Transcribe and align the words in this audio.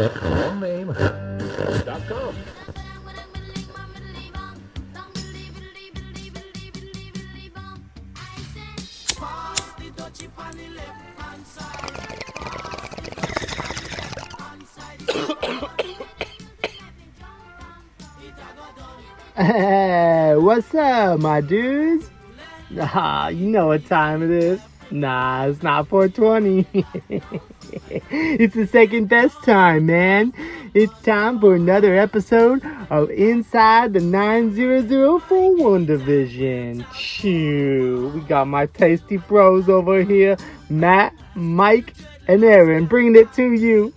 Hey, 0.00 0.06
what's 20.38 20.74
up, 20.74 21.20
my 21.20 21.42
dudes? 21.42 22.08
Ah, 22.78 23.28
you 23.28 23.48
know 23.48 23.66
what 23.66 23.84
time 23.84 24.22
it 24.22 24.30
is. 24.30 24.62
Nah, 24.90 25.48
it's 25.48 25.62
not 25.62 25.88
420. 25.88 26.86
it's 28.10 28.54
the 28.54 28.68
second 28.68 29.08
best 29.08 29.42
time, 29.42 29.86
man. 29.86 30.32
It's 30.74 30.96
time 31.02 31.40
for 31.40 31.56
another 31.56 31.96
episode 31.96 32.64
of 32.88 33.10
Inside 33.10 33.94
the 33.94 34.00
90041 34.00 35.86
Division. 35.86 36.86
Chew. 36.94 38.12
We 38.14 38.20
got 38.20 38.46
my 38.46 38.66
tasty 38.66 39.16
bros 39.16 39.68
over 39.68 40.04
here, 40.04 40.36
Matt, 40.68 41.14
Mike, 41.34 41.94
and 42.28 42.44
Aaron, 42.44 42.86
bringing 42.86 43.16
it 43.16 43.32
to 43.32 43.50
you. 43.52 43.92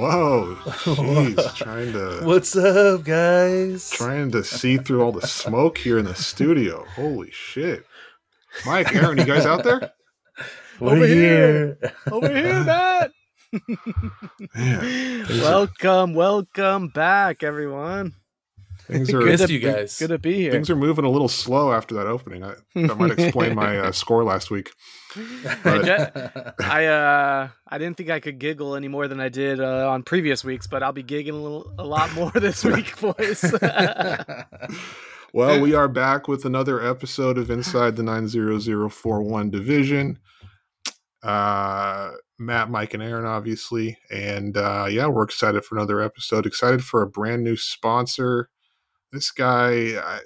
Whoa, 0.00 0.54
jeez, 0.64 1.54
trying 1.56 1.92
to 1.92 2.20
What's 2.24 2.56
up, 2.56 3.04
guys? 3.04 3.90
trying 3.90 4.30
to 4.30 4.42
see 4.42 4.78
through 4.78 5.02
all 5.02 5.12
the 5.12 5.26
smoke 5.26 5.76
here 5.76 5.98
in 5.98 6.06
the 6.06 6.14
studio. 6.14 6.86
Holy 6.96 7.30
shit, 7.32 7.84
Mike, 8.64 8.94
Aaron, 8.96 9.18
you 9.18 9.26
guys 9.26 9.44
out 9.44 9.62
there? 9.62 9.92
We're 10.80 10.92
Over 10.96 11.06
here. 11.06 11.78
Over 12.10 12.34
here, 12.34 12.64
Matt. 12.64 13.10
Man, 14.54 15.26
welcome, 15.28 16.14
welcome 16.14 16.88
back, 16.88 17.42
everyone. 17.42 18.14
things 18.86 19.12
are 19.12 19.18
Good 19.18 19.26
Missed 19.32 19.46
to 19.48 19.52
you 19.52 19.60
be- 19.60 19.66
guys. 19.66 19.98
Good 19.98 20.08
to 20.08 20.18
be 20.18 20.32
here. 20.34 20.52
things 20.52 20.70
are 20.70 20.76
moving 20.76 21.04
a 21.04 21.10
little 21.10 21.28
slow 21.28 21.72
after 21.74 21.94
that 21.96 22.06
opening. 22.06 22.42
I, 22.42 22.54
that 22.74 22.96
might 22.96 23.18
explain 23.18 23.54
my 23.54 23.76
uh, 23.78 23.92
score 23.92 24.24
last 24.24 24.50
week. 24.50 24.70
But 25.64 26.54
I 26.60 26.86
uh, 26.86 27.48
I 27.68 27.78
didn't 27.78 27.96
think 27.96 28.10
I 28.10 28.20
could 28.20 28.38
giggle 28.38 28.74
any 28.76 28.88
more 28.88 29.08
than 29.08 29.20
I 29.20 29.28
did 29.28 29.60
uh, 29.60 29.90
on 29.90 30.02
previous 30.02 30.44
weeks, 30.44 30.66
but 30.66 30.82
I'll 30.82 30.92
be 30.92 31.02
giggling 31.02 31.40
a, 31.40 31.42
little, 31.42 31.72
a 31.78 31.84
lot 31.84 32.12
more 32.14 32.30
this 32.34 32.64
week, 32.64 32.98
boys. 33.00 33.44
well, 35.32 35.60
we 35.60 35.74
are 35.74 35.88
back 35.88 36.28
with 36.28 36.44
another 36.44 36.82
episode 36.82 37.38
of 37.38 37.50
Inside 37.50 37.96
the 37.96 38.02
90041 38.02 39.50
Division. 39.50 40.18
Uh, 41.22 42.12
Matt, 42.38 42.70
Mike, 42.70 42.94
and 42.94 43.02
Aaron, 43.02 43.26
obviously. 43.26 43.98
And 44.10 44.56
uh, 44.56 44.86
yeah, 44.88 45.06
we're 45.06 45.24
excited 45.24 45.64
for 45.64 45.76
another 45.76 46.00
episode. 46.00 46.46
Excited 46.46 46.82
for 46.82 47.02
a 47.02 47.08
brand 47.08 47.44
new 47.44 47.56
sponsor. 47.56 48.48
This 49.12 49.30
guy, 49.30 49.98
I, 50.00 50.20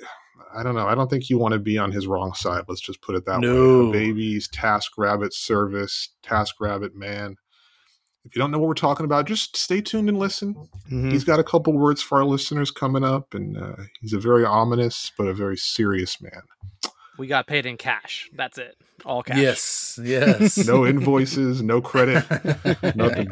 I 0.57 0.63
don't 0.63 0.75
know. 0.75 0.87
I 0.87 0.95
don't 0.95 1.09
think 1.11 1.29
you 1.31 1.39
want 1.39 1.53
to 1.53 1.59
be 1.59 1.79
on 1.79 1.91
his 1.93 2.07
wrong 2.07 2.33
side. 2.35 2.65
Let's 2.69 2.81
just 2.81 3.01
put 3.03 3.15
it 3.15 3.25
that 3.27 3.41
way. 3.41 3.93
Babies, 3.93 4.49
Task 4.49 4.93
Rabbit 4.97 5.33
Service, 5.35 6.11
Task 6.23 6.57
Rabbit 6.61 6.95
Man. 6.95 7.37
If 8.25 8.35
you 8.35 8.41
don't 8.41 8.51
know 8.51 8.59
what 8.59 8.69
we're 8.69 8.75
talking 8.75 9.05
about, 9.05 9.27
just 9.27 9.55
stay 9.57 9.81
tuned 9.83 10.09
and 10.09 10.19
listen. 10.19 10.55
Mhm. 10.91 11.13
He's 11.13 11.25
got 11.25 11.39
a 11.41 11.45
couple 11.45 11.73
words 11.75 12.01
for 12.03 12.19
our 12.19 12.25
listeners 12.25 12.71
coming 12.71 13.05
up, 13.05 13.35
and 13.35 13.57
uh, 13.59 13.77
he's 14.01 14.15
a 14.15 14.19
very 14.19 14.45
ominous 14.47 15.13
but 15.19 15.27
a 15.27 15.35
very 15.35 15.57
serious 15.59 16.21
man. 16.23 16.43
We 17.19 17.27
got 17.27 17.47
paid 17.47 17.67
in 17.67 17.77
cash. 17.77 18.31
That's 18.35 18.57
it. 18.59 18.77
All 19.05 19.23
cash. 19.23 19.37
yes, 19.37 20.01
yes. 20.03 20.57
No 20.67 20.87
invoices, 20.87 21.63
no 21.63 21.81
credit, 21.83 22.25
nothing. 22.97 23.29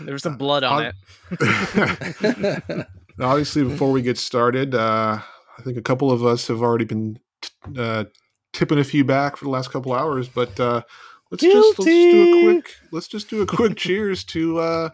There 0.00 0.12
was 0.12 0.22
some 0.22 0.36
blood 0.36 0.62
on 0.62 0.84
I'll- 0.84 0.92
it. 1.40 2.86
Obviously, 3.20 3.64
before 3.64 3.90
we 3.90 4.02
get 4.02 4.18
started, 4.18 4.74
uh, 4.74 5.20
I 5.58 5.62
think 5.62 5.76
a 5.76 5.82
couple 5.82 6.10
of 6.10 6.24
us 6.24 6.48
have 6.48 6.62
already 6.62 6.84
been 6.84 7.18
t- 7.40 7.50
uh, 7.76 8.04
tipping 8.52 8.78
a 8.78 8.84
few 8.84 9.04
back 9.04 9.36
for 9.36 9.44
the 9.44 9.50
last 9.50 9.70
couple 9.70 9.92
hours, 9.92 10.28
but 10.28 10.58
uh, 10.60 10.82
let's 11.30 11.42
just 11.42 11.78
let's 11.78 11.84
do 11.84 12.38
a 12.38 12.42
quick 12.42 12.74
let's 12.92 13.08
just 13.08 13.30
do 13.30 13.42
a 13.42 13.46
quick 13.46 13.76
cheers 13.76 14.24
to 14.24 14.58
uh, 14.58 14.90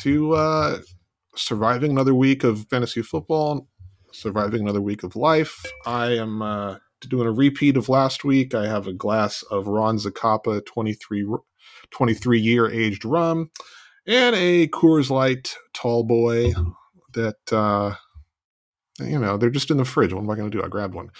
to 0.00 0.32
uh, 0.34 0.78
surviving 1.36 1.90
another 1.90 2.14
week 2.14 2.44
of 2.44 2.66
fantasy 2.68 3.02
football, 3.02 3.68
surviving 4.12 4.62
another 4.62 4.82
week 4.82 5.02
of 5.02 5.16
life. 5.16 5.64
I 5.84 6.16
am 6.16 6.42
uh, 6.42 6.78
doing 7.00 7.26
a 7.26 7.32
repeat 7.32 7.76
of 7.76 7.88
last 7.88 8.24
week. 8.24 8.54
I 8.54 8.66
have 8.66 8.86
a 8.86 8.92
glass 8.92 9.42
of 9.50 9.68
Ron 9.68 9.98
Zacapa 9.98 10.64
23, 10.66 11.26
23 11.90 12.40
year 12.40 12.70
aged 12.70 13.04
rum 13.04 13.50
and 14.06 14.36
a 14.36 14.68
Coors 14.68 15.10
Light 15.10 15.56
Tall 15.72 16.04
Boy 16.04 16.52
that 17.14 17.52
uh, 17.52 17.94
you 19.00 19.18
know 19.18 19.36
they're 19.36 19.50
just 19.50 19.70
in 19.70 19.76
the 19.76 19.84
fridge. 19.84 20.12
What 20.12 20.22
am 20.22 20.30
I 20.30 20.36
going 20.36 20.50
to 20.50 20.56
do? 20.56 20.64
I 20.64 20.68
grabbed 20.68 20.94
one. 20.94 21.10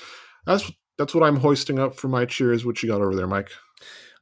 That's 0.46 0.70
that's 0.98 1.14
what 1.14 1.24
I'm 1.24 1.36
hoisting 1.36 1.78
up 1.78 1.94
for 1.94 2.08
my 2.08 2.24
cheers. 2.24 2.64
What 2.64 2.82
you 2.82 2.88
got 2.88 3.00
over 3.00 3.14
there, 3.14 3.26
Mike? 3.26 3.50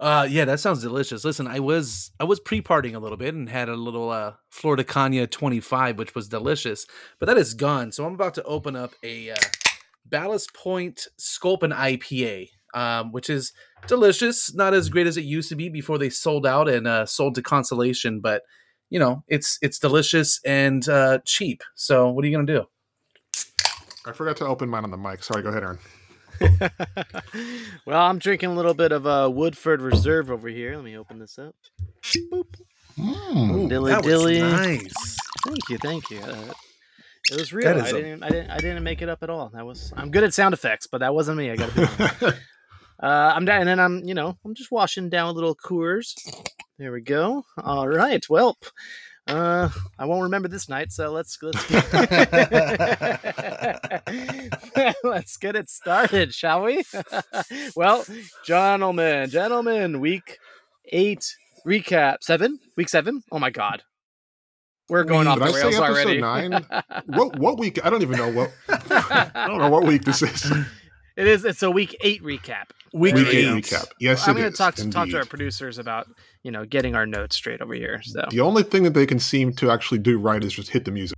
Uh, 0.00 0.26
yeah, 0.28 0.44
that 0.44 0.58
sounds 0.60 0.82
delicious. 0.82 1.24
Listen, 1.24 1.46
I 1.46 1.60
was 1.60 2.10
I 2.18 2.24
was 2.24 2.40
pre-partying 2.40 2.94
a 2.94 2.98
little 2.98 3.16
bit 3.16 3.34
and 3.34 3.48
had 3.48 3.68
a 3.68 3.76
little 3.76 4.10
uh, 4.10 4.34
Flor 4.50 4.76
de 4.76 4.84
Caña 4.84 5.30
25, 5.30 5.98
which 5.98 6.14
was 6.14 6.28
delicious, 6.28 6.86
but 7.20 7.26
that 7.26 7.36
is 7.36 7.54
gone. 7.54 7.92
So 7.92 8.04
I'm 8.04 8.14
about 8.14 8.34
to 8.34 8.42
open 8.42 8.74
up 8.74 8.94
a 9.02 9.30
uh, 9.30 9.36
Ballast 10.04 10.52
Point 10.52 11.06
Sculpin 11.16 11.70
IPA, 11.70 12.48
um, 12.74 13.12
which 13.12 13.30
is 13.30 13.52
delicious. 13.86 14.52
Not 14.52 14.74
as 14.74 14.88
great 14.88 15.06
as 15.06 15.16
it 15.16 15.24
used 15.24 15.48
to 15.50 15.56
be 15.56 15.68
before 15.68 15.98
they 15.98 16.10
sold 16.10 16.44
out 16.44 16.68
and 16.68 16.88
uh, 16.88 17.06
sold 17.06 17.36
to 17.36 17.42
Constellation, 17.42 18.20
but 18.20 18.42
you 18.90 18.98
know 18.98 19.22
it's 19.28 19.58
it's 19.62 19.78
delicious 19.78 20.40
and 20.44 20.88
uh, 20.88 21.20
cheap. 21.24 21.62
So 21.76 22.10
what 22.10 22.24
are 22.24 22.28
you 22.28 22.36
gonna 22.36 22.46
do? 22.46 22.66
I 24.06 24.12
forgot 24.12 24.36
to 24.38 24.46
open 24.46 24.68
mine 24.68 24.84
on 24.84 24.90
the 24.90 24.96
mic. 24.96 25.22
Sorry, 25.22 25.42
go 25.42 25.48
ahead, 25.48 25.62
Aaron. 25.62 25.78
well, 27.86 28.02
I'm 28.02 28.18
drinking 28.18 28.50
a 28.50 28.54
little 28.54 28.74
bit 28.74 28.92
of 28.92 29.06
uh, 29.06 29.30
Woodford 29.32 29.80
Reserve 29.80 30.30
over 30.30 30.48
here. 30.48 30.74
Let 30.76 30.84
me 30.84 30.96
open 30.96 31.18
this 31.18 31.38
up. 31.38 31.54
Boop. 32.32 32.56
Mm. 32.98 33.68
Dilly 33.68 33.92
that 33.92 34.02
dilly. 34.02 34.42
was 34.42 34.52
nice. 34.52 35.16
Thank 35.44 35.68
you, 35.68 35.78
thank 35.78 36.10
you. 36.10 36.20
Uh, 36.20 36.52
it 37.30 37.38
was 37.38 37.52
real. 37.52 37.74
That 37.74 37.86
I 37.86 37.92
didn't, 37.92 38.22
I 38.22 38.28
didn't, 38.28 38.50
I 38.50 38.58
didn't 38.58 38.82
make 38.84 39.02
it 39.02 39.08
up 39.08 39.22
at 39.22 39.30
all. 39.30 39.50
That 39.54 39.64
was. 39.64 39.92
I'm 39.96 40.10
good 40.10 40.24
at 40.24 40.34
sound 40.34 40.54
effects, 40.54 40.86
but 40.86 40.98
that 40.98 41.14
wasn't 41.14 41.38
me. 41.38 41.50
I 41.50 41.56
got 41.56 41.70
to 41.70 41.74
be 41.74 42.04
honest. 42.22 42.40
Uh, 43.02 43.32
I'm 43.34 43.44
down, 43.44 43.60
and 43.60 43.68
then 43.68 43.80
I'm, 43.80 44.04
you 44.04 44.14
know, 44.14 44.38
I'm 44.44 44.54
just 44.54 44.70
washing 44.70 45.10
down 45.10 45.28
a 45.28 45.32
little 45.32 45.56
Coors. 45.56 46.14
There 46.78 46.92
we 46.92 47.00
go. 47.00 47.44
All 47.62 47.88
right. 47.88 48.24
Well, 48.30 48.56
uh, 49.26 49.70
I 49.98 50.04
won't 50.04 50.24
remember 50.24 50.48
this 50.48 50.68
night, 50.68 50.92
so 50.92 51.10
let's 51.10 51.38
let's 51.40 51.70
let's 55.04 55.38
get 55.38 55.56
it 55.56 55.70
started, 55.70 56.34
shall 56.34 56.64
we? 56.64 56.82
well, 57.76 58.04
gentlemen, 58.44 59.30
gentlemen, 59.30 60.00
week 60.00 60.36
eight 60.92 61.24
recap 61.66 62.16
seven, 62.20 62.58
week 62.76 62.90
seven. 62.90 63.22
Oh 63.32 63.38
my 63.38 63.48
God, 63.48 63.82
we're 64.90 65.04
going 65.04 65.26
off 65.26 65.38
Did 65.38 65.48
the 65.48 65.52
I 65.52 65.52
say 65.52 65.62
rails 65.62 65.74
episode 65.76 65.94
already. 65.94 66.20
nine? 66.20 66.66
what 67.06 67.38
what 67.38 67.58
week? 67.58 67.82
I 67.84 67.88
don't 67.88 68.02
even 68.02 68.18
know 68.18 68.30
what. 68.30 68.52
I 68.68 69.46
don't 69.46 69.56
know 69.58 69.70
what 69.70 69.84
week 69.84 70.04
this 70.04 70.20
is. 70.20 70.52
It 71.16 71.28
is. 71.28 71.44
It's 71.44 71.62
a 71.62 71.70
week 71.70 71.96
eight 72.00 72.22
recap. 72.22 72.70
Week 72.92 73.14
Week 73.14 73.26
eight 73.28 73.44
eight. 73.46 73.64
recap. 73.64 73.86
Yes, 74.00 74.26
I'm 74.26 74.36
going 74.36 74.50
to 74.50 74.56
talk 74.56 74.74
to 74.76 74.90
talk 74.90 75.08
to 75.08 75.18
our 75.18 75.24
producers 75.24 75.78
about 75.78 76.08
you 76.42 76.50
know 76.50 76.64
getting 76.64 76.94
our 76.94 77.06
notes 77.06 77.36
straight 77.36 77.60
over 77.60 77.74
here. 77.74 78.00
So 78.02 78.24
The 78.30 78.40
only 78.40 78.62
thing 78.64 78.82
that 78.82 78.94
they 78.94 79.06
can 79.06 79.18
seem 79.18 79.52
to 79.54 79.70
actually 79.70 79.98
do 79.98 80.18
right 80.18 80.42
is 80.42 80.52
just 80.52 80.70
hit 80.70 80.84
the 80.84 80.90
music. 80.90 81.16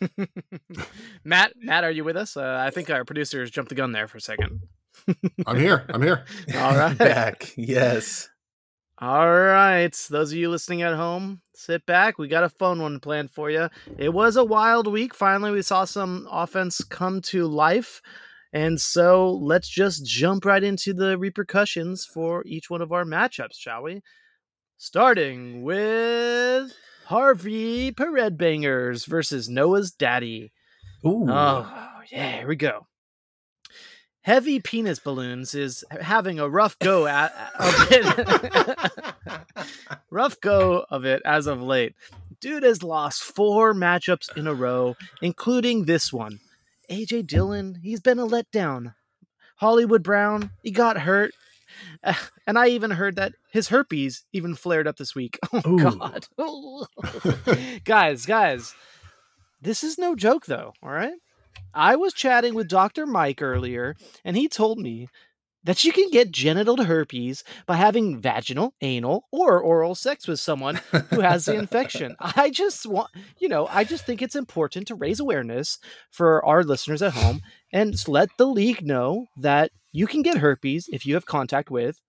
Matt, 1.24 1.52
Matt, 1.56 1.84
are 1.84 1.90
you 1.90 2.04
with 2.04 2.16
us? 2.16 2.36
Uh, 2.36 2.62
I 2.64 2.70
think 2.70 2.90
our 2.90 3.04
producers 3.04 3.50
jumped 3.50 3.68
the 3.68 3.74
gun 3.74 3.92
there 3.92 4.08
for 4.08 4.18
a 4.18 4.20
second. 4.20 4.62
I'm 5.46 5.58
here. 5.58 5.86
I'm 5.88 6.02
here. 6.02 6.24
All 6.56 6.76
right. 6.76 6.96
back. 6.96 7.52
Yes. 7.56 8.28
All 8.98 9.30
right. 9.30 9.94
Those 10.10 10.32
of 10.32 10.38
you 10.38 10.50
listening 10.50 10.82
at 10.82 10.94
home, 10.94 11.40
sit 11.54 11.86
back. 11.86 12.18
We 12.18 12.28
got 12.28 12.44
a 12.44 12.48
fun 12.50 12.82
one 12.82 13.00
planned 13.00 13.30
for 13.30 13.50
you. 13.50 13.68
It 13.98 14.12
was 14.12 14.36
a 14.36 14.44
wild 14.44 14.86
week. 14.86 15.14
Finally, 15.14 15.52
we 15.52 15.62
saw 15.62 15.84
some 15.84 16.28
offense 16.30 16.84
come 16.84 17.20
to 17.22 17.46
life. 17.46 18.02
And 18.52 18.80
so 18.80 19.32
let's 19.32 19.68
just 19.68 20.04
jump 20.04 20.44
right 20.44 20.62
into 20.62 20.92
the 20.92 21.16
repercussions 21.16 22.04
for 22.04 22.42
each 22.46 22.68
one 22.68 22.82
of 22.82 22.92
our 22.92 23.04
matchups, 23.04 23.54
shall 23.54 23.84
we? 23.84 24.02
Starting 24.76 25.62
with 25.62 26.72
Harvey 27.10 27.90
Pered 27.90 28.38
Bangers 28.38 29.04
versus 29.04 29.48
Noah's 29.48 29.90
Daddy. 29.90 30.52
Ooh. 31.04 31.26
Oh, 31.28 31.68
yeah, 32.12 32.36
here 32.38 32.46
we 32.46 32.54
go. 32.54 32.86
Heavy 34.20 34.60
penis 34.60 35.00
balloons 35.00 35.56
is 35.56 35.84
having 36.00 36.38
a 36.38 36.48
rough 36.48 36.78
go 36.78 37.08
at 37.08 37.32
of 37.58 37.88
it. 37.90 38.78
rough 40.10 40.40
go 40.40 40.86
of 40.88 41.04
it 41.04 41.20
as 41.24 41.48
of 41.48 41.60
late. 41.60 41.96
Dude 42.40 42.62
has 42.62 42.84
lost 42.84 43.24
four 43.24 43.74
matchups 43.74 44.36
in 44.36 44.46
a 44.46 44.54
row, 44.54 44.94
including 45.20 45.86
this 45.86 46.12
one. 46.12 46.38
AJ 46.88 47.26
Dillon, 47.26 47.80
he's 47.82 48.00
been 48.00 48.20
a 48.20 48.26
letdown. 48.26 48.94
Hollywood 49.56 50.04
Brown, 50.04 50.52
he 50.62 50.70
got 50.70 50.96
hurt. 50.96 51.34
And 52.46 52.58
I 52.58 52.68
even 52.68 52.90
heard 52.90 53.16
that 53.16 53.34
his 53.52 53.68
herpes 53.68 54.24
even 54.32 54.54
flared 54.54 54.88
up 54.88 54.96
this 54.96 55.14
week. 55.14 55.38
Oh 55.52 55.62
Ooh. 55.66 55.78
god. 55.78 56.26
guys, 57.84 58.26
guys. 58.26 58.74
This 59.60 59.84
is 59.84 59.98
no 59.98 60.14
joke 60.16 60.46
though, 60.46 60.72
all 60.82 60.90
right? 60.90 61.14
I 61.74 61.96
was 61.96 62.12
chatting 62.12 62.54
with 62.54 62.68
Dr. 62.68 63.06
Mike 63.06 63.42
earlier 63.42 63.96
and 64.24 64.36
he 64.36 64.48
told 64.48 64.78
me 64.78 65.08
that 65.62 65.84
you 65.84 65.92
can 65.92 66.08
get 66.10 66.30
genital 66.30 66.82
herpes 66.84 67.44
by 67.66 67.76
having 67.76 68.18
vaginal, 68.18 68.72
anal, 68.80 69.26
or 69.30 69.60
oral 69.60 69.94
sex 69.94 70.26
with 70.26 70.40
someone 70.40 70.80
who 71.10 71.20
has 71.20 71.44
the 71.44 71.54
infection. 71.54 72.16
I 72.18 72.50
just 72.50 72.86
want, 72.86 73.10
you 73.38 73.48
know, 73.48 73.66
I 73.66 73.84
just 73.84 74.06
think 74.06 74.22
it's 74.22 74.34
important 74.36 74.86
to 74.88 74.94
raise 74.94 75.20
awareness 75.20 75.78
for 76.10 76.44
our 76.46 76.64
listeners 76.64 77.02
at 77.02 77.12
home 77.12 77.42
and 77.72 77.94
let 78.08 78.30
the 78.38 78.46
league 78.46 78.84
know 78.84 79.26
that 79.36 79.70
you 79.92 80.06
can 80.06 80.22
get 80.22 80.38
herpes 80.38 80.88
if 80.92 81.06
you 81.06 81.14
have 81.14 81.26
contact 81.26 81.70
with 81.70 82.00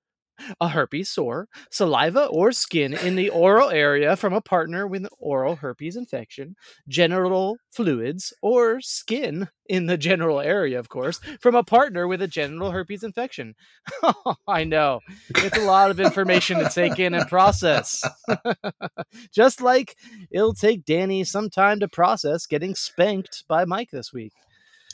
a 0.59 0.69
herpes 0.69 1.09
sore, 1.09 1.47
saliva, 1.69 2.25
or 2.25 2.51
skin 2.51 2.93
in 2.93 3.15
the 3.15 3.29
oral 3.29 3.69
area 3.69 4.15
from 4.15 4.33
a 4.33 4.41
partner 4.41 4.87
with 4.87 5.07
oral 5.19 5.57
herpes 5.57 5.95
infection, 5.95 6.55
genital 6.87 7.57
fluids, 7.71 8.33
or 8.41 8.81
skin 8.81 9.49
in 9.67 9.85
the 9.85 9.97
genital 9.97 10.39
area, 10.39 10.79
of 10.79 10.89
course, 10.89 11.19
from 11.39 11.55
a 11.55 11.63
partner 11.63 12.07
with 12.07 12.21
a 12.21 12.27
genital 12.27 12.71
herpes 12.71 13.03
infection. 13.03 13.55
I 14.47 14.63
know. 14.63 14.99
It's 15.29 15.57
a 15.57 15.65
lot 15.65 15.91
of 15.91 15.99
information 15.99 16.59
to 16.59 16.69
take 16.69 16.99
in 16.99 17.13
and 17.13 17.27
process. 17.27 18.03
Just 19.31 19.61
like 19.61 19.95
it'll 20.31 20.53
take 20.53 20.85
Danny 20.85 21.23
some 21.23 21.49
time 21.49 21.79
to 21.79 21.87
process 21.87 22.45
getting 22.45 22.75
spanked 22.75 23.45
by 23.47 23.65
Mike 23.65 23.89
this 23.91 24.11
week. 24.13 24.33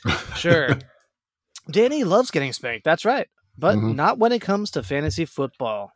Sure. 0.35 0.77
Danny 1.71 2.03
loves 2.03 2.31
getting 2.31 2.53
spanked. 2.53 2.83
That's 2.85 3.05
right. 3.05 3.27
But 3.57 3.77
Mhm. 3.77 3.95
not 3.95 4.19
when 4.19 4.31
it 4.31 4.41
comes 4.41 4.71
to 4.71 4.83
fantasy 4.83 5.25
football. 5.25 5.91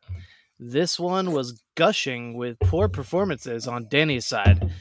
This 0.59 1.00
one 1.00 1.31
was 1.31 1.62
gushing 1.75 2.35
with 2.35 2.59
poor 2.59 2.88
performances 2.88 3.68
on 3.68 3.88
Danny's 3.89 4.25
side. 4.27 4.71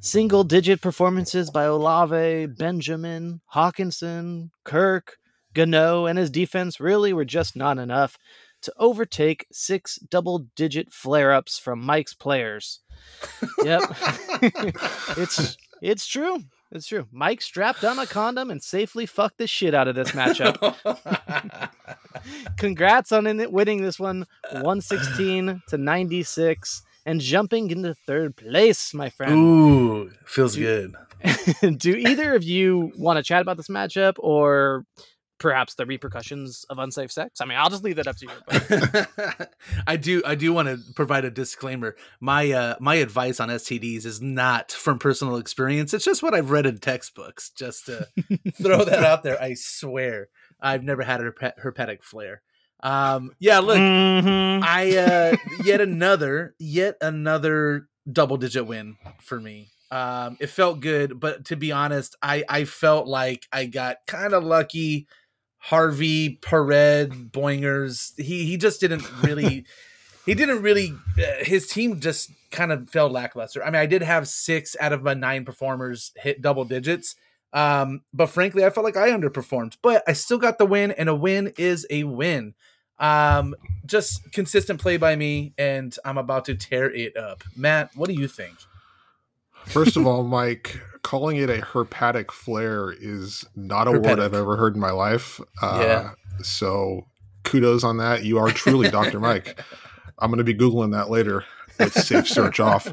Single 0.00 0.44
digit 0.44 0.80
performances 0.80 1.50
by 1.50 1.64
Olave, 1.64 2.46
Benjamin, 2.58 3.40
Hockenson, 3.54 4.50
Kirk, 4.64 5.16
Gano, 5.54 6.06
and 6.06 6.18
his 6.18 6.30
defense 6.30 6.80
really 6.80 7.12
were 7.12 7.24
just 7.24 7.54
not 7.56 7.78
enough 7.78 8.18
to 8.62 8.72
overtake 8.78 9.46
six 9.52 9.96
double 9.96 10.46
digit 10.56 10.92
flare 10.92 11.32
ups 11.32 11.58
from 11.58 11.80
Mike's 11.80 12.14
players. 12.14 12.80
Yep. 13.64 13.82
it's 15.16 15.56
it's 15.80 16.06
true. 16.06 16.40
It's 16.74 16.86
true. 16.86 17.06
Mike 17.12 17.42
strapped 17.42 17.84
on 17.84 17.98
a 17.98 18.06
condom 18.06 18.50
and 18.50 18.62
safely 18.62 19.04
fucked 19.04 19.36
the 19.36 19.46
shit 19.46 19.74
out 19.74 19.88
of 19.88 19.94
this 19.94 20.12
matchup. 20.12 20.56
Congrats 22.56 23.12
on 23.12 23.26
in- 23.26 23.52
winning 23.52 23.82
this 23.82 24.00
one 24.00 24.26
116 24.52 25.62
to 25.68 25.78
96 25.78 26.82
and 27.04 27.20
jumping 27.20 27.70
into 27.70 27.94
third 27.94 28.36
place, 28.36 28.94
my 28.94 29.10
friend. 29.10 29.32
Ooh, 29.34 30.10
feels 30.24 30.54
Dude. 30.54 30.94
good. 31.60 31.78
Do 31.78 31.94
either 31.94 32.34
of 32.34 32.42
you 32.42 32.90
want 32.96 33.18
to 33.18 33.22
chat 33.22 33.42
about 33.42 33.58
this 33.58 33.68
matchup 33.68 34.14
or 34.18 34.84
perhaps 35.42 35.74
the 35.74 35.84
repercussions 35.84 36.64
of 36.70 36.78
unsafe 36.78 37.12
sex? 37.12 37.40
I 37.40 37.44
mean, 37.44 37.58
I'll 37.58 37.68
just 37.68 37.84
leave 37.84 37.96
that 37.96 38.06
up 38.06 38.16
to 38.16 38.26
you. 38.26 38.32
but- 38.46 39.52
I 39.86 39.96
do 39.96 40.22
I 40.24 40.34
do 40.34 40.52
want 40.52 40.68
to 40.68 40.78
provide 40.94 41.24
a 41.26 41.30
disclaimer. 41.30 41.96
My 42.20 42.50
uh 42.52 42.76
my 42.80 42.94
advice 42.96 43.40
on 43.40 43.48
STDs 43.50 44.06
is 44.06 44.22
not 44.22 44.72
from 44.72 44.98
personal 44.98 45.36
experience. 45.36 45.92
It's 45.92 46.04
just 46.04 46.22
what 46.22 46.32
I've 46.34 46.50
read 46.50 46.64
in 46.66 46.78
textbooks. 46.78 47.50
Just 47.50 47.86
to 47.86 48.08
throw 48.62 48.84
that 48.84 49.04
out 49.04 49.22
there. 49.22 49.40
I 49.42 49.54
swear. 49.54 50.28
I've 50.60 50.84
never 50.84 51.02
had 51.02 51.20
a 51.20 51.24
herpe- 51.24 51.58
herpetic 51.62 52.02
flare. 52.02 52.40
Um 52.82 53.32
yeah, 53.38 53.58
look, 53.60 53.76
Mhm. 53.78 54.62
I 54.62 54.96
uh 54.96 55.36
yet 55.64 55.80
another 55.80 56.54
yet 56.58 56.96
another 57.00 57.88
double 58.10 58.36
digit 58.36 58.66
win 58.66 58.96
for 59.20 59.38
me. 59.40 59.70
Um 59.90 60.36
it 60.40 60.48
felt 60.48 60.80
good, 60.80 61.20
but 61.20 61.44
to 61.46 61.56
be 61.56 61.70
honest, 61.70 62.16
I 62.22 62.44
I 62.48 62.64
felt 62.64 63.06
like 63.06 63.46
I 63.52 63.66
got 63.66 63.98
kind 64.06 64.32
of 64.32 64.42
lucky. 64.44 65.06
Harvey, 65.66 66.40
Pared, 66.42 67.12
Boingers, 67.30 68.18
he 68.20 68.44
he 68.44 68.56
just 68.56 68.80
didn't 68.80 69.04
really 69.22 69.64
he 70.26 70.34
didn't 70.34 70.60
really 70.60 70.92
uh, 71.16 71.44
his 71.44 71.68
team 71.68 72.00
just 72.00 72.32
kind 72.50 72.72
of 72.72 72.90
felt 72.90 73.12
lackluster. 73.12 73.62
I 73.64 73.70
mean, 73.70 73.80
I 73.80 73.86
did 73.86 74.02
have 74.02 74.26
6 74.26 74.76
out 74.80 74.92
of 74.92 75.04
my 75.04 75.14
9 75.14 75.44
performers 75.44 76.10
hit 76.16 76.42
double 76.42 76.64
digits. 76.64 77.14
Um 77.52 78.02
but 78.12 78.26
frankly, 78.26 78.64
I 78.64 78.70
felt 78.70 78.84
like 78.84 78.96
I 78.96 79.10
underperformed, 79.10 79.76
but 79.82 80.02
I 80.08 80.14
still 80.14 80.38
got 80.38 80.58
the 80.58 80.66
win 80.66 80.90
and 80.90 81.08
a 81.08 81.14
win 81.14 81.52
is 81.56 81.86
a 81.90 82.02
win. 82.02 82.54
Um 82.98 83.54
just 83.86 84.32
consistent 84.32 84.80
play 84.80 84.96
by 84.96 85.14
me, 85.14 85.54
and 85.56 85.96
I'm 86.04 86.18
about 86.18 86.44
to 86.46 86.56
tear 86.56 86.90
it 86.90 87.16
up. 87.16 87.44
Matt, 87.56 87.90
what 87.94 88.08
do 88.08 88.14
you 88.14 88.26
think? 88.26 88.56
First 89.66 89.96
of 89.96 90.06
all, 90.06 90.24
Mike, 90.24 90.80
calling 91.02 91.36
it 91.36 91.50
a 91.50 91.58
herpatic 91.58 92.30
flare 92.30 92.92
is 92.92 93.44
not 93.56 93.88
a 93.88 93.92
word 93.92 94.20
I've 94.20 94.34
ever 94.34 94.56
heard 94.56 94.74
in 94.74 94.80
my 94.80 94.90
life. 94.90 95.40
Uh, 95.60 95.78
Yeah. 95.82 96.10
So 96.42 97.06
kudos 97.44 97.84
on 97.84 97.98
that. 97.98 98.24
You 98.24 98.38
are 98.38 98.50
truly 98.50 98.88
Dr. 98.90 99.20
Mike. 99.28 99.60
I'm 100.18 100.30
going 100.30 100.38
to 100.38 100.44
be 100.44 100.54
Googling 100.54 100.92
that 100.92 101.10
later 101.10 101.44
with 101.78 101.92
safe 101.92 102.28
search 102.28 102.60
off. 102.60 102.86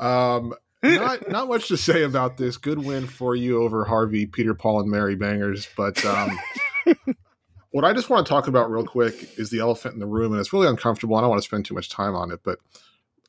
Um, 0.00 0.54
not, 0.82 1.28
not 1.30 1.48
much 1.48 1.68
to 1.68 1.76
say 1.76 2.02
about 2.02 2.36
this. 2.36 2.56
Good 2.56 2.78
win 2.84 3.06
for 3.06 3.34
you 3.34 3.62
over 3.62 3.84
Harvey, 3.84 4.26
Peter, 4.26 4.54
Paul, 4.54 4.80
and 4.80 4.90
Mary 4.90 5.16
Bangers. 5.16 5.68
But 5.76 6.04
um, 6.04 6.38
what 7.70 7.84
I 7.84 7.92
just 7.92 8.10
want 8.10 8.26
to 8.26 8.30
talk 8.30 8.46
about 8.46 8.70
real 8.70 8.84
quick 8.84 9.38
is 9.38 9.50
the 9.50 9.60
elephant 9.60 9.94
in 9.94 10.00
the 10.00 10.06
room. 10.06 10.32
And 10.32 10.40
it's 10.40 10.52
really 10.52 10.68
uncomfortable. 10.68 11.16
I 11.16 11.20
don't 11.20 11.30
want 11.30 11.42
to 11.42 11.46
spend 11.46 11.64
too 11.64 11.74
much 11.74 11.88
time 11.88 12.14
on 12.14 12.30
it. 12.30 12.40
But 12.44 12.58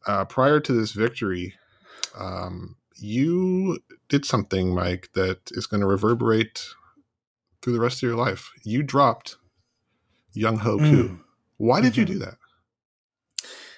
uh, 0.06 0.26
prior 0.26 0.60
to 0.60 0.74
this 0.74 0.92
victory, 0.92 1.56
um, 2.18 2.76
you 2.96 3.80
did 4.10 4.26
something, 4.26 4.74
Mike, 4.74 5.10
that 5.14 5.40
is 5.52 5.68
going 5.68 5.82
to 5.82 5.88
reverberate 5.88 6.68
through 7.62 7.74
the 7.74 7.80
rest 7.80 7.98
of 7.98 8.04
your 8.08 8.16
life. 8.18 8.52
You 8.64 8.84
dropped 8.84 9.38
Younghoe 10.36 10.80
Koo. 10.80 11.10
Mm. 11.10 11.20
Why 11.58 11.82
did 11.82 11.98
you 11.98 12.04
Mhm. 12.04 12.08
do 12.08 12.20
that? 12.20 12.38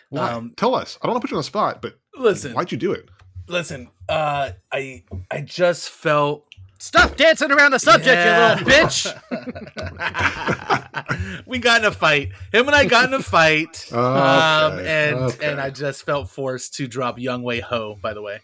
Why? 0.09 0.31
Um, 0.31 0.53
Tell 0.57 0.75
us. 0.75 0.97
I 1.01 1.05
don't 1.07 1.13
want 1.13 1.21
to 1.21 1.27
put 1.27 1.31
you 1.31 1.37
on 1.37 1.41
the 1.41 1.43
spot, 1.45 1.81
but 1.81 1.99
Listen, 2.17 2.53
why'd 2.53 2.71
you 2.71 2.77
do 2.77 2.91
it? 2.91 3.09
listen. 3.47 3.89
Uh, 4.07 4.51
I 4.71 5.03
I 5.31 5.41
just 5.41 5.89
felt 5.89 6.45
Stop 6.81 7.17
dancing 7.17 7.51
around 7.51 7.71
the 7.71 7.79
subject, 7.79 8.07
Yeah. 8.07 8.57
you 8.59 8.65
little 8.65 8.87
bitch. 8.87 9.05
we 11.45 11.59
got 11.59 11.81
in 11.81 11.85
a 11.85 11.91
fight. 11.91 12.29
Him 12.53 12.67
and 12.67 12.75
I 12.75 12.85
got 12.85 13.09
in 13.09 13.13
a 13.13 13.21
fight. 13.21 13.85
Okay, 13.91 13.97
Um, 13.97 14.79
and 14.79 15.15
okay. 15.17 15.51
and 15.51 15.59
I 15.59 15.71
just 15.71 16.05
felt 16.05 16.29
forced 16.29 16.75
to 16.75 16.87
drop 16.87 17.19
Young 17.19 17.43
Wei 17.43 17.59
Ho. 17.59 17.97
By 18.01 18.13
the 18.13 18.21
way, 18.21 18.39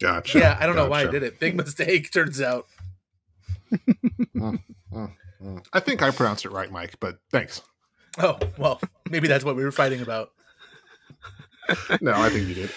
Gotcha. 0.00 0.38
yeah, 0.38 0.58
I 0.60 0.66
don't 0.66 0.76
know 0.76 0.88
why 0.88 1.00
I 1.02 1.06
did 1.06 1.22
it. 1.22 1.40
Big 1.40 1.56
mistake. 1.56 2.10
Turns 2.12 2.40
out. 2.42 2.66
Mm. 4.36 4.60
I 5.72 5.80
think 5.80 6.02
I 6.02 6.10
pronounced 6.10 6.44
it 6.44 6.50
right, 6.50 6.70
Mike, 6.70 6.94
but 7.00 7.16
thanks. 7.30 7.62
Oh 8.18 8.38
well, 8.58 8.80
maybe 9.10 9.28
that's 9.28 9.44
what 9.44 9.56
we 9.56 9.64
were 9.64 9.72
fighting 9.72 10.02
about. 10.02 10.30
No, 12.02 12.12
I 12.12 12.28
think 12.28 12.48
you 12.48 12.54
did. 12.54 12.70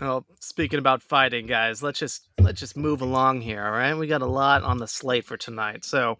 Well, 0.00 0.26
speaking 0.40 0.78
about 0.78 1.02
fighting, 1.02 1.46
guys, 1.46 1.82
let's 1.82 1.98
just 1.98 2.28
let's 2.38 2.60
just 2.60 2.76
move 2.76 3.00
along 3.00 3.40
here. 3.40 3.64
All 3.64 3.70
right, 3.70 3.94
we 3.94 4.06
got 4.06 4.22
a 4.22 4.26
lot 4.26 4.62
on 4.62 4.78
the 4.78 4.86
slate 4.86 5.24
for 5.24 5.36
tonight. 5.36 5.84
So, 5.84 6.18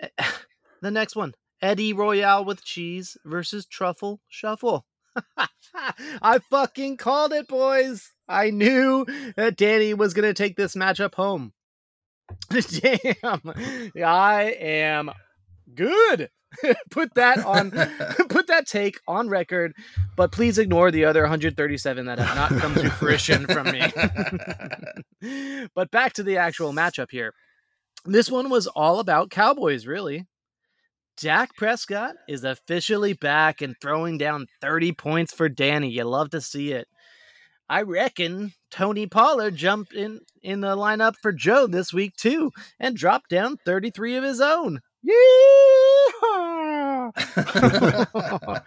the 0.80 0.90
next 0.90 1.14
one, 1.14 1.34
Eddie 1.60 1.92
Royale 1.92 2.44
with 2.44 2.64
cheese 2.64 3.16
versus 3.24 3.66
truffle 3.66 4.20
shuffle. 4.28 4.86
I 6.22 6.38
fucking 6.50 6.96
called 6.96 7.32
it, 7.32 7.48
boys. 7.48 8.12
I 8.28 8.50
knew 8.50 9.06
that 9.36 9.56
Danny 9.56 9.94
was 9.94 10.14
gonna 10.14 10.34
take 10.34 10.56
this 10.56 10.74
matchup 10.74 11.14
home. 11.14 11.52
Damn, 12.50 13.40
I 14.04 14.56
am 14.60 15.10
good. 15.74 16.30
put 16.90 17.14
that 17.14 17.44
on 17.44 17.70
put 18.28 18.46
that 18.46 18.66
take 18.66 18.98
on 19.06 19.28
record 19.28 19.72
but 20.16 20.32
please 20.32 20.58
ignore 20.58 20.90
the 20.90 21.04
other 21.04 21.22
137 21.22 22.06
that 22.06 22.18
have 22.18 22.36
not 22.36 22.60
come 22.60 22.74
to 22.74 22.90
fruition 22.90 23.46
from 23.46 23.70
me 23.70 25.68
but 25.74 25.90
back 25.90 26.12
to 26.12 26.22
the 26.22 26.36
actual 26.36 26.72
matchup 26.72 27.10
here 27.10 27.32
this 28.04 28.30
one 28.30 28.48
was 28.48 28.66
all 28.68 29.00
about 29.00 29.30
cowboys 29.30 29.86
really 29.86 30.26
Dak 31.20 31.56
Prescott 31.56 32.14
is 32.28 32.44
officially 32.44 33.12
back 33.12 33.60
and 33.60 33.74
throwing 33.82 34.18
down 34.18 34.46
30 34.60 34.92
points 34.92 35.32
for 35.32 35.48
Danny. 35.48 35.90
You 35.90 36.04
love 36.04 36.30
to 36.30 36.40
see 36.40 36.70
it. 36.70 36.86
I 37.68 37.82
reckon 37.82 38.52
Tony 38.70 39.06
Pollard 39.06 39.56
jumped 39.56 39.92
in 39.92 40.20
in 40.42 40.60
the 40.60 40.76
lineup 40.76 41.16
for 41.20 41.32
Joe 41.32 41.66
this 41.66 41.92
week 41.92 42.14
too 42.16 42.52
and 42.78 42.96
dropped 42.96 43.30
down 43.30 43.56
33 43.64 44.16
of 44.16 44.24
his 44.24 44.40
own. 44.40 44.80
Yeah. 45.02 45.14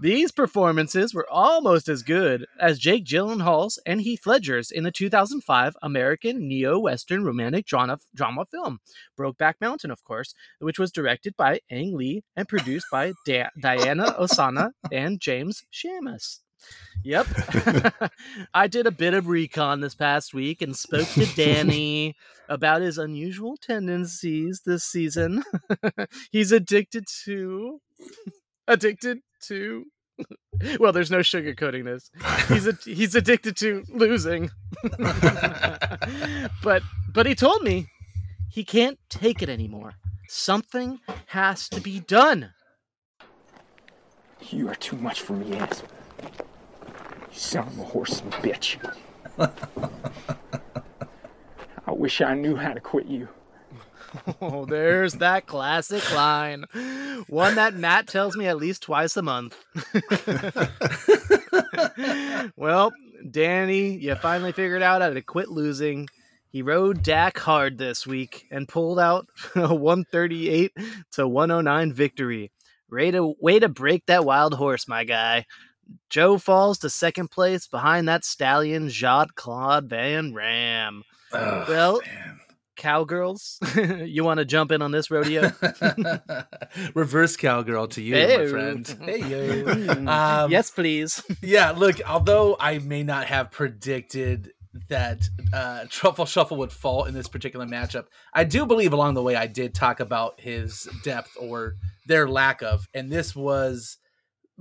These 0.00 0.32
performances 0.32 1.14
were 1.14 1.26
almost 1.30 1.88
as 1.88 2.02
good 2.02 2.46
as 2.60 2.78
Jake 2.78 3.04
Gyllenhaal's 3.04 3.78
and 3.86 4.00
Heath 4.02 4.26
Ledger's 4.26 4.70
in 4.70 4.84
the 4.84 4.90
2005 4.90 5.74
American 5.82 6.48
neo-western 6.48 7.24
romantic 7.24 7.66
drama, 7.66 7.98
drama 8.14 8.44
film 8.50 8.80
Brokeback 9.18 9.54
Mountain, 9.60 9.90
of 9.90 10.04
course, 10.04 10.34
which 10.58 10.78
was 10.78 10.92
directed 10.92 11.36
by 11.36 11.60
Ang 11.70 11.96
Lee 11.96 12.22
and 12.36 12.48
produced 12.48 12.86
by 12.90 13.12
da- 13.26 13.48
Diana 13.60 14.12
Ossana 14.18 14.70
and 14.90 15.20
James 15.20 15.62
Schamus. 15.72 16.40
Yep. 17.04 17.26
I 18.54 18.68
did 18.68 18.86
a 18.86 18.92
bit 18.92 19.14
of 19.14 19.26
recon 19.26 19.80
this 19.80 19.94
past 19.94 20.34
week 20.34 20.62
and 20.62 20.76
spoke 20.76 21.08
to 21.08 21.26
Danny 21.36 22.14
about 22.48 22.82
his 22.82 22.98
unusual 22.98 23.56
tendencies 23.56 24.62
this 24.64 24.84
season. 24.84 25.42
He's 26.30 26.52
addicted 26.52 27.06
to 27.24 27.80
addicted 28.68 29.18
to 29.44 29.84
well, 30.78 30.92
there's 30.92 31.10
no 31.10 31.18
sugarcoating 31.18 31.84
this. 31.84 32.10
He's 32.48 32.66
a, 32.66 32.72
he's 32.84 33.14
addicted 33.14 33.56
to 33.56 33.82
losing. 33.88 34.50
but 36.62 36.82
but 37.12 37.26
he 37.26 37.34
told 37.34 37.62
me 37.62 37.88
he 38.48 38.62
can't 38.62 38.98
take 39.08 39.42
it 39.42 39.48
anymore. 39.48 39.94
Something 40.28 41.00
has 41.28 41.68
to 41.70 41.80
be 41.80 42.00
done. 42.00 42.52
You 44.50 44.68
are 44.68 44.74
too 44.74 44.96
much 44.96 45.22
for 45.22 45.32
me, 45.32 45.56
Aspen. 45.56 45.88
You 47.32 47.38
son 47.38 47.66
of 47.66 47.78
a 47.78 47.84
horse 47.84 48.20
bitch. 48.42 48.76
I 51.86 51.92
wish 51.92 52.20
I 52.20 52.34
knew 52.34 52.56
how 52.56 52.74
to 52.74 52.80
quit 52.80 53.06
you. 53.06 53.28
Oh, 54.42 54.66
there's 54.66 55.14
that 55.14 55.46
classic 55.46 56.14
line. 56.14 56.66
One 57.28 57.54
that 57.54 57.74
Matt 57.74 58.08
tells 58.08 58.36
me 58.36 58.46
at 58.46 58.58
least 58.58 58.82
twice 58.82 59.16
a 59.16 59.22
month. 59.22 59.56
well, 62.56 62.92
Danny, 63.30 63.96
you 63.96 64.14
finally 64.16 64.52
figured 64.52 64.82
out 64.82 65.00
how 65.00 65.08
to 65.10 65.22
quit 65.22 65.48
losing. 65.48 66.08
He 66.50 66.60
rode 66.60 67.02
Dak 67.02 67.38
hard 67.38 67.78
this 67.78 68.06
week 68.06 68.46
and 68.50 68.68
pulled 68.68 68.98
out 68.98 69.28
a 69.54 69.74
138 69.74 70.72
to 71.12 71.26
109 71.26 71.92
victory. 71.94 72.52
Way 72.90 73.12
to, 73.12 73.34
way 73.40 73.58
to 73.60 73.70
break 73.70 74.04
that 74.06 74.26
wild 74.26 74.52
horse, 74.52 74.86
my 74.86 75.04
guy. 75.04 75.46
Joe 76.10 76.38
falls 76.38 76.78
to 76.78 76.90
second 76.90 77.30
place 77.30 77.66
behind 77.66 78.08
that 78.08 78.24
stallion, 78.24 78.88
Jean 78.88 79.26
Claude 79.34 79.88
Van 79.88 80.32
Ram. 80.34 81.02
Oh, 81.32 81.64
Well, 81.68 82.00
man. 82.04 82.38
Cowgirls, 82.74 83.58
you 84.04 84.24
want 84.24 84.38
to 84.38 84.44
jump 84.44 84.72
in 84.72 84.82
on 84.82 84.90
this 84.90 85.10
rodeo? 85.10 85.52
Reverse 86.94 87.36
cowgirl 87.36 87.88
to 87.88 88.02
you, 88.02 88.14
my 88.14 88.46
friend. 88.46 88.98
Hey, 89.02 89.18
yo. 89.18 89.92
Um, 90.12 90.50
yes, 90.50 90.70
please. 90.70 91.22
yeah, 91.42 91.70
look, 91.70 92.00
although 92.08 92.56
I 92.58 92.78
may 92.78 93.02
not 93.02 93.26
have 93.26 93.50
predicted 93.50 94.52
that 94.88 95.22
uh, 95.52 95.84
Truffle 95.90 96.24
Shuffle 96.26 96.56
would 96.56 96.72
fall 96.72 97.04
in 97.04 97.14
this 97.14 97.28
particular 97.28 97.66
matchup, 97.66 98.06
I 98.32 98.44
do 98.44 98.66
believe 98.66 98.92
along 98.92 99.14
the 99.14 99.22
way 99.22 99.36
I 99.36 99.46
did 99.46 99.74
talk 99.74 100.00
about 100.00 100.40
his 100.40 100.88
depth 101.04 101.30
or 101.38 101.74
their 102.06 102.26
lack 102.28 102.62
of, 102.62 102.86
and 102.94 103.10
this 103.12 103.36
was 103.36 103.98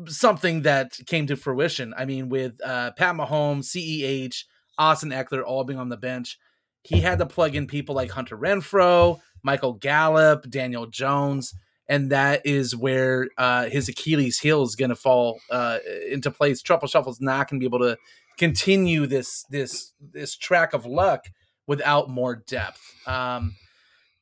something 0.07 0.63
that 0.63 0.97
came 1.05 1.27
to 1.27 1.35
fruition. 1.35 1.93
I 1.97 2.05
mean, 2.05 2.29
with 2.29 2.53
uh, 2.63 2.91
Pat 2.91 3.15
Mahomes, 3.15 3.65
CEH, 3.65 4.45
Austin 4.77 5.09
Ekeler 5.09 5.43
all 5.45 5.63
being 5.63 5.79
on 5.79 5.89
the 5.89 5.97
bench, 5.97 6.37
he 6.83 7.01
had 7.01 7.19
to 7.19 7.25
plug 7.25 7.55
in 7.55 7.67
people 7.67 7.95
like 7.95 8.11
Hunter 8.11 8.37
Renfrow, 8.37 9.19
Michael 9.43 9.73
Gallup, 9.73 10.49
Daniel 10.49 10.87
Jones, 10.87 11.53
and 11.87 12.09
that 12.11 12.45
is 12.45 12.75
where 12.75 13.27
uh, 13.37 13.65
his 13.65 13.89
Achilles 13.89 14.39
heel 14.39 14.63
is 14.63 14.75
going 14.75 14.89
to 14.89 14.95
fall 14.95 15.39
uh, 15.49 15.79
into 16.09 16.31
place. 16.31 16.61
Truffle 16.61 16.87
Shuffle's 16.87 17.21
not 17.21 17.49
going 17.49 17.59
to 17.59 17.63
be 17.63 17.67
able 17.67 17.85
to 17.85 17.97
continue 18.37 19.05
this 19.05 19.45
this 19.49 19.93
this 19.99 20.35
track 20.35 20.73
of 20.73 20.85
luck 20.85 21.25
without 21.67 22.09
more 22.09 22.35
depth. 22.35 22.81
Um, 23.05 23.55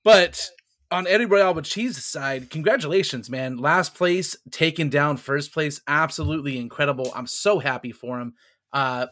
but 0.03 0.49
on 0.91 1.08
Eddie 1.08 1.25
Royale 1.25 1.62
Cheese 1.62 2.03
side, 2.03 2.50
congratulations, 2.50 3.29
man! 3.29 3.58
Last 3.58 3.96
place, 3.96 4.36
taken 4.51 4.89
down 4.89 5.17
first 5.17 5.53
place, 5.53 5.81
absolutely 5.88 6.58
incredible. 6.58 7.12
I'm 7.15 7.27
so 7.27 7.60
happy 7.60 7.91
for 7.91 8.19
him. 8.19 8.34
Uh, 8.74 9.08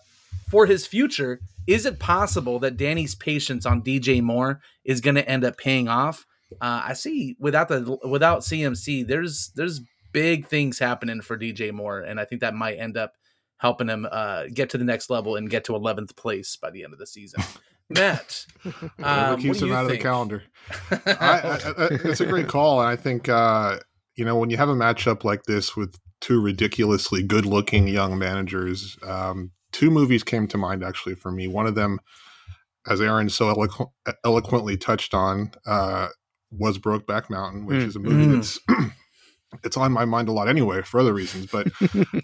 for 0.49 0.65
his 0.65 0.87
future, 0.87 1.39
is 1.65 1.85
it 1.85 1.99
possible 1.99 2.59
that 2.59 2.77
Danny's 2.77 3.15
patience 3.15 3.65
on 3.65 3.81
DJ 3.81 4.21
Moore 4.21 4.61
is 4.85 5.01
going 5.01 5.15
to 5.15 5.27
end 5.27 5.43
up 5.43 5.57
paying 5.57 5.87
off? 5.87 6.25
Uh, 6.61 6.81
I 6.85 6.93
see 6.93 7.35
without 7.39 7.67
the 7.67 7.97
without 8.03 8.39
CMC, 8.39 9.05
there's 9.05 9.51
there's 9.55 9.81
big 10.13 10.47
things 10.47 10.79
happening 10.79 11.21
for 11.21 11.37
DJ 11.37 11.71
Moore, 11.71 11.99
and 11.99 12.19
I 12.19 12.25
think 12.25 12.41
that 12.41 12.55
might 12.55 12.77
end 12.77 12.97
up 12.97 13.13
helping 13.57 13.87
him 13.87 14.07
uh, 14.09 14.45
get 14.53 14.69
to 14.69 14.77
the 14.77 14.83
next 14.83 15.09
level 15.09 15.35
and 15.35 15.49
get 15.49 15.63
to 15.65 15.73
11th 15.73 16.15
place 16.15 16.55
by 16.55 16.69
the 16.69 16.83
end 16.83 16.93
of 16.93 16.99
the 16.99 17.07
season. 17.07 17.43
Matt, 17.89 18.45
um, 19.03 19.39
keeps 19.39 19.61
him 19.61 19.71
out 19.71 19.85
of 19.85 19.91
the 19.91 19.97
calendar. 19.97 20.43
I, 20.91 20.97
I, 21.05 21.53
I, 21.55 21.87
it's 22.05 22.19
a 22.21 22.25
great 22.25 22.47
call, 22.47 22.79
and 22.81 22.89
I 22.89 22.95
think 22.95 23.29
uh, 23.29 23.79
you 24.15 24.25
know 24.25 24.35
when 24.37 24.49
you 24.49 24.57
have 24.57 24.69
a 24.69 24.75
matchup 24.75 25.23
like 25.23 25.43
this 25.43 25.75
with 25.75 25.95
two 26.19 26.41
ridiculously 26.41 27.23
good-looking 27.23 27.87
young 27.87 28.17
managers. 28.17 28.97
Um, 29.05 29.51
two 29.71 29.89
movies 29.91 30.23
came 30.23 30.47
to 30.47 30.57
mind 30.57 30.83
actually 30.83 31.15
for 31.15 31.31
me. 31.31 31.47
One 31.47 31.67
of 31.67 31.75
them, 31.75 31.99
as 32.89 32.99
Aaron 32.99 33.29
so 33.29 33.53
eloqu- 33.53 33.91
eloquently 34.25 34.77
touched 34.77 35.13
on, 35.13 35.51
uh, 35.65 36.07
was 36.51 36.79
Brokeback 36.79 37.29
Mountain, 37.29 37.65
which 37.67 37.83
Mm. 37.83 37.87
is 37.87 37.95
a 37.95 37.99
movie 37.99 38.25
Mm. 38.25 38.35
that's. 38.35 38.59
It's 39.63 39.77
on 39.77 39.93
my 39.93 40.03
mind 40.03 40.27
a 40.27 40.33
lot 40.33 40.49
anyway 40.49 40.81
for 40.81 40.99
other 40.99 41.13
reasons, 41.13 41.45
but 41.49 41.67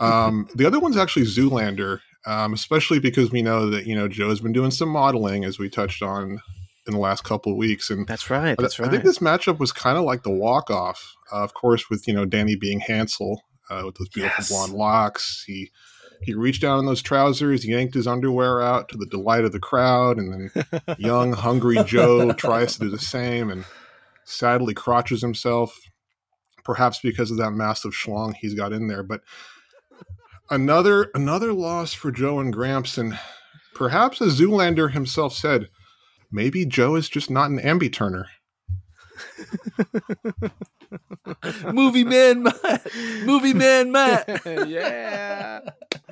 um, 0.02 0.46
the 0.56 0.66
other 0.66 0.78
one's 0.78 0.98
actually 0.98 1.26
Zoolander, 1.26 2.00
um, 2.26 2.54
especially 2.54 3.00
because 3.00 3.32
we 3.32 3.42
know 3.42 3.70
that 3.70 3.86
you 3.86 3.96
know 3.96 4.08
Joe's 4.08 4.40
been 4.42 4.54
doing 4.54 4.72
some 4.72 4.90
modeling 4.90 5.44
as 5.46 5.60
we 5.60 5.70
touched 5.70 6.02
on 6.02 6.40
in 6.86 6.94
the 6.94 7.00
last 7.00 7.24
couple 7.24 7.52
of 7.52 7.58
weeks, 7.58 7.90
and 7.90 8.06
That's 8.08 8.30
right. 8.30 8.58
That's 8.58 8.80
I 8.80 8.84
right. 8.84 8.92
think 8.92 9.04
this 9.04 9.20
matchup 9.20 9.58
was 9.60 9.72
kind 9.72 9.98
of 9.98 10.04
like 10.04 10.24
the 10.24 10.32
walk 10.32 10.70
off. 10.70 11.16
Uh, 11.32 11.44
of 11.44 11.54
course, 11.54 11.90
with 11.90 12.08
you 12.08 12.14
know 12.14 12.26
Danny 12.26 12.56
being 12.56 12.80
Hansel 12.82 13.42
uh, 13.70 13.84
with 13.86 13.96
those 13.96 14.10
beautiful 14.10 14.36
Yes. 14.40 14.50
blonde 14.50 14.74
locks, 14.74 15.44
he 15.48 15.72
he 16.22 16.34
reached 16.34 16.62
down 16.62 16.80
in 16.80 16.86
those 16.86 17.02
trousers, 17.02 17.66
yanked 17.66 17.94
his 17.96 18.08
underwear 18.08 18.62
out 18.62 18.88
to 18.90 18.98
the 18.98 19.06
delight 19.06 19.44
of 19.44 19.52
the 19.52 19.60
crowd, 19.60 20.18
and 20.18 20.50
then 20.64 20.96
young 20.98 21.34
hungry 21.34 21.78
Joe 21.86 22.32
tries 22.34 22.74
to 22.74 22.80
do 22.80 22.90
the 22.90 23.00
same 23.00 23.50
and 23.50 23.66
sadly 24.26 24.74
crotches 24.74 25.22
himself, 25.22 25.78
perhaps 26.64 27.00
because 27.02 27.30
of 27.32 27.38
that 27.38 27.52
massive 27.52 27.92
schlong 27.92 28.34
he's 28.36 28.54
got 28.54 28.72
in 28.72 28.88
there. 28.88 29.04
But 29.04 29.22
another 30.50 31.10
another 31.14 31.54
loss 31.54 31.94
for 31.94 32.12
Joe 32.12 32.40
and 32.40 32.54
Gramps, 32.54 32.98
and 32.98 33.20
perhaps 33.74 34.22
as 34.22 34.40
Zoolander 34.40 34.92
himself 34.92 35.34
said, 35.34 35.70
maybe 36.32 36.66
Joe 36.66 36.96
is 36.96 37.10
just 37.10 37.30
not 37.30 37.50
an 37.50 37.60
ambi-turner. 37.60 38.28
movie 41.74 42.04
man 42.04 42.44
Matt. 42.44 42.88
Movie 43.26 43.54
man 43.54 43.92
Matt. 43.92 44.42
yeah. 44.68 45.60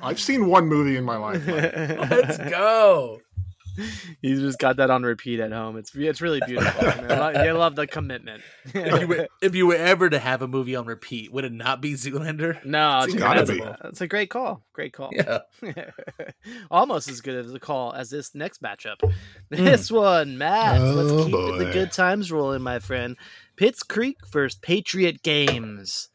I've 0.02 0.20
seen 0.20 0.46
one 0.46 0.66
movie 0.66 0.96
in 0.96 1.04
my 1.04 1.16
life. 1.16 1.46
Mike. 1.46 2.10
Let's 2.10 2.38
go. 2.38 3.20
He's 4.22 4.40
just 4.40 4.58
got 4.58 4.76
that 4.76 4.90
on 4.90 5.02
repeat 5.02 5.40
at 5.40 5.52
home. 5.52 5.76
It's 5.76 5.94
it's 5.94 6.20
really 6.20 6.40
beautiful. 6.46 6.88
I 6.88 7.32
love, 7.50 7.56
love 7.56 7.76
the 7.76 7.86
commitment. 7.86 8.42
If 8.74 9.00
you, 9.00 9.06
were, 9.06 9.28
if 9.40 9.54
you 9.54 9.66
were 9.66 9.74
ever 9.76 10.10
to 10.10 10.18
have 10.18 10.42
a 10.42 10.48
movie 10.48 10.76
on 10.76 10.86
repeat, 10.86 11.32
would 11.32 11.44
it 11.44 11.52
not 11.52 11.80
be 11.80 11.94
Zoolander? 11.94 12.64
no, 12.64 13.00
It's 13.04 13.12
dude, 13.12 13.20
gotta 13.22 13.40
that's, 13.44 13.50
be. 13.50 13.60
a, 13.60 13.78
that's 13.82 14.00
a 14.00 14.06
great 14.06 14.30
call. 14.30 14.62
Great 14.72 14.92
call. 14.92 15.10
Yeah. 15.12 15.40
Almost 16.70 17.08
as 17.08 17.20
good 17.20 17.44
as 17.44 17.52
a 17.54 17.60
call 17.60 17.92
as 17.92 18.10
this 18.10 18.34
next 18.34 18.62
matchup. 18.62 18.96
Hmm. 19.02 19.10
This 19.50 19.90
one, 19.90 20.38
Matt. 20.38 20.80
let's 20.80 21.10
Oh, 21.10 21.24
keep 21.24 21.58
the 21.58 21.70
good 21.72 21.92
times 21.92 22.30
rolling, 22.32 22.62
my 22.62 22.78
friend. 22.78 23.16
Pitts 23.56 23.82
Creek 23.82 24.16
versus 24.30 24.58
Patriot 24.60 25.22
Games. 25.22 26.08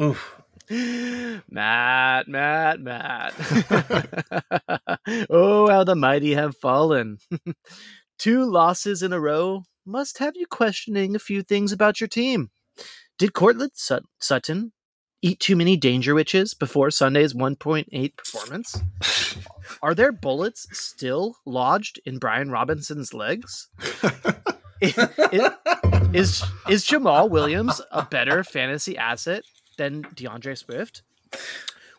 Oof. 0.00 0.40
Matt, 1.50 2.28
Matt, 2.28 2.80
Matt. 2.80 3.34
oh, 5.30 5.68
how 5.68 5.84
the 5.84 5.94
mighty 5.96 6.34
have 6.34 6.56
fallen. 6.56 7.18
Two 8.18 8.44
losses 8.44 9.02
in 9.02 9.12
a 9.12 9.20
row 9.20 9.62
must 9.86 10.18
have 10.18 10.34
you 10.36 10.46
questioning 10.46 11.14
a 11.14 11.20
few 11.20 11.42
things 11.42 11.72
about 11.72 12.00
your 12.00 12.08
team. 12.08 12.50
Did 13.18 13.32
Courtland 13.32 13.72
Sut- 13.74 14.04
Sutton 14.20 14.72
eat 15.22 15.40
too 15.40 15.56
many 15.56 15.76
danger 15.76 16.14
witches 16.14 16.52
before 16.52 16.90
Sunday's 16.90 17.32
1.8 17.32 18.16
performance? 18.16 18.82
Are 19.82 19.94
there 19.94 20.12
bullets 20.12 20.66
still 20.72 21.36
lodged 21.46 22.00
in 22.04 22.18
Brian 22.18 22.50
Robinson's 22.50 23.14
legs? 23.14 23.68
Is 24.80 26.42
is 26.68 26.86
Jamaal 26.86 27.28
Williams 27.30 27.80
a 27.90 28.04
better 28.04 28.44
fantasy 28.44 28.96
asset 28.96 29.44
than 29.78 30.02
DeAndre 30.02 30.58
Swift? 30.58 31.02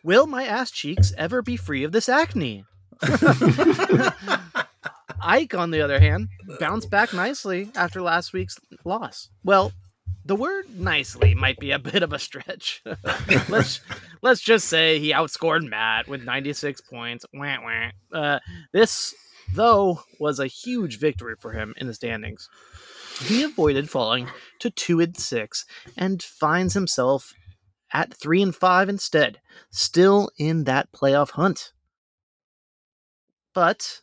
Will 0.02 0.26
my 0.26 0.44
ass 0.44 0.70
cheeks 0.70 1.12
ever 1.18 1.42
be 1.42 1.56
free 1.56 1.84
of 1.84 1.92
this 1.92 2.08
acne? 2.08 2.64
Ike, 5.22 5.54
on 5.54 5.70
the 5.70 5.82
other 5.82 6.00
hand, 6.00 6.28
bounced 6.58 6.90
back 6.90 7.12
nicely 7.12 7.70
after 7.74 8.00
last 8.00 8.32
week's 8.32 8.58
loss. 8.84 9.28
Well, 9.44 9.72
the 10.24 10.36
word 10.36 10.64
nicely 10.78 11.34
might 11.34 11.58
be 11.58 11.70
a 11.70 11.78
bit 11.78 12.02
of 12.02 12.12
a 12.12 12.18
stretch. 12.18 12.82
let's 13.48 13.80
let's 14.22 14.40
just 14.40 14.68
say 14.68 14.98
he 14.98 15.12
outscored 15.12 15.68
Matt 15.68 16.08
with 16.08 16.24
96 16.24 16.80
points. 16.82 17.26
Wah, 17.34 17.56
wah. 17.62 18.18
Uh, 18.18 18.38
this, 18.72 19.14
though, 19.54 20.02
was 20.18 20.38
a 20.38 20.46
huge 20.46 20.98
victory 20.98 21.34
for 21.38 21.52
him 21.52 21.74
in 21.76 21.86
the 21.86 21.94
standings. 21.94 22.48
He 23.22 23.42
avoided 23.42 23.90
falling 23.90 24.28
to 24.60 24.70
two 24.70 25.00
and 25.00 25.16
six 25.16 25.66
and 25.96 26.22
finds 26.22 26.72
himself 26.72 27.34
at 27.92 28.14
three 28.14 28.42
and 28.42 28.54
five 28.54 28.88
instead, 28.88 29.40
still 29.70 30.30
in 30.38 30.64
that 30.64 30.92
playoff 30.92 31.30
hunt. 31.30 31.72
But 33.52 34.00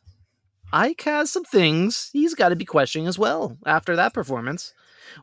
Ike 0.74 1.02
has 1.04 1.32
some 1.32 1.46
things 1.46 2.10
he's 2.12 2.36
got 2.36 2.50
to 2.50 2.56
be 2.56 2.66
questioning 2.66 3.08
as 3.08 3.18
well 3.18 3.58
after 3.66 3.96
that 3.96 4.14
performance. 4.14 4.74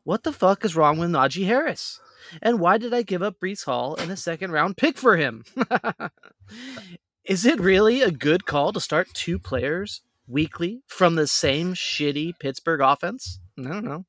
What 0.02 0.22
the 0.22 0.32
fuck 0.32 0.64
is 0.64 0.76
wrong 0.76 0.98
with 0.98 1.10
Najee 1.10 1.46
Harris? 1.46 2.00
And 2.40 2.58
why 2.58 2.78
did 2.78 2.94
I 2.94 3.02
give 3.02 3.22
up 3.22 3.38
Breece 3.38 3.64
Hall 3.64 3.96
and 3.96 4.10
a 4.10 4.16
second 4.16 4.52
round 4.52 4.78
pick 4.78 4.96
for 4.96 5.16
him? 5.16 5.44
is 7.24 7.44
it 7.44 7.60
really 7.60 8.00
a 8.00 8.10
good 8.10 8.46
call 8.46 8.72
to 8.72 8.80
start 8.80 9.08
two 9.12 9.38
players 9.38 10.00
weekly 10.26 10.82
from 10.86 11.16
the 11.16 11.26
same 11.26 11.74
shitty 11.74 12.38
Pittsburgh 12.38 12.80
offense? 12.80 13.40
I 13.58 13.62
don't 13.68 13.84
know. 13.84 14.06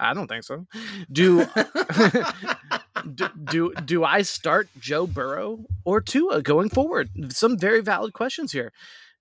I 0.00 0.14
don't 0.14 0.28
think 0.28 0.44
so. 0.44 0.66
Do 1.10 1.46
do, 3.14 3.28
do 3.44 3.74
do 3.84 4.04
I 4.04 4.22
start 4.22 4.68
Joe 4.78 5.06
Burrow 5.06 5.64
or 5.84 6.00
Tua 6.00 6.42
going 6.42 6.68
forward? 6.68 7.10
Some 7.32 7.58
very 7.58 7.80
valid 7.80 8.12
questions 8.12 8.52
here. 8.52 8.72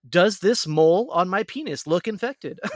Does 0.08 0.40
this 0.40 0.68
mole 0.68 1.10
on 1.12 1.30
my 1.30 1.44
penis 1.44 1.88
look 1.88 2.08
infected? 2.08 2.60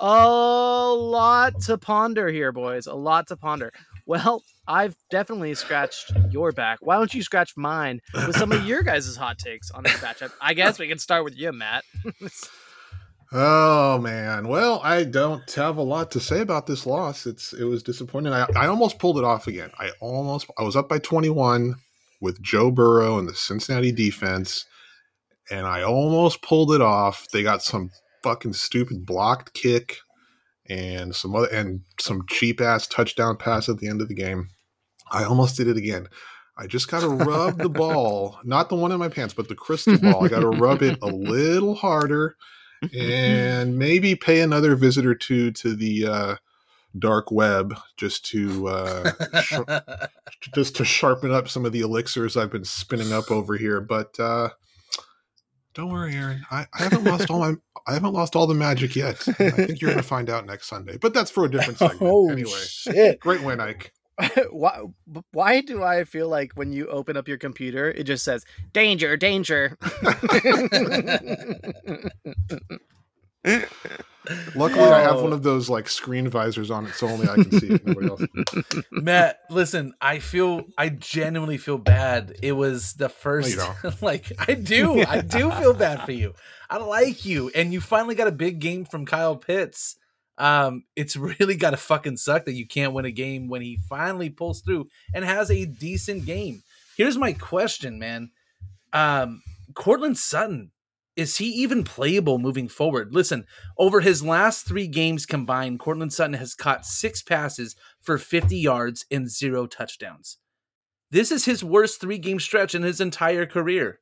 a 0.00 0.94
lot 0.94 1.60
to 1.62 1.76
ponder 1.76 2.28
here, 2.28 2.50
boys. 2.50 2.86
A 2.86 2.94
lot 2.94 3.28
to 3.28 3.36
ponder. 3.36 3.72
Well, 4.06 4.42
I've 4.66 4.96
definitely 5.10 5.54
scratched 5.54 6.12
your 6.30 6.50
back. 6.50 6.78
Why 6.80 6.96
don't 6.96 7.12
you 7.12 7.22
scratch 7.22 7.56
mine 7.56 8.00
with 8.14 8.36
some 8.36 8.52
of 8.52 8.66
your 8.66 8.82
guys' 8.82 9.14
hot 9.16 9.38
takes 9.38 9.70
on 9.70 9.82
this 9.82 9.92
matchup? 9.94 10.32
I 10.40 10.54
guess 10.54 10.78
we 10.78 10.88
can 10.88 10.98
start 10.98 11.24
with 11.24 11.36
you, 11.36 11.52
Matt. 11.52 11.84
Oh 13.34 13.98
man. 13.98 14.46
Well, 14.46 14.80
I 14.84 15.04
don't 15.04 15.50
have 15.52 15.78
a 15.78 15.82
lot 15.82 16.10
to 16.10 16.20
say 16.20 16.40
about 16.40 16.66
this 16.66 16.84
loss. 16.84 17.24
It's 17.26 17.54
it 17.54 17.64
was 17.64 17.82
disappointing. 17.82 18.34
I, 18.34 18.46
I 18.54 18.66
almost 18.66 18.98
pulled 18.98 19.16
it 19.16 19.24
off 19.24 19.46
again. 19.46 19.70
I 19.78 19.90
almost 20.00 20.50
I 20.58 20.62
was 20.62 20.76
up 20.76 20.88
by 20.88 20.98
21 20.98 21.76
with 22.20 22.42
Joe 22.42 22.70
Burrow 22.70 23.18
and 23.18 23.26
the 23.26 23.34
Cincinnati 23.34 23.90
defense, 23.90 24.66
and 25.50 25.66
I 25.66 25.82
almost 25.82 26.42
pulled 26.42 26.74
it 26.74 26.82
off. 26.82 27.26
They 27.32 27.42
got 27.42 27.62
some 27.62 27.90
fucking 28.22 28.52
stupid 28.52 29.06
blocked 29.06 29.54
kick 29.54 29.96
and 30.68 31.16
some 31.16 31.34
other 31.34 31.48
and 31.48 31.80
some 31.98 32.26
cheap 32.28 32.60
ass 32.60 32.86
touchdown 32.86 33.38
pass 33.38 33.66
at 33.70 33.78
the 33.78 33.88
end 33.88 34.02
of 34.02 34.08
the 34.08 34.14
game. 34.14 34.50
I 35.10 35.24
almost 35.24 35.56
did 35.56 35.68
it 35.68 35.78
again. 35.78 36.06
I 36.58 36.66
just 36.66 36.90
got 36.90 37.00
to 37.00 37.08
rub 37.08 37.56
the 37.56 37.68
ball, 37.70 38.38
not 38.44 38.68
the 38.68 38.76
one 38.76 38.92
in 38.92 38.98
my 38.98 39.08
pants, 39.08 39.32
but 39.32 39.48
the 39.48 39.54
crystal 39.54 39.96
ball. 39.96 40.22
I 40.22 40.28
got 40.28 40.40
to 40.40 40.48
rub 40.48 40.82
it 40.82 40.98
a 41.00 41.06
little 41.06 41.74
harder 41.74 42.36
and 42.96 43.78
maybe 43.78 44.14
pay 44.14 44.40
another 44.40 44.74
visit 44.76 45.06
or 45.06 45.14
two 45.14 45.50
to 45.52 45.74
the 45.74 46.06
uh, 46.06 46.36
dark 46.98 47.30
web 47.30 47.78
just 47.96 48.24
to 48.26 48.68
uh, 48.68 49.12
sh- 49.42 49.58
just 50.54 50.76
to 50.76 50.84
sharpen 50.84 51.32
up 51.32 51.48
some 51.48 51.64
of 51.64 51.72
the 51.72 51.80
elixirs 51.80 52.36
I've 52.36 52.50
been 52.52 52.64
spinning 52.64 53.12
up 53.12 53.30
over 53.30 53.56
here. 53.56 53.80
But 53.80 54.18
uh, 54.18 54.50
don't 55.74 55.90
worry, 55.90 56.14
Aaron. 56.14 56.44
I, 56.50 56.66
I 56.74 56.82
haven't 56.82 57.04
lost 57.04 57.30
all 57.30 57.40
my 57.40 57.54
I 57.86 57.94
haven't 57.94 58.12
lost 58.12 58.36
all 58.36 58.46
the 58.46 58.54
magic 58.54 58.94
yet. 58.94 59.26
I 59.26 59.50
think 59.50 59.80
you're 59.80 59.90
going 59.90 59.96
to 60.02 60.02
find 60.02 60.30
out 60.30 60.46
next 60.46 60.68
Sunday. 60.68 60.98
But 60.98 61.14
that's 61.14 61.30
for 61.30 61.44
a 61.44 61.50
different 61.50 61.78
segment. 61.78 62.02
Oh, 62.02 62.30
anyway, 62.30 62.50
shit. 62.64 63.20
great 63.20 63.42
win, 63.42 63.60
Ike. 63.60 63.92
why 64.50 64.82
why 65.32 65.60
do 65.60 65.82
I 65.82 66.04
feel 66.04 66.28
like 66.28 66.52
when 66.54 66.72
you 66.72 66.86
open 66.88 67.16
up 67.16 67.28
your 67.28 67.38
computer 67.38 67.90
it 67.90 68.04
just 68.04 68.24
says 68.24 68.44
danger 68.72 69.16
danger 69.16 69.78
Luckily, 74.54 74.84
I 74.84 75.00
have 75.00 75.20
one 75.20 75.32
of 75.32 75.42
those 75.42 75.68
like 75.68 75.88
screen 75.88 76.28
visors 76.28 76.70
on 76.70 76.86
it, 76.86 76.94
so 76.94 77.08
only 77.08 77.28
I 77.28 77.34
can 77.34 77.50
see 77.58 77.70
it. 77.70 77.84
Nobody 77.84 78.08
else. 78.08 78.22
Matt, 78.92 79.40
listen, 79.50 79.94
I 80.00 80.20
feel 80.20 80.64
I 80.78 80.90
genuinely 80.90 81.58
feel 81.58 81.78
bad. 81.78 82.36
It 82.40 82.52
was 82.52 82.94
the 82.94 83.08
first 83.08 83.56
don't. 83.56 84.02
like 84.02 84.30
I 84.38 84.54
do. 84.54 85.04
I 85.04 85.22
do 85.22 85.50
feel 85.50 85.74
bad 85.74 86.04
for 86.04 86.12
you. 86.12 86.34
I 86.70 86.78
like 86.78 87.24
you. 87.24 87.50
And 87.54 87.72
you 87.72 87.80
finally 87.80 88.14
got 88.14 88.28
a 88.28 88.32
big 88.32 88.60
game 88.60 88.84
from 88.84 89.06
Kyle 89.06 89.36
Pitts. 89.36 89.96
Um, 90.38 90.84
it's 90.96 91.16
really 91.40 91.56
gotta 91.56 91.76
fucking 91.76 92.16
suck 92.16 92.44
that 92.44 92.54
you 92.54 92.66
can't 92.66 92.92
win 92.92 93.04
a 93.04 93.10
game 93.10 93.48
when 93.48 93.62
he 93.62 93.78
finally 93.88 94.30
pulls 94.30 94.60
through 94.60 94.88
and 95.14 95.24
has 95.24 95.50
a 95.50 95.64
decent 95.64 96.26
game. 96.26 96.62
Here's 96.96 97.16
my 97.16 97.32
question, 97.32 97.98
man. 97.98 98.30
Um, 98.92 99.42
Courtland 99.74 100.18
Sutton, 100.18 100.72
is 101.16 101.38
he 101.38 101.46
even 101.46 101.84
playable 101.84 102.38
moving 102.38 102.68
forward? 102.68 103.14
Listen, 103.14 103.46
over 103.78 104.00
his 104.00 104.22
last 104.22 104.66
three 104.66 104.86
games 104.86 105.26
combined, 105.26 105.78
Courtland 105.78 106.12
Sutton 106.12 106.34
has 106.34 106.54
caught 106.54 106.86
six 106.86 107.22
passes 107.22 107.76
for 108.00 108.18
50 108.18 108.56
yards 108.56 109.04
and 109.10 109.30
zero 109.30 109.66
touchdowns. 109.66 110.38
This 111.10 111.30
is 111.30 111.44
his 111.44 111.62
worst 111.62 112.00
three 112.00 112.18
game 112.18 112.40
stretch 112.40 112.74
in 112.74 112.82
his 112.82 113.00
entire 113.00 113.44
career. 113.44 114.00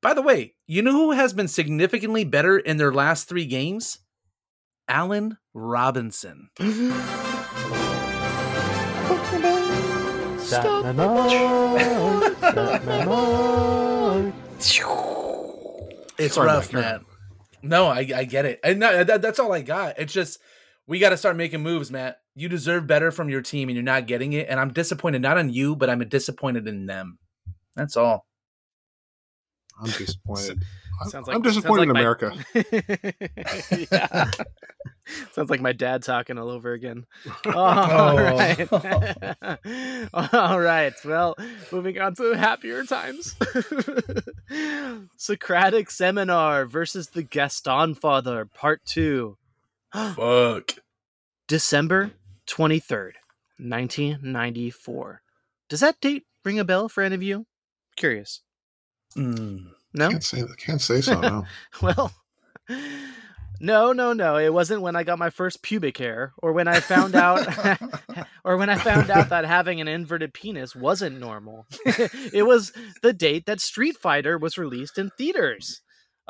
By 0.00 0.14
the 0.14 0.22
way, 0.22 0.54
you 0.66 0.80
know 0.82 0.92
who 0.92 1.10
has 1.10 1.32
been 1.32 1.48
significantly 1.48 2.24
better 2.24 2.56
in 2.56 2.76
their 2.76 2.92
last 2.92 3.28
three 3.28 3.46
games? 3.46 3.98
Allen 4.88 5.38
Robinson. 5.54 6.50
Stop 10.48 10.82
my 10.82 10.92
mind, 10.92 12.36
stop 12.38 12.84
my 12.84 13.04
mind. 13.04 14.32
It's 16.18 16.34
Sorry, 16.34 16.46
rough, 16.46 16.72
man. 16.72 17.04
No, 17.62 17.86
I, 17.86 17.98
I 18.14 18.24
get 18.24 18.46
it. 18.46 18.60
And 18.64 18.80
no, 18.80 19.04
that, 19.04 19.20
that's 19.20 19.38
all 19.38 19.52
I 19.52 19.60
got. 19.60 19.98
It's 19.98 20.12
just 20.12 20.38
we 20.86 20.98
got 20.98 21.10
to 21.10 21.16
start 21.18 21.36
making 21.36 21.62
moves, 21.62 21.90
Matt. 21.90 22.20
You 22.34 22.48
deserve 22.48 22.86
better 22.86 23.10
from 23.10 23.28
your 23.28 23.42
team, 23.42 23.68
and 23.68 23.76
you're 23.76 23.84
not 23.84 24.06
getting 24.06 24.32
it. 24.32 24.48
And 24.48 24.58
I'm 24.58 24.72
disappointed 24.72 25.20
not 25.20 25.36
on 25.36 25.50
you, 25.50 25.76
but 25.76 25.90
I'm 25.90 26.00
disappointed 26.08 26.66
in 26.66 26.86
them. 26.86 27.18
That's 27.76 27.96
all. 27.96 28.24
I'm 29.80 29.90
disappointed. 29.90 30.64
I'm, 31.00 31.08
Sounds 31.10 31.26
like- 31.28 31.36
I'm 31.36 31.42
disappointed 31.42 31.88
like 31.88 31.88
in 31.88 31.92
my- 31.94 32.00
America. 32.00 33.86
yeah. 33.92 34.30
Sounds 35.32 35.48
like 35.48 35.60
my 35.60 35.72
dad 35.72 36.02
talking 36.02 36.36
all 36.38 36.50
over 36.50 36.72
again. 36.72 37.06
Oh. 37.46 37.50
All 37.54 38.16
right. 38.18 38.68
all 40.34 40.60
right. 40.60 40.92
Well, 41.04 41.34
moving 41.72 41.98
on 42.00 42.14
to 42.16 42.32
happier 42.36 42.84
times. 42.84 43.34
Socratic 45.16 45.90
Seminar 45.90 46.66
versus 46.66 47.08
the 47.08 47.22
Gaston 47.22 47.94
Father, 47.94 48.44
Part 48.44 48.84
2. 48.84 49.36
Fuck. 49.94 50.72
December 51.46 52.10
23rd, 52.46 53.12
1994. 53.58 55.22
Does 55.68 55.80
that 55.80 56.00
date 56.00 56.24
ring 56.44 56.58
a 56.58 56.64
bell 56.64 56.88
for 56.88 57.02
any 57.02 57.14
of 57.14 57.22
you? 57.22 57.46
Curious. 57.96 58.42
Mm. 59.16 59.66
No? 59.94 60.10
Can't 60.10 60.24
say 60.24 60.42
can't 60.56 60.80
say 60.80 61.00
so. 61.00 61.20
No. 61.20 61.46
Well, 61.82 62.12
no, 63.60 63.92
no, 63.92 64.12
no. 64.12 64.36
It 64.36 64.52
wasn't 64.52 64.82
when 64.82 64.94
I 64.94 65.02
got 65.02 65.18
my 65.18 65.30
first 65.30 65.62
pubic 65.62 65.96
hair, 65.96 66.32
or 66.38 66.52
when 66.52 66.68
I 66.68 66.80
found 66.80 67.14
out, 67.14 67.46
or 68.44 68.56
when 68.56 68.70
I 68.70 68.76
found 68.76 69.10
out 69.10 69.30
that 69.30 69.44
having 69.44 69.80
an 69.80 69.88
inverted 69.88 70.32
penis 70.34 70.76
wasn't 70.76 71.18
normal. 71.18 71.66
it 71.84 72.46
was 72.46 72.72
the 73.02 73.12
date 73.12 73.46
that 73.46 73.60
Street 73.60 73.96
Fighter 73.96 74.38
was 74.38 74.58
released 74.58 74.98
in 74.98 75.10
theaters. 75.10 75.80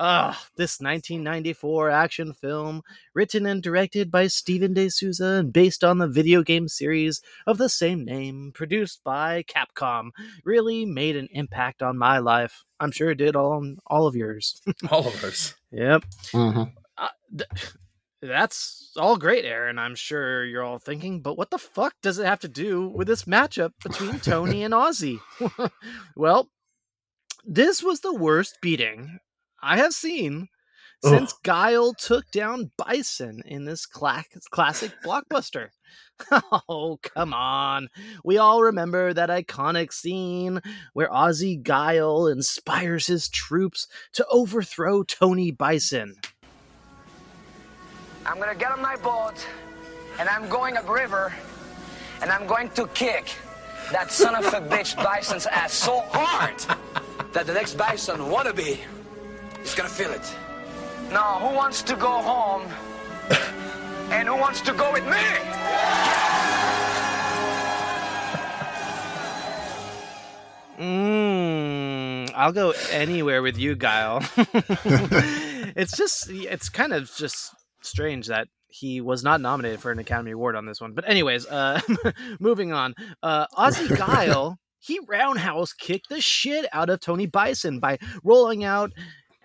Ah, 0.01 0.47
this 0.57 0.81
1994 0.81 1.91
action 1.91 2.33
film, 2.33 2.83
written 3.15 3.47
and 3.47 3.61
directed 3.61 4.13
by 4.13 4.29
Steven 4.29 4.73
De 4.73 4.89
Souza 4.89 5.25
and 5.41 5.53
based 5.53 5.83
on 5.83 5.99
the 5.99 6.07
video 6.07 6.43
game 6.45 6.69
series 6.69 7.21
of 7.49 7.59
the 7.59 7.69
same 7.69 8.05
name, 8.05 8.53
produced 8.55 9.03
by 9.03 9.43
Capcom, 9.43 10.11
really 10.45 10.85
made 10.87 11.17
an 11.17 11.27
impact 11.33 11.83
on 11.83 11.99
my 11.99 12.19
life. 12.19 12.63
I'm 12.79 12.93
sure 12.93 13.11
it 13.11 13.17
did 13.19 13.35
on 13.35 13.79
all 13.89 14.07
of 14.07 14.15
yours. 14.15 14.63
All 14.91 15.09
of 15.09 15.25
us. 15.25 15.55
Yep. 15.73 16.05
Mhm. 16.33 16.73
Uh, 16.97 17.09
th- 17.37 17.51
that's 18.23 18.93
all 18.97 19.17
great, 19.17 19.45
Aaron. 19.45 19.79
I'm 19.79 19.95
sure 19.95 20.45
you're 20.45 20.65
all 20.65 20.79
thinking, 20.79 21.21
but 21.23 21.37
what 21.37 21.51
the 21.51 21.59
fuck 21.59 21.95
does 22.03 22.19
it 22.19 22.27
have 22.27 22.41
to 22.41 22.49
do 22.49 22.89
with 22.89 23.07
this 23.09 23.25
matchup 23.25 23.73
between 23.83 24.19
Tony 24.21 24.63
and 24.63 24.75
Ozzy? 24.85 25.19
well, 26.17 26.51
this 27.45 27.83
was 27.83 28.01
the 28.01 28.15
worst 28.15 28.59
beating 28.61 29.19
I 29.63 29.79
have 29.79 29.93
seen 29.93 30.49
since 31.03 31.33
Guile 31.45 31.95
took 31.95 32.31
down 32.31 32.71
Bison 32.77 33.43
in 33.47 33.65
this 33.65 33.87
cla- 33.87 34.25
classic 34.51 34.93
blockbuster. 35.05 35.69
oh, 36.69 36.99
come 37.03 37.33
on. 37.33 37.89
We 38.25 38.39
all 38.39 38.63
remember 38.63 39.15
that 39.15 39.31
iconic 39.31 39.93
scene 39.93 40.61
where 40.93 41.09
Ozzy 41.09 41.63
Guile 41.63 42.27
inspires 42.27 43.07
his 43.07 43.29
troops 43.29 43.87
to 44.15 44.27
overthrow 44.31 45.05
Tony 45.05 45.51
Bison. 45.51 46.17
I'm 48.27 48.39
gonna 48.39 48.55
get 48.55 48.73
on 48.73 48.83
my 48.83 48.97
boat 48.97 49.47
and 50.19 50.29
I'm 50.29 50.49
going 50.49 50.77
upriver, 50.77 51.33
and 52.21 52.31
I'm 52.31 52.47
going 52.47 52.71
to 52.71 52.89
kick 52.89 53.33
that 53.93 54.11
son 54.11 54.35
of 54.35 54.47
a 54.47 54.61
bitch 54.61 54.97
Bison's 55.03 55.47
ass 55.47 55.73
so 55.73 56.01
hard 56.09 56.59
that 57.33 57.47
the 57.47 57.55
next 57.55 57.75
Bison 57.75 58.19
wannabe 58.19 58.81
is 59.63 59.75
gonna 59.75 59.89
feel 59.89 60.11
it. 60.11 60.35
Now, 61.11 61.39
who 61.39 61.55
wants 61.55 61.83
to 61.83 61.97
go 61.97 62.21
home? 62.23 62.67
and 64.11 64.29
who 64.29 64.37
wants 64.37 64.61
to 64.63 64.73
go 64.73 64.93
with 64.93 65.05
me? 65.05 65.19
Mm, 70.79 72.31
I'll 72.35 72.53
go 72.53 72.73
anywhere 72.93 73.43
with 73.43 73.59
you, 73.59 73.75
Guile. 73.75 74.23
it's 74.37 75.97
just, 75.97 76.31
it's 76.31 76.69
kind 76.69 76.93
of 76.93 77.13
just 77.17 77.53
strange 77.83 78.29
that 78.29 78.49
he 78.69 79.01
was 79.01 79.25
not 79.25 79.41
nominated 79.41 79.81
for 79.81 79.91
an 79.91 79.99
Academy 79.99 80.33
Award 80.33 80.55
on 80.55 80.67
this 80.67 80.81
one. 80.81 80.93
But 80.93 81.09
anyways, 81.09 81.47
uh, 81.47 81.81
moving 82.41 82.73
on. 82.73 82.95
Uh, 83.23 83.47
Ozzy 83.57 83.97
Guile, 83.97 84.59
he 84.79 85.01
roundhouse 85.09 85.73
kicked 85.73 86.11
the 86.11 86.21
shit 86.21 86.67
out 86.73 86.91
of 86.91 87.01
Tony 87.01 87.27
Bison 87.27 87.81
by 87.81 87.99
rolling 88.23 88.63
out 88.63 88.93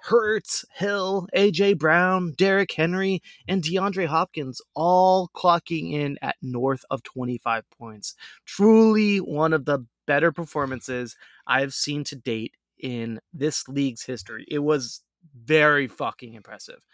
Hurts, 0.06 0.66
Hill, 0.74 1.28
AJ 1.34 1.78
Brown, 1.78 2.34
Derrick 2.38 2.74
Henry, 2.74 3.22
and 3.48 3.64
DeAndre 3.64 4.08
Hopkins 4.08 4.62
all 4.76 5.30
clocking 5.34 5.94
in 5.94 6.18
at 6.22 6.36
north 6.42 6.84
of 6.90 7.04
25 7.04 7.64
points. 7.70 8.16
Truly 8.46 9.20
one 9.20 9.54
of 9.54 9.64
the 9.64 9.86
better 10.06 10.34
performances 10.34 11.16
I've 11.48 11.74
seen 11.74 12.04
to 12.06 12.18
date 12.18 12.56
in 12.78 13.22
this 13.34 13.68
league's 13.70 14.04
history. 14.04 14.46
It 14.50 14.60
was 14.60 15.04
very 15.34 15.88
fucking 15.88 16.34
impressive. 16.34 16.86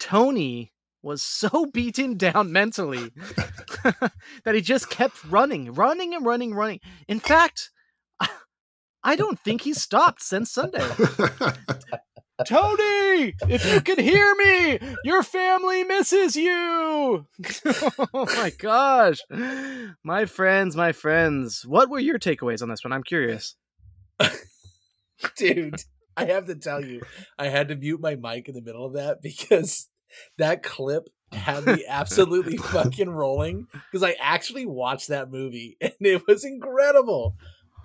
Tony 0.00 0.72
was 1.02 1.22
so 1.22 1.66
beaten 1.66 2.16
down 2.16 2.50
mentally 2.50 3.12
that 4.44 4.54
he 4.54 4.62
just 4.62 4.88
kept 4.88 5.22
running, 5.24 5.74
running 5.74 6.14
and 6.14 6.24
running, 6.24 6.54
running. 6.54 6.80
In 7.08 7.20
fact, 7.20 7.70
I 9.04 9.16
don't 9.16 9.38
think 9.38 9.62
he 9.62 9.74
stopped 9.74 10.22
since 10.22 10.50
Sunday. 10.50 10.86
Tony, 12.46 13.34
if 13.48 13.72
you 13.72 13.80
can 13.80 13.98
hear 13.98 14.34
me, 14.36 14.78
your 15.02 15.22
family 15.22 15.82
misses 15.84 16.36
you. 16.36 17.26
oh 18.14 18.26
my 18.36 18.52
gosh. 18.56 19.18
My 20.04 20.24
friends, 20.24 20.76
my 20.76 20.92
friends. 20.92 21.66
What 21.66 21.90
were 21.90 21.98
your 21.98 22.18
takeaways 22.18 22.62
on 22.62 22.68
this 22.68 22.84
one? 22.84 22.92
I'm 22.92 23.02
curious. 23.02 23.56
Dude, 25.36 25.82
I 26.16 26.26
have 26.26 26.46
to 26.46 26.54
tell 26.54 26.84
you, 26.84 27.02
I 27.38 27.48
had 27.48 27.68
to 27.68 27.76
mute 27.76 28.00
my 28.00 28.14
mic 28.14 28.48
in 28.48 28.54
the 28.54 28.62
middle 28.62 28.86
of 28.86 28.94
that 28.94 29.20
because 29.22 29.88
that 30.38 30.62
clip 30.62 31.08
had 31.32 31.66
me 31.66 31.84
absolutely 31.88 32.56
fucking 32.56 33.10
rolling 33.10 33.66
because 33.72 34.02
I 34.02 34.16
actually 34.20 34.66
watched 34.66 35.08
that 35.08 35.30
movie 35.30 35.76
and 35.80 35.92
it 36.00 36.22
was 36.26 36.44
incredible. 36.44 37.36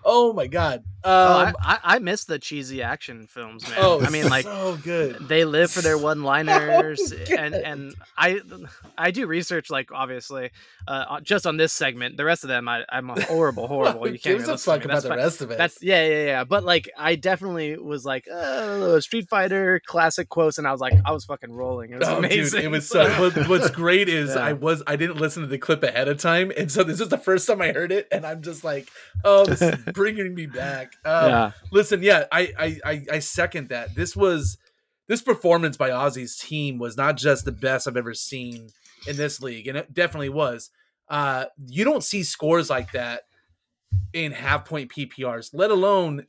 Oh 0.06 0.34
my 0.34 0.48
god! 0.48 0.84
Um, 1.06 1.12
oh, 1.12 1.34
I, 1.38 1.54
I, 1.62 1.80
I 1.84 2.00
miss 2.00 2.24
the 2.26 2.40
cheesy 2.40 2.82
action 2.82 3.28
films, 3.28 3.68
man. 3.68 3.78
oh, 3.80 4.02
I 4.02 4.10
mean, 4.10 4.30
like 4.30 4.46
so 4.46 4.78
good. 4.82 5.28
they 5.28 5.44
live 5.46 5.70
for 5.72 5.82
their 5.82 5.98
one-liners, 6.38 7.10
So 7.10 7.16
and 7.38 7.54
and 7.54 7.96
I 8.18 8.40
I 8.98 9.12
do 9.12 9.28
research 9.28 9.70
like 9.70 9.92
obviously 9.92 10.52
uh, 10.88 11.20
just 11.22 11.46
on 11.46 11.58
this 11.58 11.74
segment. 11.74 12.18
The 12.18 12.26
rest 12.26 12.44
of 12.44 12.48
them, 12.48 12.68
I, 12.68 12.84
I'm 12.90 13.10
horrible, 13.10 13.68
horrible. 13.68 14.08
You 14.08 14.20
can't 14.20 14.36
even 14.36 14.50
a 14.50 14.54
listen 14.54 14.74
fuck 14.74 14.86
about 14.86 15.04
the 15.04 15.10
rest 15.10 15.42
of 15.42 15.52
it. 15.52 15.58
That's 15.58 15.82
yeah, 15.82 16.06
yeah, 16.06 16.26
yeah. 16.26 16.44
But 16.44 16.64
like, 16.64 16.90
I 16.98 17.16
definitely 17.16 17.78
was 17.78 18.06
like, 18.06 18.28
uh, 18.30 19.00
Street 19.02 19.28
Fighter 19.30 19.82
classic 19.86 20.30
quotes, 20.30 20.58
and 20.58 20.68
I 20.68 20.72
was 20.72 20.82
like, 20.82 20.94
I 21.06 21.12
was 21.12 21.26
fucking 21.26 21.52
rolling. 21.52 21.92
It 21.92 22.00
was 22.00 22.08
Oh, 22.08 22.18
amazing. 22.18 22.60
Dude, 22.62 22.66
it 22.66 22.72
was 22.72 22.88
so. 22.88 23.04
What, 23.20 23.48
what's 23.48 23.70
great 23.70 24.10
is 24.10 24.36
Yeah. 24.36 24.42
I 24.46 24.54
was 24.54 24.82
I 24.88 24.96
didn't 24.96 25.18
listen 25.18 25.44
to 25.44 25.48
the 25.48 25.58
clip 25.58 25.84
ahead 25.84 26.08
of 26.08 26.18
time, 26.18 26.52
and 26.58 26.72
so 26.72 26.84
this 26.84 27.00
is 27.00 27.10
the 27.10 27.18
first 27.18 27.48
time 27.48 27.62
I 27.62 27.72
heard 27.72 27.92
it, 27.92 28.08
and 28.12 28.26
I'm 28.26 28.42
just 28.42 28.64
like, 28.64 28.90
oh, 29.24 29.46
this 29.46 29.62
is 29.62 29.76
bringing 29.96 30.34
me 30.34 30.46
back. 30.46 30.94
Um, 31.06 31.30
yeah. 31.30 31.52
Listen, 31.72 32.04
yeah, 32.04 32.26
I, 32.32 32.54
I 32.58 32.80
I 32.86 33.06
I 33.14 33.20
second 33.20 33.70
that. 33.70 33.96
This 33.96 34.16
was 34.16 34.58
this 35.08 35.22
performance 35.22 35.78
by 35.78 35.90
Ozzy's 35.90 36.38
team 36.38 36.80
was 36.80 36.98
not 36.98 37.18
just 37.18 37.46
the 37.46 37.52
best 37.52 37.88
I've 37.88 37.98
ever 37.98 38.14
seen 38.14 38.70
in 39.08 39.18
this 39.18 39.42
league, 39.42 39.68
and 39.68 39.78
it 39.78 39.94
definitely 39.94 40.30
was. 40.30 40.70
Uh, 41.10 41.46
you 41.68 41.84
don't 41.84 42.04
see 42.04 42.24
scores 42.24 42.70
like 42.70 42.92
that 42.94 43.24
in 44.14 44.32
half 44.32 44.66
point 44.66 44.92
PPRs, 44.92 45.50
let 45.54 45.72
alone 45.72 46.26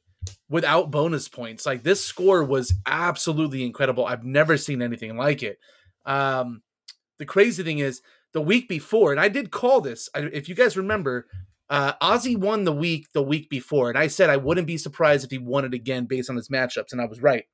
without 0.48 0.90
bonus 0.90 1.28
points. 1.28 1.66
Like 1.66 1.82
this 1.82 2.04
score 2.04 2.44
was 2.44 2.74
absolutely 2.86 3.64
incredible. 3.64 4.06
I've 4.06 4.24
never 4.24 4.56
seen 4.56 4.82
anything 4.82 5.16
like 5.16 5.42
it. 5.42 5.58
Um, 6.04 6.62
the 7.18 7.26
crazy 7.26 7.62
thing 7.62 7.78
is 7.78 8.02
the 8.32 8.40
week 8.40 8.68
before, 8.68 9.12
and 9.12 9.20
I 9.20 9.28
did 9.28 9.50
call 9.50 9.80
this. 9.80 10.08
I, 10.14 10.20
if 10.20 10.48
you 10.48 10.54
guys 10.54 10.76
remember, 10.76 11.26
uh, 11.70 11.94
Ozzy 12.02 12.36
won 12.36 12.64
the 12.64 12.72
week 12.72 13.06
the 13.12 13.22
week 13.22 13.48
before, 13.48 13.88
and 13.88 13.98
I 13.98 14.06
said 14.06 14.30
I 14.30 14.36
wouldn't 14.36 14.66
be 14.66 14.76
surprised 14.76 15.24
if 15.24 15.30
he 15.30 15.38
won 15.38 15.64
it 15.64 15.74
again 15.74 16.06
based 16.06 16.30
on 16.30 16.36
his 16.36 16.48
matchups, 16.48 16.92
and 16.92 17.00
I 17.00 17.06
was 17.06 17.22
right. 17.22 17.44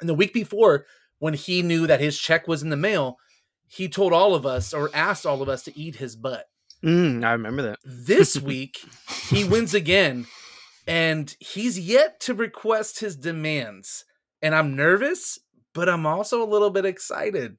And 0.00 0.08
the 0.08 0.14
week 0.14 0.32
before, 0.32 0.86
when 1.18 1.34
he 1.34 1.62
knew 1.62 1.86
that 1.86 2.00
his 2.00 2.18
check 2.18 2.46
was 2.46 2.62
in 2.62 2.68
the 2.68 2.76
mail, 2.76 3.16
he 3.66 3.88
told 3.88 4.12
all 4.12 4.34
of 4.34 4.46
us 4.46 4.72
or 4.72 4.90
asked 4.94 5.26
all 5.26 5.42
of 5.42 5.48
us 5.48 5.62
to 5.64 5.78
eat 5.78 5.96
his 5.96 6.16
butt. 6.16 6.46
Mm, 6.84 7.24
I 7.24 7.32
remember 7.32 7.62
that. 7.62 7.78
This 7.84 8.36
week, 8.40 8.78
he 9.30 9.44
wins 9.44 9.74
again, 9.74 10.26
and 10.86 11.34
he's 11.40 11.78
yet 11.78 12.20
to 12.20 12.34
request 12.34 13.00
his 13.00 13.16
demands. 13.16 14.04
And 14.40 14.54
I'm 14.54 14.76
nervous, 14.76 15.38
but 15.74 15.88
I'm 15.88 16.06
also 16.06 16.42
a 16.42 16.48
little 16.48 16.70
bit 16.70 16.84
excited 16.84 17.56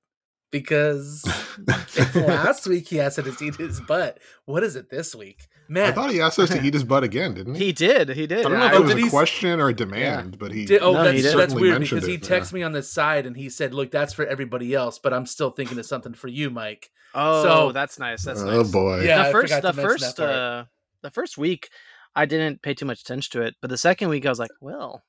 because 0.52 1.26
last 2.16 2.68
week 2.68 2.88
he 2.88 3.00
asked 3.00 3.20
us 3.20 3.38
to 3.38 3.46
eat 3.46 3.56
his 3.56 3.82
butt, 3.82 4.20
what 4.46 4.64
is 4.64 4.76
it 4.76 4.90
this 4.90 5.14
week? 5.14 5.48
I 5.76 5.92
thought 5.92 6.12
he 6.12 6.20
asked 6.22 6.40
us 6.40 6.50
to 6.50 6.62
eat 6.64 6.74
his 6.74 6.84
butt 6.84 7.04
again, 7.04 7.34
didn't 7.34 7.56
he? 7.56 7.66
He 7.66 7.72
did. 7.74 8.10
He 8.10 8.26
did. 8.28 8.40
I 8.46 8.50
don't 8.50 8.54
know 8.54 8.66
if 8.66 8.72
I- 8.74 8.76
it 8.76 8.82
was 8.82 8.92
a 8.94 8.98
he 8.98 9.10
question 9.10 9.60
or 9.60 9.70
a 9.70 9.74
demand, 9.74 10.40
but 10.40 10.52
he. 10.52 10.66
Did- 10.66 10.82
oh, 10.82 10.94
No, 10.94 11.12
he 11.12 11.22
that's, 11.22 11.34
did. 11.34 11.40
that's 11.40 11.54
weird 11.54 11.80
mentioned 11.80 12.02
because 12.02 12.08
he 12.08 12.16
it, 12.16 12.22
texted 12.24 12.52
yeah. 12.52 12.56
me 12.56 12.64
on 12.64 12.72
the 12.72 12.84
side 12.84 13.26
and 13.26 13.36
he 13.38 13.50
said, 13.50 13.74
"Look, 13.74 13.92
that's 13.92 14.14
for 14.14 14.26
everybody 14.26 14.74
else, 14.74 15.00
but 15.00 15.14
I'm 15.14 15.26
still 15.26 15.52
thinking 15.52 15.78
of 15.78 15.86
something 15.86 16.14
for 16.14 16.28
you, 16.28 16.50
Mike." 16.50 16.90
oh, 17.16 17.44
So- 17.44 17.72
that's 17.72 18.00
nice. 18.00 18.24
That's 18.24 18.42
nice. 18.42 18.52
oh 18.54 18.62
nice. 18.64 18.72
boy! 18.72 19.02
Yeah, 19.02 19.26
the 19.26 19.32
first 19.32 19.62
the 19.62 19.74
first 19.74 20.20
uh 20.20 20.66
the 21.02 21.12
first 21.12 21.38
week 21.38 21.70
I 22.16 22.26
didn't 22.26 22.62
pay 22.62 22.74
too 22.74 22.86
much 22.86 23.02
attention 23.02 23.32
to 23.40 23.46
it, 23.46 23.56
but 23.62 23.70
the 23.70 23.78
second 23.78 24.10
week 24.10 24.26
I 24.26 24.30
was 24.30 24.40
like, 24.40 24.52
well, 24.62 25.04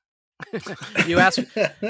you 1.07 1.19
asked 1.19 1.39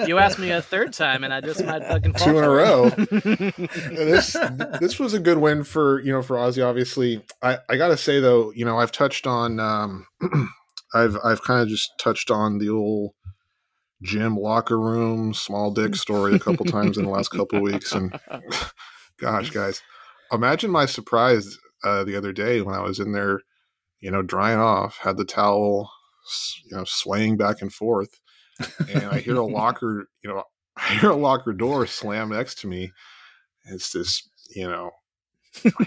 you 0.06 0.18
asked 0.18 0.40
me 0.40 0.52
a 0.52 0.62
third 0.62 0.94
time, 0.94 1.24
and 1.24 1.34
I 1.34 1.42
just 1.42 1.64
might 1.64 1.84
fucking 1.84 2.14
fall 2.14 2.28
Two 2.28 2.38
in 2.38 2.44
a 2.44 2.50
row. 2.50 2.90
this 2.90 4.34
this 4.80 5.00
was 5.00 5.14
a 5.14 5.20
good 5.20 5.38
win 5.38 5.64
for 5.64 6.02
you 6.02 6.12
know 6.12 6.22
for 6.22 6.36
Ozzy. 6.38 6.66
Obviously, 6.66 7.24
I 7.42 7.58
I 7.70 7.78
gotta 7.78 7.98
say 7.98 8.20
though, 8.20 8.52
you 8.52 8.66
know 8.66 8.80
I've 8.80 8.92
touched 8.92 9.28
on 9.28 9.60
um, 9.60 10.06
I've 10.94 11.18
I've 11.24 11.44
kind 11.44 11.62
of 11.62 11.68
just 11.68 11.92
touched 12.00 12.32
on 12.32 12.58
the 12.58 12.70
old 12.70 13.12
gym 14.02 14.36
locker 14.36 14.80
room 14.80 15.34
small 15.34 15.72
dick 15.72 15.96
story 15.96 16.36
a 16.36 16.40
couple 16.40 16.66
times 16.66 16.98
in 16.98 17.06
the 17.06 17.12
last 17.12 17.30
couple 17.30 17.58
of 17.58 17.64
weeks, 17.72 17.92
and 17.92 18.20
gosh, 19.20 19.50
guys, 19.50 19.82
imagine 20.32 20.72
my 20.72 20.86
surprise 20.86 21.58
uh, 21.84 22.04
the 22.04 22.16
other 22.16 22.34
day 22.34 22.62
when 22.62 22.76
I 22.76 22.82
was 22.82 23.00
in 23.00 23.12
there, 23.12 23.42
you 24.00 24.12
know, 24.12 24.22
drying 24.22 24.60
off, 24.60 24.98
had 24.98 25.18
the 25.18 25.26
towel, 25.26 25.90
you 26.66 26.78
know, 26.78 26.84
swaying 26.86 27.38
back 27.38 27.62
and 27.62 27.74
forth, 27.74 28.20
and 28.89 29.06
I 29.06 29.19
hear 29.19 29.38
a 29.38 29.45
locker, 29.45 30.08
you 30.24 30.30
know, 30.30 30.43
I 30.78 30.95
hear 30.95 31.12
a 31.12 31.15
locker 31.15 31.54
door 31.54 31.86
slam 31.88 32.30
next 32.30 32.60
to 32.60 32.67
me. 32.67 32.91
It's 33.65 33.91
this, 33.91 34.28
you 34.56 34.67
know, 34.67 34.91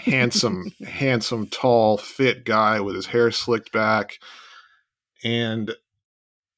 handsome, 0.03 0.71
handsome, 0.87 1.47
tall, 1.47 1.97
fit 1.97 2.45
guy 2.45 2.79
with 2.79 2.95
his 2.95 3.07
hair 3.07 3.31
slicked 3.31 3.71
back. 3.71 4.19
And 5.23 5.73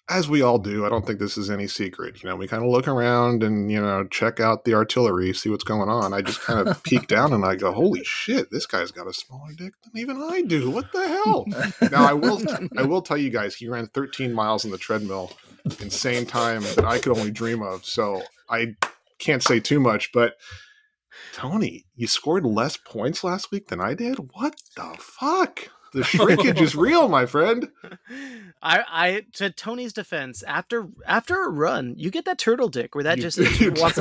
as 0.09 0.29
we 0.29 0.41
all 0.41 0.57
do, 0.57 0.85
I 0.85 0.89
don't 0.89 1.05
think 1.05 1.19
this 1.19 1.37
is 1.37 1.49
any 1.49 1.67
secret. 1.67 2.23
You 2.23 2.29
know, 2.29 2.35
we 2.35 2.47
kind 2.47 2.63
of 2.63 2.69
look 2.69 2.87
around 2.87 3.43
and, 3.43 3.69
you 3.69 3.81
know, 3.81 4.05
check 4.07 4.39
out 4.39 4.63
the 4.63 4.73
artillery, 4.73 5.33
see 5.33 5.49
what's 5.49 5.65
going 5.65 5.89
on. 5.89 6.13
I 6.13 6.21
just 6.21 6.41
kind 6.41 6.65
of 6.65 6.81
peek 6.83 7.07
down 7.07 7.33
and 7.33 7.43
I 7.43 7.55
go, 7.55 7.73
holy 7.73 8.03
shit, 8.05 8.49
this 8.49 8.65
guy's 8.65 8.91
got 8.91 9.07
a 9.07 9.13
smaller 9.13 9.51
dick 9.57 9.73
than 9.83 9.99
even 9.99 10.21
I 10.21 10.43
do. 10.43 10.69
What 10.69 10.91
the 10.93 11.07
hell? 11.07 11.45
Now 11.91 12.05
I 12.05 12.13
will 12.13 12.41
I 12.77 12.83
will 12.83 13.01
tell 13.01 13.17
you 13.17 13.29
guys, 13.29 13.55
he 13.55 13.67
ran 13.67 13.87
13 13.87 14.33
miles 14.33 14.63
on 14.63 14.71
the 14.71 14.77
treadmill, 14.77 15.33
insane 15.81 16.25
time 16.25 16.61
that 16.63 16.85
I 16.85 16.99
could 16.99 17.17
only 17.17 17.31
dream 17.31 17.61
of. 17.61 17.85
So 17.85 18.23
I 18.49 18.75
can't 19.19 19.43
say 19.43 19.59
too 19.59 19.79
much, 19.79 20.11
but 20.11 20.35
Tony, 21.33 21.85
you 21.95 22.07
scored 22.07 22.45
less 22.45 22.77
points 22.77 23.23
last 23.23 23.51
week 23.51 23.67
than 23.67 23.81
I 23.81 23.93
did. 23.93 24.17
What 24.33 24.55
the 24.75 24.95
fuck? 24.99 25.69
The 25.93 26.03
shrinkage 26.03 26.59
is 26.59 26.75
real, 26.75 27.07
my 27.07 27.25
friend. 27.25 27.69
I, 28.61 28.83
I, 28.87 29.25
to 29.33 29.49
Tony's 29.51 29.93
defense, 29.93 30.43
after 30.43 30.87
after 31.05 31.43
a 31.43 31.49
run, 31.49 31.93
you 31.97 32.11
get 32.11 32.25
that 32.25 32.37
turtle 32.37 32.67
dick 32.67 32.93
where 32.93 33.05
that 33.05 33.17
You- 33.17 33.23
just 33.23 33.37
you 33.59 33.71
wants 33.71 33.97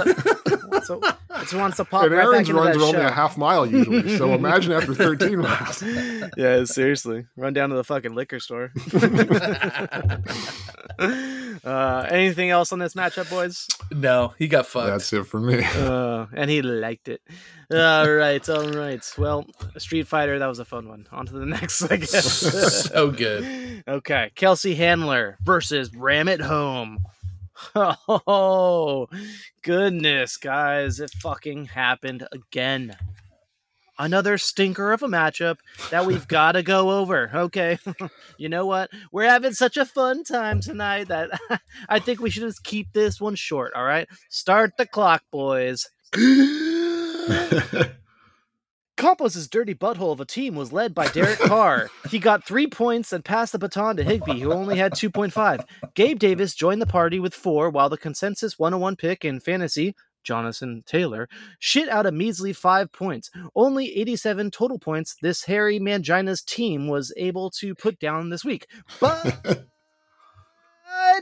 to, 0.70 0.72
wants 0.72 0.86
to, 0.88 0.94
it 0.94 1.40
just 1.40 1.54
wants 1.54 1.76
to 1.78 1.84
pop 1.84 2.04
and 2.04 2.12
right 2.12 2.18
back 2.18 2.32
Aaron's 2.32 2.52
runs 2.52 2.76
that 2.76 2.82
are 2.82 2.86
only 2.86 3.00
a 3.00 3.10
half 3.10 3.36
mile 3.36 3.66
usually. 3.66 4.16
So 4.16 4.32
imagine 4.34 4.72
after 4.72 4.94
13 4.94 5.38
miles. 5.38 5.82
yeah, 6.36 6.64
seriously. 6.64 7.26
Run 7.36 7.52
down 7.52 7.70
to 7.70 7.76
the 7.76 7.84
fucking 7.84 8.14
liquor 8.14 8.40
store. 8.40 8.72
Uh, 11.64 12.06
anything 12.10 12.50
else 12.50 12.72
on 12.72 12.78
this 12.78 12.94
matchup, 12.94 13.28
boys? 13.28 13.66
No, 13.90 14.34
he 14.38 14.46
got 14.46 14.66
fucked. 14.66 14.86
That's 14.86 15.12
it 15.12 15.26
for 15.26 15.40
me. 15.40 15.64
Uh, 15.64 16.26
and 16.32 16.48
he 16.48 16.62
liked 16.62 17.08
it. 17.08 17.20
All 17.72 18.08
right, 18.08 18.48
all 18.48 18.70
right. 18.70 19.04
Well, 19.18 19.46
Street 19.78 20.06
Fighter, 20.06 20.38
that 20.38 20.46
was 20.46 20.60
a 20.60 20.64
fun 20.64 20.88
one. 20.88 21.08
On 21.10 21.26
to 21.26 21.32
the 21.32 21.44
next, 21.46 21.82
I 21.90 21.96
guess. 21.96 22.24
so 22.88 23.10
good. 23.10 23.82
Okay, 23.88 24.30
Kelsey 24.36 24.76
Handler 24.76 25.38
versus 25.42 25.92
Ram 25.94 26.28
It 26.28 26.40
Home. 26.40 26.98
Oh, 27.76 29.08
goodness, 29.62 30.36
guys. 30.36 31.00
It 31.00 31.10
fucking 31.10 31.66
happened 31.66 32.26
again. 32.32 32.96
Another 33.98 34.36
stinker 34.36 34.92
of 34.92 35.02
a 35.02 35.08
matchup 35.08 35.56
that 35.90 36.04
we've 36.04 36.28
got 36.28 36.52
to 36.52 36.62
go 36.62 36.90
over. 36.98 37.30
Okay. 37.34 37.78
you 38.36 38.48
know 38.48 38.66
what? 38.66 38.90
We're 39.10 39.28
having 39.28 39.52
such 39.52 39.76
a 39.76 39.86
fun 39.86 40.22
time 40.22 40.60
tonight 40.60 41.08
that 41.08 41.30
I 41.88 41.98
think 41.98 42.20
we 42.20 42.30
should 42.30 42.42
just 42.42 42.62
keep 42.62 42.92
this 42.92 43.20
one 43.20 43.36
short. 43.36 43.72
All 43.74 43.84
right. 43.84 44.08
Start 44.28 44.72
the 44.76 44.86
clock, 44.86 45.22
boys. 45.30 45.88
Campos' 48.96 49.46
dirty 49.46 49.74
butthole 49.74 50.12
of 50.12 50.20
a 50.20 50.24
team 50.24 50.54
was 50.54 50.72
led 50.72 50.94
by 50.94 51.06
Derek 51.08 51.38
Carr. 51.38 51.90
he 52.10 52.18
got 52.18 52.46
three 52.46 52.66
points 52.66 53.12
and 53.12 53.24
passed 53.24 53.52
the 53.52 53.58
baton 53.58 53.96
to 53.96 54.02
Higbee, 54.02 54.40
who 54.40 54.52
only 54.52 54.78
had 54.78 54.92
2.5. 54.92 55.64
Gabe 55.94 56.18
Davis 56.18 56.54
joined 56.54 56.80
the 56.80 56.86
party 56.86 57.18
with 57.18 57.34
four, 57.34 57.68
while 57.68 57.90
the 57.90 57.98
consensus 57.98 58.58
101 58.58 58.96
pick 58.96 59.24
in 59.24 59.38
fantasy, 59.38 59.94
Jonathan 60.24 60.82
Taylor, 60.86 61.28
shit 61.58 61.88
out 61.88 62.06
a 62.06 62.12
measly 62.12 62.54
five 62.54 62.90
points. 62.90 63.30
Only 63.54 63.94
87 63.96 64.50
total 64.50 64.78
points 64.78 65.16
this 65.20 65.44
Harry 65.44 65.78
Mangina's 65.78 66.42
team 66.42 66.88
was 66.88 67.12
able 67.16 67.50
to 67.50 67.74
put 67.74 67.98
down 67.98 68.30
this 68.30 68.44
week. 68.44 68.66
But. 68.98 69.66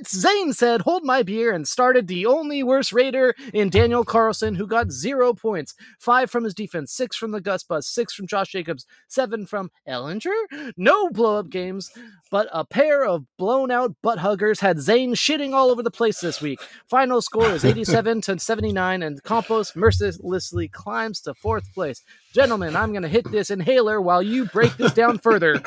Zane 0.07 0.53
said, 0.53 0.83
Hold 0.83 1.05
my 1.05 1.23
beer, 1.23 1.53
and 1.53 1.67
started 1.67 2.07
the 2.07 2.27
only 2.27 2.63
worst 2.63 2.93
Raider 2.93 3.35
in 3.53 3.71
Daniel 3.71 4.05
Carlson, 4.05 4.55
who 4.55 4.67
got 4.67 4.93
zero 4.93 5.33
points. 5.33 5.75
Five 5.99 6.31
from 6.31 6.45
his 6.45 6.55
defense, 6.55 6.93
six 6.93 7.17
from 7.17 7.31
the 7.31 7.41
Gus 7.41 7.63
Bus, 7.63 7.87
six 7.87 8.15
from 8.15 8.27
Josh 8.27 8.53
Jacobs, 8.53 8.87
seven 9.09 9.47
from 9.47 9.71
Ehlinger. 9.89 10.73
No 10.77 11.09
blow 11.11 11.39
up 11.39 11.51
games, 11.51 11.91
but 12.31 12.49
a 12.53 12.65
pair 12.65 13.05
of 13.05 13.25
blown 13.37 13.71
out 13.71 13.95
butt 14.03 14.19
huggers 14.19 14.61
had 14.61 14.81
Zane 14.81 15.15
shitting 15.15 15.53
all 15.53 15.71
over 15.71 15.83
the 15.83 15.91
place 15.91 16.21
this 16.21 16.41
week. 16.41 16.61
Final 16.89 17.23
score 17.23 17.49
is 17.51 17.65
87 17.65 18.21
to 18.23 18.39
79, 18.39 19.03
and 19.03 19.23
Campos 19.23 19.75
mercilessly 19.77 20.69
climbs 20.69 21.21
to 21.23 21.35
fourth 21.35 21.73
place. 21.75 22.03
Gentlemen, 22.33 22.77
I'm 22.77 22.91
going 22.91 23.03
to 23.03 23.09
hit 23.09 23.31
this 23.31 23.51
inhaler 23.51 24.01
while 24.01 24.23
you 24.23 24.47
break 24.47 24.77
this 24.77 24.93
down 24.93 25.19
further. 25.19 25.61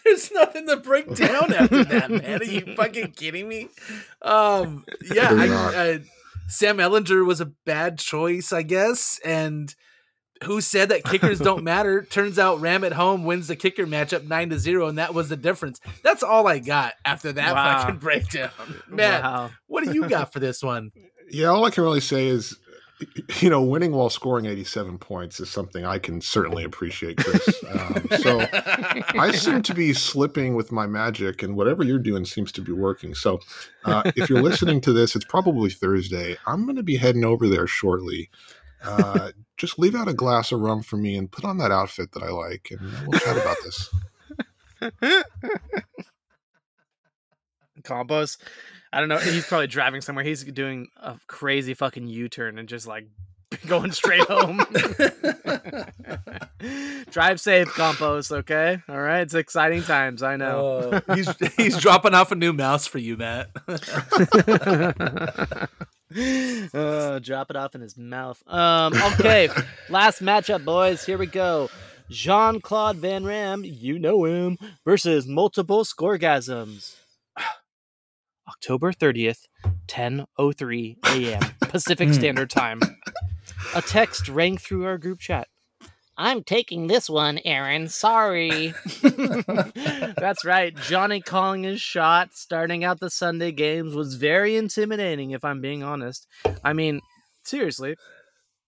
There's 0.04 0.30
nothing 0.32 0.66
to 0.68 0.76
break 0.76 1.14
down 1.14 1.52
after 1.52 1.84
that, 1.84 2.10
man. 2.10 2.40
Are 2.40 2.44
you 2.44 2.74
fucking 2.76 3.12
kidding 3.12 3.48
me? 3.48 3.68
Um, 4.22 4.84
yeah, 5.12 5.28
I, 5.32 5.48
uh, 5.48 5.98
Sam 6.48 6.78
Ehlinger 6.78 7.24
was 7.24 7.40
a 7.40 7.46
bad 7.64 7.98
choice, 7.98 8.52
I 8.52 8.62
guess. 8.62 9.18
And 9.24 9.74
who 10.44 10.60
said 10.60 10.90
that 10.90 11.04
kickers 11.04 11.38
don't 11.38 11.64
matter? 11.72 12.02
Turns 12.02 12.38
out 12.38 12.60
Ram 12.60 12.84
at 12.84 12.92
home 12.92 13.24
wins 13.24 13.48
the 13.48 13.56
kicker 13.56 13.86
matchup 13.86 14.26
nine 14.26 14.50
to 14.50 14.58
zero, 14.58 14.86
and 14.88 14.98
that 14.98 15.14
was 15.14 15.28
the 15.28 15.36
difference. 15.36 15.80
That's 16.02 16.22
all 16.22 16.46
I 16.46 16.58
got 16.58 16.94
after 17.04 17.32
that 17.32 17.54
Wow. 17.54 17.82
fucking 17.82 17.98
breakdown. 17.98 18.50
Man, 18.88 19.22
Wow. 19.22 19.50
what 19.66 19.84
do 19.84 19.92
you 19.92 20.08
got 20.08 20.32
for 20.32 20.40
this 20.40 20.62
one? 20.62 20.90
Yeah, 21.30 21.46
all 21.48 21.64
I 21.64 21.70
can 21.70 21.82
really 21.82 22.00
say 22.00 22.26
is, 22.26 22.56
you 23.40 23.50
know, 23.50 23.62
winning 23.62 23.92
while 23.92 24.10
scoring 24.10 24.46
87 24.46 24.98
points 24.98 25.40
is 25.40 25.50
something 25.50 25.84
I 25.84 25.98
can 25.98 26.20
certainly 26.20 26.64
appreciate, 26.64 27.18
Chris. 27.18 27.64
Um, 27.70 28.06
so 28.18 28.46
I 28.52 29.32
seem 29.32 29.62
to 29.62 29.74
be 29.74 29.92
slipping 29.92 30.54
with 30.54 30.72
my 30.72 30.86
magic, 30.86 31.42
and 31.42 31.56
whatever 31.56 31.84
you're 31.84 31.98
doing 31.98 32.24
seems 32.24 32.52
to 32.52 32.62
be 32.62 32.72
working. 32.72 33.14
So 33.14 33.40
uh, 33.84 34.10
if 34.16 34.30
you're 34.30 34.42
listening 34.42 34.80
to 34.82 34.92
this, 34.92 35.14
it's 35.14 35.24
probably 35.24 35.70
Thursday. 35.70 36.36
I'm 36.46 36.64
going 36.64 36.76
to 36.76 36.82
be 36.82 36.96
heading 36.96 37.24
over 37.24 37.48
there 37.48 37.66
shortly. 37.66 38.30
Uh, 38.82 39.32
just 39.56 39.78
leave 39.78 39.94
out 39.94 40.08
a 40.08 40.14
glass 40.14 40.52
of 40.52 40.60
rum 40.60 40.82
for 40.82 40.96
me 40.96 41.16
and 41.16 41.30
put 41.30 41.44
on 41.44 41.58
that 41.58 41.72
outfit 41.72 42.12
that 42.12 42.22
I 42.22 42.30
like, 42.30 42.68
and 42.70 42.80
we'll 43.06 43.20
chat 43.20 43.36
about 43.36 43.56
this. 43.64 43.90
Campos. 47.84 48.38
I 48.92 49.00
don't 49.00 49.08
know. 49.08 49.18
He's 49.18 49.46
probably 49.46 49.66
driving 49.66 50.00
somewhere. 50.00 50.24
He's 50.24 50.44
doing 50.44 50.88
a 50.96 51.18
crazy 51.26 51.74
fucking 51.74 52.06
U 52.06 52.28
turn 52.28 52.58
and 52.58 52.68
just 52.68 52.86
like 52.86 53.06
going 53.66 53.92
straight 53.92 54.24
home. 54.24 54.60
Drive 57.10 57.40
safe, 57.40 57.68
Compost. 57.68 58.32
Okay. 58.32 58.78
All 58.88 59.00
right. 59.00 59.20
It's 59.20 59.34
exciting 59.34 59.82
times. 59.82 60.22
I 60.22 60.36
know. 60.36 61.00
Oh, 61.08 61.14
he's 61.14 61.28
he's 61.56 61.78
dropping 61.78 62.14
off 62.14 62.32
a 62.32 62.34
new 62.34 62.52
mouse 62.52 62.86
for 62.86 62.98
you, 62.98 63.16
Matt. 63.16 63.50
uh, 66.74 67.18
drop 67.18 67.50
it 67.50 67.56
off 67.56 67.74
in 67.74 67.80
his 67.80 67.96
mouth. 67.96 68.42
Um, 68.46 68.94
okay, 68.94 69.48
last 69.90 70.22
matchup, 70.22 70.64
boys. 70.64 71.04
Here 71.04 71.18
we 71.18 71.26
go. 71.26 71.68
Jean 72.08 72.60
Claude 72.60 72.96
Van 72.96 73.24
Ram, 73.24 73.64
you 73.64 73.98
know 73.98 74.24
him, 74.24 74.58
versus 74.84 75.26
multiple 75.26 75.84
scoregasms. 75.84 76.94
October 78.56 78.90
30th, 78.90 79.48
10:03 79.86 80.96
a.m. 81.04 81.40
Pacific 81.60 82.08
hmm. 82.08 82.14
Standard 82.14 82.48
Time. 82.48 82.80
A 83.74 83.82
text 83.82 84.30
rang 84.30 84.56
through 84.56 84.86
our 84.86 84.96
group 84.96 85.20
chat. 85.20 85.48
I'm 86.16 86.42
taking 86.42 86.86
this 86.86 87.10
one, 87.10 87.38
Aaron. 87.44 87.88
Sorry. 87.88 88.72
That's 89.02 90.46
right. 90.46 90.74
Johnny 90.74 91.20
calling 91.20 91.64
his 91.64 91.82
shot, 91.82 92.30
starting 92.32 92.82
out 92.82 92.98
the 92.98 93.10
Sunday 93.10 93.52
games 93.52 93.94
was 93.94 94.14
very 94.14 94.56
intimidating, 94.56 95.32
if 95.32 95.44
I'm 95.44 95.60
being 95.60 95.82
honest. 95.82 96.26
I 96.64 96.72
mean, 96.72 97.02
seriously. 97.44 97.96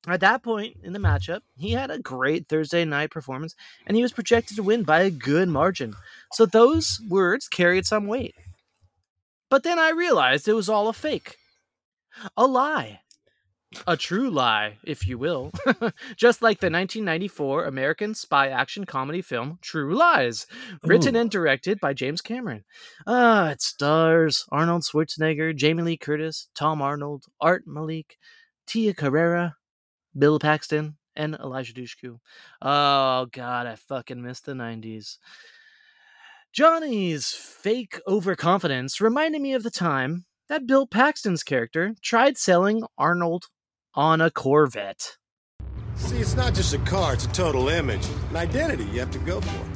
At 0.06 0.20
that 0.20 0.42
point 0.42 0.76
in 0.82 0.92
the 0.92 0.98
matchup, 0.98 1.40
he 1.56 1.72
had 1.72 1.90
a 1.90 1.98
great 1.98 2.46
Thursday 2.46 2.84
night 2.84 3.10
performance 3.10 3.54
and 3.86 3.96
he 3.96 4.02
was 4.02 4.12
projected 4.12 4.56
to 4.58 4.62
win 4.62 4.82
by 4.82 5.00
a 5.00 5.10
good 5.10 5.48
margin. 5.48 5.94
So 6.32 6.44
those 6.44 7.00
words 7.08 7.48
carried 7.48 7.86
some 7.86 8.06
weight. 8.06 8.34
But 9.50 9.62
then 9.62 9.78
I 9.78 9.90
realized 9.90 10.46
it 10.46 10.54
was 10.54 10.68
all 10.68 10.88
a 10.88 10.92
fake. 10.92 11.36
A 12.36 12.46
lie. 12.46 13.00
A 13.86 13.98
true 13.98 14.30
lie, 14.30 14.78
if 14.82 15.06
you 15.06 15.18
will. 15.18 15.52
Just 16.16 16.40
like 16.40 16.60
the 16.60 16.70
1994 16.70 17.66
American 17.66 18.14
spy 18.14 18.48
action 18.48 18.84
comedy 18.84 19.20
film 19.20 19.58
True 19.60 19.94
Lies, 19.94 20.46
written 20.82 21.14
and 21.14 21.30
directed 21.30 21.78
by 21.78 21.92
James 21.92 22.22
Cameron. 22.22 22.64
Ah, 23.06 23.50
it 23.50 23.60
stars 23.60 24.46
Arnold 24.50 24.84
Schwarzenegger, 24.84 25.54
Jamie 25.54 25.82
Lee 25.82 25.96
Curtis, 25.98 26.48
Tom 26.54 26.80
Arnold, 26.80 27.26
Art 27.42 27.64
Malik, 27.66 28.16
Tia 28.66 28.94
Carrere, 28.94 29.52
Bill 30.16 30.38
Paxton, 30.38 30.96
and 31.14 31.36
Eliza 31.38 31.74
Dushku. 31.74 32.18
Oh 32.62 33.26
god, 33.30 33.66
I 33.66 33.74
fucking 33.74 34.22
miss 34.22 34.40
the 34.40 34.52
90s. 34.52 35.18
Johnny's 36.52 37.32
fake 37.34 38.00
overconfidence 38.08 39.02
reminded 39.02 39.42
me 39.42 39.52
of 39.52 39.62
the 39.62 39.70
time 39.70 40.24
that 40.48 40.66
Bill 40.66 40.86
Paxton's 40.86 41.42
character 41.42 41.94
tried 42.02 42.38
selling 42.38 42.82
Arnold 42.96 43.44
on 43.94 44.22
a 44.22 44.30
Corvette. 44.30 45.18
See, 45.96 46.16
it's 46.16 46.34
not 46.34 46.54
just 46.54 46.72
a 46.72 46.78
car, 46.78 47.14
it's 47.14 47.26
a 47.26 47.32
total 47.32 47.68
image, 47.68 48.06
an 48.30 48.36
identity 48.36 48.84
you 48.84 48.98
have 49.00 49.10
to 49.10 49.18
go 49.18 49.42
for. 49.42 49.68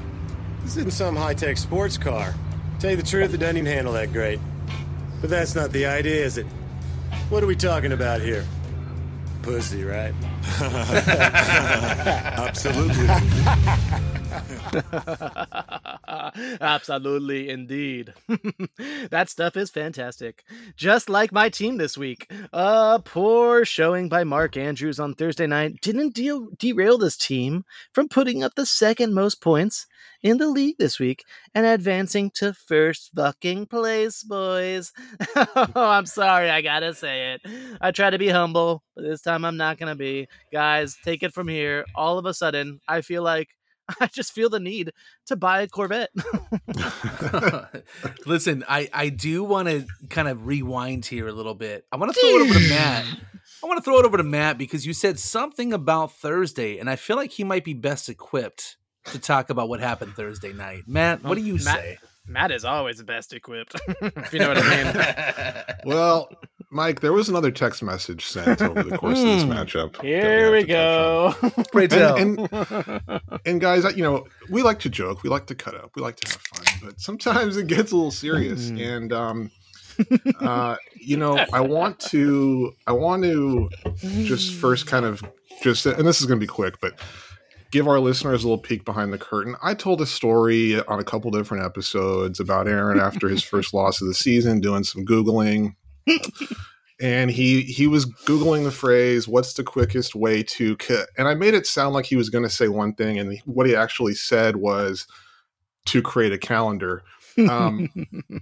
This 0.62 0.78
isn't 0.78 0.92
some 0.94 1.14
high 1.14 1.34
tech 1.34 1.58
sports 1.58 1.98
car. 1.98 2.34
Tell 2.80 2.92
you 2.92 2.96
the 2.96 3.02
truth, 3.02 3.34
it 3.34 3.36
doesn't 3.36 3.58
even 3.58 3.70
handle 3.70 3.92
that 3.92 4.12
great. 4.12 4.40
But 5.20 5.28
that's 5.28 5.54
not 5.54 5.72
the 5.72 5.84
idea, 5.84 6.24
is 6.24 6.38
it? 6.38 6.46
What 7.28 7.42
are 7.42 7.46
we 7.46 7.54
talking 7.54 7.92
about 7.92 8.22
here? 8.22 8.46
Pussy, 9.42 9.84
right? 9.84 10.14
Absolutely. 12.38 13.08
Absolutely, 16.60 17.48
indeed. 17.48 18.14
that 19.10 19.28
stuff 19.28 19.56
is 19.56 19.70
fantastic. 19.70 20.44
Just 20.76 21.08
like 21.08 21.32
my 21.32 21.48
team 21.48 21.76
this 21.76 21.98
week. 21.98 22.30
A 22.52 23.00
poor 23.04 23.64
showing 23.64 24.08
by 24.08 24.24
Mark 24.24 24.56
Andrews 24.56 25.00
on 25.00 25.14
Thursday 25.14 25.46
night 25.46 25.80
didn't 25.80 26.14
deal, 26.14 26.48
derail 26.58 26.98
this 26.98 27.16
team 27.16 27.64
from 27.92 28.08
putting 28.08 28.42
up 28.42 28.54
the 28.54 28.66
second 28.66 29.14
most 29.14 29.40
points 29.40 29.86
in 30.22 30.38
the 30.38 30.46
league 30.46 30.76
this 30.78 30.98
week 30.98 31.24
and 31.54 31.66
advancing 31.66 32.30
to 32.30 32.52
first 32.52 33.10
fucking 33.14 33.66
place, 33.66 34.22
boys. 34.22 34.92
oh, 35.36 35.70
I'm 35.74 36.06
sorry, 36.06 36.50
I 36.50 36.62
gotta 36.62 36.94
say 36.94 37.34
it. 37.34 37.42
I 37.80 37.90
try 37.90 38.10
to 38.10 38.18
be 38.18 38.28
humble, 38.28 38.82
but 38.94 39.02
this 39.02 39.22
time 39.22 39.44
I'm 39.44 39.56
not 39.56 39.78
gonna 39.78 39.96
be. 39.96 40.28
Guys, 40.52 40.96
take 41.04 41.22
it 41.22 41.34
from 41.34 41.48
here. 41.48 41.84
All 41.94 42.18
of 42.18 42.26
a 42.26 42.34
sudden, 42.34 42.80
I 42.86 43.00
feel 43.00 43.22
like 43.22 43.48
I 44.00 44.06
just 44.06 44.32
feel 44.32 44.48
the 44.48 44.60
need 44.60 44.92
to 45.26 45.36
buy 45.36 45.62
a 45.62 45.68
Corvette. 45.68 46.10
Listen, 48.26 48.64
I 48.68 48.88
I 48.92 49.08
do 49.08 49.44
want 49.44 49.68
to 49.68 49.86
kind 50.08 50.28
of 50.28 50.46
rewind 50.46 51.06
here 51.06 51.28
a 51.28 51.32
little 51.32 51.54
bit. 51.54 51.86
I 51.92 51.96
want 51.96 52.14
to 52.14 52.20
throw 52.20 52.30
it 52.30 52.42
over 52.42 52.58
to 52.58 52.68
Matt. 52.68 53.04
I 53.62 53.66
want 53.66 53.78
to 53.78 53.82
throw 53.82 53.98
it 53.98 54.04
over 54.04 54.16
to 54.16 54.24
Matt 54.24 54.58
because 54.58 54.86
you 54.86 54.92
said 54.92 55.18
something 55.18 55.72
about 55.72 56.12
Thursday, 56.12 56.78
and 56.78 56.88
I 56.88 56.96
feel 56.96 57.16
like 57.16 57.32
he 57.32 57.44
might 57.44 57.64
be 57.64 57.74
best 57.74 58.08
equipped 58.08 58.76
to 59.06 59.18
talk 59.18 59.50
about 59.50 59.68
what 59.68 59.80
happened 59.80 60.14
Thursday 60.14 60.52
night. 60.52 60.82
Matt, 60.86 61.22
what 61.22 61.34
do 61.36 61.40
you 61.42 61.54
Matt- 61.54 61.62
say? 61.80 61.98
Matt 62.26 62.52
is 62.52 62.64
always 62.64 62.98
the 62.98 63.04
best 63.04 63.32
equipped. 63.32 63.74
if 64.00 64.32
you 64.32 64.38
know 64.38 64.48
what 64.48 64.58
I 64.58 64.84
mean. 64.84 65.64
Well, 65.84 66.30
Mike, 66.70 67.00
there 67.00 67.12
was 67.12 67.28
another 67.28 67.50
text 67.50 67.82
message 67.82 68.24
sent 68.24 68.62
over 68.62 68.84
the 68.84 68.96
course 68.96 69.18
of 69.18 69.24
this 69.26 69.42
Hmm. 69.42 69.50
matchup. 69.52 70.00
Here 70.00 70.44
have 70.44 70.52
we 70.52 70.64
to 70.64 70.72
touch 70.72 71.42
on. 71.44 71.50
go. 71.56 71.64
Pray 71.72 71.86
tell. 71.88 72.16
And, 72.16 72.38
and, 72.52 73.20
and 73.44 73.60
guys, 73.60 73.84
you 73.96 74.04
know, 74.04 74.24
we 74.48 74.62
like 74.62 74.78
to 74.80 74.88
joke, 74.88 75.24
we 75.24 75.28
like 75.30 75.46
to 75.46 75.56
cut 75.56 75.74
up, 75.74 75.90
we 75.96 76.02
like 76.02 76.16
to 76.20 76.30
have 76.32 76.40
fun, 76.40 76.80
but 76.88 77.00
sometimes 77.00 77.56
it 77.56 77.66
gets 77.66 77.90
a 77.90 77.96
little 77.96 78.12
serious. 78.12 78.68
And 78.70 79.12
um, 79.12 79.50
uh, 80.40 80.76
you 80.94 81.16
know, 81.16 81.44
I 81.52 81.60
want 81.60 81.98
to, 82.10 82.72
I 82.86 82.92
want 82.92 83.24
to 83.24 83.68
just 84.02 84.54
first 84.54 84.86
kind 84.86 85.04
of 85.04 85.22
just, 85.62 85.84
and 85.86 86.06
this 86.06 86.20
is 86.20 86.26
going 86.26 86.38
to 86.38 86.44
be 86.44 86.48
quick, 86.48 86.80
but 86.80 86.94
give 87.72 87.88
our 87.88 87.98
listeners 87.98 88.44
a 88.44 88.46
little 88.46 88.62
peek 88.62 88.84
behind 88.84 89.12
the 89.12 89.18
curtain. 89.18 89.56
I 89.62 89.74
told 89.74 90.00
a 90.00 90.06
story 90.06 90.80
on 90.84 91.00
a 91.00 91.04
couple 91.04 91.30
different 91.32 91.64
episodes 91.64 92.38
about 92.38 92.68
Aaron 92.68 93.00
after 93.00 93.28
his 93.28 93.42
first 93.42 93.74
loss 93.74 94.00
of 94.00 94.06
the 94.06 94.14
season, 94.14 94.60
doing 94.60 94.84
some 94.84 95.04
googling. 95.04 95.74
And 97.00 97.32
he 97.32 97.62
he 97.62 97.88
was 97.88 98.06
googling 98.06 98.62
the 98.62 98.70
phrase 98.70 99.26
"What's 99.26 99.54
the 99.54 99.64
quickest 99.64 100.14
way 100.14 100.42
to?" 100.44 100.76
Ki-? 100.76 101.02
And 101.18 101.26
I 101.26 101.34
made 101.34 101.54
it 101.54 101.66
sound 101.66 101.94
like 101.94 102.06
he 102.06 102.16
was 102.16 102.30
going 102.30 102.44
to 102.44 102.50
say 102.50 102.68
one 102.68 102.94
thing, 102.94 103.18
and 103.18 103.36
what 103.44 103.66
he 103.66 103.74
actually 103.74 104.14
said 104.14 104.56
was 104.56 105.06
to 105.86 106.02
create 106.02 106.32
a 106.32 106.38
calendar. 106.38 107.02
Um, 107.38 107.88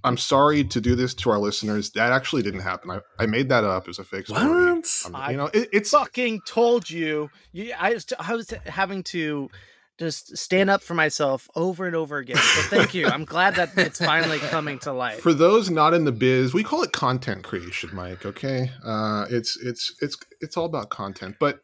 I'm 0.05 0.17
sorry 0.17 0.65
to 0.65 0.81
do 0.81 0.95
this 0.95 1.15
to 1.15 1.31
our 1.31 1.39
listeners. 1.39 1.91
That 1.93 2.13
actually 2.13 2.43
didn't 2.43 2.61
happen. 2.61 2.91
I, 2.91 3.01
I 3.19 3.27
made 3.27 3.49
that 3.49 3.65
up 3.65 3.89
as 3.89 3.99
a 3.99 4.05
fake 4.05 4.27
story. 4.27 4.43
What? 4.43 5.03
Um, 5.15 5.31
you 5.31 5.37
know, 5.37 5.47
it, 5.47 5.69
it's 5.73 5.91
fucking 5.91 6.41
told 6.47 6.91
you. 6.91 7.31
you 7.53 7.73
I 7.79 7.95
was 7.95 8.07
I 8.19 8.35
was 8.35 8.51
having 8.67 9.03
to 9.05 9.49
just 9.99 10.37
stand 10.39 10.71
up 10.71 10.83
for 10.83 10.95
myself 10.95 11.49
over 11.55 11.87
and 11.87 11.95
over 11.95 12.17
again. 12.17 12.37
So 12.37 12.63
thank 12.63 12.95
you. 12.95 13.07
I'm 13.07 13.27
glad 13.27 13.57
that 13.57 13.77
it's 13.77 13.99
finally 13.99 14.39
coming 14.39 14.79
to 14.81 14.93
light. 14.93 15.21
for 15.21 15.35
those 15.35 15.71
not 15.71 15.93
in 15.93 16.05
the 16.05 16.13
biz. 16.13 16.55
We 16.55 16.65
call 16.65 16.83
it 16.83 16.93
content 16.93 17.45
creation, 17.45 17.91
Mike. 17.93 18.25
Okay, 18.25 18.71
uh, 18.85 19.27
it's 19.31 19.59
it's 19.63 19.95
it's 20.01 20.17
it's 20.41 20.57
all 20.57 20.65
about 20.65 20.89
content. 20.89 21.37
But 21.39 21.61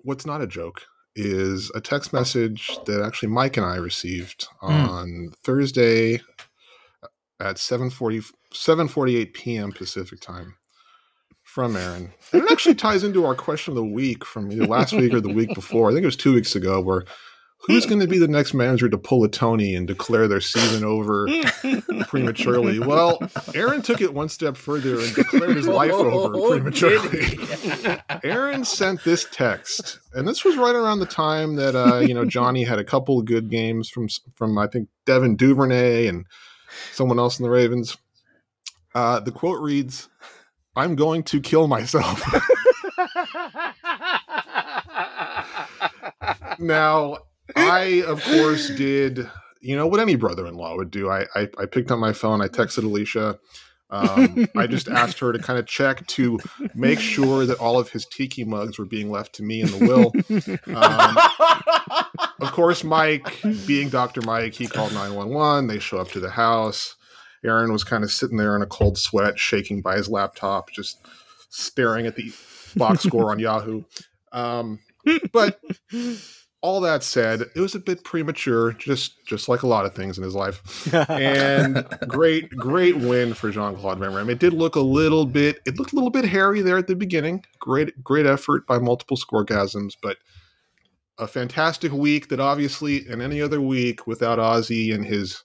what's 0.00 0.26
not 0.26 0.42
a 0.42 0.46
joke 0.46 0.82
is 1.16 1.70
a 1.74 1.80
text 1.80 2.12
message 2.12 2.78
that 2.86 3.02
actually 3.02 3.28
Mike 3.28 3.56
and 3.56 3.66
I 3.66 3.76
received 3.76 4.48
hmm. 4.60 4.70
on 4.70 5.32
Thursday 5.42 6.20
at 7.40 7.56
7:40 7.56 8.32
7:48 8.52 9.34
p.m. 9.34 9.72
Pacific 9.72 10.20
time 10.20 10.54
from 11.42 11.76
Aaron. 11.76 12.12
And 12.32 12.42
it 12.42 12.50
actually 12.50 12.74
ties 12.76 13.04
into 13.04 13.24
our 13.24 13.34
question 13.34 13.72
of 13.72 13.76
the 13.76 13.84
week 13.84 14.24
from 14.24 14.50
either 14.50 14.66
last 14.66 14.92
week 14.92 15.12
or 15.12 15.20
the 15.20 15.32
week 15.32 15.54
before. 15.54 15.90
I 15.90 15.92
think 15.92 16.02
it 16.02 16.06
was 16.06 16.16
2 16.16 16.34
weeks 16.34 16.56
ago 16.56 16.80
where 16.80 17.04
who's 17.66 17.86
going 17.86 18.00
to 18.00 18.06
be 18.06 18.18
the 18.18 18.28
next 18.28 18.54
manager 18.54 18.88
to 18.88 18.98
pull 18.98 19.24
a 19.24 19.28
Tony 19.28 19.74
and 19.74 19.86
declare 19.86 20.28
their 20.28 20.40
season 20.40 20.84
over 20.84 21.26
prematurely? 22.08 22.78
Well, 22.78 23.18
Aaron 23.54 23.82
took 23.82 24.00
it 24.00 24.14
one 24.14 24.28
step 24.28 24.56
further 24.56 25.00
and 25.00 25.14
declared 25.14 25.56
his 25.56 25.68
life 25.68 25.92
over 25.92 26.36
Oh, 26.36 26.50
prematurely. 26.50 27.38
Aaron 28.22 28.64
sent 28.64 29.02
this 29.04 29.26
text, 29.30 30.00
and 30.12 30.26
this 30.28 30.44
was 30.44 30.56
right 30.56 30.74
around 30.74 31.00
the 31.00 31.06
time 31.06 31.56
that 31.56 31.74
uh, 31.74 31.98
you 31.98 32.14
know 32.14 32.24
Johnny 32.24 32.64
had 32.64 32.78
a 32.78 32.84
couple 32.84 33.18
of 33.18 33.24
good 33.24 33.50
games 33.50 33.88
from 33.88 34.08
from 34.34 34.58
I 34.58 34.66
think 34.66 34.88
Devin 35.06 35.36
Duvernay 35.36 36.06
and 36.06 36.26
someone 36.92 37.18
else 37.18 37.38
in 37.38 37.44
the 37.44 37.50
Ravens. 37.50 37.96
Uh, 38.94 39.20
the 39.20 39.32
quote 39.32 39.60
reads, 39.60 40.08
"I'm 40.76 40.94
going 40.94 41.22
to 41.24 41.40
kill 41.40 41.66
myself." 41.66 42.22
now, 46.58 47.18
I 47.56 48.02
of 48.06 48.22
course 48.22 48.70
did 48.70 49.28
you 49.60 49.76
know 49.76 49.86
what 49.86 50.00
any 50.00 50.16
brother-in-law 50.16 50.76
would 50.76 50.90
do. 50.90 51.10
I 51.10 51.26
I, 51.34 51.48
I 51.58 51.66
picked 51.66 51.90
up 51.90 51.98
my 51.98 52.12
phone, 52.12 52.40
I 52.40 52.48
texted 52.48 52.84
Alicia. 52.84 53.38
Um, 53.90 54.48
I 54.56 54.66
just 54.66 54.88
asked 54.88 55.20
her 55.20 55.32
to 55.32 55.38
kind 55.38 55.58
of 55.58 55.66
check 55.66 56.06
to 56.08 56.40
make 56.74 56.98
sure 56.98 57.46
that 57.46 57.58
all 57.58 57.78
of 57.78 57.90
his 57.90 58.06
tiki 58.06 58.42
mugs 58.42 58.78
were 58.78 58.86
being 58.86 59.10
left 59.10 59.34
to 59.36 59.42
me 59.42 59.60
in 59.60 59.68
the 59.68 59.86
will. 59.86 60.12
Um, 60.74 61.16
of 62.40 62.50
course, 62.52 62.82
Mike, 62.82 63.40
being 63.66 63.90
Dr. 63.90 64.22
Mike, 64.22 64.54
he 64.54 64.66
called 64.66 64.92
911. 64.92 65.68
They 65.68 65.78
show 65.78 65.98
up 65.98 66.08
to 66.08 66.20
the 66.20 66.30
house. 66.30 66.96
Aaron 67.44 67.72
was 67.72 67.84
kind 67.84 68.02
of 68.02 68.10
sitting 68.10 68.38
there 68.38 68.56
in 68.56 68.62
a 68.62 68.66
cold 68.66 68.98
sweat, 68.98 69.38
shaking 69.38 69.82
by 69.82 69.96
his 69.96 70.08
laptop, 70.08 70.70
just 70.70 70.98
staring 71.50 72.06
at 72.06 72.16
the 72.16 72.32
box 72.76 73.04
score 73.04 73.30
on 73.30 73.38
Yahoo. 73.38 73.84
Um, 74.32 74.80
but 75.32 75.60
all 76.64 76.80
that 76.80 77.02
said, 77.02 77.42
it 77.54 77.60
was 77.60 77.74
a 77.74 77.78
bit 77.78 78.04
premature, 78.04 78.72
just 78.72 79.22
just 79.26 79.50
like 79.50 79.62
a 79.62 79.66
lot 79.66 79.84
of 79.84 79.94
things 79.94 80.16
in 80.16 80.24
his 80.24 80.34
life. 80.34 80.62
And 81.10 81.86
great, 82.08 82.48
great 82.56 82.96
win 82.96 83.34
for 83.34 83.50
Jean 83.50 83.76
Claude 83.76 83.98
Van 83.98 84.12
Damme. 84.12 84.30
It 84.30 84.38
did 84.38 84.54
look 84.54 84.74
a 84.74 84.80
little 84.80 85.26
bit, 85.26 85.60
it 85.66 85.78
looked 85.78 85.92
a 85.92 85.94
little 85.94 86.10
bit 86.10 86.24
hairy 86.24 86.62
there 86.62 86.78
at 86.78 86.86
the 86.86 86.96
beginning. 86.96 87.44
Great, 87.58 88.02
great 88.02 88.24
effort 88.24 88.66
by 88.66 88.78
multiple 88.78 89.18
scoregasms, 89.18 89.94
but 90.02 90.16
a 91.18 91.26
fantastic 91.26 91.92
week 91.92 92.28
that 92.30 92.40
obviously 92.40 93.06
in 93.06 93.20
any 93.20 93.42
other 93.42 93.60
week 93.60 94.06
without 94.06 94.38
Ozzy 94.38 94.94
and 94.94 95.04
his, 95.04 95.44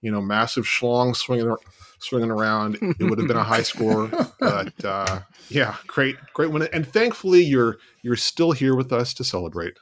you 0.00 0.10
know, 0.10 0.20
massive 0.20 0.64
schlong 0.64 1.14
swinging 1.14 1.54
swinging 2.00 2.30
around, 2.30 2.76
it 2.98 3.04
would 3.04 3.20
have 3.20 3.28
been 3.28 3.36
a 3.36 3.44
high 3.44 3.62
score. 3.72 4.10
But 4.40 4.84
uh, 4.84 5.20
yeah, 5.48 5.76
great, 5.86 6.16
great 6.34 6.50
win. 6.50 6.68
And 6.72 6.84
thankfully, 6.84 7.44
you're 7.44 7.78
you're 8.02 8.16
still 8.16 8.50
here 8.50 8.74
with 8.74 8.92
us 8.92 9.14
to 9.14 9.22
celebrate. 9.22 9.74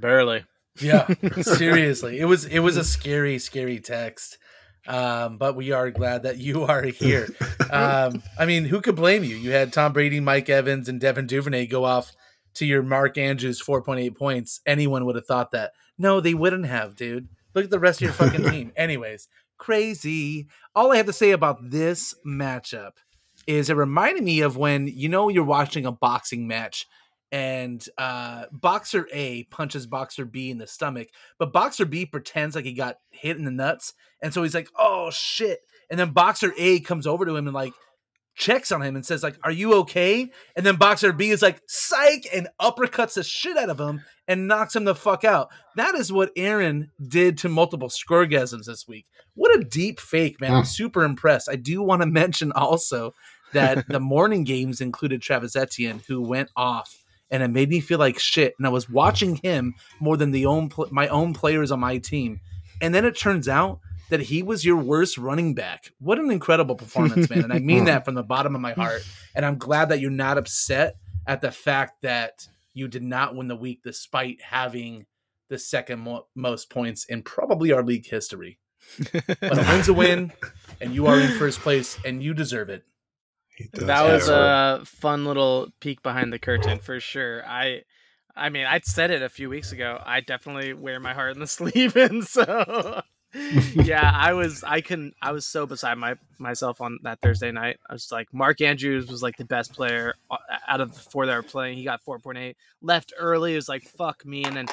Barely. 0.00 0.44
Yeah, 0.80 1.06
seriously, 1.40 2.20
it 2.20 2.26
was 2.26 2.44
it 2.44 2.60
was 2.60 2.76
a 2.76 2.84
scary, 2.84 3.38
scary 3.38 3.80
text. 3.80 4.38
Um, 4.86 5.36
but 5.36 5.54
we 5.54 5.72
are 5.72 5.90
glad 5.90 6.22
that 6.22 6.38
you 6.38 6.64
are 6.64 6.82
here. 6.82 7.28
Um, 7.70 8.22
I 8.38 8.46
mean, 8.46 8.64
who 8.64 8.80
could 8.80 8.96
blame 8.96 9.22
you? 9.22 9.36
You 9.36 9.50
had 9.50 9.72
Tom 9.72 9.92
Brady, 9.92 10.18
Mike 10.18 10.48
Evans, 10.48 10.88
and 10.88 10.98
Devin 10.98 11.26
Duvernay 11.26 11.66
go 11.66 11.84
off 11.84 12.12
to 12.54 12.64
your 12.64 12.82
Mark 12.82 13.18
Andrews 13.18 13.62
4.8 13.62 14.16
points. 14.16 14.60
Anyone 14.64 15.04
would 15.04 15.16
have 15.16 15.26
thought 15.26 15.50
that. 15.50 15.72
No, 15.98 16.20
they 16.20 16.32
wouldn't 16.32 16.66
have, 16.66 16.96
dude. 16.96 17.28
Look 17.54 17.64
at 17.64 17.70
the 17.70 17.78
rest 17.78 18.00
of 18.00 18.06
your 18.06 18.12
fucking 18.12 18.44
team. 18.50 18.72
Anyways, 18.76 19.28
crazy. 19.58 20.46
All 20.74 20.92
I 20.92 20.96
have 20.96 21.06
to 21.06 21.12
say 21.12 21.32
about 21.32 21.70
this 21.70 22.14
matchup 22.26 22.92
is 23.46 23.68
it 23.68 23.76
reminded 23.76 24.24
me 24.24 24.40
of 24.40 24.56
when 24.56 24.88
you 24.88 25.08
know 25.08 25.28
you're 25.28 25.44
watching 25.44 25.84
a 25.84 25.92
boxing 25.92 26.46
match 26.48 26.86
and 27.30 27.84
uh 27.98 28.44
boxer 28.50 29.06
A 29.12 29.44
punches 29.44 29.86
boxer 29.86 30.24
B 30.24 30.50
in 30.50 30.58
the 30.58 30.66
stomach, 30.66 31.08
but 31.38 31.52
boxer 31.52 31.84
B 31.84 32.06
pretends 32.06 32.56
like 32.56 32.64
he 32.64 32.72
got 32.72 32.98
hit 33.10 33.36
in 33.36 33.44
the 33.44 33.50
nuts, 33.50 33.94
and 34.22 34.32
so 34.32 34.42
he's 34.42 34.54
like, 34.54 34.68
"Oh 34.78 35.10
shit!" 35.10 35.60
And 35.90 35.98
then 35.98 36.10
boxer 36.10 36.52
A 36.56 36.80
comes 36.80 37.06
over 37.06 37.24
to 37.24 37.36
him 37.36 37.46
and 37.46 37.54
like 37.54 37.72
checks 38.34 38.70
on 38.70 38.82
him 38.82 38.96
and 38.96 39.04
says 39.04 39.22
like, 39.22 39.36
"Are 39.42 39.50
you 39.50 39.74
okay?" 39.74 40.30
And 40.56 40.64
then 40.64 40.76
boxer 40.76 41.12
B 41.12 41.30
is 41.30 41.42
like, 41.42 41.60
"Psych!" 41.66 42.26
and 42.32 42.48
uppercuts 42.60 43.14
the 43.14 43.22
shit 43.22 43.56
out 43.56 43.70
of 43.70 43.80
him 43.80 44.02
and 44.26 44.48
knocks 44.48 44.74
him 44.74 44.84
the 44.84 44.94
fuck 44.94 45.24
out. 45.24 45.48
That 45.76 45.94
is 45.94 46.12
what 46.12 46.32
Aaron 46.36 46.90
did 47.06 47.38
to 47.38 47.48
multiple 47.48 47.88
scoregasms 47.88 48.64
this 48.64 48.86
week. 48.88 49.06
What 49.34 49.54
a 49.58 49.64
deep 49.64 50.00
fake, 50.00 50.40
man! 50.40 50.54
I'm 50.54 50.64
super 50.64 51.04
impressed. 51.04 51.48
I 51.50 51.56
do 51.56 51.82
want 51.82 52.00
to 52.02 52.06
mention 52.08 52.52
also 52.52 53.12
that 53.52 53.86
the 53.88 54.00
morning 54.00 54.44
games 54.44 54.80
included 54.80 55.22
Travis 55.22 55.56
Etienne, 55.56 56.02
who 56.08 56.20
went 56.20 56.50
off 56.56 57.04
and 57.30 57.42
it 57.42 57.48
made 57.48 57.68
me 57.68 57.80
feel 57.80 57.98
like 57.98 58.18
shit. 58.18 58.54
And 58.58 58.66
I 58.66 58.70
was 58.70 58.88
watching 58.88 59.36
him 59.36 59.74
more 60.00 60.16
than 60.16 60.30
the 60.30 60.46
own 60.46 60.68
pl- 60.68 60.88
my 60.90 61.08
own 61.08 61.34
players 61.34 61.70
on 61.70 61.80
my 61.80 61.98
team. 61.98 62.40
And 62.80 62.94
then 62.94 63.04
it 63.04 63.16
turns 63.16 63.48
out 63.48 63.80
that 64.10 64.20
he 64.20 64.42
was 64.42 64.64
your 64.64 64.76
worst 64.76 65.18
running 65.18 65.54
back. 65.54 65.92
What 65.98 66.18
an 66.18 66.30
incredible 66.30 66.74
performance, 66.74 67.28
man! 67.28 67.44
And 67.44 67.52
I 67.52 67.58
mean 67.58 67.84
that 67.84 68.04
from 68.04 68.14
the 68.14 68.22
bottom 68.22 68.54
of 68.54 68.60
my 68.60 68.72
heart. 68.72 69.02
And 69.34 69.44
I'm 69.44 69.58
glad 69.58 69.90
that 69.90 70.00
you're 70.00 70.10
not 70.10 70.38
upset 70.38 70.94
at 71.26 71.40
the 71.40 71.50
fact 71.50 72.02
that 72.02 72.48
you 72.72 72.88
did 72.88 73.02
not 73.02 73.34
win 73.34 73.48
the 73.48 73.56
week 73.56 73.80
despite 73.82 74.40
having 74.40 75.06
the 75.48 75.58
second 75.58 76.00
mo- 76.00 76.26
most 76.34 76.70
points 76.70 77.04
in 77.04 77.22
probably 77.22 77.72
our 77.72 77.82
league 77.82 78.06
history. 78.06 78.58
But 79.12 79.58
a 79.58 79.66
win's 79.68 79.88
a 79.88 79.92
win, 79.92 80.32
and 80.80 80.94
you 80.94 81.06
are 81.06 81.18
in 81.18 81.32
first 81.32 81.60
place, 81.60 81.98
and 82.04 82.22
you 82.22 82.32
deserve 82.32 82.70
it. 82.70 82.84
That 83.72 84.02
was 84.02 84.28
a 84.28 84.82
fun 84.84 85.24
little 85.24 85.68
peek 85.80 86.02
behind 86.02 86.32
the 86.32 86.38
curtain 86.38 86.78
for 86.78 87.00
sure. 87.00 87.44
I 87.46 87.82
I 88.36 88.50
mean, 88.50 88.66
I 88.66 88.80
said 88.84 89.10
it 89.10 89.22
a 89.22 89.28
few 89.28 89.50
weeks 89.50 89.72
ago. 89.72 90.00
I 90.04 90.20
definitely 90.20 90.72
wear 90.72 91.00
my 91.00 91.12
heart 91.12 91.34
in 91.34 91.40
the 91.40 91.46
sleeve 91.58 91.96
and 91.96 92.24
so 92.24 93.02
yeah, 93.74 94.10
I 94.14 94.32
was 94.32 94.64
I 94.64 94.80
couldn't 94.80 95.14
I 95.20 95.32
was 95.32 95.44
so 95.44 95.66
beside 95.66 95.98
my 95.98 96.14
myself 96.38 96.80
on 96.80 96.98
that 97.02 97.20
Thursday 97.20 97.50
night. 97.50 97.78
I 97.88 97.92
was 97.92 98.10
like 98.10 98.32
Mark 98.32 98.60
Andrews 98.60 99.08
was 99.08 99.22
like 99.22 99.36
the 99.36 99.44
best 99.44 99.72
player 99.74 100.14
uh, 100.30 100.36
out 100.66 100.80
of 100.80 100.94
the 100.94 101.00
four 101.00 101.26
that 101.26 101.36
were 101.36 101.42
playing. 101.42 101.76
He 101.76 101.84
got 101.84 102.02
4.8. 102.04 102.54
Left 102.80 103.12
early, 103.18 103.52
it 103.52 103.56
was 103.56 103.68
like 103.68 103.82
fuck 103.82 104.24
me 104.24 104.44
and 104.44 104.56
then 104.56 104.66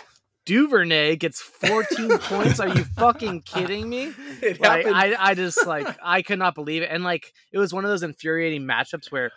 Duvernay 0.45 1.15
gets 1.17 1.41
14 1.41 2.17
points. 2.19 2.59
Are 2.59 2.67
you 2.69 2.83
fucking 2.83 3.41
kidding 3.41 3.89
me? 3.89 4.13
It 4.41 4.59
like 4.59 4.85
happened. 4.85 4.95
I, 4.95 5.15
I 5.31 5.33
just 5.33 5.65
like 5.65 5.87
I 6.03 6.21
could 6.21 6.39
not 6.39 6.55
believe 6.55 6.81
it, 6.83 6.89
and 6.91 7.03
like 7.03 7.33
it 7.51 7.57
was 7.57 7.73
one 7.73 7.83
of 7.85 7.89
those 7.89 8.03
infuriating 8.03 8.63
matchups 8.63 9.11
where, 9.11 9.31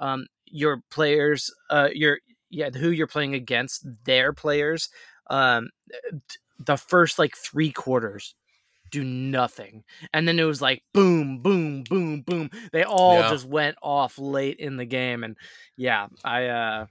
um, 0.00 0.26
your 0.46 0.82
players, 0.90 1.52
uh, 1.70 1.88
your 1.92 2.18
yeah, 2.50 2.70
who 2.70 2.90
you're 2.90 3.06
playing 3.06 3.34
against, 3.34 3.86
their 4.04 4.32
players, 4.32 4.88
um, 5.28 5.70
the 6.58 6.76
first 6.76 7.18
like 7.18 7.36
three 7.36 7.70
quarters, 7.72 8.34
do 8.90 9.02
nothing. 9.02 9.82
And 10.12 10.28
then 10.28 10.38
it 10.38 10.44
was 10.44 10.62
like 10.62 10.82
boom, 10.92 11.40
boom, 11.42 11.82
boom, 11.82 12.22
boom. 12.22 12.50
They 12.72 12.84
all 12.84 13.20
Yeah. 13.20 13.30
just 13.30 13.46
went 13.46 13.76
off 13.82 14.18
late 14.18 14.58
in 14.58 14.76
the 14.76 14.84
game. 14.84 15.24
And 15.24 15.36
yeah, 15.76 16.06
I 16.24 16.46
uh 16.46 16.86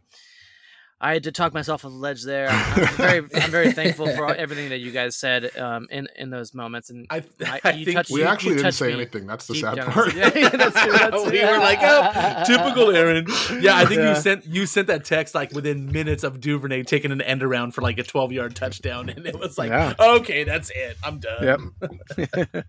I 1.03 1.13
had 1.13 1.23
to 1.23 1.31
talk 1.33 1.53
myself 1.53 1.83
off 1.83 1.91
the 1.91 1.97
ledge 1.97 2.23
there. 2.23 2.47
I'm 2.49 2.87
very, 2.95 3.17
I'm 3.35 3.51
very 3.51 3.71
thankful 3.73 4.07
for 4.15 4.25
all- 4.25 4.35
everything 4.37 4.69
that 4.69 4.79
you 4.79 4.91
guys 4.91 5.15
said 5.17 5.55
um, 5.57 5.87
in 5.91 6.07
in 6.15 6.29
those 6.29 6.53
moments. 6.53 6.89
And 6.89 7.05
I, 7.09 7.23
I- 7.45 7.59
I 7.65 7.71
you 7.73 7.83
think 7.85 7.97
touched- 7.97 8.11
We 8.11 8.21
you- 8.21 8.25
actually 8.27 8.49
you 8.51 8.55
didn't 8.55 8.65
touched 8.67 8.77
say 8.79 8.93
anything. 8.93 9.27
That's 9.27 9.45
the 9.47 9.55
sad 9.55 9.75
down. 9.75 9.91
part. 9.91 10.15
Yeah, 10.15 10.31
yeah, 10.35 10.49
that's 10.49 10.81
true, 10.81 10.91
that's 10.93 11.23
true. 11.23 11.31
we 11.31 11.41
were 11.43 11.57
like, 11.59 11.79
oh, 11.81 12.43
typical 12.47 12.95
Aaron. 12.95 13.27
Yeah, 13.59 13.75
I 13.75 13.85
think 13.85 13.99
Yeah. 13.99 14.15
you 14.15 14.21
sent 14.21 14.45
you 14.45 14.65
sent 14.65 14.87
that 14.87 15.03
text 15.03 15.35
like 15.35 15.51
within 15.51 15.91
minutes 15.91 16.23
of 16.23 16.39
Duvernay 16.39 16.83
taking 16.83 17.11
an 17.11 17.21
end 17.21 17.43
around 17.43 17.71
for 17.73 17.81
like 17.81 17.97
a 17.97 18.03
12 18.03 18.31
yard 18.31 18.55
touchdown, 18.55 19.09
and 19.09 19.25
it 19.27 19.37
was 19.37 19.57
like, 19.57 19.71
Yeah. 19.71 19.93
okay, 19.99 20.45
that's 20.45 20.69
it. 20.73 20.95
I'm 21.03 21.19
done. 21.19 21.71
Yep. 21.81 22.65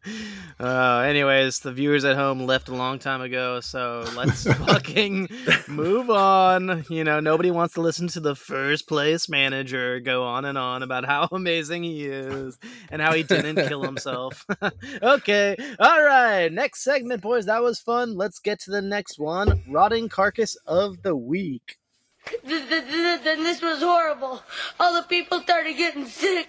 uh, 0.60 0.98
anyways, 1.06 1.60
the 1.60 1.72
viewers 1.72 2.04
at 2.04 2.16
home 2.16 2.40
left 2.46 2.68
a 2.68 2.74
long 2.74 2.98
time 2.98 3.20
ago, 3.20 3.60
so 3.60 4.04
let's 4.16 4.44
fucking 4.44 5.28
move 5.68 6.10
on. 6.10 6.84
You 6.90 7.04
know, 7.04 7.20
nobody 7.20 7.50
wants 7.50 7.74
to 7.74 7.80
listen 7.80 8.08
to 8.08 8.20
the 8.24 8.34
first 8.34 8.88
place 8.88 9.28
manager 9.28 10.00
go 10.00 10.24
on 10.24 10.44
and 10.44 10.58
on 10.58 10.82
about 10.82 11.04
how 11.04 11.28
amazing 11.32 11.84
he 11.84 12.06
is 12.06 12.58
and 12.90 13.00
how 13.00 13.12
he 13.12 13.22
didn't 13.22 13.68
kill 13.68 13.82
himself. 13.82 14.44
okay, 15.02 15.56
all 15.78 16.02
right. 16.02 16.52
Next 16.52 16.82
segment, 16.82 17.22
boys. 17.22 17.46
That 17.46 17.62
was 17.62 17.78
fun. 17.78 18.16
Let's 18.16 18.40
get 18.40 18.58
to 18.62 18.70
the 18.72 18.82
next 18.82 19.18
one. 19.18 19.62
Rotting 19.68 20.08
carcass 20.08 20.56
of 20.66 21.02
the 21.02 21.14
week. 21.14 21.78
Th- 22.26 22.68
th- 22.68 22.84
th- 22.84 23.22
Then 23.22 23.42
this 23.44 23.60
was 23.62 23.80
horrible. 23.80 24.42
All 24.80 24.94
the 24.94 25.06
people 25.06 25.40
started 25.40 25.76
getting 25.76 26.06
sick 26.06 26.48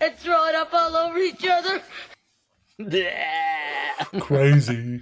and 0.00 0.14
throwing 0.14 0.54
up 0.54 0.72
all 0.72 0.96
over 0.96 1.18
each 1.18 1.44
other. 1.46 1.82
Crazy. 4.20 5.00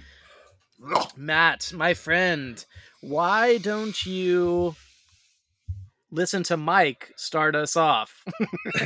Matt, 1.15 1.71
my 1.75 1.93
friend, 1.93 2.63
why 3.01 3.57
don't 3.57 4.05
you 4.05 4.75
listen 6.11 6.43
to 6.43 6.57
Mike 6.57 7.13
start 7.15 7.55
us 7.55 7.75
off? 7.75 8.23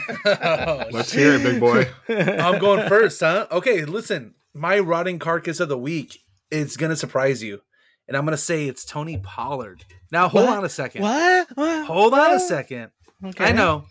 Let's 0.25 1.11
hear 1.11 1.33
it, 1.33 1.43
big 1.43 1.59
boy. 1.59 1.89
I'm 2.09 2.59
going 2.59 2.87
first, 2.87 3.19
huh? 3.19 3.47
Okay, 3.51 3.85
listen. 3.85 4.35
My 4.53 4.79
rotting 4.79 5.19
carcass 5.19 5.59
of 5.59 5.69
the 5.69 5.77
week 5.77 6.19
is 6.49 6.75
gonna 6.77 6.95
surprise 6.95 7.41
you, 7.41 7.61
and 8.07 8.17
I'm 8.17 8.25
gonna 8.25 8.37
say 8.37 8.67
it's 8.67 8.83
Tony 8.83 9.17
Pollard. 9.17 9.85
Now, 10.11 10.27
hold 10.27 10.47
What? 10.47 10.57
on 10.57 10.65
a 10.65 10.69
second. 10.69 11.03
What? 11.03 11.47
What? 11.55 11.85
Hold 11.85 12.13
on 12.13 12.33
a 12.33 12.39
second. 12.39 12.91
Okay. 13.23 13.45
I 13.45 13.51
know. 13.53 13.85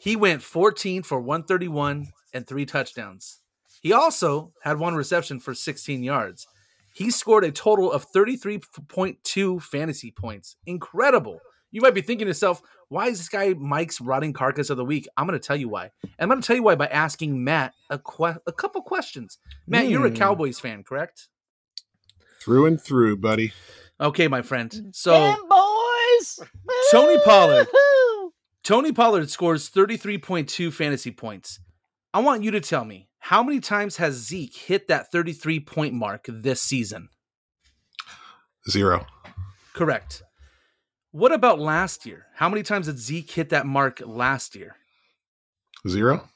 He 0.00 0.14
went 0.16 0.42
14 0.42 1.02
for 1.02 1.18
131 1.20 2.08
and 2.32 2.46
three 2.46 2.66
touchdowns. 2.66 3.40
He 3.80 3.92
also 3.92 4.52
had 4.62 4.78
one 4.78 4.94
reception 4.94 5.40
for 5.40 5.54
16 5.54 6.02
yards. 6.02 6.46
He 6.94 7.10
scored 7.10 7.44
a 7.44 7.50
total 7.50 7.90
of 7.90 8.06
33.2 8.12 9.62
fantasy 9.62 10.10
points. 10.12 10.56
Incredible. 10.66 11.40
You 11.72 11.80
might 11.80 11.94
be 11.94 12.02
thinking 12.02 12.26
to 12.26 12.30
yourself, 12.30 12.62
why 12.88 13.08
is 13.08 13.18
this 13.18 13.28
guy 13.28 13.54
Mike's 13.54 14.00
rotting 14.00 14.32
carcass 14.32 14.70
of 14.70 14.76
the 14.76 14.84
week? 14.84 15.06
I'm 15.16 15.26
going 15.26 15.38
to 15.38 15.44
tell 15.46 15.56
you 15.56 15.68
why. 15.68 15.90
I'm 16.18 16.28
going 16.28 16.40
to 16.40 16.46
tell 16.46 16.56
you 16.56 16.62
why 16.62 16.74
by 16.74 16.86
asking 16.86 17.42
Matt 17.44 17.74
a, 17.90 17.98
que- 17.98 18.40
a 18.46 18.52
couple 18.52 18.82
questions. 18.82 19.38
Matt, 19.66 19.88
you're 19.88 20.06
a 20.06 20.10
Hmm. 20.10 20.16
Cowboys 20.16 20.58
fan, 20.60 20.82
correct? 20.84 21.28
Through 22.40 22.66
and 22.66 22.80
through, 22.80 23.16
buddy. 23.18 23.52
Okay, 24.00 24.28
my 24.28 24.42
friend. 24.42 24.90
So. 24.92 25.12
Damn 25.12 25.48
boys! 25.48 26.40
Tony 26.90 27.18
Pollard. 27.24 27.68
Tony 28.62 28.92
Pollard 28.92 29.30
scores 29.30 29.70
33.2 29.70 30.72
fantasy 30.72 31.10
points. 31.10 31.60
I 32.12 32.20
want 32.20 32.42
you 32.44 32.50
to 32.52 32.60
tell 32.60 32.84
me 32.84 33.08
how 33.18 33.42
many 33.42 33.60
times 33.60 33.96
has 33.96 34.14
Zeke 34.14 34.54
hit 34.56 34.88
that 34.88 35.10
33 35.10 35.60
point 35.60 35.94
mark 35.94 36.26
this 36.28 36.60
season? 36.60 37.08
Zero. 38.70 39.06
Correct. 39.74 40.22
What 41.14 41.30
about 41.32 41.60
last 41.60 42.06
year? 42.06 42.26
How 42.34 42.48
many 42.48 42.64
times 42.64 42.86
did 42.86 42.98
Zeke 42.98 43.30
hit 43.30 43.50
that 43.50 43.66
mark 43.66 44.02
last 44.04 44.56
year? 44.56 44.74
Zero. 45.88 46.28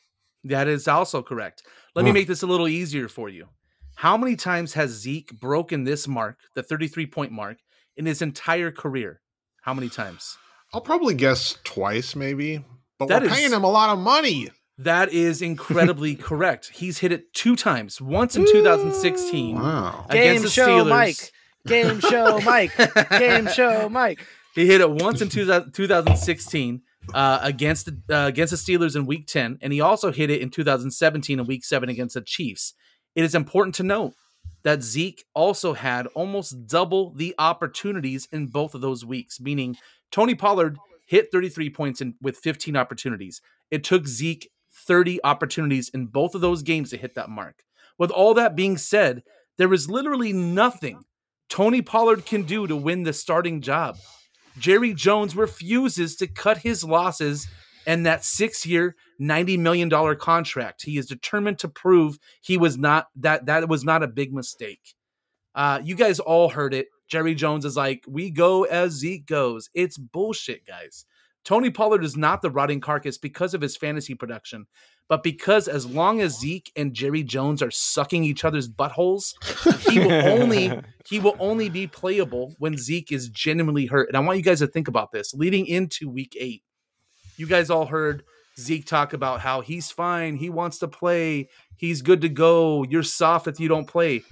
That 0.44 0.68
is 0.68 0.86
also 0.86 1.20
correct. 1.20 1.64
Let 1.96 2.04
me 2.04 2.12
Hmm. 2.12 2.14
make 2.14 2.28
this 2.28 2.42
a 2.42 2.46
little 2.46 2.68
easier 2.68 3.08
for 3.08 3.28
you. 3.28 3.48
How 3.96 4.16
many 4.16 4.36
times 4.36 4.74
has 4.74 4.90
Zeke 4.92 5.32
broken 5.40 5.82
this 5.82 6.06
mark, 6.06 6.38
the 6.54 6.62
33 6.62 7.06
point 7.06 7.32
mark, 7.32 7.56
in 7.96 8.06
his 8.06 8.22
entire 8.22 8.70
career? 8.70 9.20
How 9.62 9.74
many 9.74 9.88
times? 9.88 10.36
I'll 10.72 10.80
probably 10.80 11.14
guess 11.14 11.58
twice, 11.64 12.14
maybe. 12.14 12.64
But 13.00 13.08
That 13.08 13.22
we're 13.22 13.28
is- 13.30 13.34
paying 13.34 13.52
him 13.52 13.64
a 13.64 13.70
lot 13.70 13.90
of 13.90 13.98
money. 13.98 14.50
That 14.78 15.12
is 15.12 15.42
incredibly 15.42 16.14
correct. 16.28 16.70
He's 16.74 16.98
hit 16.98 17.10
it 17.10 17.34
two 17.34 17.56
times. 17.56 18.00
Once 18.00 18.36
in 18.36 18.46
2016 18.46 19.56
Wow. 19.56 20.06
against 20.08 20.14
Game 20.34 20.42
the 20.42 20.50
show, 20.50 20.84
Steelers. 20.84 20.88
Mike. 20.88 21.32
Game 21.66 22.00
show, 22.00 22.38
Mike. 22.42 22.76
Game 23.18 23.48
show, 23.48 23.88
Mike. 23.88 24.24
He 24.58 24.66
hit 24.66 24.80
it 24.80 24.90
once 24.90 25.20
in 25.20 25.28
2000 25.28 25.70
2016 25.70 26.82
uh, 27.14 27.38
against 27.42 27.86
the 27.86 28.16
uh, 28.16 28.26
against 28.26 28.50
the 28.50 28.56
Steelers 28.56 28.96
in 28.96 29.06
Week 29.06 29.24
10, 29.28 29.60
and 29.62 29.72
he 29.72 29.80
also 29.80 30.10
hit 30.10 30.30
it 30.30 30.40
in 30.40 30.50
2017 30.50 31.38
in 31.38 31.46
Week 31.46 31.64
7 31.64 31.88
against 31.88 32.14
the 32.14 32.20
Chiefs. 32.22 32.74
It 33.14 33.22
is 33.22 33.36
important 33.36 33.76
to 33.76 33.84
note 33.84 34.14
that 34.64 34.82
Zeke 34.82 35.24
also 35.32 35.74
had 35.74 36.08
almost 36.08 36.66
double 36.66 37.14
the 37.14 37.36
opportunities 37.38 38.26
in 38.32 38.48
both 38.48 38.74
of 38.74 38.80
those 38.80 39.04
weeks, 39.04 39.40
meaning 39.40 39.76
Tony 40.10 40.34
Pollard 40.34 40.76
hit 41.06 41.28
33 41.30 41.70
points 41.70 42.00
in, 42.00 42.16
with 42.20 42.36
15 42.36 42.76
opportunities. 42.76 43.40
It 43.70 43.84
took 43.84 44.08
Zeke 44.08 44.50
30 44.72 45.20
opportunities 45.22 45.88
in 45.88 46.06
both 46.06 46.34
of 46.34 46.40
those 46.40 46.64
games 46.64 46.90
to 46.90 46.96
hit 46.96 47.14
that 47.14 47.30
mark. 47.30 47.62
With 47.96 48.10
all 48.10 48.34
that 48.34 48.56
being 48.56 48.76
said, 48.76 49.22
there 49.56 49.72
is 49.72 49.88
literally 49.88 50.32
nothing 50.32 51.04
Tony 51.48 51.80
Pollard 51.80 52.26
can 52.26 52.42
do 52.42 52.66
to 52.66 52.74
win 52.74 53.04
the 53.04 53.12
starting 53.12 53.60
job. 53.60 53.96
Jerry 54.58 54.94
Jones 54.94 55.36
refuses 55.36 56.16
to 56.16 56.26
cut 56.26 56.58
his 56.58 56.84
losses 56.84 57.48
and 57.86 58.04
that 58.04 58.24
six 58.24 58.66
year, 58.66 58.96
$90 59.20 59.58
million 59.58 60.16
contract. 60.16 60.82
He 60.82 60.98
is 60.98 61.06
determined 61.06 61.58
to 61.60 61.68
prove 61.68 62.18
he 62.42 62.58
was 62.58 62.76
not 62.76 63.08
that 63.16 63.46
that 63.46 63.68
was 63.68 63.84
not 63.84 64.02
a 64.02 64.08
big 64.08 64.32
mistake. 64.32 64.94
Uh, 65.54 65.80
you 65.82 65.94
guys 65.94 66.20
all 66.20 66.50
heard 66.50 66.74
it. 66.74 66.88
Jerry 67.08 67.34
Jones 67.34 67.64
is 67.64 67.76
like, 67.76 68.04
we 68.06 68.30
go 68.30 68.64
as 68.64 68.92
Zeke 68.92 69.26
goes. 69.26 69.70
It's 69.74 69.96
bullshit, 69.96 70.66
guys. 70.66 71.06
Tony 71.44 71.70
Pollard 71.70 72.04
is 72.04 72.16
not 72.16 72.42
the 72.42 72.50
rotting 72.50 72.80
carcass 72.80 73.16
because 73.16 73.54
of 73.54 73.62
his 73.62 73.76
fantasy 73.76 74.14
production, 74.14 74.66
but 75.08 75.22
because 75.22 75.68
as 75.68 75.86
long 75.86 76.20
as 76.20 76.38
Zeke 76.38 76.70
and 76.76 76.92
Jerry 76.92 77.22
Jones 77.22 77.62
are 77.62 77.70
sucking 77.70 78.24
each 78.24 78.44
other's 78.44 78.68
buttholes, 78.68 79.34
he 79.90 79.98
will 79.98 80.12
only 80.12 80.80
he 81.08 81.18
will 81.18 81.36
only 81.38 81.70
be 81.70 81.86
playable 81.86 82.54
when 82.58 82.76
Zeke 82.76 83.12
is 83.12 83.30
genuinely 83.30 83.86
hurt. 83.86 84.08
And 84.08 84.16
I 84.16 84.20
want 84.20 84.36
you 84.36 84.44
guys 84.44 84.58
to 84.58 84.66
think 84.66 84.86
about 84.86 85.10
this 85.10 85.32
leading 85.32 85.66
into 85.66 86.10
week 86.10 86.36
eight. 86.38 86.62
You 87.36 87.46
guys 87.46 87.70
all 87.70 87.86
heard 87.86 88.22
Zeke 88.58 88.84
talk 88.84 89.12
about 89.14 89.40
how 89.40 89.62
he's 89.62 89.90
fine, 89.90 90.36
he 90.36 90.50
wants 90.50 90.78
to 90.78 90.88
play, 90.88 91.48
he's 91.76 92.02
good 92.02 92.20
to 92.20 92.28
go, 92.28 92.84
you're 92.84 93.02
soft 93.02 93.46
if 93.46 93.58
you 93.58 93.68
don't 93.68 93.86
play. 93.86 94.22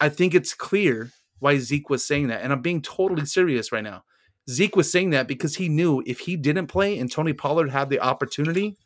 I 0.00 0.08
think 0.08 0.34
it's 0.34 0.54
clear 0.54 1.10
why 1.40 1.58
Zeke 1.58 1.90
was 1.90 2.06
saying 2.06 2.28
that. 2.28 2.42
And 2.42 2.52
I'm 2.52 2.62
being 2.62 2.80
totally 2.80 3.26
serious 3.26 3.72
right 3.72 3.84
now. 3.84 4.04
Zeke 4.48 4.76
was 4.76 4.90
saying 4.90 5.10
that 5.10 5.28
because 5.28 5.56
he 5.56 5.68
knew 5.68 6.02
if 6.06 6.20
he 6.20 6.36
didn't 6.36 6.68
play 6.68 6.98
and 6.98 7.10
Tony 7.10 7.32
Pollard 7.32 7.70
had 7.70 7.90
the 7.90 8.00
opportunity, 8.00 8.76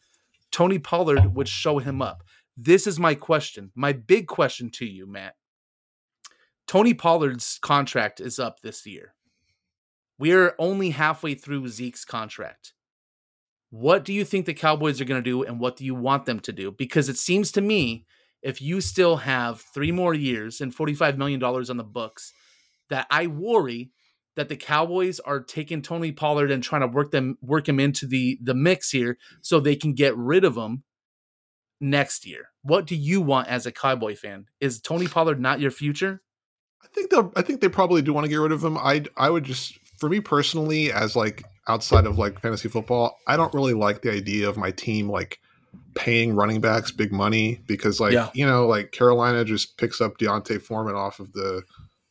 Tony 0.51 0.79
Pollard 0.79 1.35
would 1.35 1.49
show 1.49 1.79
him 1.79 2.01
up. 2.01 2.23
This 2.57 2.87
is 2.87 2.99
my 2.99 3.15
question, 3.15 3.71
my 3.75 3.93
big 3.93 4.27
question 4.27 4.71
to 4.71 4.87
you, 4.87 5.07
Matt. 5.07 5.35
Tony 6.67 6.95
Pollard's 6.95 7.59
contract 7.63 8.21
is 8.21 8.39
up 8.39 8.61
this 8.61 8.87
year. 8.87 9.15
We're 10.19 10.55
only 10.59 10.91
halfway 10.91 11.35
through 11.35 11.69
Zeke's 11.69 12.05
contract. 12.05 12.73
What 13.71 14.05
do 14.05 14.13
you 14.13 14.25
think 14.25 14.47
the 14.47 14.55
Cowboys 14.55 15.01
are 15.01 15.05
going 15.05 15.23
to 15.23 15.31
do 15.31 15.43
and 15.43 15.61
what 15.61 15.77
do 15.77 15.85
you 15.85 15.95
want 15.95 16.25
them 16.25 16.41
to 16.41 16.53
do? 16.53 16.73
Because 16.73 17.09
it 17.09 17.19
seems 17.19 17.53
to 17.53 17.61
me 17.61 18.07
if 18.43 18.63
you 18.63 18.81
still 18.81 19.19
have 19.19 19.61
three 19.61 19.93
more 19.93 20.15
years 20.15 20.61
and 20.61 20.75
$45 20.75 21.17
million 21.19 21.43
on 21.43 21.77
the 21.77 21.85
books, 21.85 22.33
that 22.89 23.07
I 23.11 23.27
worry 23.27 23.91
that 24.37 24.49
the 24.49 24.57
Cowboys 24.57 25.19
are 25.21 25.41
taking 25.41 25.83
Tony 25.83 26.13
Pollard 26.13 26.51
and 26.51 26.63
trying 26.63 26.83
to 26.83 26.87
work 26.87 27.11
them 27.11 27.37
work 27.43 27.69
him 27.69 27.81
into 27.81 28.07
the 28.07 28.39
the 28.43 28.55
mix 28.55 28.91
here 28.91 29.19
so 29.41 29.59
they 29.59 29.77
can 29.77 29.93
get 29.95 30.17
rid 30.17 30.45
of 30.45 30.57
him 30.57 30.85
next 31.81 32.27
year. 32.27 32.51
What 32.63 32.87
do 32.87 32.97
you 32.97 33.21
want 33.21 33.49
as 33.49 33.67
a 33.67 33.73
Cowboy 33.73 34.17
fan? 34.17 34.47
Is 34.61 34.81
Tony 34.81 35.07
Pollard 35.09 35.41
not 35.41 35.61
your 35.61 35.71
future? 35.71 36.23
I 36.83 36.89
think 36.89 37.11
they'll 37.11 37.33
I 37.37 37.43
think 37.43 37.61
they 37.61 37.69
probably 37.69 38.03
do 38.03 38.13
want 38.13 38.25
to 38.25 38.29
get 38.31 38.37
rid 38.37 38.53
of 38.53 38.63
him. 38.65 38.79
I 38.79 39.05
I 39.17 39.31
would 39.31 39.45
just 39.45 39.79
for 39.99 40.09
me 40.09 40.21
personally 40.21 40.93
as 40.93 41.17
like 41.17 41.43
outside 41.69 42.07
of 42.07 42.19
like 42.19 42.41
fantasy 42.41 42.69
football, 42.69 43.17
I 43.27 43.37
don't 43.37 43.53
really 43.55 43.75
like 43.75 44.03
the 44.03 44.13
idea 44.13 44.49
of 44.49 44.57
my 44.57 44.71
team 44.71 45.11
like 45.11 45.41
paying 45.95 46.35
running 46.35 46.61
backs 46.61 46.91
big 46.91 47.13
money 47.13 47.61
because 47.67 48.01
like 48.01 48.13
Yeah. 48.13 48.31
you 48.35 48.47
know 48.47 48.67
like 48.67 48.93
Carolina 48.93 49.45
just 49.45 49.77
picks 49.79 50.01
up 50.01 50.19
D'Onta 50.19 50.61
Foreman 50.61 50.95
off 50.95 51.21
of 51.21 51.33
the 51.33 51.63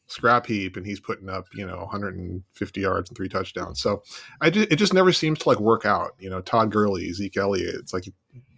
scrap 0.07 0.45
heap 0.45 0.77
and 0.77 0.85
he's 0.85 0.99
putting 0.99 1.29
up 1.29 1.45
you 1.53 1.65
know 1.65 1.77
150 1.77 2.81
yards 2.81 3.09
and 3.09 3.17
three 3.17 3.29
touchdowns. 3.29 3.81
So 3.81 4.03
I 4.41 4.49
just, 4.49 4.71
it 4.71 4.75
just 4.75 4.93
never 4.93 5.11
seems 5.11 5.39
to 5.39 5.49
like 5.49 5.59
work 5.59 5.85
out. 5.85 6.11
You 6.19 6.29
know 6.29 6.41
Todd 6.41 6.71
Gurley, 6.71 7.11
Zeke 7.13 7.37
Elliott. 7.37 7.75
It's 7.75 7.93
like 7.93 8.05
you 8.05 8.13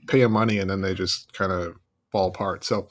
pay 0.08 0.22
him 0.22 0.32
money 0.32 0.58
and 0.58 0.70
then 0.70 0.82
they 0.82 0.94
just 0.94 1.34
kind 1.34 1.52
of 1.52 1.76
fall 2.12 2.28
apart. 2.28 2.64
So 2.64 2.88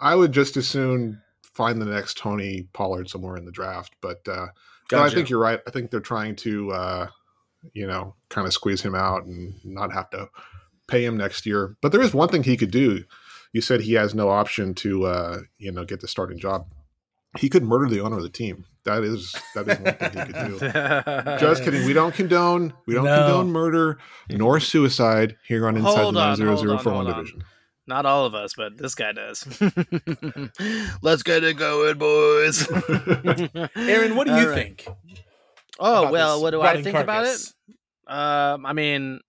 I 0.00 0.14
would 0.14 0.32
just 0.32 0.56
as 0.56 0.68
soon 0.68 1.22
find 1.54 1.80
the 1.80 1.86
next 1.86 2.18
Tony 2.18 2.68
Pollard 2.72 3.08
somewhere 3.08 3.36
in 3.36 3.44
the 3.44 3.52
draft. 3.52 3.94
But 4.00 4.26
uh, 4.28 4.48
no, 4.92 5.02
I 5.02 5.10
think 5.10 5.30
you're 5.30 5.40
right. 5.40 5.60
I 5.66 5.70
think 5.70 5.90
they're 5.90 6.00
trying 6.00 6.36
to, 6.36 6.72
uh, 6.72 7.06
you 7.72 7.86
know, 7.86 8.14
kind 8.28 8.46
of 8.46 8.52
squeeze 8.52 8.82
him 8.82 8.94
out 8.94 9.24
and 9.24 9.54
not 9.64 9.92
have 9.92 10.10
to 10.10 10.28
pay 10.88 11.04
him 11.04 11.16
next 11.16 11.46
year. 11.46 11.76
But 11.80 11.92
there 11.92 12.02
is 12.02 12.12
one 12.12 12.28
thing 12.28 12.42
he 12.42 12.56
could 12.56 12.70
do. 12.70 13.04
You 13.52 13.60
said 13.60 13.80
he 13.80 13.94
has 13.94 14.14
no 14.14 14.28
option 14.28 14.74
to, 14.74 15.06
uh, 15.06 15.38
you 15.58 15.70
know, 15.70 15.84
get 15.84 16.00
the 16.00 16.08
starting 16.08 16.38
job. 16.38 16.66
He 17.38 17.48
could 17.48 17.62
murder 17.64 17.88
the 17.88 18.00
owner 18.00 18.16
of 18.16 18.22
the 18.22 18.28
team. 18.28 18.64
That 18.84 19.02
is 19.02 19.34
that 19.54 19.66
is 19.68 19.78
one 19.80 19.94
thing 19.94 20.10
he 20.12 20.32
could 20.32 20.48
do. 20.48 20.58
Just 21.40 21.64
kidding. 21.64 21.84
We 21.86 21.92
don't 21.94 22.14
condone 22.14 22.72
we 22.86 22.94
don't 22.94 23.04
No. 23.06 23.14
condone 23.24 23.50
murder 23.50 23.98
nor 24.28 24.60
suicide 24.60 25.36
here 25.46 25.66
on 25.66 25.76
Inside 25.76 26.02
Hold 26.02 26.14
the 26.14 26.20
on, 26.20 26.38
hold 26.38 26.40
on, 26.42 26.66
9041 26.66 27.06
on. 27.06 27.14
division. 27.14 27.44
Not 27.86 28.06
all 28.06 28.24
of 28.26 28.34
us, 28.34 28.54
but 28.56 28.76
this 28.78 28.94
guy 28.94 29.12
does. 29.12 29.44
Let's 31.02 31.22
get 31.22 31.44
it 31.44 31.56
going, 31.58 31.98
boys. 31.98 32.66
Aaron, 33.76 34.16
what 34.16 34.26
do 34.26 34.32
you 34.34 34.40
All 34.40 34.46
right. 34.48 34.54
think? 34.54 34.88
Oh 35.78 36.10
well, 36.12 36.40
what 36.40 36.50
do 36.52 36.60
I 36.62 36.66
rotting 36.66 36.84
think 36.84 36.96
about 36.96 37.24
it? 37.24 37.28
carcass? 37.28 37.54
Um, 38.06 38.64
I 38.66 38.72
mean, 38.74 39.20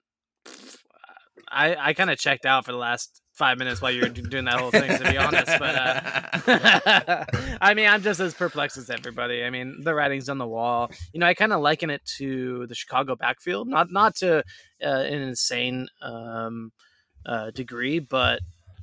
I 1.50 1.76
I 1.76 1.94
kind 1.94 2.10
of 2.10 2.18
checked 2.18 2.46
out 2.46 2.66
for 2.66 2.72
the 2.72 2.78
last 2.78 3.22
five 3.36 3.58
minutes 3.58 3.82
while 3.82 3.92
you're 3.92 4.10
doing 4.10 4.46
that 4.46 4.60
whole 4.60 4.72
thing, 4.72 4.98
to 4.98 5.12
be 5.12 5.18
honest. 5.18 5.52
But 5.60 5.76
uh, 5.76 7.26
I 7.62 7.74
mean, 7.74 7.88
I'm 7.88 8.02
just 8.02 8.20
as 8.20 8.34
perplexed 8.34 8.78
as 8.78 8.90
everybody. 8.90 9.44
I 9.44 9.50
mean, 9.50 9.82
the 9.84 9.94
writing's 9.94 10.30
on 10.30 10.38
the 10.38 10.48
wall. 10.48 10.92
You 11.14 11.20
know, 11.20 11.28
I 11.28 11.34
kind 11.34 11.54
of 11.54 11.62
liken 11.62 11.90
it 11.90 12.02
to 12.18 12.66
the 12.68 12.76
Chicago 12.76 13.16
backfield, 13.16 13.68
not 13.68 13.92
not 13.92 14.16
to 14.18 14.40
uh, 14.40 14.44
an 14.82 15.22
insane 15.22 15.88
um, 16.02 16.72
uh, 17.26 17.52
degree, 17.52 18.00
but 18.00 18.40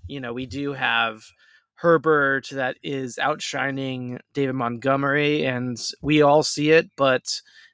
you 0.07 0.21
know, 0.21 0.33
we 0.33 0.47
do 0.47 0.73
have. 0.73 1.23
Herbert 1.77 2.47
that 2.53 2.77
is 2.85 3.19
outshining 3.19 4.21
David 4.35 4.55
Montgomery, 4.55 5.45
and 5.45 5.77
we 6.01 6.23
all 6.23 6.45
see 6.45 6.71
it, 6.71 6.89
but 6.97 7.25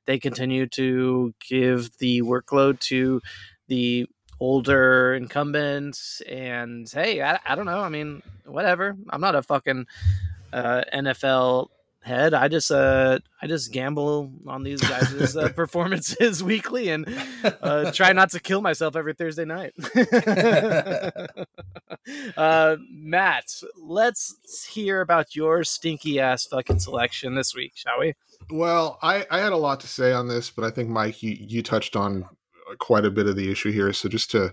they 0.07 0.19
continue 0.19 0.67
to 0.69 1.35
give 1.47 1.91
the 1.99 2.23
workload 2.23 2.81
to 2.81 3.21
the 3.67 4.07
older 4.41 5.15
incumbents. 5.15 6.21
And 6.29 6.91
hey, 6.91 7.23
I, 7.23 7.39
I 7.45 7.55
don't 7.55 7.67
know. 7.67 7.81
I 7.81 7.89
mean, 7.89 8.23
whatever. 8.45 8.97
I'm 9.11 9.21
not 9.21 9.35
a 9.35 9.43
fucking 9.43 9.87
uh, 10.53 10.83
NFL 10.95 11.69
head. 12.09 12.35
I 12.35 12.49
just 12.49 12.73
uh, 12.73 13.21
I 13.41 13.47
just 13.47 13.73
gamble 13.73 14.33
on 14.47 14.65
these 14.65 14.81
guys' 14.81 15.37
uh, 15.37 15.49
performances 15.55 16.43
weekly 16.45 16.89
and 16.89 17.07
uh, 17.63 17.93
try 17.93 18.13
not 18.13 18.31
to 18.31 18.41
kill 18.41 18.61
myself 18.61 18.97
every 18.97 19.15
Thursday 19.15 19.45
night. 19.45 19.75
uh, 22.37 22.77
Matt, 22.91 23.63
let's 23.81 24.67
hear 24.71 25.01
about 25.01 25.37
your 25.37 25.65
stinky 25.65 26.19
ass 26.19 26.47
fucking 26.47 26.81
selection 26.81 27.35
this 27.35 27.55
week, 27.55 27.73
shall 27.75 28.01
we? 28.01 28.15
Well, 28.51 28.99
I, 29.03 29.27
I 29.31 29.41
had 29.41 29.53
a 29.53 29.57
lot 29.57 29.81
to 29.81 29.89
say 29.89 30.13
on 30.13 30.29
this, 30.29 30.51
but 30.51 30.65
I 30.65 30.71
think 30.71 30.89
Mike, 30.89 31.23
you, 31.23 31.37
you 31.39 31.63
touched 31.63 31.97
on 31.97 32.27
quite 32.79 33.05
a 33.05 33.11
bit 33.11 33.27
of 33.27 33.37
the 33.37 33.51
issue 33.51 33.71
here. 33.73 33.93
So 33.93 34.09
just 34.09 34.31
to 34.33 34.53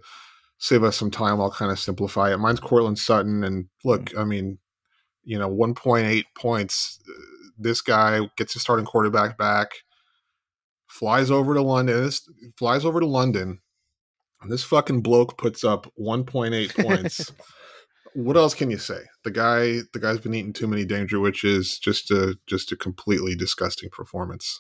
save 0.58 0.84
us 0.84 0.98
some 0.98 1.12
time, 1.12 1.40
I'll 1.42 1.52
kind 1.52 1.72
of 1.72 1.80
simplify 1.80 2.34
it. 2.34 2.38
Mine's 2.38 2.60
Courtland 2.60 3.00
Sutton, 3.00 3.44
and 3.44 3.68
look, 3.84 4.18
I 4.18 4.24
mean, 4.24 4.60
you 5.24 5.38
know, 5.38 5.50
1.8 5.50 6.24
points. 6.38 7.00
uh, 7.10 7.22
This 7.58 7.82
guy 7.82 8.22
gets 8.38 8.56
a 8.56 8.60
starting 8.60 8.86
quarterback 8.86 9.38
back, 9.38 9.72
flies 10.88 11.32
over 11.32 11.54
to 11.54 11.62
London, 11.62 12.04
this, 12.04 12.28
flies 12.58 12.86
over 12.86 13.00
to 13.00 13.06
London, 13.06 13.60
and 14.42 14.52
this 14.52 14.64
fucking 14.64 15.02
bloke 15.02 15.38
puts 15.38 15.64
up 15.64 15.92
1.8 16.00 16.86
points. 16.86 17.32
what 18.14 18.38
else 18.38 18.54
can 18.54 18.72
you 18.72 18.78
say? 18.78 19.02
The 19.24 19.32
guy, 19.32 19.80
the 19.94 20.00
guy's 20.00 20.20
been 20.20 20.34
eating 20.34 20.54
too 20.54 20.68
many 20.68 20.86
danger 20.86 21.20
witches. 21.20 21.80
Just 21.80 22.12
a, 22.12 22.38
just 22.48 22.72
a 22.72 22.78
completely 22.78 23.36
disgusting 23.36 23.90
performance. 23.90 24.60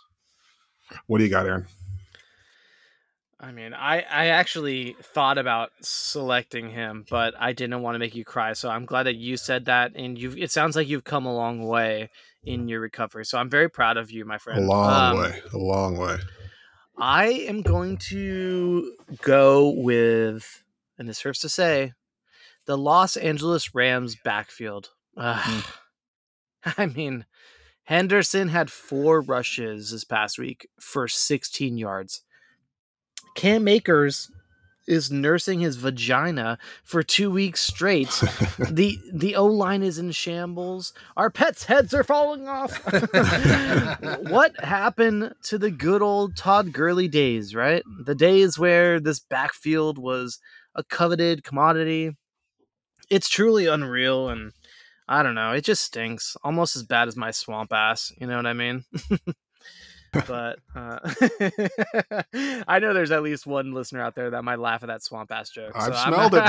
What 1.08 1.20
do 1.20 1.24
you 1.24 1.30
got, 1.30 1.45
Aaron? 1.45 1.68
I 3.39 3.51
mean, 3.51 3.73
I, 3.73 3.99
I 4.01 4.27
actually 4.27 4.95
thought 5.01 5.38
about 5.38 5.71
selecting 5.81 6.69
him, 6.69 7.05
but 7.09 7.33
I 7.38 7.51
didn't 7.51 7.81
want 7.81 7.95
to 7.95 7.99
make 7.99 8.15
you 8.15 8.23
cry. 8.23 8.53
So 8.53 8.69
I'm 8.69 8.86
glad 8.86 9.03
that 9.03 9.15
you 9.17 9.36
said 9.36 9.65
that, 9.65 9.91
and 9.95 10.17
you. 10.17 10.31
It 10.38 10.51
sounds 10.51 10.75
like 10.75 10.88
you've 10.88 11.03
come 11.03 11.25
a 11.25 11.36
long 11.36 11.65
way 11.67 12.09
in 12.45 12.67
your 12.69 12.79
recovery. 12.79 13.25
So 13.25 13.38
I'm 13.38 13.49
very 13.49 13.69
proud 13.69 13.97
of 13.97 14.09
you, 14.09 14.23
my 14.23 14.38
friend. 14.38 14.63
A 14.63 14.67
long 14.67 15.11
Um, 15.17 15.21
way, 15.21 15.41
a 15.53 15.57
long 15.57 15.97
way. 15.97 16.17
I 16.97 17.25
am 17.25 17.61
going 17.61 17.97
to 18.09 18.93
go 19.21 19.67
with, 19.69 20.63
and 20.97 21.09
this 21.09 21.21
hurts 21.21 21.39
to 21.41 21.49
say, 21.49 21.91
the 22.65 22.77
Los 22.77 23.17
Angeles 23.17 23.75
Rams 23.75 24.15
backfield. 24.23 24.91
Ugh. 25.17 25.65
I 26.77 26.86
mean, 26.86 27.25
Henderson 27.83 28.47
had 28.47 28.71
four 28.71 29.19
rushes 29.21 29.91
this 29.91 30.05
past 30.05 30.39
week 30.39 30.67
for 30.79 31.07
16 31.09 31.77
yards. 31.77 32.21
Cam 33.36 33.67
Akers 33.67 34.31
is 34.88 35.11
nursing 35.11 35.59
his 35.59 35.77
vagina 35.77 36.57
for 36.83 37.03
two 37.03 37.31
weeks 37.31 37.61
straight. 37.61 38.09
the 38.69 38.99
The 39.13 39.36
O 39.36 39.45
line 39.45 39.83
is 39.83 39.97
in 39.97 40.11
shambles. 40.11 40.93
Our 41.17 41.29
pets' 41.29 41.65
heads 41.65 41.93
are 41.93 42.03
falling 42.03 42.47
off. 42.47 42.77
what 44.29 44.59
happened 44.63 45.33
to 45.43 45.57
the 45.57 45.71
good 45.71 46.01
old 46.01 46.36
Todd 46.36 46.71
Gurley 46.71 47.07
days, 47.07 47.55
right? 47.55 47.83
The 48.03 48.15
days 48.15 48.57
where 48.59 48.99
this 48.99 49.19
backfield 49.19 49.97
was 49.97 50.39
a 50.75 50.83
coveted 50.83 51.43
commodity. 51.43 52.11
It's 53.09 53.29
truly 53.29 53.67
unreal, 53.67 54.29
and 54.29 54.51
I 55.07 55.21
don't 55.23 55.36
know. 55.36 55.51
It 55.51 55.63
just 55.63 55.83
stinks, 55.83 56.36
almost 56.43 56.75
as 56.75 56.83
bad 56.83 57.07
as 57.07 57.15
my 57.15 57.31
swamp 57.31 57.71
ass. 57.71 58.11
You 58.19 58.27
know 58.27 58.38
what 58.38 58.47
I 58.47 58.53
mean? 58.53 58.83
but 60.28 60.59
uh, 60.76 60.99
I 62.68 62.80
know 62.80 62.93
there's 62.93 63.11
at 63.11 63.24
least 63.24 63.45
one 63.45 63.74
listener 63.74 64.01
out 64.01 64.16
there 64.16 64.30
that 64.32 64.43
might 64.43 64.59
laugh 64.59 64.84
at 64.84 64.88
that 64.88 65.03
swamp 65.03 65.32
ass 65.32 65.49
joke. 65.49 65.74
I've 65.76 65.93
I'm 65.93 66.13
smelled 66.13 66.34
it 66.36 66.45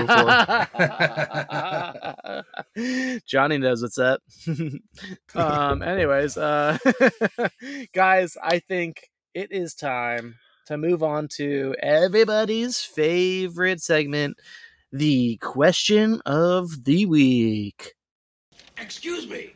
before. 2.75 3.21
Johnny 3.27 3.59
knows 3.59 3.83
what's 3.83 3.99
up. 3.99 4.23
um, 5.35 5.83
anyways, 5.83 6.37
uh, 6.37 6.79
guys, 7.93 8.37
I 8.43 8.61
think 8.61 9.11
it 9.35 9.53
is 9.53 9.75
time 9.75 10.37
to 10.67 10.77
move 10.77 11.03
on 11.03 11.29
to 11.37 11.75
everybody's 11.81 12.81
favorite 12.81 13.81
segment, 13.81 14.37
the 14.93 15.37
question 15.39 16.21
of 16.27 16.85
the 16.85 17.07
week. 17.07 17.95
Excuse 18.79 19.29
me. 19.29 19.53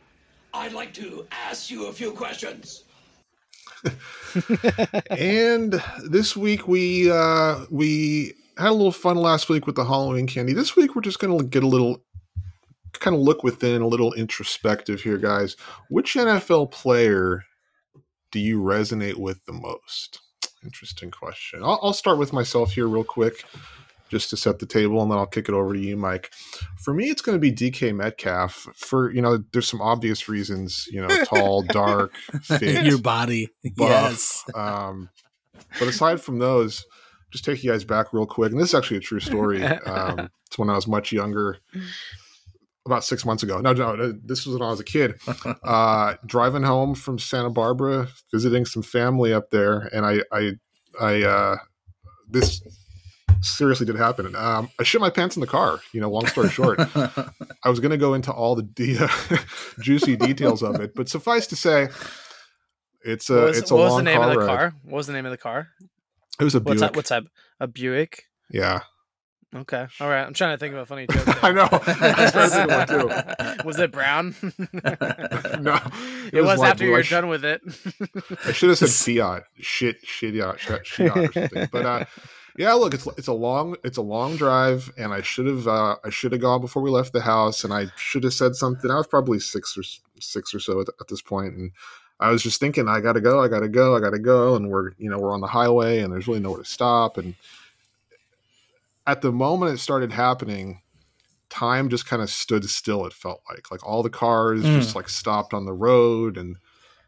I'd 0.52 0.72
like 0.72 0.92
to 0.94 1.26
ask 1.30 1.70
you 1.70 1.86
a 1.86 1.92
few 1.92 2.12
questions. 2.12 2.84
and 5.10 5.82
this 6.08 6.36
week 6.36 6.68
we 6.68 7.10
uh 7.10 7.64
we 7.70 8.34
had 8.58 8.68
a 8.68 8.72
little 8.72 8.92
fun 8.92 9.16
last 9.16 9.48
week 9.48 9.66
with 9.66 9.76
the 9.76 9.84
Halloween 9.84 10.26
candy. 10.26 10.52
This 10.52 10.76
week 10.76 10.94
we're 10.94 11.02
just 11.02 11.18
gonna 11.18 11.42
get 11.42 11.62
a 11.62 11.68
little 11.68 12.04
kind 12.92 13.16
of 13.16 13.22
look 13.22 13.42
within, 13.42 13.82
a 13.82 13.86
little 13.86 14.12
introspective 14.14 15.00
here, 15.00 15.16
guys. 15.16 15.56
Which 15.88 16.14
NFL 16.14 16.70
player 16.70 17.44
do 18.30 18.38
you 18.38 18.60
resonate 18.60 19.16
with 19.16 19.44
the 19.46 19.52
most? 19.52 20.20
Interesting 20.62 21.10
question. 21.10 21.62
I'll, 21.62 21.80
I'll 21.82 21.92
start 21.92 22.18
with 22.18 22.32
myself 22.32 22.72
here 22.72 22.86
real 22.86 23.04
quick, 23.04 23.44
just 24.10 24.30
to 24.30 24.36
set 24.36 24.58
the 24.58 24.66
table, 24.66 25.00
and 25.02 25.10
then 25.10 25.18
I'll 25.18 25.26
kick 25.26 25.48
it 25.48 25.54
over 25.54 25.72
to 25.72 25.80
you, 25.80 25.96
Mike. 25.96 26.30
For 26.82 26.92
me, 26.92 27.10
it's 27.10 27.22
going 27.22 27.36
to 27.36 27.40
be 27.40 27.52
DK 27.52 27.94
Metcalf. 27.94 28.68
For 28.74 29.10
you 29.12 29.22
know, 29.22 29.42
there's 29.52 29.68
some 29.68 29.80
obvious 29.80 30.28
reasons. 30.28 30.86
You 30.90 31.06
know, 31.06 31.24
tall, 31.24 31.62
dark, 31.68 32.14
fit, 32.42 32.84
Your 32.84 32.98
body. 32.98 33.48
buff. 33.76 33.88
Yes. 33.88 34.44
Um, 34.54 35.08
but 35.78 35.88
aside 35.88 36.20
from 36.20 36.38
those, 36.38 36.84
just 37.30 37.44
take 37.44 37.62
you 37.62 37.70
guys 37.70 37.84
back 37.84 38.12
real 38.12 38.26
quick. 38.26 38.52
And 38.52 38.60
this 38.60 38.70
is 38.70 38.74
actually 38.74 38.98
a 38.98 39.00
true 39.00 39.20
story. 39.20 39.62
Um, 39.64 40.30
it's 40.46 40.58
when 40.58 40.68
I 40.68 40.74
was 40.74 40.88
much 40.88 41.12
younger, 41.12 41.58
about 42.84 43.04
six 43.04 43.24
months 43.24 43.42
ago. 43.42 43.60
No, 43.60 43.72
no, 43.72 44.12
this 44.24 44.46
was 44.46 44.58
when 44.58 44.66
I 44.66 44.70
was 44.70 44.80
a 44.80 44.84
kid. 44.84 45.14
Uh, 45.62 46.16
driving 46.26 46.62
home 46.62 46.94
from 46.94 47.18
Santa 47.18 47.50
Barbara, 47.50 48.08
visiting 48.32 48.64
some 48.64 48.82
family 48.82 49.32
up 49.32 49.50
there, 49.50 49.88
and 49.92 50.04
I, 50.04 50.20
I, 50.32 50.52
I, 51.00 51.22
uh, 51.22 51.56
this 52.28 52.60
seriously 53.42 53.86
did 53.86 53.96
happen. 53.96 54.34
Um, 54.36 54.70
I 54.78 54.82
shit 54.84 55.00
my 55.00 55.10
pants 55.10 55.36
in 55.36 55.40
the 55.40 55.46
car. 55.46 55.80
You 55.92 56.00
know, 56.00 56.10
long 56.10 56.26
story 56.26 56.48
short, 56.50 56.78
I 56.94 57.68
was 57.68 57.80
going 57.80 57.90
to 57.90 57.96
go 57.98 58.14
into 58.14 58.32
all 58.32 58.54
the 58.54 58.62
de- 58.62 59.08
juicy 59.80 60.16
details 60.16 60.62
of 60.62 60.80
it, 60.80 60.94
but 60.94 61.08
suffice 61.08 61.46
to 61.48 61.56
say, 61.56 61.88
it's 63.04 63.30
a 63.30 63.34
What 63.34 63.44
was, 63.46 63.58
it's 63.58 63.70
a 63.70 63.74
what 63.74 63.82
was 63.84 63.90
long 63.92 63.98
the 64.04 64.10
name 64.10 64.18
car 64.20 64.28
of 64.28 64.34
the 64.34 64.38
ride. 64.40 64.46
car? 64.58 64.72
What 64.84 64.96
was 64.96 65.06
the 65.06 65.12
name 65.12 65.26
of 65.26 65.30
the 65.32 65.38
car? 65.38 65.68
It 66.38 66.44
was 66.44 66.54
a 66.54 66.58
What 66.58 66.64
Buick. 66.64 66.78
type? 66.80 66.96
What 66.96 67.06
type? 67.06 67.24
A 67.60 67.66
Buick. 67.66 68.24
Yeah, 68.50 68.80
Okay. 69.54 69.84
All 70.00 70.08
right. 70.08 70.22
I'm 70.24 70.32
trying 70.32 70.54
to 70.54 70.58
think 70.58 70.74
of 70.74 70.80
a 70.80 70.86
funny 70.86 71.08
joke. 71.08 71.26
I 71.44 71.50
know. 71.50 71.68
I 71.72 72.26
started 72.28 72.50
thinking 72.50 73.00
of 73.00 73.08
one 73.08 73.56
was 73.64 73.80
it 73.80 73.90
brown? 73.90 74.34
no, 75.60 75.78
it, 76.32 76.40
was, 76.42 76.60
light 76.60 76.70
after 76.70 76.84
you 76.84 76.92
were 76.92 77.02
sh- 77.02 77.10
done 77.10 77.26
with 77.28 77.44
it. 77.44 77.60
I 78.46 78.52
should 78.52 78.68
have 78.68 78.78
said 78.78 78.90
Fiat, 78.90 79.42
shit, 79.58 79.96
shit, 80.04 80.34
yacht, 80.34 80.60
shit, 80.60 80.86
shit 80.86 81.16
or 81.16 81.32
something. 81.32 81.68
But 81.72 81.84
uh, 81.84 82.04
yeah, 82.56 82.72
look, 82.74 82.94
it's 82.94 83.06
it's 83.16 83.28
a 83.28 83.32
long 83.32 83.76
it's 83.84 83.96
a 83.96 84.02
long 84.02 84.36
drive, 84.36 84.92
and 84.96 85.12
I 85.12 85.22
should 85.22 85.46
have 85.46 85.66
uh, 85.68 85.96
I 86.04 86.10
should 86.10 86.32
have 86.32 86.40
gone 86.40 86.60
before 86.60 86.82
we 86.82 86.90
left 86.90 87.12
the 87.12 87.20
house, 87.20 87.64
and 87.64 87.72
I 87.72 87.86
should 87.96 88.24
have 88.24 88.34
said 88.34 88.54
something. 88.56 88.90
I 88.90 88.96
was 88.96 89.06
probably 89.06 89.38
six 89.40 89.76
or 89.78 89.82
six 90.20 90.54
or 90.54 90.60
so 90.60 90.80
at, 90.80 90.88
at 91.00 91.08
this 91.08 91.22
point, 91.22 91.54
and 91.54 91.72
I 92.18 92.30
was 92.30 92.42
just 92.42 92.60
thinking, 92.60 92.88
I 92.88 93.00
gotta 93.00 93.20
go, 93.20 93.42
I 93.42 93.48
gotta 93.48 93.68
go, 93.68 93.96
I 93.96 94.00
gotta 94.00 94.18
go, 94.18 94.56
and 94.56 94.68
we're 94.70 94.92
you 94.98 95.08
know 95.10 95.18
we're 95.18 95.32
on 95.32 95.40
the 95.40 95.46
highway, 95.46 96.00
and 96.00 96.12
there's 96.12 96.26
really 96.28 96.40
nowhere 96.40 96.62
to 96.62 96.68
stop, 96.68 97.16
and 97.16 97.34
at 99.06 99.22
the 99.22 99.32
moment 99.32 99.74
it 99.74 99.78
started 99.78 100.12
happening, 100.12 100.82
time 101.48 101.88
just 101.88 102.06
kind 102.06 102.22
of 102.22 102.30
stood 102.30 102.68
still. 102.68 103.06
It 103.06 103.12
felt 103.12 103.42
like 103.48 103.70
like 103.70 103.86
all 103.86 104.02
the 104.02 104.10
cars 104.10 104.62
Mm. 104.62 104.74
just 104.74 104.94
like 104.94 105.08
stopped 105.08 105.54
on 105.54 105.64
the 105.64 105.72
road, 105.72 106.36
and 106.36 106.56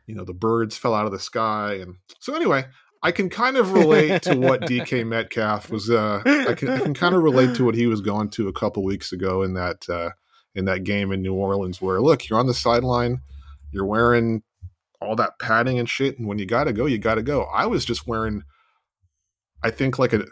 you 0.07 0.14
know 0.14 0.24
the 0.24 0.32
birds 0.34 0.76
fell 0.76 0.95
out 0.95 1.07
of 1.07 1.12
the 1.12 1.18
sky, 1.18 1.74
and 1.74 1.97
so 2.18 2.34
anyway. 2.34 2.64
I 3.03 3.11
can 3.11 3.28
kind 3.28 3.57
of 3.57 3.72
relate 3.72 4.22
to 4.22 4.36
what 4.36 4.61
DK 4.62 5.07
Metcalf 5.07 5.70
was. 5.70 5.90
Uh, 5.90 6.22
I 6.24 6.55
can, 6.55 6.68
I 6.68 6.78
can 6.78 6.94
kind 6.94 7.14
of 7.14 7.22
relate 7.22 7.57
to 7.57 7.64
what 7.64 7.74
he 7.74 7.86
was 7.86 8.00
going 8.00 8.30
to 8.30 8.48
a 8.48 8.53
couple 8.53 8.84
weeks 8.84 9.12
ago 9.12 9.42
in 9.42 9.55
that 9.55 9.88
uh, 9.88 10.11
in 10.55 10.66
that 10.66 10.84
game 10.84 11.12
in 11.12 11.22
New 11.22 11.34
Orleans, 11.34 11.80
where 11.80 12.00
look, 12.00 12.28
you're 12.28 12.38
on 12.38 12.46
the 12.46 12.55
sideline, 12.55 13.20
you're 13.72 13.86
wearing 13.86 14.42
all 15.00 15.16
that 15.16 15.38
padding 15.40 15.78
and 15.78 15.88
shit, 15.88 16.18
and 16.18 16.28
when 16.28 16.38
you 16.38 16.46
gotta 16.46 16.72
go, 16.72 16.86
you 16.86 16.98
gotta 16.98 17.22
go. 17.22 17.42
I 17.53 17.66
was 17.66 17.84
just 17.84 18.07
wearing, 18.07 18.44
I 19.62 19.70
think 19.70 19.98
like 19.98 20.12
a 20.12 20.26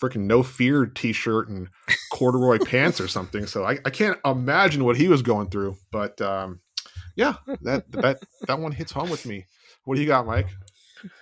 freaking 0.00 0.26
no 0.26 0.42
fear 0.42 0.86
t-shirt 0.86 1.48
and 1.48 1.68
corduroy 2.12 2.58
pants 2.64 3.00
or 3.00 3.08
something. 3.08 3.46
So 3.46 3.64
I, 3.64 3.78
I 3.84 3.90
can't 3.90 4.18
imagine 4.24 4.84
what 4.84 4.96
he 4.96 5.08
was 5.08 5.22
going 5.22 5.48
through. 5.50 5.76
But 5.90 6.20
um, 6.20 6.60
yeah, 7.16 7.34
that 7.62 7.90
that 7.92 8.22
that 8.46 8.60
one 8.60 8.72
hits 8.72 8.92
home 8.92 9.10
with 9.10 9.26
me. 9.26 9.46
What 9.84 9.96
do 9.96 10.00
you 10.00 10.06
got, 10.06 10.26
Mike? 10.26 10.48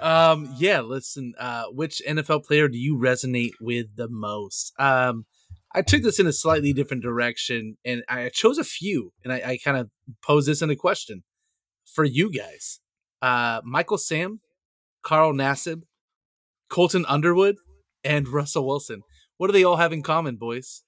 Um, 0.01 0.55
yeah, 0.59 0.80
listen, 0.80 1.35
uh, 1.39 1.64
which 1.70 2.03
NFL 2.07 2.45
player 2.45 2.68
do 2.68 2.78
you 2.78 2.97
resonate 2.97 3.53
with 3.61 3.97
the 3.97 4.09
most? 4.09 4.72
Um, 4.78 5.26
I 5.74 5.83
took 5.83 6.03
this 6.03 6.18
in 6.18 6.26
a 6.26 6.33
slightly 6.33 6.72
different 6.72 7.03
direction 7.03 7.76
and 7.85 8.03
I 8.09 8.28
chose 8.28 8.59
a 8.59 8.64
few 8.64 9.12
and 9.24 9.33
I, 9.33 9.37
I 9.37 9.59
kind 9.64 9.76
of 9.76 9.91
pose 10.22 10.47
this 10.47 10.62
in 10.62 10.70
a 10.70 10.76
question 10.76 11.22
for 11.85 12.05
you 12.05 12.30
guys. 12.30 12.80
Uh, 13.22 13.61
Michael 13.64 13.99
Sam, 13.99 14.41
Carl 15.03 15.33
Nassib, 15.33 15.83
Colton 16.68 17.05
Underwood, 17.09 17.57
and 18.05 18.28
Russell 18.28 18.66
Wilson. 18.66 19.03
What 19.37 19.47
do 19.47 19.53
they 19.53 19.64
all 19.64 19.76
have 19.76 19.93
in 19.93 20.03
common, 20.03 20.37
boys? 20.37 20.83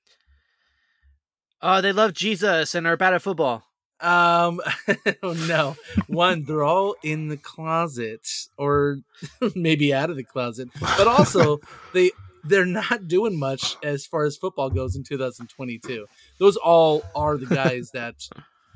Oh, 1.63 1.81
they 1.81 1.93
love 1.93 2.13
Jesus 2.13 2.75
and 2.75 2.87
are 2.87 2.97
bad 2.97 3.15
at 3.15 3.23
football. 3.23 3.65
Um, 4.05 4.61
oh 5.23 5.33
no. 5.33 5.77
One, 6.07 6.45
they're 6.45 6.63
all 6.63 6.95
in 7.03 7.29
the 7.29 7.39
closet 7.39 8.29
or 8.59 8.99
maybe 9.55 9.95
out 9.95 10.11
of 10.11 10.17
the 10.17 10.25
closet, 10.25 10.69
but 10.81 11.09
also 11.09 11.61
they 11.95 12.11
they're 12.45 12.67
not 12.67 13.09
doing 13.09 13.39
much 13.39 13.77
as 13.83 14.05
far 14.05 14.25
as 14.25 14.37
football 14.37 14.69
goes 14.69 14.95
in 14.95 15.03
2022. 15.03 16.07
Those 16.39 16.57
all 16.57 17.03
are 17.17 17.39
the 17.39 17.47
guys 17.47 17.91
that 17.95 18.17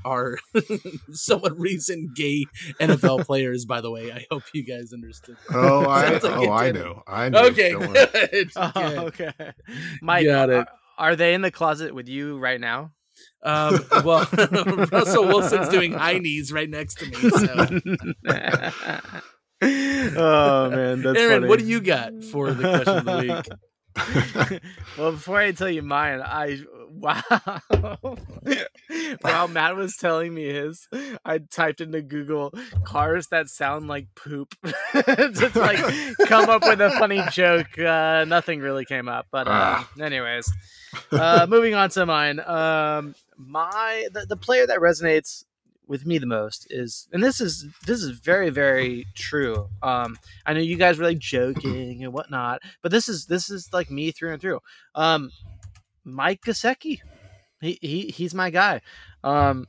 are 0.05 0.39
somewhat 1.13 1.59
recent 1.59 2.17
gay 2.17 2.47
NFL 2.81 3.27
players. 3.27 3.67
By 3.67 3.83
the 3.83 3.91
way, 3.91 4.11
I 4.11 4.25
hope 4.31 4.45
you 4.55 4.65
guys 4.65 4.95
understood. 4.95 5.37
Oh, 5.53 5.85
I 5.85 6.13
like 6.13 6.25
oh 6.25 6.51
I 6.51 6.73
know, 6.73 7.03
I 7.07 7.29
know. 7.29 7.45
Okay, 7.49 7.73
Don't 7.73 7.93
good. 7.93 8.51
Oh, 8.57 8.73
okay. 9.09 9.33
Mike, 10.01 10.25
Got 10.25 10.49
it. 10.49 10.57
Are, 10.57 10.69
are 10.97 11.17
they 11.17 11.35
in 11.35 11.43
the 11.43 11.51
closet 11.51 11.95
with 11.95 12.09
you 12.09 12.39
right 12.39 12.61
now? 12.61 12.93
Um, 13.43 13.85
well, 14.05 14.29
Russell 14.93 15.27
Wilson's 15.27 15.69
doing 15.69 15.93
high 15.93 16.19
knees 16.19 16.53
right 16.53 16.69
next 16.69 16.99
to 16.99 17.07
me. 17.07 17.15
So, 17.15 17.81
oh 20.21 20.71
man, 20.71 21.03
that's 21.03 21.19
Aaron, 21.19 21.41
funny. 21.41 21.49
what 21.49 21.59
do 21.61 21.65
you 21.65 21.81
got 21.81 22.25
for 22.25 22.51
the 22.53 22.63
question 22.63 22.99
of 22.99 23.05
the 23.05 23.19
week? 23.19 24.61
well, 24.97 25.13
before 25.13 25.39
I 25.39 25.53
tell 25.53 25.71
you 25.71 25.83
mine, 25.83 26.21
I 26.21 26.61
wow. 26.89 27.23
While 29.21 29.49
Matt 29.49 29.77
was 29.77 29.97
telling 29.97 30.35
me 30.35 30.53
his, 30.53 30.89
I 31.25 31.39
typed 31.39 31.81
into 31.81 32.03
Google 32.03 32.53
cars 32.85 33.29
that 33.29 33.49
sound 33.49 33.89
like 33.89 34.09
poop 34.15 34.55
to 34.63 35.51
like 35.55 35.79
come 36.27 36.49
up 36.49 36.63
with 36.63 36.81
a 36.81 36.91
funny 36.99 37.23
joke. 37.33 37.79
Uh, 37.79 38.25
nothing 38.27 38.61
really 38.61 38.85
came 38.85 39.09
up, 39.09 39.27
but 39.31 39.49
uh, 39.49 39.83
anyways, 40.01 40.53
uh, 41.13 41.47
moving 41.49 41.75
on 41.75 41.91
to 41.91 42.07
mine. 42.07 42.41
Um, 42.41 43.15
my 43.39 44.09
the, 44.13 44.27
the 44.27 44.37
player 44.37 44.67
that 44.67 44.81
resonates 44.81 45.45
with 45.87 46.05
me 46.05 46.19
the 46.19 46.27
most 46.27 46.67
is 46.71 47.09
and 47.13 47.23
this 47.25 47.41
is 47.41 47.67
this 47.87 48.03
is 48.03 48.11
very 48.19 48.51
very 48.51 49.07
true. 49.15 49.69
Um 49.83 50.19
i 50.45 50.53
know 50.53 50.61
you 50.61 50.77
guys 50.77 50.99
were 50.99 51.07
like 51.07 51.19
joking 51.19 52.05
and 52.05 52.13
whatnot 52.13 52.61
but 52.83 52.91
this 52.93 53.09
is 53.09 53.27
this 53.27 53.49
is 53.49 53.73
like 53.73 53.91
me 53.91 54.11
through 54.11 54.33
and 54.33 54.41
through. 54.41 54.61
Um 54.95 55.31
mike 56.05 56.43
Gesicki. 56.43 57.01
he, 57.61 57.79
he 57.81 58.01
he's 58.09 58.35
my 58.35 58.51
guy. 58.51 58.81
Um 59.25 59.67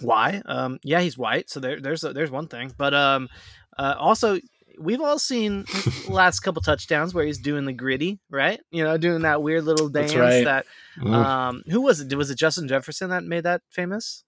why? 0.00 0.42
Um 0.46 0.78
yeah 0.82 1.00
he's 1.00 1.18
white 1.18 1.48
so 1.50 1.60
there, 1.60 1.80
there's 1.80 2.02
a, 2.02 2.12
there's 2.12 2.30
one 2.30 2.48
thing 2.48 2.72
but 2.76 2.94
um 2.94 3.28
uh, 3.78 3.94
also 3.98 4.38
we've 4.80 5.00
all 5.00 5.18
seen 5.18 5.66
last 6.08 6.40
couple 6.40 6.62
touchdowns 6.62 7.14
where 7.14 7.24
he's 7.24 7.38
doing 7.38 7.64
the 7.64 7.72
Griddy 7.72 8.18
right 8.30 8.60
you 8.70 8.82
know 8.82 8.96
doing 8.96 9.22
that 9.22 9.42
weird 9.42 9.64
little 9.64 9.88
dance 9.88 10.14
right. 10.14 10.44
that 10.44 10.66
Mm. 10.98 11.14
um 11.14 11.62
who 11.68 11.80
was 11.80 12.00
it 12.00 12.14
was 12.14 12.30
it 12.30 12.36
justin 12.36 12.66
jefferson 12.66 13.10
that 13.10 13.22
made 13.22 13.44
that 13.44 13.62
famous 13.70 14.24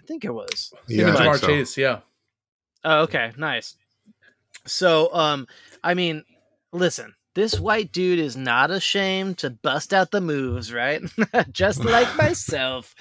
i 0.00 0.06
think 0.06 0.24
it 0.24 0.32
was 0.32 0.72
yeah, 0.86 1.06
think 1.06 1.16
Ja'Marr 1.18 1.38
so. 1.38 1.46
Chase, 1.48 1.76
yeah. 1.76 2.00
Oh, 2.84 3.02
okay, 3.02 3.32
nice. 3.36 3.76
So, 4.66 5.12
um, 5.14 5.46
I 5.82 5.94
mean, 5.94 6.24
listen, 6.72 7.14
this 7.34 7.58
white 7.58 7.92
dude 7.92 8.18
is 8.18 8.36
not 8.36 8.70
ashamed 8.70 9.38
to 9.38 9.50
bust 9.50 9.94
out 9.94 10.10
the 10.10 10.20
moves, 10.20 10.72
right? 10.72 11.02
Just 11.50 11.84
like 11.84 12.14
myself. 12.16 12.94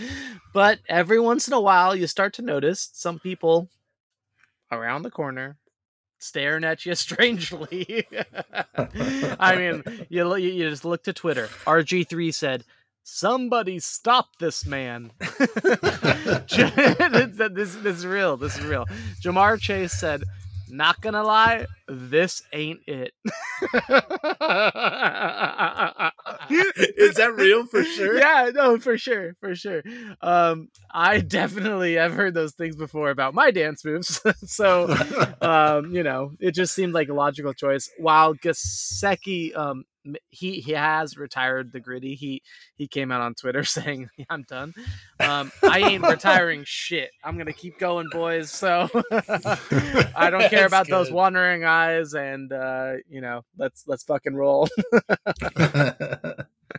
But 0.54 0.80
every 0.88 1.20
once 1.20 1.47
in 1.47 1.54
a 1.54 1.62
while, 1.62 1.95
you 1.95 2.08
start 2.08 2.34
to 2.36 2.41
notice 2.41 2.89
some 2.93 3.20
people 3.20 3.70
around 4.72 5.04
the 5.04 5.12
corner 5.12 5.58
staring 6.24 6.64
at 6.64 6.86
you 6.86 6.96
strangely. 7.04 8.08
I 9.40 9.56
mean, 9.56 9.84
you, 10.10 10.36
you 10.36 10.70
just 10.70 10.86
look 10.86 11.04
to 11.04 11.14
Twitter. 11.14 11.48
RG3 11.66 12.34
said, 12.34 12.64
Somebody 13.06 13.80
stop 13.80 14.38
this 14.40 14.66
man. 14.66 15.12
this, 15.20 16.48
this, 16.48 17.76
this 17.76 17.98
is 17.98 18.06
real. 18.06 18.38
This 18.38 18.58
is 18.58 18.64
real. 18.66 18.86
Ja'Marr 19.22 19.60
Chase 19.60 19.92
said, 19.92 20.24
Not 20.74 21.02
gonna 21.02 21.22
lie, 21.22 21.68
this 21.88 22.42
ain't 22.52 22.80
it. 22.88 23.14
Is 26.50 27.14
that 27.14 27.36
real 27.38 27.68
for 27.68 27.84
sure? 27.84 28.18
Yeah, 28.18 28.50
no, 28.52 28.80
for 28.80 28.98
sure, 28.98 29.36
for 29.40 29.54
sure. 29.54 29.84
Um, 30.20 30.70
I 30.92 31.20
definitely 31.20 31.94
have 31.94 32.14
heard 32.14 32.34
those 32.34 32.54
things 32.54 32.76
before 32.76 33.12
about 33.12 33.36
my 33.36 33.52
dance 33.52 33.86
moves. 33.86 34.20
so, 34.48 34.96
um, 35.42 35.92
you 35.94 36.02
know, 36.02 36.32
it 36.40 36.56
just 36.56 36.74
seemed 36.74 36.96
like 36.96 37.10
a 37.10 37.14
logical 37.14 37.54
choice. 37.54 37.92
While 38.00 38.34
Gesicki, 38.34 39.56
um, 39.56 39.84
he 40.30 40.60
he 40.60 40.72
has 40.74 41.18
retired 41.18 41.72
the 41.72 41.80
Griddy. 41.80 42.16
He 42.16 42.41
he 42.76 42.88
came 42.88 43.12
out 43.12 43.22
on 43.22 43.36
Twitter 43.36 43.64
saying, 43.64 44.10
"I'm 44.30 44.43
done. 44.43 44.74
Um, 45.20 45.51
I 45.64 45.80
ain't 45.80 46.04
retiring 46.08 46.64
shit. 46.66 47.12
I'm 47.24 47.38
gonna 47.38 47.54
keep 47.54 47.80
going, 47.80 48.10
boys." 48.12 48.51
So 48.51 48.89
I 50.16 50.30
don't 50.30 50.49
care 50.49 50.66
about 50.66 50.88
those 50.88 51.12
wandering 51.12 51.64
eyes, 51.64 52.14
and 52.14 52.51
uh, 52.51 52.93
you 53.10 53.22
know, 53.22 53.43
let's 53.58 53.84
let's 53.88 54.04
fucking 54.04 54.36
roll. 54.36 54.68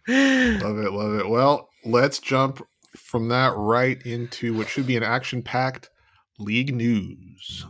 Love 0.07 0.79
it, 0.79 0.93
love 0.93 1.18
it. 1.18 1.29
Well, 1.29 1.68
let's 1.85 2.18
jump 2.18 2.66
from 2.97 3.29
that 3.29 3.55
right 3.57 4.01
into 4.05 4.57
what 4.57 4.68
should 4.68 4.87
be 4.87 4.97
an 4.97 5.03
action-packed 5.03 5.91
league 6.39 6.75
news. 6.75 7.64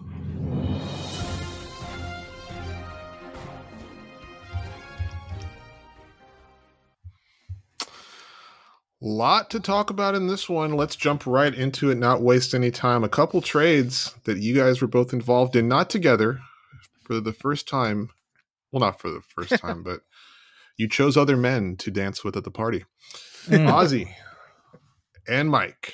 Lot 9.06 9.50
to 9.50 9.60
talk 9.60 9.90
about 9.90 10.14
in 10.14 10.28
this 10.28 10.48
one. 10.48 10.72
Let's 10.72 10.96
jump 10.96 11.26
right 11.26 11.54
into 11.54 11.90
it, 11.90 11.96
not 11.96 12.22
waste 12.22 12.54
any 12.54 12.70
time. 12.70 13.04
A 13.04 13.08
couple 13.08 13.42
trades 13.42 14.14
that 14.24 14.38
you 14.38 14.54
guys 14.54 14.80
were 14.80 14.88
both 14.88 15.12
involved 15.12 15.54
in, 15.56 15.68
not 15.68 15.90
together, 15.90 16.40
for 17.02 17.20
the 17.20 17.34
first 17.34 17.68
time. 17.68 18.08
Well, 18.72 18.80
not 18.80 18.98
for 18.98 19.10
the 19.10 19.20
first 19.20 19.60
time, 19.60 19.82
but 19.84 20.00
you 20.78 20.88
chose 20.88 21.18
other 21.18 21.36
men 21.36 21.76
to 21.80 21.90
dance 21.90 22.24
with 22.24 22.34
at 22.34 22.44
the 22.44 22.50
party. 22.50 22.86
Mm. 23.44 23.70
Ozzy 23.70 24.08
and 25.28 25.50
Mike, 25.50 25.92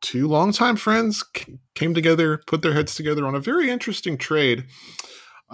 two 0.00 0.28
longtime 0.28 0.76
friends, 0.76 1.24
c- 1.36 1.58
came 1.74 1.94
together, 1.94 2.40
put 2.46 2.62
their 2.62 2.74
heads 2.74 2.94
together 2.94 3.26
on 3.26 3.34
a 3.34 3.40
very 3.40 3.70
interesting 3.70 4.18
trade. 4.18 4.66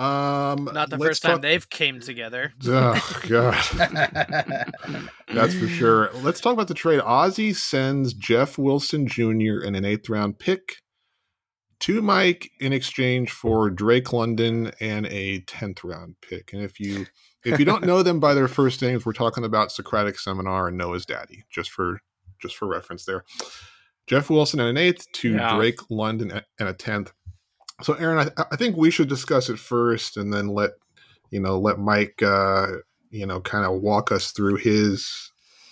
Um, 0.01 0.65
Not 0.73 0.89
the 0.89 0.99
first 0.99 1.23
time 1.23 1.43
they've 1.43 1.69
came 1.69 2.01
together. 2.01 2.55
Oh 2.67 3.21
God, 3.29 3.55
that's 5.29 5.55
for 5.55 5.69
sure. 5.69 6.11
Let's 6.23 6.41
talk 6.41 6.55
about 6.55 6.69
the 6.69 6.75
trade. 6.75 7.01
Ozzy 7.01 7.55
sends 7.55 8.15
Jeff 8.15 8.57
Wilson 8.57 9.07
Jr. 9.07 9.61
and 9.63 9.77
an 9.77 9.85
eighth 9.85 10.09
round 10.09 10.39
pick 10.39 10.77
to 11.81 12.01
Mike 12.01 12.51
in 12.61 12.73
exchange 12.73 13.31
for 13.31 13.69
Drake 13.69 14.11
London 14.13 14.71
and 14.81 15.07
a 15.07 15.41
tenth 15.41 15.85
round 15.85 16.15
pick. 16.23 16.55
And 16.55 16.63
if 16.63 16.81
you 16.81 17.07
if 17.45 17.59
you 17.59 17.67
don't 17.67 17.85
know 17.85 18.03
them 18.03 18.21
by 18.21 18.33
their 18.33 18.49
first 18.49 18.81
names, 18.81 19.05
we're 19.05 19.13
talking 19.13 19.45
about 19.45 19.71
Socratic 19.71 20.19
Seminar 20.19 20.69
and 20.69 20.79
Noah's 20.79 21.05
Daddy, 21.05 21.45
just 21.51 21.71
for 21.71 22.01
just 22.41 22.57
for 22.57 22.67
reference 22.67 23.05
there. 23.05 23.25
Jeff 24.07 24.31
Wilson 24.31 24.61
and 24.61 24.71
an 24.71 24.77
eighth 24.77 25.05
to 25.13 25.35
Yeah. 25.35 25.57
Drake 25.57 25.79
London 25.91 26.41
and 26.59 26.69
a 26.69 26.73
tenth. 26.73 27.13
So, 27.83 27.95
Aaron, 27.95 28.31
I, 28.37 28.45
I 28.53 28.57
think 28.57 28.77
we 28.77 28.91
should 28.91 29.09
discuss 29.09 29.49
it 29.49 29.59
first, 29.59 30.17
and 30.17 30.33
then 30.33 30.49
let 30.49 30.73
you 31.31 31.41
know 31.41 31.59
let 31.59 31.79
Mike 31.79 32.23
uh, 32.23 32.69
you 33.11 33.27
know 33.27 33.41
kind 33.41 33.65
of 33.65 33.81
walk 33.83 34.13
us 34.13 34.33
through 34.33 34.57
his 34.57 35.31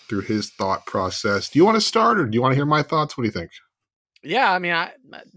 through 0.08 0.22
his 0.22 0.50
thought 0.50 0.86
process. 0.86 1.48
Do 1.50 1.58
you 1.58 1.64
want 1.64 1.76
to 1.76 1.80
start, 1.80 2.18
or 2.18 2.26
do 2.26 2.34
you 2.36 2.42
want 2.42 2.52
to 2.52 2.56
hear 2.56 2.66
my 2.66 2.82
thoughts? 2.82 3.16
What 3.16 3.22
do 3.22 3.28
you 3.28 3.32
think? 3.32 3.50
Yeah, 4.28 4.52
I 4.52 4.58
mean, 4.58 4.72
I 4.72 4.92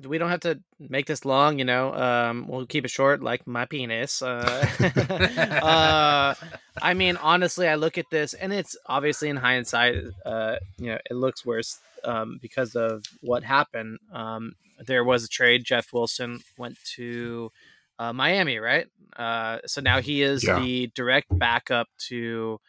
we 0.05 0.17
don't 0.17 0.29
have 0.29 0.41
to 0.41 0.59
make 0.77 1.05
this 1.05 1.23
long, 1.23 1.59
you 1.59 1.63
know. 1.65 1.93
Um, 1.93 2.45
we'll 2.49 2.65
keep 2.65 2.83
it 2.83 2.91
short, 2.91 3.23
like 3.23 3.47
my 3.47 3.63
penis. 3.65 4.21
Uh, 4.21 4.67
uh, 5.61 6.35
I 6.81 6.93
mean, 6.93 7.15
honestly, 7.15 7.69
I 7.69 7.75
look 7.75 7.97
at 7.97 8.09
this, 8.11 8.33
and 8.33 8.51
it's 8.51 8.75
obviously 8.85 9.29
in 9.29 9.37
hindsight, 9.37 9.95
uh, 10.25 10.57
you 10.77 10.87
know, 10.87 10.97
it 11.09 11.13
looks 11.13 11.45
worse 11.45 11.79
um, 12.03 12.37
because 12.41 12.75
of 12.75 13.05
what 13.21 13.43
happened. 13.43 13.99
Um, 14.11 14.55
there 14.85 15.05
was 15.05 15.23
a 15.23 15.29
trade. 15.29 15.63
Jeff 15.63 15.93
Wilson 15.93 16.41
went 16.57 16.77
to 16.95 17.49
uh, 17.97 18.11
Miami, 18.11 18.57
right? 18.59 18.87
Uh, 19.15 19.59
so 19.65 19.79
now 19.79 20.01
he 20.01 20.21
is 20.21 20.43
Yeah. 20.43 20.59
the 20.59 20.91
direct 20.95 21.27
backup 21.31 21.87
to. 22.09 22.59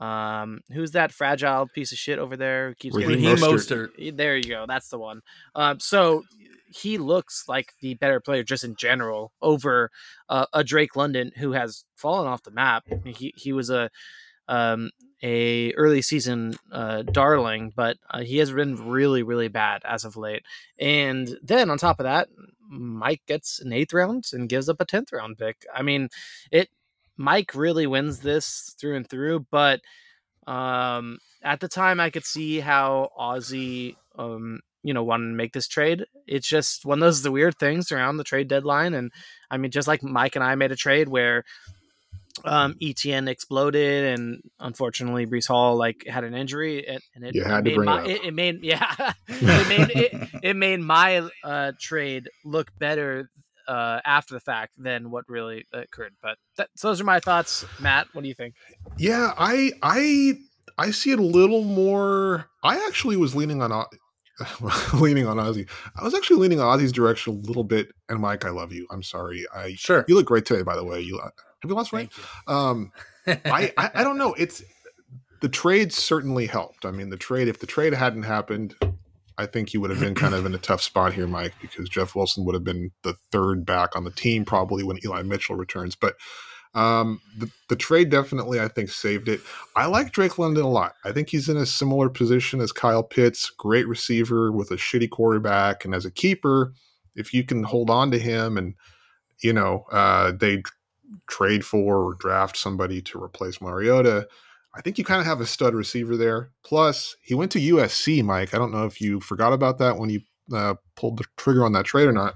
Um, 0.00 0.60
who's 0.72 0.92
that 0.92 1.12
fragile 1.12 1.68
piece 1.68 1.92
of 1.92 1.98
shit 1.98 2.18
over 2.18 2.36
there? 2.36 2.68
Who 2.68 2.74
keeps 2.74 2.96
Raheem 2.96 3.20
getting 3.20 3.24
Raheem 3.24 3.44
Mostert. 3.44 3.90
Mostert. 3.98 4.16
There 4.16 4.36
you 4.36 4.48
go. 4.48 4.64
That's 4.66 4.88
the 4.88 4.98
one. 4.98 5.22
Um, 5.54 5.80
so 5.80 6.24
he 6.74 6.98
looks 6.98 7.44
like 7.48 7.72
the 7.80 7.94
better 7.94 8.20
player 8.20 8.42
just 8.42 8.64
in 8.64 8.74
general 8.74 9.32
over 9.40 9.90
uh, 10.28 10.46
a 10.52 10.64
Drake 10.64 10.96
London 10.96 11.30
who 11.36 11.52
has 11.52 11.84
fallen 11.96 12.26
off 12.26 12.42
the 12.42 12.50
map. 12.50 12.84
He 13.04 13.32
he 13.36 13.52
was 13.52 13.70
a 13.70 13.90
um, 14.48 14.90
a 15.22 15.72
early 15.74 16.02
season 16.02 16.56
uh, 16.72 17.02
darling, 17.02 17.72
but 17.74 17.96
uh, 18.10 18.20
he 18.20 18.38
has 18.38 18.50
been 18.50 18.88
really 18.88 19.22
really 19.22 19.48
bad 19.48 19.82
as 19.84 20.04
of 20.04 20.16
late. 20.16 20.42
And 20.78 21.38
then 21.42 21.70
on 21.70 21.78
top 21.78 22.00
of 22.00 22.04
that, 22.04 22.28
Mike 22.68 23.22
gets 23.26 23.60
an 23.60 23.72
eighth 23.72 23.92
round 23.92 24.26
and 24.32 24.48
gives 24.48 24.68
up 24.68 24.80
a 24.80 24.84
tenth 24.84 25.12
round 25.12 25.38
pick. 25.38 25.64
I 25.72 25.82
mean, 25.82 26.08
it. 26.50 26.68
Mike 27.16 27.54
really 27.54 27.86
wins 27.86 28.20
this 28.20 28.74
through 28.80 28.96
and 28.96 29.08
through, 29.08 29.46
but 29.50 29.80
um, 30.46 31.18
at 31.42 31.60
the 31.60 31.68
time 31.68 32.00
I 32.00 32.10
could 32.10 32.24
see 32.24 32.60
how 32.60 33.10
Ozzy, 33.18 33.96
um, 34.18 34.60
you 34.82 34.92
know, 34.92 35.04
wanted 35.04 35.28
to 35.28 35.34
make 35.34 35.52
this 35.52 35.68
trade. 35.68 36.04
It's 36.26 36.48
just 36.48 36.84
one 36.84 36.98
of 36.98 37.06
those 37.06 37.22
the 37.22 37.32
weird 37.32 37.58
things 37.58 37.92
around 37.92 38.16
the 38.16 38.24
trade 38.24 38.48
deadline, 38.48 38.94
and 38.94 39.12
I 39.50 39.56
mean, 39.56 39.70
just 39.70 39.88
like 39.88 40.02
Mike 40.02 40.36
and 40.36 40.44
I 40.44 40.54
made 40.56 40.72
a 40.72 40.76
trade 40.76 41.08
where 41.08 41.44
um, 42.44 42.74
ETN 42.82 43.28
exploded, 43.28 44.04
and 44.18 44.42
unfortunately, 44.58 45.26
Breece 45.26 45.48
Hall 45.48 45.76
like 45.76 46.04
had 46.06 46.24
an 46.24 46.34
injury, 46.34 46.86
and, 46.86 47.00
and 47.14 47.24
it, 47.24 47.34
You 47.34 47.44
had 47.44 47.64
to 47.64 47.70
made 47.70 47.76
bring 47.76 47.86
my, 47.86 48.04
it 48.04 48.34
made 48.34 48.58
yeah, 48.62 49.12
it 49.28 49.68
made 49.68 49.90
it, 49.96 50.28
it 50.42 50.56
made 50.56 50.80
my 50.80 51.28
uh, 51.42 51.72
trade 51.80 52.28
look 52.44 52.70
better 52.78 53.30
uh, 53.68 54.00
after 54.04 54.34
the 54.34 54.40
fact 54.40 54.72
than 54.76 55.10
what 55.10 55.24
really 55.28 55.66
occurred. 55.72 56.14
But 56.22 56.38
that, 56.56 56.68
so 56.76 56.88
those 56.88 57.00
are 57.00 57.04
my 57.04 57.20
thoughts, 57.20 57.64
Matt. 57.80 58.08
What 58.12 58.22
do 58.22 58.28
you 58.28 58.34
think? 58.34 58.54
Yeah, 58.98 59.32
I 59.36 59.72
I 59.82 60.34
I 60.78 60.90
see 60.90 61.12
it 61.12 61.18
a 61.18 61.22
little 61.22 61.62
more. 61.64 62.48
I 62.62 62.76
actually 62.86 63.16
was 63.16 63.34
leaning 63.34 63.62
on 63.62 63.72
O- 63.72 63.86
leaning 64.94 65.26
on 65.26 65.36
Ozzy. 65.36 65.68
I 66.00 66.02
was 66.04 66.14
actually 66.14 66.40
leaning 66.40 66.60
on 66.60 66.78
Ozzy's 66.78 66.92
direction 66.92 67.34
a 67.34 67.46
little 67.46 67.64
bit. 67.64 67.88
And 68.08 68.18
Mike, 68.20 68.44
I 68.44 68.50
love 68.50 68.72
you. 68.72 68.86
I'm 68.90 69.02
sorry. 69.02 69.46
I 69.54 69.74
Sure. 69.76 70.04
you 70.08 70.14
look 70.16 70.26
great 70.26 70.44
today, 70.44 70.62
by 70.62 70.74
the 70.76 70.84
way. 70.84 71.00
You 71.00 71.18
have 71.20 71.70
you 71.70 71.74
lost 71.74 71.92
weight? 71.92 72.10
You. 72.48 72.54
Um, 72.54 72.92
I, 73.26 73.72
I 73.76 73.90
I 73.94 74.04
don't 74.04 74.18
know. 74.18 74.34
It's 74.34 74.62
the 75.40 75.48
trade 75.48 75.92
certainly 75.92 76.46
helped. 76.46 76.84
I 76.84 76.90
mean, 76.90 77.10
the 77.10 77.16
trade. 77.16 77.48
If 77.48 77.58
the 77.60 77.66
trade 77.66 77.92
hadn't 77.94 78.24
happened, 78.24 78.74
I 79.36 79.46
think 79.46 79.70
he 79.70 79.78
would 79.78 79.90
have 79.90 80.00
been 80.00 80.14
kind 80.14 80.34
of 80.34 80.46
in 80.46 80.54
a 80.54 80.58
tough 80.58 80.82
spot 80.82 81.12
here, 81.12 81.26
Mike, 81.26 81.54
because 81.60 81.88
Jeff 81.88 82.14
Wilson 82.14 82.44
would 82.44 82.54
have 82.54 82.64
been 82.64 82.92
the 83.02 83.14
third 83.32 83.66
back 83.66 83.96
on 83.96 84.04
the 84.04 84.10
team 84.10 84.44
probably 84.44 84.84
when 84.84 84.98
Eli 85.04 85.22
Mitchell 85.22 85.56
returns. 85.56 85.96
But 85.96 86.16
um, 86.74 87.20
the 87.38 87.50
the 87.68 87.76
trade 87.76 88.10
definitely, 88.10 88.60
I 88.60 88.68
think, 88.68 88.90
saved 88.90 89.28
it. 89.28 89.40
I 89.76 89.86
like 89.86 90.12
Drake 90.12 90.38
London 90.38 90.64
a 90.64 90.68
lot. 90.68 90.94
I 91.04 91.12
think 91.12 91.30
he's 91.30 91.48
in 91.48 91.56
a 91.56 91.66
similar 91.66 92.08
position 92.08 92.60
as 92.60 92.72
Kyle 92.72 93.02
Pitts, 93.02 93.50
great 93.50 93.86
receiver 93.86 94.50
with 94.50 94.70
a 94.70 94.76
shitty 94.76 95.10
quarterback, 95.10 95.84
and 95.84 95.94
as 95.94 96.04
a 96.04 96.10
keeper, 96.10 96.72
if 97.14 97.32
you 97.32 97.44
can 97.44 97.62
hold 97.62 97.90
on 97.90 98.10
to 98.10 98.18
him 98.18 98.56
and 98.58 98.74
you 99.40 99.52
know 99.52 99.84
uh, 99.92 100.32
they 100.32 100.62
trade 101.28 101.64
for 101.64 102.08
or 102.08 102.14
draft 102.14 102.56
somebody 102.56 103.00
to 103.02 103.22
replace 103.22 103.60
Mariota, 103.60 104.26
I 104.76 104.80
think 104.80 104.98
you 104.98 105.04
kind 105.04 105.20
of 105.20 105.26
have 105.26 105.40
a 105.40 105.46
stud 105.46 105.74
receiver 105.74 106.16
there. 106.16 106.50
Plus, 106.64 107.16
he 107.22 107.34
went 107.34 107.52
to 107.52 107.60
USC, 107.60 108.22
Mike. 108.24 108.54
I 108.54 108.58
don't 108.58 108.72
know 108.72 108.84
if 108.86 109.00
you 109.00 109.20
forgot 109.20 109.52
about 109.52 109.78
that 109.78 109.98
when 109.98 110.10
you 110.10 110.20
uh, 110.52 110.74
pulled 110.96 111.18
the 111.18 111.24
trigger 111.36 111.64
on 111.64 111.72
that 111.72 111.84
trade 111.84 112.08
or 112.08 112.12
not. 112.12 112.34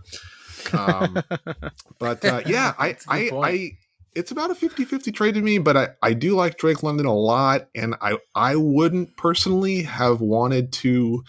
Um, 0.72 1.22
but 1.99 2.24
uh, 2.24 2.43
yeah, 2.47 2.74
I, 2.78 2.89
That's 2.89 3.07
a 3.07 3.30
good 3.30 3.34
I. 3.34 3.49
I, 3.49 3.70
it's 4.14 4.30
about 4.32 4.51
a 4.51 4.55
50-50 4.55 5.14
trade 5.14 5.34
to 5.34 5.43
me, 5.43 5.59
but 5.59 5.76
I, 5.76 5.89
I 6.03 6.12
do 6.12 6.34
like 6.34 6.59
Drake 6.59 6.82
London 6.82 7.07
a 7.07 7.14
lot, 7.14 7.68
and 7.74 7.95
I, 8.01 8.16
I 8.34 8.57
wouldn't 8.57 9.16
personally 9.16 9.82
have 9.82 10.20
wanted 10.20 10.72
to 10.72 11.22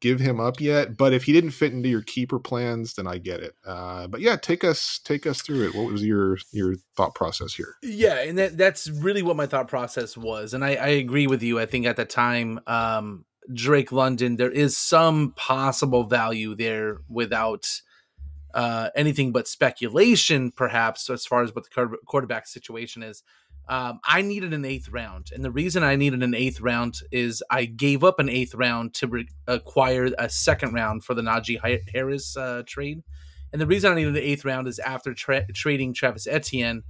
give 0.00 0.20
him 0.20 0.40
up 0.40 0.60
yet. 0.60 0.96
But 0.96 1.12
if 1.12 1.24
he 1.24 1.32
didn't 1.32 1.50
fit 1.50 1.72
into 1.72 1.88
your 1.88 2.02
keeper 2.02 2.38
plans, 2.38 2.94
then 2.94 3.06
I 3.06 3.18
get 3.18 3.40
it. 3.40 3.54
Uh, 3.64 4.06
but 4.06 4.20
yeah, 4.20 4.36
take 4.36 4.64
us 4.64 5.00
take 5.04 5.26
us 5.26 5.42
through 5.42 5.68
it. 5.68 5.74
What 5.74 5.90
was 5.90 6.04
your 6.04 6.38
your 6.52 6.74
thought 6.96 7.14
process 7.14 7.54
here? 7.54 7.74
Yeah, 7.82 8.20
and 8.20 8.38
that 8.38 8.56
that's 8.56 8.88
really 8.88 9.22
what 9.22 9.36
my 9.36 9.46
thought 9.46 9.68
process 9.68 10.16
was, 10.16 10.54
and 10.54 10.64
I, 10.64 10.74
I 10.74 10.88
agree 10.88 11.26
with 11.26 11.42
you. 11.42 11.58
I 11.58 11.66
think 11.66 11.86
at 11.86 11.96
the 11.96 12.04
time, 12.04 12.60
um, 12.66 13.24
Drake 13.52 13.92
London, 13.92 14.36
there 14.36 14.50
is 14.50 14.76
some 14.76 15.32
possible 15.36 16.04
value 16.04 16.54
there 16.54 16.98
without 17.08 17.66
uh, 18.54 18.90
anything 18.94 19.32
but 19.32 19.46
speculation, 19.46 20.50
perhaps 20.50 21.10
as 21.10 21.26
far 21.26 21.42
as 21.42 21.54
what 21.54 21.64
the 21.64 21.96
quarterback 22.06 22.46
situation 22.46 23.02
is. 23.02 23.22
Um, 23.68 24.00
I 24.04 24.22
needed 24.22 24.54
an 24.54 24.64
eighth 24.64 24.88
round, 24.90 25.30
and 25.34 25.44
the 25.44 25.50
reason 25.50 25.82
I 25.82 25.96
needed 25.96 26.22
an 26.22 26.34
eighth 26.34 26.60
round 26.60 27.00
is 27.10 27.42
I 27.50 27.64
gave 27.64 28.04
up 28.04 28.20
an 28.20 28.28
eighth 28.28 28.54
round 28.54 28.94
to 28.94 29.08
re- 29.08 29.28
acquire 29.48 30.10
a 30.18 30.28
second 30.28 30.72
round 30.72 31.04
for 31.04 31.14
the 31.14 31.22
Najee 31.22 31.58
Harris 31.92 32.36
uh, 32.36 32.62
trade. 32.64 33.02
And 33.52 33.60
the 33.60 33.66
reason 33.66 33.90
I 33.90 33.96
needed 33.96 34.14
the 34.14 34.22
eighth 34.22 34.44
round 34.44 34.68
is 34.68 34.78
after 34.78 35.14
tra- 35.14 35.50
trading 35.52 35.94
Travis 35.94 36.26
Etienne, 36.26 36.84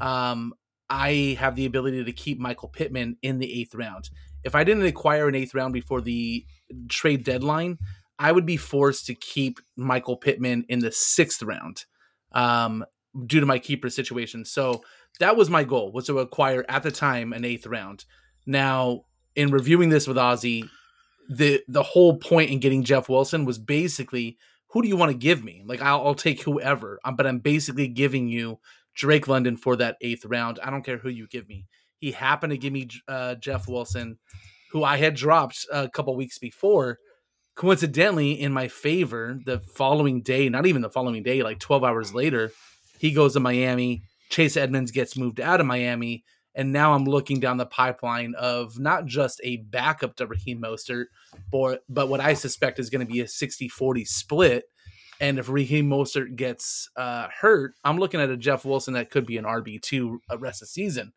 um, 0.00 0.54
I 0.88 1.36
have 1.38 1.54
the 1.56 1.66
ability 1.66 2.04
to 2.04 2.12
keep 2.12 2.38
Michael 2.38 2.68
Pittman 2.68 3.16
in 3.22 3.38
the 3.38 3.60
eighth 3.60 3.74
round. 3.74 4.10
If 4.44 4.54
I 4.54 4.64
didn't 4.64 4.84
acquire 4.84 5.28
an 5.28 5.34
eighth 5.34 5.54
round 5.54 5.72
before 5.72 6.00
the 6.00 6.44
trade 6.88 7.24
deadline, 7.24 7.78
I 8.18 8.32
would 8.32 8.46
be 8.46 8.56
forced 8.56 9.06
to 9.06 9.14
keep 9.14 9.60
Michael 9.76 10.16
Pittman 10.16 10.64
in 10.68 10.80
the 10.80 10.92
sixth 10.92 11.42
round 11.42 11.84
um, 12.32 12.84
due 13.26 13.40
to 13.40 13.46
my 13.46 13.58
keeper 13.58 13.90
situation. 13.90 14.44
So 14.44 14.82
that 15.20 15.36
was 15.36 15.50
my 15.50 15.64
goal 15.64 15.92
was 15.92 16.06
to 16.06 16.18
acquire 16.18 16.64
at 16.68 16.82
the 16.82 16.90
time 16.90 17.32
an 17.32 17.44
eighth 17.44 17.66
round. 17.66 18.04
Now, 18.46 19.04
in 19.36 19.50
reviewing 19.50 19.88
this 19.88 20.06
with 20.06 20.16
Ozzy, 20.16 20.68
the 21.28 21.62
the 21.68 21.82
whole 21.82 22.16
point 22.18 22.50
in 22.50 22.60
getting 22.60 22.84
Jeff 22.84 23.08
Wilson 23.08 23.44
was 23.44 23.58
basically 23.58 24.36
who 24.72 24.82
do 24.82 24.88
you 24.88 24.96
want 24.96 25.12
to 25.12 25.18
give 25.18 25.44
me? 25.44 25.62
Like 25.66 25.82
I'll, 25.82 26.06
I'll 26.06 26.14
take 26.14 26.42
whoever, 26.42 26.98
um, 27.04 27.14
but 27.14 27.26
I'm 27.26 27.38
basically 27.38 27.88
giving 27.88 28.28
you 28.28 28.58
Drake 28.94 29.28
London 29.28 29.56
for 29.56 29.76
that 29.76 29.96
eighth 30.00 30.24
round. 30.24 30.58
I 30.62 30.70
don't 30.70 30.84
care 30.84 30.98
who 30.98 31.10
you 31.10 31.26
give 31.28 31.48
me. 31.48 31.66
He 31.98 32.12
happened 32.12 32.52
to 32.52 32.58
give 32.58 32.72
me 32.72 32.88
uh, 33.06 33.34
Jeff 33.36 33.68
Wilson, 33.68 34.18
who 34.72 34.82
I 34.82 34.96
had 34.96 35.14
dropped 35.14 35.66
a 35.70 35.88
couple 35.88 36.16
weeks 36.16 36.38
before. 36.38 36.98
Coincidentally, 37.54 38.32
in 38.32 38.50
my 38.50 38.66
favor, 38.66 39.38
the 39.44 39.60
following 39.60 40.22
day, 40.22 40.48
not 40.48 40.66
even 40.66 40.80
the 40.80 40.90
following 40.90 41.22
day, 41.22 41.42
like 41.42 41.58
12 41.60 41.84
hours 41.84 42.14
later, 42.14 42.50
he 42.98 43.12
goes 43.12 43.34
to 43.34 43.40
Miami. 43.40 44.02
Chase 44.32 44.56
Edmonds 44.56 44.90
gets 44.90 45.16
moved 45.16 45.40
out 45.40 45.60
of 45.60 45.66
Miami. 45.66 46.24
And 46.54 46.72
now 46.72 46.94
I'm 46.94 47.04
looking 47.04 47.38
down 47.38 47.58
the 47.58 47.66
pipeline 47.66 48.34
of 48.34 48.78
not 48.78 49.06
just 49.06 49.40
a 49.44 49.58
backup 49.58 50.16
to 50.16 50.26
Raheem 50.26 50.60
Mostert, 50.60 51.06
but, 51.50 51.82
but 51.88 52.08
what 52.08 52.20
I 52.20 52.34
suspect 52.34 52.78
is 52.78 52.90
going 52.90 53.06
to 53.06 53.10
be 53.10 53.20
a 53.20 53.28
60 53.28 53.68
40 53.68 54.04
split. 54.04 54.64
And 55.20 55.38
if 55.38 55.48
Raheem 55.48 55.88
Mostert 55.88 56.34
gets 56.34 56.90
uh, 56.96 57.28
hurt, 57.40 57.74
I'm 57.84 57.98
looking 57.98 58.20
at 58.20 58.30
a 58.30 58.36
Jeff 58.36 58.64
Wilson 58.64 58.94
that 58.94 59.10
could 59.10 59.26
be 59.26 59.36
an 59.36 59.44
RB2 59.44 60.16
a 60.30 60.38
rest 60.38 60.62
of 60.62 60.68
the 60.68 60.72
season. 60.72 61.12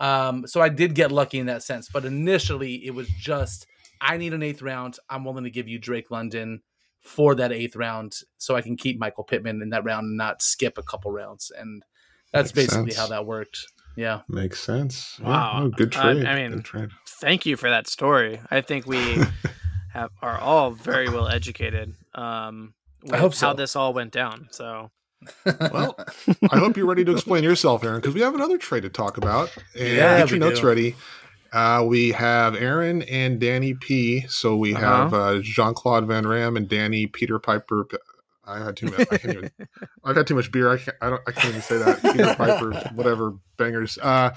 Um, 0.00 0.46
so 0.46 0.60
I 0.60 0.68
did 0.68 0.94
get 0.94 1.12
lucky 1.12 1.38
in 1.38 1.46
that 1.46 1.62
sense. 1.62 1.88
But 1.92 2.04
initially, 2.04 2.86
it 2.86 2.94
was 2.94 3.08
just 3.08 3.66
I 4.00 4.16
need 4.16 4.32
an 4.32 4.42
eighth 4.42 4.62
round. 4.62 4.98
I'm 5.10 5.24
willing 5.24 5.44
to 5.44 5.50
give 5.50 5.68
you 5.68 5.78
Drake 5.78 6.10
London 6.10 6.62
for 7.00 7.34
that 7.34 7.52
eighth 7.52 7.76
round 7.76 8.14
so 8.38 8.56
I 8.56 8.62
can 8.62 8.76
keep 8.76 8.98
Michael 8.98 9.24
Pittman 9.24 9.62
in 9.62 9.70
that 9.70 9.84
round 9.84 10.06
and 10.06 10.16
not 10.16 10.42
skip 10.42 10.78
a 10.78 10.82
couple 10.82 11.12
rounds. 11.12 11.52
And 11.56 11.84
that's 12.32 12.54
Makes 12.54 12.68
basically 12.72 12.90
sense. 12.92 13.00
how 13.00 13.06
that 13.08 13.26
worked. 13.26 13.58
Yeah. 13.96 14.20
Makes 14.28 14.60
sense. 14.60 15.18
Yeah, 15.20 15.28
Wow. 15.28 15.60
no, 15.64 15.68
good 15.70 15.94
I- 15.96 16.00
trade. 16.14 16.26
I 16.26 16.48
mean, 16.48 16.62
trade. 16.62 16.88
Thank 17.06 17.44
you 17.46 17.56
for 17.56 17.68
that 17.70 17.86
story. 17.86 18.40
I 18.50 18.60
think 18.62 18.86
we 18.86 19.18
have 19.92 20.10
are 20.22 20.38
all 20.38 20.70
very 20.70 21.08
well 21.08 21.28
educated. 21.28 21.94
Um, 22.14 22.74
with 23.02 23.14
hope 23.20 23.34
how 23.36 23.52
this 23.52 23.76
all 23.76 23.92
went 23.92 24.12
down. 24.12 24.48
So 24.50 24.90
Well, 25.44 25.96
I 26.50 26.58
hope 26.58 26.76
you're 26.76 26.86
ready 26.86 27.04
to 27.04 27.12
explain 27.12 27.44
yourself, 27.44 27.84
Aaron, 27.84 28.00
because 28.00 28.14
we 28.14 28.20
have 28.22 28.34
another 28.34 28.58
trade 28.58 28.82
to 28.84 28.88
talk 28.88 29.16
about. 29.18 29.54
And 29.78 29.88
Yeah, 29.96 30.18
get 30.18 30.30
your 30.30 30.38
we 30.40 30.46
notes 30.46 30.60
do. 30.60 30.66
ready. 30.66 30.94
Uh, 31.52 31.84
we 31.86 32.12
have 32.12 32.56
Aaron 32.56 33.02
and 33.02 33.38
Danny 33.38 33.74
P. 33.74 34.24
So 34.28 34.56
we 34.56 34.74
Uh-huh. 34.74 34.84
have 34.84 35.14
uh, 35.14 35.38
Jean 35.42 35.74
Claude 35.74 36.06
Van 36.08 36.26
Ram 36.26 36.56
and 36.56 36.66
Danny 36.68 37.06
Peter 37.06 37.38
Piper. 37.38 37.86
I 38.44 38.58
had 38.58 38.76
too 38.76 38.86
much. 38.86 39.06
I 39.10 39.18
can't 39.18 39.36
even. 39.36 39.50
I've 40.04 40.16
had 40.16 40.26
too 40.26 40.34
much 40.34 40.50
beer. 40.50 40.70
I 40.70 40.78
can't. 40.78 40.96
I 41.00 41.10
don't. 41.10 41.22
I 41.26 41.32
can't 41.32 41.48
even 41.48 41.62
say 41.62 41.78
that. 41.78 42.02
Peter 42.02 42.34
Piper, 42.36 42.72
whatever 42.94 43.34
bangers. 43.56 43.98
Uh, 43.98 44.34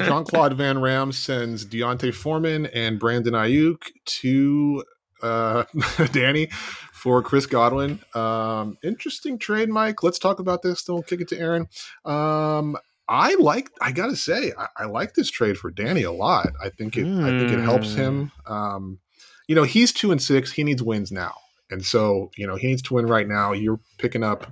Jean 0.00 0.24
Claude 0.24 0.54
Van 0.54 0.80
Ram 0.80 1.12
sends 1.12 1.64
D'Onta 1.64 2.12
Foreman 2.12 2.66
and 2.66 2.98
Brandon 2.98 3.34
Aiyuk 3.34 3.82
to 4.04 4.84
uh, 5.22 5.64
Danny 6.12 6.46
for 6.92 7.22
Chris 7.22 7.46
Godwin. 7.46 8.00
Um, 8.14 8.78
interesting 8.82 9.38
trade, 9.38 9.68
Mike. 9.68 10.02
Let's 10.02 10.18
talk 10.18 10.38
about 10.38 10.62
this. 10.62 10.84
Then 10.84 10.94
we'll 10.94 11.02
kick 11.02 11.20
it 11.20 11.28
to 11.28 11.38
Aaron. 11.38 11.68
Um, 12.04 12.76
I 13.08 13.34
like. 13.36 13.70
I 13.80 13.92
gotta 13.92 14.16
say, 14.16 14.52
I, 14.56 14.66
I 14.76 14.84
like 14.84 15.14
this 15.14 15.30
trade 15.30 15.56
for 15.56 15.70
Danny 15.70 16.02
a 16.02 16.12
lot. 16.12 16.48
I 16.62 16.68
think 16.68 16.96
it. 16.96 17.06
I 17.06 17.38
think 17.38 17.52
it 17.52 17.60
helps 17.60 17.94
him. 17.94 18.32
Um, 18.46 18.98
you 19.46 19.54
know, 19.54 19.64
he's 19.64 19.92
two 19.92 20.12
and 20.12 20.20
six. 20.20 20.52
He 20.52 20.64
needs 20.64 20.82
wins 20.82 21.10
now, 21.10 21.34
and 21.70 21.84
so 21.84 22.30
you 22.36 22.46
know 22.46 22.56
he 22.56 22.66
needs 22.68 22.82
to 22.82 22.94
win 22.94 23.06
right 23.06 23.28
now. 23.28 23.52
You're 23.52 23.80
picking 23.98 24.22
up. 24.24 24.50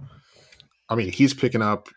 I 0.88 0.94
mean, 0.94 1.10
he's 1.10 1.34
picking 1.34 1.62
up 1.62 1.88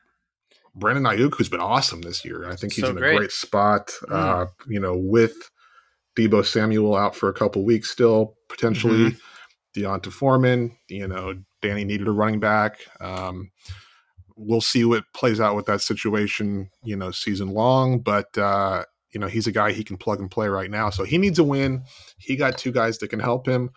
Brandon 0.75 1.03
Aiyuk, 1.03 1.35
who's 1.35 1.49
been 1.49 1.59
awesome 1.59 2.01
this 2.01 2.25
year. 2.25 2.49
I 2.49 2.55
think 2.55 2.73
he's 2.73 2.83
So 2.83 2.91
in 2.91 2.97
a 2.97 2.99
great. 2.99 3.17
great 3.17 3.31
spot. 3.31 3.91
Uh, 4.09 4.47
you 4.67 4.79
know, 4.79 4.95
with 4.97 5.51
Deebo 6.17 6.45
Samuel 6.45 6.95
out 6.95 7.15
for 7.15 7.29
a 7.29 7.33
couple 7.33 7.63
weeks 7.63 7.89
still, 7.91 8.35
potentially. 8.49 9.15
D'Onta 9.75 10.11
Foreman, 10.11 10.75
you 10.87 11.07
know, 11.07 11.35
Danny 11.61 11.83
needed 11.85 12.07
a 12.07 12.11
running 12.11 12.39
back. 12.39 12.79
Um, 12.99 13.51
we'll 14.35 14.61
see 14.61 14.83
what 14.83 15.03
plays 15.13 15.39
out 15.39 15.55
with 15.55 15.67
that 15.67 15.81
situation, 15.81 16.71
you 16.83 16.95
know, 16.95 17.11
season 17.11 17.49
long. 17.49 17.99
But 17.99 18.35
uh, 18.35 18.85
you 19.13 19.19
know, 19.19 19.27
he's 19.27 19.45
a 19.45 19.51
guy 19.51 19.71
he 19.71 19.83
can 19.83 19.97
plug 19.97 20.19
and 20.19 20.29
play 20.31 20.47
right 20.47 20.71
now. 20.71 20.89
So 20.89 21.03
he 21.03 21.19
needs 21.19 21.37
a 21.37 21.43
win. 21.43 21.83
He 22.17 22.35
got 22.35 22.57
two 22.57 22.71
guys 22.71 22.97
that 22.97 23.09
can 23.09 23.19
help 23.19 23.47
him. 23.47 23.69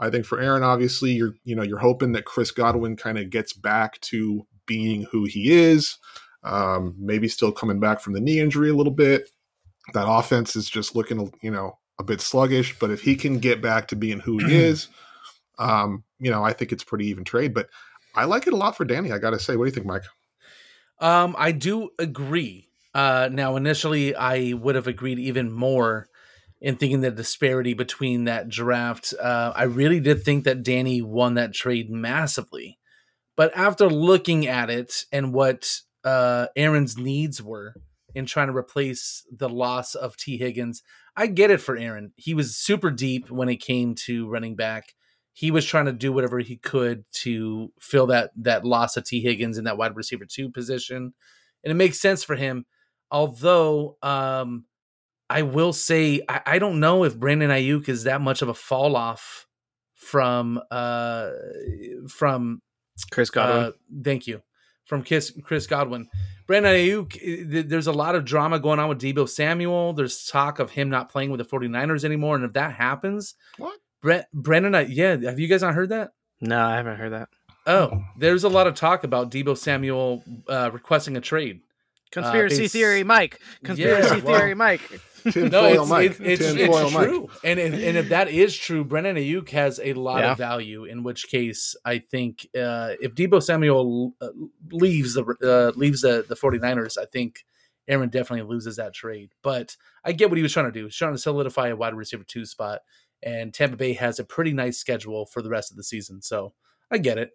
I 0.00 0.10
think 0.10 0.24
for 0.24 0.40
Aaron, 0.40 0.62
obviously, 0.62 1.12
you're 1.12 1.34
you 1.44 1.54
know, 1.54 1.62
you're 1.62 1.78
hoping 1.78 2.12
that 2.12 2.24
Chris 2.24 2.50
Godwin 2.50 2.96
kind 2.96 3.18
of 3.18 3.30
gets 3.30 3.52
back 3.52 4.00
to 4.00 4.46
being 4.66 5.06
who 5.12 5.24
he 5.24 5.52
is. 5.52 5.98
Um, 6.42 6.94
maybe 6.98 7.28
still 7.28 7.52
coming 7.52 7.80
back 7.80 8.00
from 8.00 8.14
the 8.14 8.20
knee 8.20 8.40
injury 8.40 8.70
a 8.70 8.74
little 8.74 8.92
bit. 8.92 9.30
That 9.92 10.08
offense 10.08 10.56
is 10.56 10.70
just 10.70 10.96
looking, 10.96 11.30
you 11.42 11.50
know, 11.50 11.78
a 11.98 12.02
bit 12.02 12.20
sluggish. 12.20 12.78
But 12.78 12.90
if 12.90 13.02
he 13.02 13.14
can 13.14 13.38
get 13.38 13.60
back 13.60 13.88
to 13.88 13.96
being 13.96 14.20
who 14.20 14.38
he 14.38 14.54
is, 14.56 14.88
um, 15.58 16.04
you 16.18 16.30
know, 16.30 16.42
I 16.42 16.54
think 16.54 16.72
it's 16.72 16.84
pretty 16.84 17.06
even 17.08 17.24
trade. 17.24 17.52
But 17.52 17.68
I 18.14 18.24
like 18.24 18.46
it 18.46 18.54
a 18.54 18.56
lot 18.56 18.76
for 18.76 18.84
Danny. 18.84 19.12
I 19.12 19.18
got 19.18 19.30
to 19.30 19.38
say, 19.38 19.56
what 19.56 19.64
do 19.64 19.68
you 19.68 19.74
think, 19.74 19.86
Mike? 19.86 20.04
Um, 20.98 21.34
I 21.38 21.52
do 21.52 21.90
agree. 21.98 22.68
Uh, 22.94 23.28
now, 23.30 23.56
initially, 23.56 24.14
I 24.14 24.54
would 24.54 24.74
have 24.74 24.86
agreed 24.86 25.18
even 25.18 25.52
more 25.52 26.08
in 26.60 26.76
thinking 26.76 27.00
the 27.00 27.10
disparity 27.10 27.74
between 27.74 28.24
that 28.24 28.48
draft. 28.48 29.14
Uh, 29.20 29.52
I 29.54 29.62
really 29.64 30.00
did 30.00 30.22
think 30.22 30.44
that 30.44 30.62
Danny 30.62 31.00
won 31.00 31.34
that 31.34 31.54
trade 31.54 31.90
massively. 31.90 32.78
But 33.36 33.56
after 33.56 33.88
looking 33.88 34.46
at 34.46 34.68
it 34.68 35.04
and 35.10 35.32
what 35.32 35.80
uh, 36.04 36.48
Aaron's 36.56 36.98
needs 36.98 37.42
were 37.42 37.74
in 38.14 38.26
trying 38.26 38.48
to 38.48 38.56
replace 38.56 39.24
the 39.34 39.48
loss 39.48 39.94
of 39.94 40.16
Tee 40.16 40.36
Higgins, 40.36 40.82
I 41.16 41.26
get 41.26 41.50
it 41.50 41.60
for 41.60 41.76
Aaron. 41.76 42.12
He 42.16 42.34
was 42.34 42.56
super 42.56 42.90
deep 42.90 43.30
when 43.30 43.48
it 43.48 43.56
came 43.56 43.94
to 44.06 44.28
running 44.28 44.56
back. 44.56 44.92
He 45.32 45.50
was 45.50 45.64
trying 45.64 45.86
to 45.86 45.92
do 45.92 46.12
whatever 46.12 46.40
he 46.40 46.56
could 46.56 47.04
to 47.22 47.72
fill 47.80 48.06
that 48.08 48.30
that 48.36 48.64
loss 48.64 48.96
of 48.96 49.04
Tee 49.04 49.22
Higgins 49.22 49.56
in 49.56 49.64
that 49.64 49.78
wide 49.78 49.96
receiver 49.96 50.26
two 50.26 50.50
position, 50.50 51.14
and 51.64 51.70
it 51.70 51.76
makes 51.76 52.00
sense 52.00 52.22
for 52.22 52.36
him. 52.36 52.66
Although, 53.10 53.96
um, 54.02 54.66
I 55.30 55.42
will 55.42 55.72
say 55.72 56.20
I, 56.28 56.40
I 56.44 56.58
don't 56.58 56.80
know 56.80 57.04
if 57.04 57.16
Brandon 57.16 57.50
Aiyuk 57.50 57.88
is 57.88 58.04
that 58.04 58.20
much 58.20 58.42
of 58.42 58.48
a 58.48 58.54
fall 58.54 58.96
off 58.96 59.46
from 59.94 60.60
uh 60.70 61.30
from 62.08 62.60
Chris 63.10 63.30
Godwin. 63.30 63.64
uh, 63.66 63.70
thank 64.04 64.26
you. 64.26 64.42
From 64.84 65.04
Chris, 65.04 65.32
Chris 65.44 65.66
Godwin. 65.68 66.08
Brandon 66.48 66.72
Aiyuk, 66.74 67.16
eh, 67.22 67.62
there's 67.64 67.86
a 67.86 67.92
lot 67.92 68.16
of 68.16 68.24
drama 68.24 68.58
going 68.58 68.80
on 68.80 68.88
with 68.88 69.00
Deebo 69.00 69.28
Samuel. 69.28 69.92
There's 69.92 70.24
talk 70.26 70.58
of 70.58 70.72
him 70.72 70.90
not 70.90 71.08
playing 71.10 71.30
with 71.30 71.38
the 71.38 71.44
49ers 71.44 72.04
anymore. 72.04 72.34
And 72.34 72.44
if 72.44 72.54
that 72.54 72.74
happens, 72.74 73.34
What? 73.56 73.78
Brent, 74.02 74.26
Brandon, 74.34 74.74
Ay- 74.74 74.88
yeah, 74.90 75.16
have 75.16 75.38
you 75.38 75.46
guys 75.46 75.62
not 75.62 75.74
heard 75.74 75.90
that? 75.90 76.10
no, 76.40 76.60
I 76.60 76.74
haven't 76.76 76.96
heard 76.96 77.12
that. 77.12 77.28
Oh, 77.66 78.02
there's 78.18 78.42
a 78.42 78.48
lot 78.48 78.66
of 78.66 78.74
talk 78.74 79.04
about 79.04 79.30
Deebo 79.30 79.56
Samuel 79.56 80.24
uh, 80.48 80.70
requesting 80.72 81.16
a 81.16 81.20
trade. 81.20 81.60
Conspiracy 82.10 82.54
it's- 82.56 82.72
theory, 82.72 83.04
Mike. 83.04 83.38
Conspiracy 83.62 84.16
Yeah, 84.16 84.24
well- 84.24 84.38
theory, 84.38 84.54
Mike. 84.54 84.80
Tin 85.32 85.48
No, 85.48 85.62
foil 85.62 85.80
it's, 85.82 85.90
Mike. 85.90 86.10
it's, 86.10 86.20
it's, 86.20 86.42
Tin 86.52 86.58
it's 86.58 86.66
foil 86.68 86.90
Mike. 86.90 87.08
true. 87.08 87.28
And, 87.44 87.58
if- 87.58 87.74
and 87.74 87.96
if 87.96 88.08
that 88.10 88.28
is 88.28 88.56
true, 88.56 88.84
Brennan 88.84 89.16
Aiyuk 89.16 89.48
has 89.50 89.80
a 89.82 89.92
lot 89.94 90.20
Yeah. 90.20 90.32
of 90.32 90.38
value, 90.38 90.84
in 90.84 91.02
which 91.02 91.28
case 91.28 91.74
I 91.84 91.98
think 91.98 92.46
uh, 92.56 92.94
if 93.00 93.14
Deebo 93.14 93.42
Samuel 93.42 94.14
uh, 94.20 94.28
leaves 94.70 95.14
the 95.14 95.24
uh, 95.42 95.78
leaves 95.78 96.02
the, 96.02 96.24
the 96.28 96.36
49ers, 96.36 96.98
I 96.98 97.04
think 97.06 97.44
Aaron 97.88 98.08
definitely 98.08 98.48
loses 98.48 98.76
that 98.76 98.94
trade. 98.94 99.32
But 99.42 99.76
I 100.04 100.12
get 100.12 100.28
what 100.30 100.36
he 100.36 100.42
was 100.42 100.52
trying 100.52 100.66
to 100.66 100.72
do. 100.72 100.84
He's 100.84 100.96
trying 100.96 101.14
to 101.14 101.18
solidify 101.18 101.68
a 101.68 101.76
wide 101.76 101.94
receiver 101.94 102.24
two 102.24 102.44
spot. 102.46 102.80
And 103.22 103.52
Tampa 103.52 103.76
Bay 103.76 103.92
has 103.94 104.18
a 104.18 104.24
pretty 104.24 104.52
nice 104.52 104.78
schedule 104.78 105.26
for 105.26 105.42
the 105.42 105.50
rest 105.50 105.70
of 105.70 105.76
the 105.76 105.84
season. 105.84 106.22
So 106.22 106.54
I 106.90 106.98
get 106.98 107.18
it. 107.18 107.32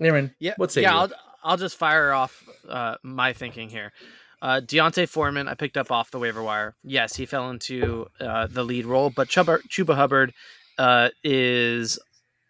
Aaron, 0.00 0.34
Yeah, 0.38 0.54
what's 0.56 0.74
say 0.74 0.82
yeah. 0.82 0.92
you? 0.92 0.98
I'll 0.98 1.10
I'll 1.42 1.56
just 1.56 1.76
fire 1.76 2.12
off 2.12 2.42
uh, 2.68 2.96
my 3.02 3.32
thinking 3.32 3.68
here. 3.68 3.92
Uh, 4.40 4.60
D'Onta 4.60 5.08
Foreman, 5.08 5.48
I 5.48 5.54
picked 5.54 5.76
up 5.76 5.90
off 5.90 6.10
the 6.10 6.18
waiver 6.18 6.42
wire. 6.42 6.76
Yes, 6.84 7.16
he 7.16 7.26
fell 7.26 7.50
into 7.50 8.06
uh, 8.20 8.46
the 8.46 8.64
lead 8.64 8.86
role, 8.86 9.10
but 9.10 9.28
Chuba, 9.28 9.60
Chuba 9.68 9.96
Hubbard 9.96 10.32
uh, 10.78 11.08
is 11.24 11.98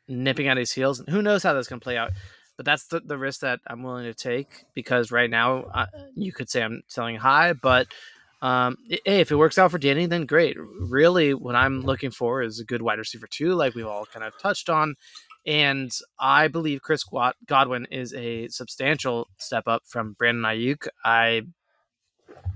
nipping 0.07 0.49
at 0.49 0.57
his 0.57 0.73
heels. 0.73 1.03
Who 1.09 1.23
knows 1.23 1.43
how 1.43 1.55
that's 1.55 1.69
going 1.69 1.81
to 1.81 1.85
play 1.85 1.97
out? 1.97 2.13
But 2.57 2.67
that's 2.67 2.89
the, 2.89 3.01
the 3.01 3.17
risk 3.17 3.41
that 3.41 3.61
I'm 3.67 3.83
willing 3.83 4.05
to 4.05 4.15
take 4.15 4.65
because 4.75 5.13
right 5.13 5.31
now 5.31 5.65
uh, 5.75 5.87
you 6.15 6.33
could 6.33 6.51
say 6.51 6.63
I'm 6.63 6.83
selling 6.89 7.17
high, 7.17 7.53
but 7.53 7.87
um, 8.43 8.77
hey, 8.89 9.21
if 9.21 9.31
it 9.31 9.37
works 9.37 9.59
out 9.59 9.71
for 9.71 9.79
Danny, 9.79 10.07
then 10.07 10.27
great. 10.27 10.57
Really, 10.59 11.35
what 11.35 11.55
I'm 11.55 11.81
looking 11.81 12.11
for 12.11 12.43
is 12.43 12.61
a 12.61 12.65
good 12.65 12.83
wide 12.83 12.99
receiver 12.99 13.27
too, 13.29 13.55
like 13.55 13.75
we've 13.75 13.87
all 13.87 14.07
kind 14.07 14.25
of 14.25 14.39
touched 14.39 14.69
on. 14.69 14.95
And 15.47 15.91
I 16.21 16.49
believe 16.49 16.83
Chris 16.83 17.05
Godwin 17.47 17.87
is 17.91 18.13
a 18.13 18.49
substantial 18.49 19.29
step 19.39 19.65
up 19.67 19.83
from 19.87 20.15
Brandon 20.19 20.45
Aiyuk. 20.45 20.89
I, 21.05 21.43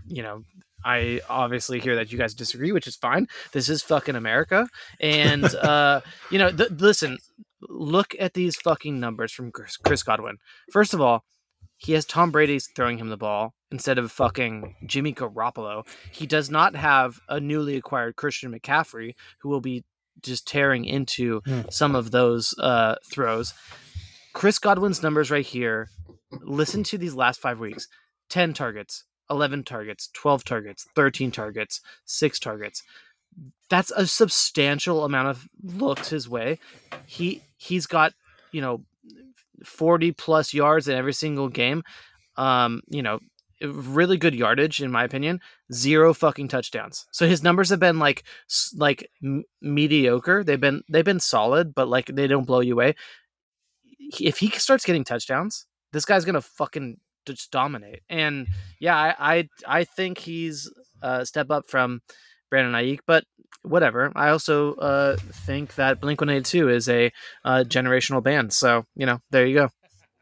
you 0.06 0.22
know, 0.22 0.44
I 0.84 1.20
obviously 1.28 1.78
hear 1.80 1.96
that 1.96 2.10
you 2.12 2.18
guys 2.18 2.34
disagree, 2.34 2.72
which 2.72 2.86
is 2.86 2.96
fine. 2.96 3.28
This 3.52 3.68
is 3.68 3.82
fucking 3.82 4.16
America. 4.16 4.68
And, 5.00 5.44
uh, 5.54 6.00
you 6.30 6.38
know, 6.38 6.50
th- 6.50 6.70
listen, 6.72 7.18
look 7.68 8.14
at 8.18 8.34
these 8.34 8.56
fucking 8.56 8.98
numbers 8.98 9.32
from 9.32 9.52
Chris, 9.52 9.76
Chris 9.76 10.02
Godwin. 10.02 10.38
First 10.72 10.92
of 10.94 11.00
all, 11.00 11.24
he 11.76 11.92
has 11.92 12.04
Tom 12.04 12.30
Brady 12.30 12.58
throwing 12.76 12.98
him 12.98 13.08
the 13.08 13.16
ball 13.16 13.54
instead 13.70 13.98
of 13.98 14.12
fucking 14.12 14.76
Jimmy 14.86 15.12
Garoppolo. 15.12 15.84
He 16.12 16.26
does 16.26 16.48
not 16.50 16.76
have 16.76 17.18
a 17.28 17.40
newly 17.40 17.76
acquired 17.76 18.16
Christian 18.16 18.52
McCaffrey 18.52 19.14
who 19.40 19.48
will 19.48 19.60
be 19.60 19.84
just 20.20 20.46
tearing 20.46 20.84
into 20.84 21.40
Hmm. 21.44 21.62
some 21.70 21.96
of 21.96 22.10
those 22.10 22.54
uh, 22.60 22.96
throws. 23.10 23.54
Chris 24.32 24.58
Godwin's 24.58 25.02
numbers 25.02 25.30
right 25.30 25.44
here. 25.44 25.88
Listen 26.40 26.82
to 26.84 26.98
these 26.98 27.14
last 27.14 27.40
five 27.40 27.58
weeks 27.58 27.88
10 28.30 28.52
targets, 28.54 29.04
11 29.32 29.64
targets, 29.64 30.08
12 30.12 30.44
targets, 30.44 30.86
13 30.94 31.30
targets, 31.30 31.80
six 32.04 32.38
targets. 32.38 32.82
That's 33.70 33.90
a 33.90 34.06
substantial 34.06 35.04
amount 35.04 35.28
of 35.28 35.48
looks 35.62 36.10
his 36.10 36.28
way. 36.28 36.58
He 37.06 37.42
he's 37.56 37.86
got, 37.86 38.12
you 38.52 38.60
know, 38.60 38.84
40 39.64 40.12
plus 40.12 40.52
yards 40.52 40.86
in 40.86 40.96
every 40.96 41.14
single 41.14 41.48
game. 41.48 41.82
Um, 42.36 42.82
you 42.88 43.02
know, 43.02 43.20
really 43.62 44.18
good 44.18 44.34
yardage 44.34 44.82
in 44.82 44.90
my 44.90 45.04
opinion. 45.04 45.40
Zero 45.72 46.12
fucking 46.12 46.48
touchdowns. 46.48 47.06
So 47.10 47.26
his 47.26 47.42
numbers 47.42 47.70
have 47.70 47.80
been 47.80 47.98
like 47.98 48.24
like 48.76 49.08
m- 49.22 49.44
mediocre. 49.60 50.44
They've 50.44 50.60
been 50.60 50.82
they've 50.90 51.04
been 51.04 51.20
solid, 51.20 51.74
but 51.74 51.88
like 51.88 52.06
they 52.06 52.26
don't 52.26 52.46
blow 52.46 52.60
you 52.60 52.74
away. 52.74 52.94
If 54.20 54.38
he 54.38 54.50
starts 54.50 54.84
getting 54.84 55.04
touchdowns, 55.04 55.66
this 55.92 56.04
guy's 56.04 56.24
gonna 56.24 56.42
fucking 56.42 56.98
just 57.26 57.50
dominate. 57.50 58.02
And 58.08 58.46
yeah, 58.80 58.96
I 58.96 59.14
I, 59.18 59.48
I 59.66 59.84
think 59.84 60.18
he's 60.18 60.70
a 61.02 61.26
step 61.26 61.50
up 61.50 61.68
from 61.68 62.00
Brandon 62.50 62.74
Aiyuk, 62.74 63.00
but 63.06 63.24
whatever. 63.62 64.12
I 64.14 64.28
also 64.28 64.74
uh, 64.74 65.16
think 65.46 65.74
that 65.76 66.00
Blink 66.00 66.20
One 66.20 66.30
Eighty 66.30 66.42
Two 66.42 66.68
is 66.68 66.88
a 66.88 67.12
uh, 67.44 67.64
generational 67.66 68.22
band. 68.22 68.52
So 68.52 68.84
you 68.94 69.06
know, 69.06 69.20
there 69.30 69.46
you 69.46 69.54
go. 69.54 69.68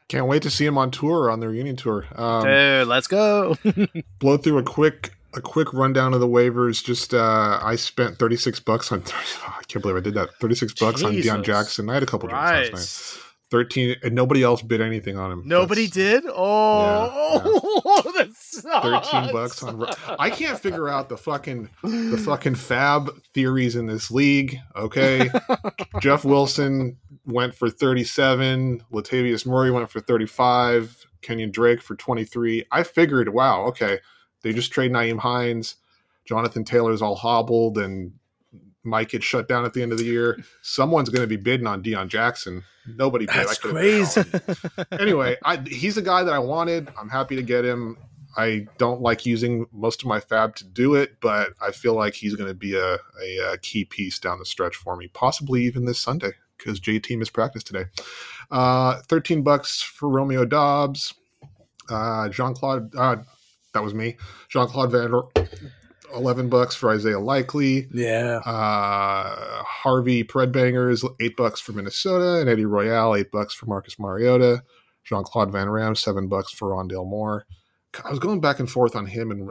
Can't 0.08 0.26
wait 0.26 0.42
to 0.42 0.50
see 0.50 0.66
him 0.66 0.76
on 0.76 0.90
tour 0.90 1.30
on 1.30 1.38
their 1.40 1.50
reunion 1.50 1.76
tour. 1.76 2.04
Um, 2.16 2.44
Dude, 2.44 2.88
let's 2.88 3.06
go. 3.06 3.56
blow 4.18 4.36
through 4.36 4.58
a 4.58 4.62
quick 4.62 5.12
a 5.34 5.40
quick 5.40 5.72
rundown 5.72 6.14
of 6.14 6.20
the 6.20 6.26
waivers. 6.26 6.82
Just 6.82 7.14
uh, 7.14 7.60
I 7.62 7.76
spent 7.76 8.18
thirty 8.18 8.36
six 8.36 8.60
bucks 8.60 8.90
on. 8.92 9.02
I 9.46 9.62
can't 9.68 9.82
believe 9.82 9.96
I 9.96 10.00
did 10.00 10.14
that. 10.14 10.34
Thirty 10.40 10.54
six 10.54 10.74
bucks 10.74 11.02
on 11.02 11.12
Deon 11.12 11.44
Jackson. 11.44 11.88
I 11.88 11.94
had 11.94 12.02
a 12.02 12.06
couple 12.06 12.28
drinks 12.28 12.72
last 12.72 12.72
night. 12.72 13.29
Christ. 13.50 13.72
13 13.72 13.96
and 14.02 14.14
nobody 14.14 14.42
else 14.42 14.62
bid 14.62 14.80
anything 14.80 15.18
on 15.18 15.30
him. 15.30 15.42
Nobody 15.44 15.86
That's 15.86 15.94
did. 15.94 16.24
Oh, 16.28 18.12
that 18.16 18.30
sucks. 18.34 19.08
13 19.08 19.32
bucks 19.32 19.62
on 19.62 19.86
I 20.18 20.30
can't 20.30 20.58
figure 20.58 20.88
out 20.88 21.08
the 21.08 21.16
fucking 21.16 21.68
the 21.82 22.22
fucking 22.24 22.54
FAAB 22.54 23.10
theories 23.34 23.76
in 23.76 23.86
this 23.86 24.10
league, 24.10 24.58
okay? 24.76 25.30
Jeff 26.00 26.24
Wilson 26.24 26.96
went 27.26 27.54
for 27.54 27.68
37, 27.68 28.84
Latavius 28.92 29.46
Murray 29.46 29.70
went 29.70 29.90
for 29.90 30.00
35, 30.00 31.06
Kenyon 31.22 31.50
Drake 31.50 31.82
for 31.82 31.94
23. 31.94 32.64
I 32.70 32.82
figured, 32.82 33.28
wow, 33.30 33.64
okay. 33.66 33.98
They 34.42 34.52
just 34.52 34.72
trade 34.72 34.90
Nyheim 34.90 35.18
Hines. 35.18 35.76
Jonathan 36.24 36.64
Taylor's 36.64 37.02
all 37.02 37.16
hobbled 37.16 37.78
and 37.78 38.12
Mike 38.82 39.10
gets 39.10 39.24
shut 39.24 39.48
down 39.48 39.64
at 39.64 39.74
the 39.74 39.82
end 39.82 39.92
of 39.92 39.98
the 39.98 40.04
year. 40.04 40.38
Someone's 40.62 41.10
going 41.10 41.22
to 41.22 41.26
be 41.26 41.36
bidding 41.36 41.66
on 41.66 41.82
Deon 41.82 42.08
Jackson. 42.08 42.64
Nobody 42.86 43.26
bid. 43.26 43.34
That's 43.34 43.58
crazy. 43.58 44.22
anyway, 44.98 45.36
I, 45.44 45.58
he's 45.66 45.96
a 45.96 46.02
guy 46.02 46.22
that 46.22 46.32
I 46.32 46.38
wanted. 46.38 46.88
I'm 46.98 47.08
happy 47.08 47.36
to 47.36 47.42
get 47.42 47.64
him. 47.64 47.98
I 48.36 48.66
don't 48.78 49.00
like 49.00 49.26
using 49.26 49.66
most 49.72 50.02
of 50.02 50.08
my 50.08 50.20
FAAB 50.20 50.54
to 50.56 50.64
do 50.64 50.94
it, 50.94 51.20
but 51.20 51.52
I 51.60 51.72
feel 51.72 51.94
like 51.94 52.14
he's 52.14 52.36
going 52.36 52.48
to 52.48 52.54
be 52.54 52.74
a, 52.74 52.94
a, 52.94 53.52
a 53.52 53.58
key 53.58 53.84
piece 53.84 54.18
down 54.18 54.38
the 54.38 54.46
stretch 54.46 54.76
for 54.76 54.96
me, 54.96 55.08
possibly 55.08 55.64
even 55.64 55.84
this 55.84 55.98
Sunday 55.98 56.32
because 56.60 56.78
J 56.78 56.98
team 56.98 57.18
missed 57.18 57.32
practice 57.32 57.64
today. 57.64 57.86
Uh, 58.50 59.00
13 59.08 59.42
bucks 59.42 59.82
for 59.82 60.08
Romeo 60.08 60.44
Doubs. 60.44 61.14
Uh, 61.88 62.28
Jean 62.28 62.54
Claude, 62.54 62.94
uh, 62.94 63.16
that 63.74 63.82
was 63.82 63.94
me. 63.94 64.16
Jean 64.48 64.68
Claude 64.68 64.92
Van 64.92 65.10
11 66.14 66.48
bucks 66.48 66.74
for 66.74 66.90
Isaiah 66.90 67.20
Likely. 67.20 67.88
yeah. 67.92 68.40
Uh, 68.44 69.62
Harvey 69.62 70.24
Predbangers, 70.24 71.08
eight 71.20 71.36
bucks 71.36 71.60
for 71.60 71.72
Minnesota, 71.72 72.40
and 72.40 72.48
Eddie 72.48 72.64
Royale, 72.64 73.16
eight 73.16 73.30
bucks 73.30 73.54
for 73.54 73.66
Marcus 73.66 73.98
Mariota. 73.98 74.62
Jean 75.04 75.24
Claude 75.24 75.50
Van 75.50 75.68
Ram, 75.68 75.94
seven 75.94 76.28
bucks 76.28 76.52
for 76.52 76.70
Rondale 76.70 77.06
Moore. 77.06 77.46
I 78.04 78.10
was 78.10 78.18
going 78.18 78.40
back 78.40 78.60
and 78.60 78.70
forth 78.70 78.94
on 78.94 79.06
him 79.06 79.30
and 79.30 79.50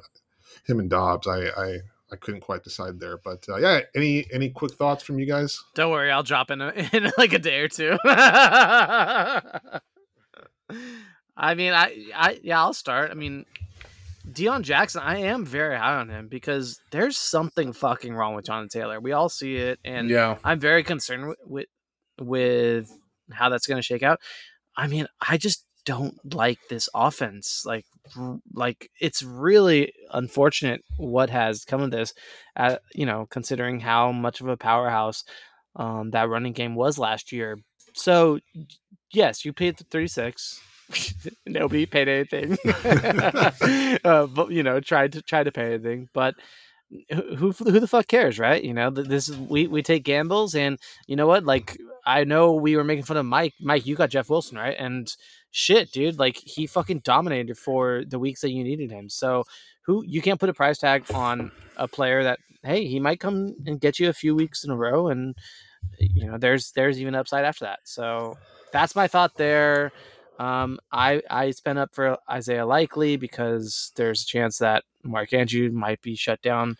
him 0.65 0.79
and 0.79 0.89
Doubs. 0.89 1.27
I 1.27 1.47
I, 1.47 1.77
I 2.11 2.15
couldn't 2.15 2.41
quite 2.41 2.63
decide 2.63 2.99
there, 2.99 3.17
but 3.17 3.45
uh, 3.49 3.57
yeah. 3.57 3.81
Any 3.95 4.25
any 4.31 4.49
quick 4.51 4.73
thoughts 4.73 5.03
from 5.03 5.19
you 5.19 5.25
guys? 5.25 5.61
Don't 5.75 5.91
worry, 5.91 6.11
I'll 6.11 6.23
drop 6.23 6.51
in, 6.51 6.61
a, 6.61 6.69
in 6.93 7.11
like 7.17 7.33
a 7.33 7.39
day 7.39 7.59
or 7.59 7.67
two. 7.67 7.97
I 8.05 9.41
mean, 11.55 11.73
I, 11.73 12.05
I, 12.15 12.39
yeah, 12.43 12.59
I'll 12.59 12.73
start. 12.73 13.11
I 13.11 13.13
mean, 13.13 13.45
Deon 14.27 14.63
Jackson, 14.63 15.01
I 15.03 15.19
am 15.19 15.45
very 15.45 15.77
high 15.77 15.95
on 15.95 16.09
him 16.09 16.27
because 16.27 16.79
there's 16.91 17.17
something 17.17 17.73
fucking 17.73 18.13
wrong 18.13 18.35
with 18.35 18.45
Jonathan 18.45 18.69
Taylor. 18.69 18.99
We 18.99 19.11
all 19.11 19.29
see 19.29 19.55
it, 19.55 19.79
and 19.83 20.09
yeah. 20.09 20.37
I'm 20.43 20.59
very 20.59 20.83
concerned 20.83 21.27
with 21.27 21.37
with, 21.45 21.67
with 22.19 22.91
how 23.31 23.49
that's 23.49 23.67
going 23.67 23.77
to 23.77 23.85
shake 23.85 24.03
out. 24.03 24.19
I 24.75 24.87
mean, 24.87 25.07
I 25.21 25.37
just 25.37 25.65
don't 25.85 26.33
like 26.33 26.59
this 26.69 26.89
offense. 26.93 27.63
Like, 27.65 27.85
like 28.53 28.89
it's 28.99 29.23
really 29.23 29.93
unfortunate 30.11 30.81
what 30.97 31.29
has 31.29 31.65
come 31.65 31.81
of 31.81 31.91
this. 31.91 32.13
Uh, 32.55 32.77
you 32.93 33.05
know, 33.05 33.27
considering 33.29 33.79
how 33.79 34.11
much 34.11 34.41
of 34.41 34.47
a 34.47 34.57
powerhouse 34.57 35.23
um, 35.75 36.11
that 36.11 36.29
running 36.29 36.53
game 36.53 36.75
was 36.75 36.99
last 36.99 37.31
year. 37.31 37.57
So, 37.93 38.39
yes, 39.11 39.45
you 39.45 39.53
paid 39.53 39.77
the 39.77 39.83
36. 39.85 40.61
Nobody 41.45 41.85
paid 41.85 42.07
anything. 42.07 42.57
uh, 44.03 44.27
but 44.27 44.51
you 44.51 44.63
know, 44.63 44.79
tried 44.79 45.13
to 45.13 45.21
try 45.21 45.43
to 45.43 45.51
pay 45.51 45.73
anything, 45.73 46.09
but 46.13 46.35
who 47.11 47.51
who 47.51 47.79
the 47.79 47.87
fuck 47.87 48.07
cares, 48.07 48.39
right? 48.39 48.63
You 48.63 48.73
know, 48.73 48.89
this 48.89 49.29
is 49.29 49.37
we 49.37 49.67
we 49.67 49.83
take 49.83 50.03
gambles, 50.03 50.55
and 50.55 50.79
you 51.07 51.15
know 51.15 51.27
what? 51.27 51.45
Like, 51.45 51.77
I 52.05 52.23
know 52.23 52.53
we 52.53 52.75
were 52.75 52.83
making 52.83 53.05
fun 53.05 53.17
of 53.17 53.25
Mike. 53.25 53.53
Mike, 53.59 53.85
you 53.85 53.95
got 53.95 54.09
Jeff 54.09 54.29
Wilson, 54.29 54.57
right? 54.57 54.75
And 54.77 55.13
shit, 55.51 55.91
dude, 55.91 56.17
like 56.17 56.37
he 56.37 56.65
fucking 56.65 56.99
dominated 56.99 57.57
for 57.57 58.03
the 58.07 58.19
weeks 58.19 58.41
that 58.41 58.51
you 58.51 58.63
needed 58.63 58.91
him. 58.91 59.09
So 59.09 59.43
who 59.85 60.03
you 60.05 60.21
can't 60.21 60.39
put 60.39 60.49
a 60.49 60.53
price 60.53 60.79
tag 60.79 61.05
on 61.13 61.51
a 61.77 61.87
player 61.87 62.23
that 62.23 62.39
hey, 62.63 62.85
he 62.85 62.99
might 62.99 63.19
come 63.19 63.55
and 63.65 63.79
get 63.79 63.99
you 63.99 64.09
a 64.09 64.13
few 64.13 64.35
weeks 64.35 64.63
in 64.63 64.71
a 64.71 64.75
row, 64.75 65.07
and 65.07 65.35
you 65.99 66.25
know, 66.25 66.37
there's 66.37 66.71
there's 66.71 66.99
even 66.99 67.15
upside 67.15 67.45
after 67.45 67.65
that. 67.65 67.79
So 67.83 68.37
that's 68.71 68.95
my 68.95 69.07
thought 69.07 69.35
there. 69.37 69.91
Um, 70.39 70.79
I 70.91 71.21
I 71.29 71.51
spent 71.51 71.77
up 71.77 71.93
for 71.93 72.17
Isaiah 72.29 72.65
Likely 72.65 73.17
because 73.17 73.91
there's 73.95 74.23
a 74.23 74.25
chance 74.25 74.57
that 74.59 74.83
Mark 75.03 75.33
Andrew 75.33 75.69
might 75.69 76.01
be 76.01 76.15
shut 76.15 76.41
down 76.41 76.77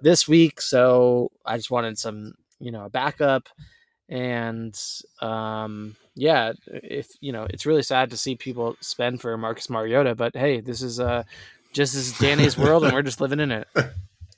this 0.00 0.26
week, 0.26 0.60
so 0.60 1.30
I 1.46 1.56
just 1.56 1.70
wanted 1.70 1.98
some 1.98 2.34
you 2.58 2.72
know 2.72 2.86
a 2.86 2.90
backup, 2.90 3.48
and 4.08 4.76
um, 5.20 5.94
yeah, 6.14 6.52
if 6.66 7.08
you 7.20 7.32
know 7.32 7.46
it's 7.48 7.66
really 7.66 7.82
sad 7.82 8.10
to 8.10 8.16
see 8.16 8.34
people 8.34 8.76
spend 8.80 9.20
for 9.20 9.36
Marcus 9.36 9.70
Mariota, 9.70 10.14
but 10.14 10.34
hey, 10.34 10.60
this 10.60 10.82
is 10.82 10.98
uh 10.98 11.22
just 11.72 11.94
this 11.94 12.08
is 12.08 12.18
Danny's 12.18 12.58
world, 12.58 12.84
and 12.84 12.92
we're 12.92 13.02
just 13.02 13.20
living 13.20 13.40
in 13.40 13.52
it. 13.52 13.68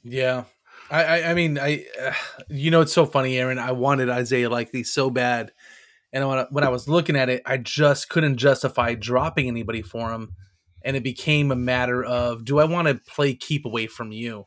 Yeah. 0.04 0.44
I, 0.90 1.22
I, 1.24 1.34
mean, 1.34 1.58
I, 1.58 1.86
uh, 2.00 2.12
you 2.48 2.70
know, 2.70 2.82
it's 2.82 2.92
so 2.92 3.06
funny, 3.06 3.38
Aaron. 3.38 3.58
I 3.58 3.72
wanted 3.72 4.10
Isaiah 4.10 4.50
Likely 4.50 4.84
so 4.84 5.10
bad. 5.10 5.52
And 6.14 6.26
when 6.26 6.38
I, 6.38 6.46
when 6.48 6.64
I 6.64 6.70
was 6.70 6.88
looking 6.88 7.16
at 7.16 7.28
it, 7.28 7.42
I 7.44 7.58
just 7.58 8.08
couldn't 8.08 8.38
justify 8.38 8.94
dropping 8.94 9.48
anybody 9.48 9.82
for 9.82 10.10
him. 10.12 10.32
And 10.82 10.96
it 10.96 11.02
became 11.02 11.50
a 11.50 11.56
matter 11.56 12.02
of, 12.02 12.46
do 12.46 12.58
I 12.58 12.64
want 12.64 12.88
to 12.88 12.94
play 12.94 13.34
keep 13.34 13.66
away 13.66 13.86
from 13.86 14.12
you? 14.12 14.46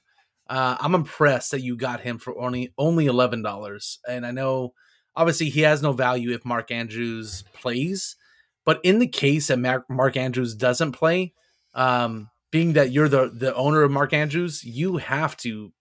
Uh, 0.49 0.78
I'm 0.80 0.95
impressed 0.95 1.51
that 1.51 1.61
you 1.61 1.76
got 1.76 1.99
him 1.99 2.20
for 2.20 2.39
only 2.39 2.74
only 2.78 3.05
eleven 3.05 3.41
dollars, 3.41 3.99
and 4.07 4.26
I 4.26 4.32
know 4.32 4.74
obviously 5.13 5.49
he 5.49 5.61
has 5.61 5.82
no 5.82 5.91
value 5.91 6.34
if 6.34 6.45
Mark 6.45 6.72
Andrews 6.72 7.43
plays, 7.53 8.15
but 8.63 8.80
in 8.82 8.99
the 8.99 9.07
case 9.07 9.47
that 9.47 9.59
Mark, 9.59 9.89
Mark 9.89 10.15
Andrews 10.15 10.55
doesn't 10.55 10.93
play, 10.93 11.34
um, 11.74 12.30
being 12.49 12.74
that 12.74 12.91
you're 12.91 13.09
the 13.09 13.30
the 13.30 13.53
owner 13.55 13.82
of 13.82 13.91
Mark 13.91 14.13
Andrews, 14.13 14.63
you 14.63 14.97
have 14.97 15.36
to 15.38 15.74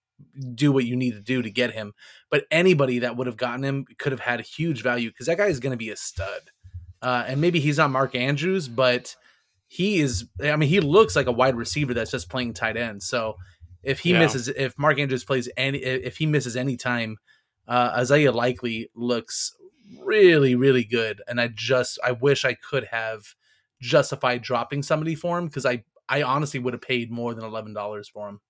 do 0.55 0.73
what 0.73 0.85
you 0.85 0.97
need 0.97 1.13
to 1.13 1.21
do 1.21 1.43
to 1.43 1.51
get 1.51 1.73
him. 1.73 1.93
But 2.31 2.45
anybody 2.51 3.01
that 3.01 3.17
would 3.17 3.27
have 3.27 3.37
gotten 3.37 3.65
him 3.65 3.87
could 3.99 4.13
have 4.13 4.21
had 4.21 4.41
huge 4.41 4.83
value 4.83 5.11
because 5.11 5.27
that 5.27 5.39
guy 5.39 5.47
is 5.47 5.61
going 5.61 5.73
to 5.73 5.77
be 5.77 5.91
a 5.91 5.97
stud. 5.97 6.51
Uh, 7.03 7.25
and 7.27 7.41
maybe 7.41 7.61
he's 7.61 7.79
not 7.79 7.91
Mark 7.91 8.15
Andrews, 8.15 8.69
but 8.69 9.15
he 9.69 9.99
is. 10.01 10.27
I 10.43 10.57
mean, 10.57 10.69
he 10.69 10.81
looks 10.81 11.15
like 11.15 11.27
a 11.27 11.33
wide 11.33 11.57
receiver 11.57 11.93
that's 11.95 12.11
just 12.11 12.31
playing 12.31 12.55
tight 12.55 12.77
end. 12.77 13.03
So 13.03 13.37
if 13.83 14.01
he 14.01 14.13
Yeah. 14.13 14.21
misses, 14.21 14.49
if 14.49 14.79
Mark 14.79 14.99
Andrews 14.99 15.25
plays 15.25 15.49
any, 15.57 15.79
if 15.79 16.17
he 16.17 16.27
misses 16.27 16.57
any 16.57 16.77
time, 16.77 17.19
uh, 17.69 17.93
Isaiah 17.97 18.33
likely 18.33 18.91
looks 18.95 19.55
really, 20.01 20.55
really 20.55 20.85
good. 20.85 21.21
And 21.29 21.41
I 21.41 21.49
just, 21.49 21.99
I 22.03 22.13
wish 22.13 22.45
I 22.45 22.55
could 22.55 22.85
have 22.87 23.35
justified 23.81 24.43
dropping 24.43 24.83
somebody 24.83 25.15
for 25.15 25.39
him 25.39 25.47
because 25.47 25.67
I, 25.67 25.85
I 26.09 26.23
honestly 26.23 26.59
would 26.61 26.73
have 26.73 26.81
paid 26.83 27.11
more 27.11 27.35
than 27.35 27.45
eleven 27.45 27.75
dollars 27.75 28.09
for 28.09 28.29
him. 28.29 28.41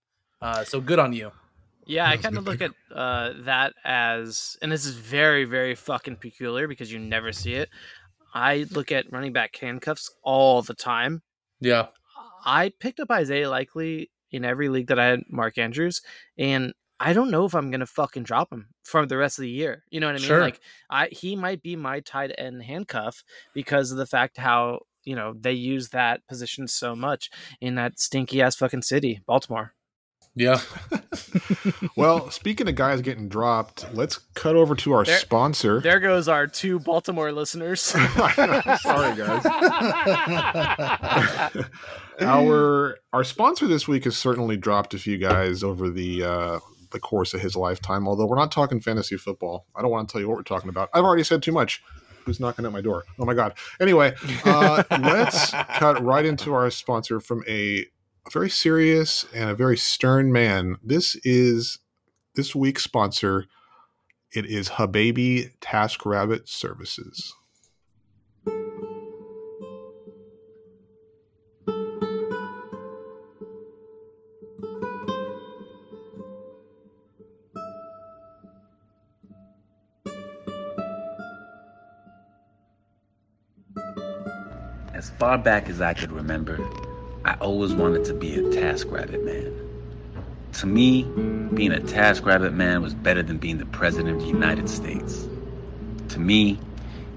Uh, 0.41 0.65
so 0.65 0.81
good 0.81 0.99
on 0.99 1.13
you. 1.13 1.33
Yeah, 1.87 2.09
I 2.09 2.17
kind 2.17 2.37
of 2.37 2.45
look 2.45 2.61
at 2.61 2.73
uh, 2.95 3.33
that 3.45 3.73
as, 3.85 4.57
and 4.61 4.73
this 4.73 4.85
is 4.85 4.95
very, 4.95 5.45
very 5.45 5.75
fucking 5.75 6.17
peculiar 6.17 6.67
because 6.67 6.93
you 6.93 6.99
never 6.99 7.33
see 7.33 7.55
it. 7.55 7.69
I 8.35 8.67
look 8.71 8.91
at 8.93 9.11
running 9.13 9.33
back 9.33 9.57
handcuffs 9.57 10.11
all 10.23 10.63
the 10.63 10.75
time. 10.75 11.23
Yeah. 11.61 11.87
I 12.45 12.73
picked 12.81 13.01
up 13.01 13.11
Isaiah 13.11 13.49
Likely 13.49 14.11
in 14.31 14.45
every 14.45 14.69
league 14.69 14.89
that 14.89 14.99
I 14.99 15.07
had 15.07 15.23
Mark 15.29 15.59
Andrews, 15.59 16.03
and 16.37 16.73
I 16.99 17.13
don't 17.13 17.31
know 17.31 17.45
if 17.45 17.55
I'm 17.55 17.71
gonna 17.71 17.87
fucking 17.87 18.25
drop 18.25 18.53
him 18.53 18.69
for 18.83 19.07
the 19.07 19.17
rest 19.17 19.39
of 19.39 19.43
the 19.43 19.51
year. 19.51 19.85
You 19.91 20.01
know 20.01 20.07
what 20.07 20.17
I 20.17 20.19
mean? 20.19 20.27
Sure. 20.27 20.41
Like, 20.41 20.61
I 20.91 21.09
he 21.09 21.37
might 21.37 21.63
be 21.63 21.77
my 21.77 22.01
tight 22.01 22.33
end 22.37 22.63
handcuff 22.63 23.23
because 23.55 23.91
of 23.91 23.99
the 23.99 24.07
fact 24.07 24.39
how 24.39 24.81
you 25.05 25.15
know 25.15 25.35
they 25.39 25.53
use 25.53 25.91
that 25.91 26.27
position 26.29 26.69
so 26.69 26.97
much 26.97 27.31
in 27.61 27.75
that 27.77 27.99
stinky 27.99 28.43
ass 28.43 28.57
fucking 28.57 28.83
city, 28.83 29.21
Baltimore. 29.27 29.75
Yeah. 30.37 30.61
Well, 31.97 32.31
speaking 32.31 32.69
of 32.69 32.75
guys 32.75 33.01
getting 33.01 33.29
dropped, 33.29 33.87
let's 33.95 34.19
cut 34.35 34.55
over 34.55 34.75
to 34.77 34.93
our 34.93 35.05
There- 35.05 35.19
sponsor. 35.19 35.81
There 35.81 35.99
goes 35.99 36.29
our 36.29 36.47
two 36.47 36.79
Baltimore 36.79 37.33
listeners. 37.33 37.81
Sorry, 38.85 39.17
guys. 39.17 39.47
our 42.21 42.99
our 43.13 43.25
sponsor 43.25 43.67
this 43.67 43.89
week 43.89 44.05
has 44.05 44.17
certainly 44.17 44.57
dropped 44.57 44.95
a 44.95 44.99
few 44.99 45.19
guys 45.19 45.63
over 45.63 45.91
the 45.91 46.23
uh, 46.23 46.59
the 46.91 47.01
course 47.01 47.35
of 47.35 47.41
his 47.41 47.57
lifetime. 47.57 48.07
Although 48.07 48.27
we're 48.27 48.37
not 48.37 48.53
talking 48.53 48.81
fantasy 48.81 49.17
football, 49.17 49.67
I 49.75 49.83
don't 49.83 49.91
want 49.91 50.09
to 50.09 50.13
tell 50.13 50.21
you 50.21 50.29
what 50.29 50.37
we're 50.37 50.43
talking 50.43 50.69
about. 50.69 50.89
I've 50.95 51.05
already 51.05 51.25
said 51.25 51.43
too 51.43 51.53
much. 51.53 51.83
Who's 52.25 52.41
knocking 52.41 52.65
at 52.67 52.73
my 52.73 52.81
door? 52.81 53.05
Oh 53.21 53.25
my 53.25 53.35
god. 53.35 53.55
Anyway, 53.81 54.13
uh, 54.45 54.83
let's 54.91 55.51
cut 55.51 56.03
right 56.03 56.25
into 56.25 56.55
our 56.55 56.71
sponsor 56.71 57.21
from 57.21 57.45
a, 57.47 57.87
a 58.27 58.31
very 58.31 58.51
serious 58.51 59.25
and 59.33 59.51
a 59.51 59.55
very 59.55 59.77
stern 59.77 60.33
man. 60.33 60.77
This 60.83 61.17
is 61.23 61.79
this 62.35 62.55
week's 62.55 62.83
sponsor. 62.83 63.47
It 64.33 64.47
is 64.47 64.71
Hababy 64.71 65.53
TaskRabbit 65.61 66.49
Services. 66.49 67.33
As 84.95 85.11
far 85.19 85.39
back 85.39 85.69
as 85.69 85.81
I 85.81 85.95
could 85.95 86.11
remember, 86.11 86.59
I 87.27 87.35
always 87.41 87.75
wanted 87.75 88.05
to 88.05 88.15
be 88.15 88.37
a 88.37 88.41
TaskRabbit 88.41 89.25
man. 89.25 89.53
To 90.53 90.67
me, 90.69 91.03
being 91.55 91.73
a 91.73 91.81
TaskRabbit 91.81 92.55
man 92.55 92.83
was 92.83 92.95
better 92.95 93.21
than 93.21 93.39
being 93.39 93.59
the 93.59 93.67
President 93.67 94.19
of 94.19 94.23
the 94.23 94.29
United 94.29 94.69
States. 94.69 95.27
To 96.11 96.21
me, 96.21 96.61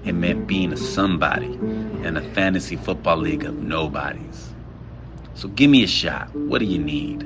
it 0.04 0.14
meant 0.14 0.48
being 0.48 0.72
a 0.72 0.76
somebody 0.76 1.52
in 1.52 2.16
a 2.16 2.34
fantasy 2.34 2.74
football 2.74 3.18
league 3.18 3.44
of 3.44 3.54
nobodies. 3.54 4.52
So 5.34 5.46
give 5.46 5.70
me 5.70 5.84
a 5.84 5.86
shot. 5.86 6.34
What 6.34 6.58
do 6.58 6.64
you 6.64 6.80
need? 6.80 7.22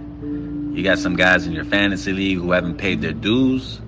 You 0.77 0.83
got 0.85 0.99
some 0.99 1.17
guys 1.17 1.47
in 1.47 1.55
your 1.55 1.65
fantasy 1.65 2.13
league 2.13 2.37
who 2.37 2.53
haven't 2.53 2.77
paid 2.77 3.01
their 3.01 3.15
dues? 3.15 3.81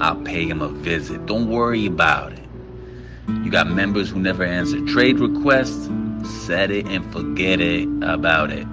I'll 0.00 0.22
pay 0.22 0.46
them 0.46 0.62
a 0.62 0.68
visit. 0.68 1.26
Don't 1.26 1.50
worry 1.50 1.84
about 1.84 2.32
it. 2.32 2.40
You 3.28 3.50
got 3.50 3.66
members 3.66 4.08
who 4.08 4.18
never 4.18 4.44
answer 4.44 4.80
trade 4.86 5.20
requests? 5.20 5.90
Set 6.24 6.70
it 6.70 6.86
and 6.86 7.12
forget 7.12 7.60
it 7.60 7.88
about 8.02 8.50
it. 8.50 8.66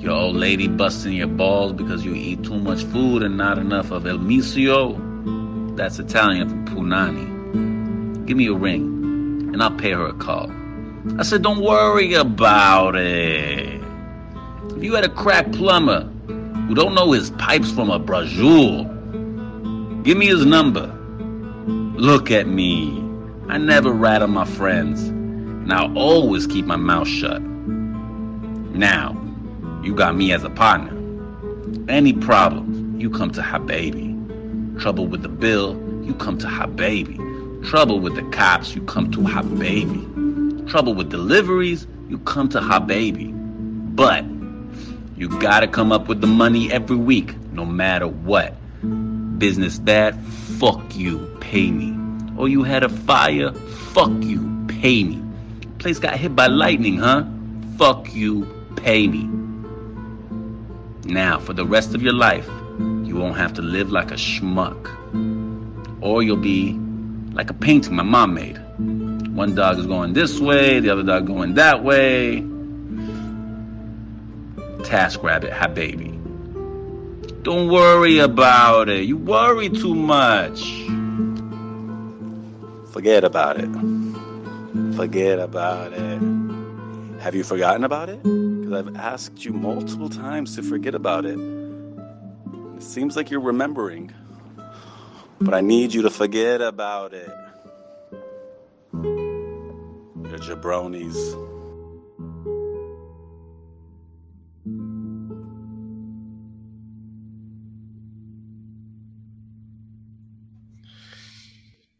Your 0.00 0.12
old 0.12 0.36
lady 0.36 0.66
busting 0.66 1.12
your 1.12 1.28
balls 1.28 1.72
because 1.72 2.04
you 2.04 2.14
eat 2.14 2.42
too 2.42 2.58
much 2.58 2.84
food 2.84 3.22
and 3.22 3.36
not 3.36 3.58
enough 3.58 3.90
of 3.90 4.06
El 4.06 4.18
Misio? 4.18 5.76
That's 5.76 5.98
Italian 5.98 6.48
for 6.48 6.74
punani. 6.74 8.26
Give 8.26 8.36
me 8.36 8.46
a 8.46 8.54
ring 8.54 9.50
and 9.52 9.62
I'll 9.62 9.70
pay 9.76 9.92
her 9.92 10.06
a 10.06 10.14
call. 10.14 10.50
I 11.18 11.22
said, 11.22 11.42
don't 11.42 11.62
worry 11.62 12.14
about 12.14 12.96
it. 12.96 13.80
If 14.76 14.84
you 14.84 14.94
had 14.94 15.04
a 15.04 15.08
crack 15.08 15.52
plumber 15.52 16.04
who 16.68 16.74
don't 16.74 16.94
know 16.94 17.12
his 17.12 17.30
pipes 17.32 17.70
from 17.70 17.90
a 17.90 18.00
brajul, 18.00 18.84
give 20.02 20.16
me 20.16 20.26
his 20.26 20.46
number. 20.46 20.86
Look 21.66 22.30
at 22.30 22.46
me. 22.46 22.98
I 23.48 23.58
never 23.58 23.92
rat 23.92 24.22
on 24.22 24.30
my 24.30 24.44
friends, 24.44 25.10
and 25.62 25.72
I'll 25.72 25.96
always 25.96 26.46
keep 26.46 26.66
my 26.66 26.76
mouth 26.76 27.08
shut. 27.08 27.40
Now, 28.72 29.16
you 29.82 29.94
got 29.94 30.16
me 30.16 30.32
as 30.32 30.44
a 30.44 30.50
partner. 30.50 30.96
Any 31.88 32.12
problem, 32.12 32.98
you 33.00 33.10
come 33.10 33.30
to 33.32 33.40
Hababy. 33.40 34.80
Trouble 34.80 35.06
with 35.06 35.22
the 35.22 35.28
bill, 35.28 35.74
you 36.02 36.14
come 36.14 36.38
to 36.38 36.46
Hababy. 36.46 37.68
Trouble 37.68 38.00
with 38.00 38.14
the 38.14 38.22
cops, 38.30 38.74
you 38.74 38.82
come 38.82 39.10
to 39.10 39.18
Hababy. 39.18 40.68
Trouble 40.68 40.94
with 40.94 41.10
deliveries, 41.10 41.86
you 42.08 42.18
come 42.18 42.48
to 42.48 42.60
Hababy. 42.60 43.32
But 43.94 44.24
you 45.16 45.28
gotta 45.40 45.68
come 45.68 45.92
up 45.92 46.08
with 46.08 46.20
the 46.20 46.26
money 46.26 46.72
every 46.72 46.96
week, 46.96 47.34
no 47.52 47.64
matter 47.64 48.08
what. 48.08 48.54
Business 49.38 49.78
bad, 49.78 50.18
fuck 50.58 50.96
you, 50.96 51.18
pay 51.40 51.70
me. 51.70 51.96
Or 52.38 52.48
you 52.48 52.62
had 52.62 52.82
a 52.82 52.88
fire, 52.88 53.52
fuck 53.52 54.10
you, 54.22 54.64
pay 54.68 55.04
me. 55.04 55.22
Place 55.80 55.98
got 55.98 56.18
hit 56.18 56.36
by 56.36 56.46
lightning, 56.46 56.98
huh? 56.98 57.24
Fuck 57.78 58.12
you, 58.12 58.46
pay 58.76 59.08
me. 59.08 59.24
Now, 61.10 61.38
for 61.38 61.54
the 61.54 61.64
rest 61.64 61.94
of 61.94 62.02
your 62.02 62.12
life, 62.12 62.46
you 62.78 63.16
won't 63.16 63.38
have 63.38 63.54
to 63.54 63.62
live 63.62 63.90
like 63.90 64.10
a 64.10 64.16
schmuck. 64.16 64.90
Or 66.02 66.22
you'll 66.22 66.36
be 66.36 66.74
like 67.32 67.48
a 67.48 67.54
painting 67.54 67.96
my 67.96 68.02
mom 68.02 68.34
made. 68.34 68.58
One 69.34 69.54
dog 69.54 69.78
is 69.78 69.86
going 69.86 70.12
this 70.12 70.38
way, 70.38 70.80
the 70.80 70.90
other 70.90 71.02
dog 71.02 71.26
going 71.26 71.54
that 71.54 71.82
way. 71.82 72.44
Task 74.84 75.22
Rabbit, 75.22 75.50
hi 75.50 75.66
baby. 75.66 76.08
Don't 77.40 77.68
worry 77.68 78.18
about 78.18 78.90
it. 78.90 79.04
You 79.04 79.16
worry 79.16 79.70
too 79.70 79.94
much. 79.94 80.62
Forget 82.92 83.24
about 83.24 83.56
it. 83.58 83.99
Forget 85.00 85.38
about 85.38 85.94
it. 85.94 86.20
Have 87.20 87.34
you 87.34 87.42
forgotten 87.42 87.84
about 87.84 88.10
it? 88.10 88.22
Because 88.22 88.72
I've 88.74 88.96
asked 88.96 89.42
you 89.42 89.50
multiple 89.50 90.10
times 90.10 90.56
to 90.56 90.62
forget 90.62 90.94
about 90.94 91.24
it. 91.24 91.38
It 92.76 92.82
seems 92.82 93.16
like 93.16 93.30
you're 93.30 93.40
remembering. 93.40 94.12
But 95.40 95.54
I 95.54 95.62
need 95.62 95.94
you 95.94 96.02
to 96.02 96.10
forget 96.10 96.60
about 96.60 97.14
it. 97.14 97.32
You're 98.92 100.38
jabronis. 100.38 101.16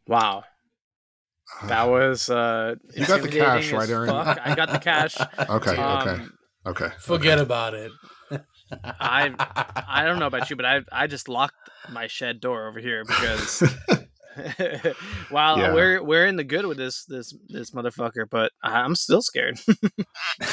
Wow. 0.07 0.45
That 1.67 1.89
was 1.89 2.29
uh 2.31 2.75
You 2.95 3.07
got 3.07 3.23
the 3.23 3.29
cash, 3.29 3.73
right, 3.73 3.89
Aaron? 3.89 4.09
fuck. 4.09 4.39
I 4.45 4.55
got 4.55 4.71
the 4.71 4.79
cash. 4.79 5.17
Okay, 5.39 5.71
okay, 5.73 5.81
Um, 5.81 6.33
okay. 6.67 6.89
Forget 7.01 7.39
about 7.39 7.75
it. 7.75 7.93
I 8.85 9.35
I 9.89 10.05
don't 10.05 10.19
know 10.19 10.27
about 10.27 10.49
you, 10.51 10.57
but 10.57 10.65
I 10.65 10.81
I 10.93 11.07
just 11.07 11.29
locked 11.29 11.55
my 11.91 12.07
shed 12.07 12.41
door 12.41 12.69
over 12.69 12.79
here 12.79 13.05
because 13.05 13.63
while 15.31 15.59
Yeah. 15.59 15.75
we're 15.75 16.03
we're 16.03 16.27
in 16.27 16.37
the 16.37 16.45
good 16.45 16.67
with 16.67 16.77
this 16.79 17.05
this 17.07 17.35
this 17.49 17.73
motherfucker, 17.73 18.25
but 18.31 18.53
I'm 18.63 18.95
still 18.95 19.23
scared. 19.23 19.59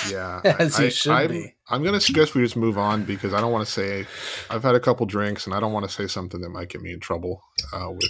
Yeah, 0.10 0.42
As 0.44 0.80
I, 0.80 0.86
you 0.86 0.90
should 0.90 1.12
I'm, 1.12 1.30
be. 1.30 1.56
I'm 1.70 1.84
gonna 1.84 2.00
suggest 2.02 2.34
we 2.36 2.42
just 2.42 2.58
move 2.58 2.78
on 2.78 3.04
because 3.04 3.34
I 3.34 3.40
don't 3.42 3.52
want 3.52 3.66
to 3.66 3.72
say 3.72 4.06
I've 4.50 4.64
had 4.64 4.76
a 4.76 4.80
couple 4.80 5.06
drinks 5.06 5.46
and 5.46 5.54
I 5.54 5.60
don't 5.60 5.74
want 5.74 5.86
to 5.88 5.92
say 5.94 6.08
something 6.08 6.42
that 6.42 6.50
might 6.50 6.70
get 6.70 6.82
me 6.82 6.92
in 6.94 7.00
trouble 7.00 7.42
uh, 7.74 7.92
with 7.92 8.10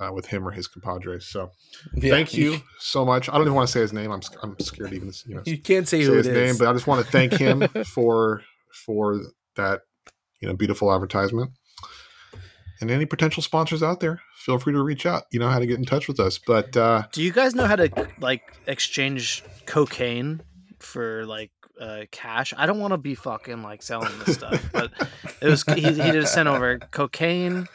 uh, 0.00 0.12
with 0.12 0.26
him 0.26 0.46
or 0.46 0.50
his 0.50 0.66
compadres. 0.66 1.26
So 1.26 1.50
Yeah, 1.94 2.10
thank 2.10 2.34
you 2.34 2.58
so 2.78 3.04
much. 3.04 3.28
I 3.28 3.32
don't 3.32 3.42
even 3.42 3.54
want 3.54 3.68
to 3.68 3.72
say 3.72 3.80
his 3.80 3.92
name. 3.92 4.10
I'm 4.10 4.20
I'm 4.42 4.58
scared 4.58 4.92
even 4.92 5.12
you 5.26 5.36
know 5.36 5.42
You 5.44 5.58
can't 5.58 5.86
say 5.86 6.04
say 6.04 6.14
his 6.14 6.28
name, 6.28 6.56
but 6.58 6.68
I 6.68 6.72
just 6.72 6.86
want 6.86 7.04
to 7.04 7.10
thank 7.10 7.32
him 7.32 7.68
for 7.84 8.42
for 8.86 9.20
that 9.56 9.82
you 10.40 10.48
know 10.48 10.54
beautiful 10.54 10.92
advertisement. 10.92 11.52
And 12.80 12.90
any 12.90 13.04
potential 13.04 13.42
sponsors 13.42 13.82
out 13.82 14.00
there, 14.00 14.22
feel 14.36 14.58
free 14.58 14.72
to 14.72 14.82
reach 14.82 15.04
out. 15.04 15.24
You 15.30 15.38
know 15.38 15.50
how 15.50 15.58
to 15.58 15.66
get 15.66 15.78
in 15.78 15.84
touch 15.84 16.08
with 16.08 16.18
us. 16.18 16.38
But 16.38 16.74
uh, 16.76 17.02
Do 17.12 17.22
you 17.22 17.30
guys 17.30 17.54
know 17.54 17.66
how 17.66 17.76
to 17.76 18.08
like 18.20 18.54
exchange 18.66 19.44
cocaine 19.66 20.40
for 20.78 21.26
like 21.26 21.50
uh, 21.78 22.06
cash? 22.10 22.54
I 22.56 22.64
don't 22.64 22.80
want 22.80 22.92
to 22.92 22.96
be 22.98 23.14
fucking 23.14 23.62
like 23.62 23.82
selling 23.82 24.18
this 24.20 24.36
stuff, 24.36 24.70
but 24.72 24.92
it 25.42 25.46
was 25.46 25.62
he, 25.64 25.82
he 25.82 26.10
just 26.10 26.32
sent 26.32 26.48
over 26.48 26.78
cocaine 26.78 27.68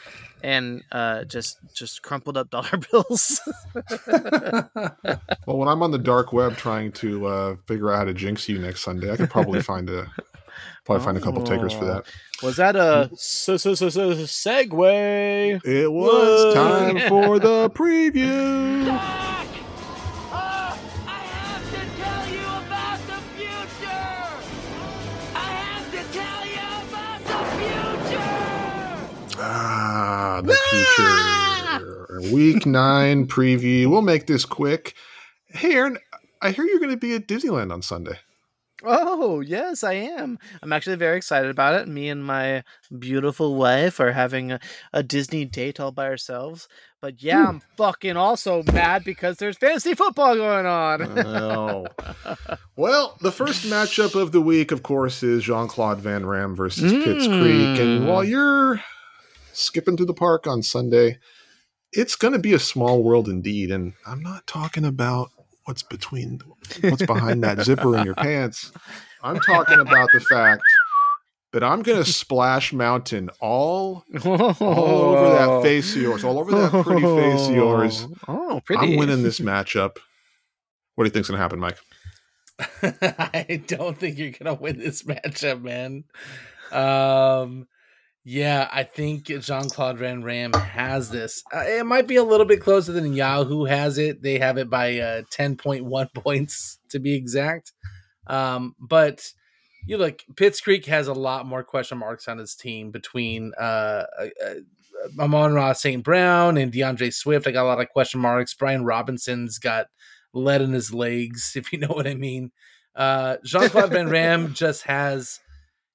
and 0.45 0.83
uh, 0.91 1.23
just 1.25 1.57
just 1.73 2.03
crumpled 2.03 2.37
up 2.37 2.49
dollar 2.55 2.77
bills. 2.91 3.41
well, 4.07 5.57
when 5.57 5.67
I'm 5.67 5.81
on 5.81 5.89
the 5.91 5.97
dark 5.97 6.31
web 6.33 6.55
trying 6.55 6.91
to 6.93 7.25
uh, 7.25 7.55
figure 7.65 7.91
out 7.91 7.97
how 7.97 8.03
to 8.05 8.13
jinx 8.13 8.47
you 8.47 8.59
next 8.59 8.83
Sunday, 8.83 9.11
I 9.11 9.17
could 9.17 9.29
probably 9.31 9.61
find 9.73 9.89
a 9.89 10.07
probably 10.85 11.03
find 11.03 11.17
a 11.17 11.21
couple 11.21 11.41
takers 11.43 11.73
for 11.73 11.85
that. 11.85 12.03
Was 12.43 12.57
that 12.57 12.75
a 12.75 13.09
s- 13.13 13.49
s- 13.49 13.65
s- 13.65 13.81
s- 13.81 13.95
segue? 13.97 15.65
It 15.65 15.91
was 15.91 16.53
time 16.53 16.99
for 17.09 17.39
the 17.39 17.69
preview. 17.71 18.87
I 18.87 19.47
have 21.33 21.63
to 21.71 21.81
tell 22.03 22.27
you 22.29 22.45
about 22.45 22.99
the 23.07 23.19
future! 23.35 24.19
I 25.33 25.49
have 25.63 25.85
to 25.91 26.01
tell 26.13 26.45
you 26.45 26.67
about 26.85 27.19
the 27.31 27.39
future! 27.57 29.37
Ah, 29.37 29.84
Ah, 30.27 30.41
the 30.41 30.55
future. 30.71 32.33
Week 32.35 32.65
nine 32.65 33.27
preview. 33.27 33.85
We'll 33.85 34.01
make 34.01 34.25
this 34.25 34.43
quick. 34.43 34.95
Hey, 35.49 35.75
Aaron, 35.75 35.99
I 36.41 36.49
hear 36.49 36.65
you're 36.65 36.79
going 36.79 36.89
to 36.89 36.97
be 36.97 37.13
at 37.13 37.27
Disneyland 37.27 37.71
on 37.71 37.83
Sunday. 37.83 38.17
Oh, 38.83 39.41
yes, 39.41 39.83
I 39.83 39.93
am. 39.93 40.39
I'm 40.63 40.73
actually 40.73 40.95
very 40.95 41.17
excited 41.17 41.51
about 41.51 41.79
it. 41.79 41.87
Me 41.87 42.09
and 42.09 42.25
my 42.25 42.63
beautiful 42.97 43.53
wife 43.53 43.99
are 43.99 44.13
having 44.13 44.51
a, 44.51 44.59
a 44.91 45.03
Disney 45.03 45.45
date 45.45 45.79
all 45.79 45.91
by 45.91 46.07
ourselves. 46.07 46.67
But 47.01 47.21
yeah, 47.21 47.47
I'm 47.47 47.61
fucking 47.77 48.17
also 48.17 48.63
mad 48.63 49.03
because 49.03 49.37
there's 49.37 49.57
fantasy 49.57 49.93
football 49.93 50.35
going 50.35 50.65
on. 50.65 51.19
Oh. 51.19 51.85
Well, 52.77 53.17
the 53.21 53.31
first 53.31 53.63
matchup 53.63 54.19
of 54.19 54.33
the 54.33 54.41
week, 54.41 54.73
of 54.73 54.83
course, 54.83 55.23
is 55.23 55.45
Jean 55.45 55.69
Claude 55.69 55.99
Van 55.99 56.25
Ram 56.25 56.57
versus 56.57 56.91
Pitts 56.91 57.25
Creek. 57.25 57.79
And 57.79 58.01
hmm. 58.01 58.07
while 58.07 58.21
you're 58.21 58.81
skipping 59.55 59.97
through 59.97 60.05
the 60.07 60.13
park 60.13 60.47
on 60.47 60.63
Sunday, 60.63 61.19
it's 61.91 62.15
going 62.15 62.33
to 62.33 62.39
be 62.39 62.53
a 62.53 62.59
small 62.59 63.03
world 63.03 63.27
indeed. 63.27 63.71
And 63.71 63.93
I'm 64.05 64.21
not 64.21 64.47
talking 64.47 64.85
about 64.85 65.29
what's 65.65 65.83
between, 65.83 66.41
what's 66.81 67.05
behind 67.05 67.43
that 67.43 67.61
zipper 67.61 67.97
in 67.97 68.05
your 68.05 68.15
pants. 68.15 68.71
I'm 69.21 69.39
talking 69.39 69.79
about 69.79 70.09
the 70.13 70.19
fact 70.19 70.61
that 71.53 71.63
I'm 71.63 71.81
going 71.81 72.03
to 72.03 72.11
splash 72.11 72.73
mountain 72.73 73.29
all, 73.39 74.03
all 74.25 74.61
over 74.61 75.29
that 75.29 75.61
face 75.63 75.95
of 75.95 76.01
yours, 76.01 76.23
all 76.23 76.39
over 76.39 76.51
that 76.51 76.83
pretty 76.83 77.01
face 77.01 77.47
of 77.47 77.55
yours. 77.55 78.07
Oh, 78.27 78.61
pretty. 78.65 78.93
I'm 78.93 78.97
winning 78.97 79.23
this 79.23 79.39
matchup. 79.39 79.97
What 80.95 81.03
do 81.03 81.07
you 81.07 81.11
think's 81.11 81.29
going 81.29 81.37
to 81.37 81.41
happen, 81.41 81.59
Mike? 81.59 81.77
I 82.81 83.61
don't 83.67 83.97
think 83.97 84.17
you're 84.17 84.31
gonna 84.31 84.53
win 84.53 84.79
this 84.79 85.03
matchup, 85.03 85.61
man. 85.61 86.05
Um, 86.71 87.67
Yeah, 88.27 88.67
I 88.73 88.81
think 88.81 89.27
Jean 89.27 89.69
Claude 89.69 89.99
Van 89.99 90.23
Ram 90.23 90.51
has 90.51 91.11
this. 91.11 91.43
Uh, 91.53 91.59
it 91.59 91.85
might 91.85 92.07
be 92.07 92.15
a 92.15 92.23
little 92.23 92.47
bit 92.47 92.59
closer 92.59 92.91
than 92.91 93.13
Yahoo 93.13 93.65
has 93.65 93.99
it. 93.99 94.23
They 94.23 94.39
have 94.39 94.57
it 94.57 94.67
by 94.67 94.97
uh, 94.97 95.21
10.1 95.31 96.13
points 96.15 96.79
to 96.89 96.97
be 96.97 97.13
exact. 97.13 97.71
Um, 98.25 98.75
but 98.79 99.31
you 99.85 99.97
look, 99.97 100.23
Pitts 100.35 100.59
Creek 100.59 100.87
has 100.87 101.07
a 101.07 101.13
lot 101.13 101.45
more 101.45 101.63
question 101.63 101.99
marks 101.99 102.27
on 102.27 102.39
his 102.39 102.55
team 102.55 102.89
between 102.89 103.53
uh, 103.59 104.05
uh, 104.19 104.27
uh 104.43 104.53
Amon-Ra 105.19 105.73
St. 105.73 106.03
Brown 106.03 106.57
and 106.57 106.71
D'Andre 106.71 107.11
Swift. 107.11 107.45
I 107.45 107.51
got 107.51 107.65
a 107.65 107.67
lot 107.67 107.79
of 107.79 107.89
question 107.89 108.19
marks. 108.19 108.55
Brian 108.55 108.83
Robinson's 108.83 109.59
got 109.59 109.85
lead 110.33 110.63
in 110.63 110.73
his 110.73 110.91
legs, 110.91 111.53
if 111.55 111.71
you 111.71 111.77
know 111.77 111.89
what 111.89 112.07
I 112.07 112.15
mean. 112.15 112.51
Uh, 112.95 113.37
Jean 113.43 113.69
Claude 113.69 113.91
Van 113.91 114.09
Ram 114.09 114.53
just 114.55 114.83
has 114.83 115.41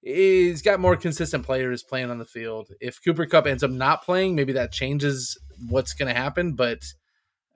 he's 0.03 0.63
got 0.63 0.81
more 0.81 0.97
consistent 0.97 1.45
players 1.45 1.83
playing 1.83 2.11
on 2.11 2.19
the 2.19 2.25
field. 2.25 2.71
If 2.81 3.03
Cooper 3.05 3.27
Kupp 3.27 3.47
ends 3.47 3.63
up 3.63 3.71
not 3.71 4.05
playing, 4.05 4.35
maybe 4.35 4.53
that 4.55 4.73
changes 4.73 5.39
what's 5.69 5.93
going 5.93 6.13
to 6.13 6.19
happen. 6.19 6.55
But 6.55 6.81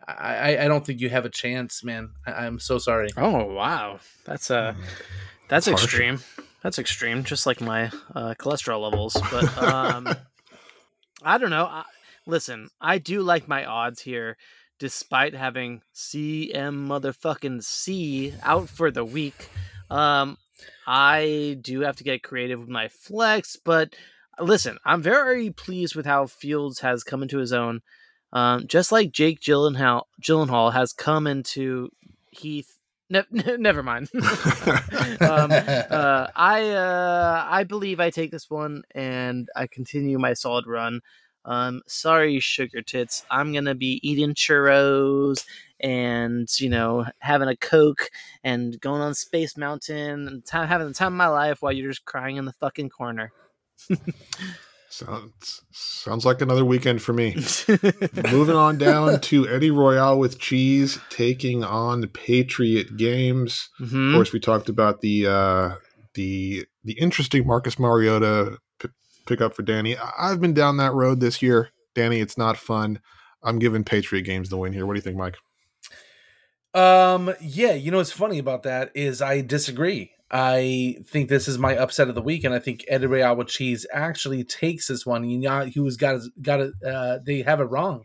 I, 0.06 0.58
I 0.58 0.68
don't 0.68 0.84
think 0.84 1.00
you 1.00 1.08
have 1.10 1.24
a 1.24 1.30
chance, 1.30 1.82
man. 1.82 2.10
I, 2.26 2.46
am 2.46 2.58
so 2.58 2.78
sorry. 2.78 3.08
Oh 3.16 3.52
wow, 3.52 4.00
that's 4.24 4.50
uh, 4.50 4.74
that's 5.48 5.66
Harsh. 5.66 5.84
extreme. 5.84 6.20
That's 6.62 6.78
extreme. 6.78 7.24
Just 7.24 7.46
like 7.46 7.60
my 7.60 7.90
uh, 8.14 8.34
cholesterol 8.38 8.82
levels. 8.82 9.16
But 9.30 9.58
um, 9.62 10.08
I 11.22 11.38
don't 11.38 11.50
know. 11.50 11.64
I, 11.64 11.84
listen, 12.26 12.68
I 12.80 12.98
do 12.98 13.22
like 13.22 13.48
my 13.48 13.64
odds 13.64 14.02
here. 14.02 14.36
Despite 14.80 15.34
having 15.34 15.82
CM 15.94 16.88
motherfucking 16.88 17.62
C 17.62 18.34
out 18.42 18.68
for 18.68 18.90
the 18.90 19.04
week, 19.04 19.48
um, 19.88 20.36
I 20.86 21.58
do 21.60 21.80
have 21.80 21.96
to 21.96 22.04
get 22.04 22.22
creative 22.22 22.60
with 22.60 22.68
my 22.68 22.88
flex, 22.88 23.56
but 23.56 23.94
uh, 24.38 24.44
listen, 24.44 24.78
I'm 24.84 25.02
very 25.02 25.50
pleased 25.50 25.94
with 25.94 26.06
how 26.06 26.26
Fields 26.26 26.80
has 26.80 27.04
come 27.04 27.22
into 27.22 27.38
his 27.38 27.52
own. 27.52 27.80
Um, 28.32 28.66
just 28.66 28.90
like 28.90 29.12
Jake 29.12 29.40
Gyllenhaal, 29.40 30.02
Gyllenhaal 30.20 30.72
has 30.72 30.92
come 30.92 31.26
into 31.26 31.90
Heath. 32.30 32.70
Ne- 33.10 33.58
never 33.58 33.82
mind. 33.82 34.08
um, 34.14 34.22
uh, 35.52 36.26
I 36.36 36.70
uh, 36.70 37.46
I 37.48 37.64
believe 37.64 38.00
I 38.00 38.08
take 38.08 38.30
this 38.30 38.48
one 38.48 38.82
and 38.94 39.46
I 39.54 39.66
continue 39.66 40.18
my 40.18 40.32
solid 40.32 40.66
run. 40.66 41.00
Um, 41.44 41.82
sorry, 41.86 42.40
sugar 42.40 42.82
tits. 42.82 43.24
I'm 43.30 43.52
gonna 43.52 43.74
be 43.74 44.00
eating 44.02 44.34
churros 44.34 45.44
and 45.80 46.48
you 46.58 46.70
know 46.70 47.04
having 47.18 47.48
a 47.48 47.56
coke 47.56 48.10
and 48.42 48.80
going 48.80 49.02
on 49.02 49.14
Space 49.14 49.56
Mountain 49.56 50.28
and 50.28 50.42
having 50.50 50.88
the 50.88 50.94
time 50.94 51.12
of 51.12 51.18
my 51.18 51.28
life 51.28 51.60
while 51.60 51.72
you're 51.72 51.90
just 51.90 52.04
crying 52.04 52.36
in 52.36 52.44
the 52.44 52.52
fucking 52.52 52.88
corner. 52.88 53.32
sounds 54.88 55.62
sounds 55.72 56.24
like 56.24 56.40
another 56.40 56.64
weekend 56.64 57.02
for 57.02 57.12
me. 57.12 57.34
Moving 58.30 58.56
on 58.56 58.78
down 58.78 59.20
to 59.22 59.48
Eddie 59.48 59.70
Royale 59.70 60.18
with 60.18 60.38
cheese 60.38 60.98
taking 61.10 61.64
on 61.64 62.06
Patriot 62.08 62.96
Games. 62.96 63.68
Mm-hmm. 63.80 64.08
Of 64.08 64.14
course, 64.14 64.32
we 64.32 64.40
talked 64.40 64.68
about 64.68 65.00
the 65.00 65.26
uh, 65.26 65.74
the 66.14 66.64
the 66.84 66.92
interesting 66.94 67.46
Marcus 67.46 67.78
Mariota 67.78 68.58
p- 69.26 69.34
pickup 69.34 69.54
for 69.54 69.62
Danny. 69.62 69.96
I've 70.18 70.40
been 70.40 70.54
down 70.54 70.76
that 70.78 70.92
road 70.92 71.20
this 71.20 71.42
year, 71.42 71.70
Danny. 71.94 72.20
It's 72.20 72.38
not 72.38 72.56
fun. 72.56 73.00
I'm 73.42 73.58
giving 73.58 73.84
Patriot 73.84 74.22
Games 74.22 74.48
the 74.48 74.56
win 74.56 74.72
here. 74.72 74.86
What 74.86 74.94
do 74.94 74.98
you 74.98 75.02
think, 75.02 75.16
Mike? 75.16 75.36
Um, 76.74 77.32
yeah, 77.40 77.72
you 77.72 77.90
know 77.90 77.98
what's 77.98 78.10
funny 78.10 78.38
about 78.38 78.64
that 78.64 78.90
is 78.94 79.22
I 79.22 79.42
disagree. 79.42 80.10
I 80.30 80.96
think 81.06 81.28
this 81.28 81.46
is 81.46 81.58
my 81.58 81.76
upset 81.76 82.08
of 82.08 82.16
the 82.16 82.22
week, 82.22 82.42
and 82.42 82.52
I 82.52 82.58
think 82.58 82.84
Eddie 82.88 83.06
Real 83.06 83.44
Cheese 83.44 83.86
actually 83.92 84.42
takes 84.42 84.88
this 84.88 85.06
one. 85.06 85.28
You 85.28 85.38
know, 85.38 85.66
who's 85.66 85.96
got 85.96 86.20
got 86.42 86.60
it? 86.60 86.72
Uh, 86.84 87.18
they 87.24 87.42
have 87.42 87.60
it 87.60 87.64
wrong. 87.64 88.04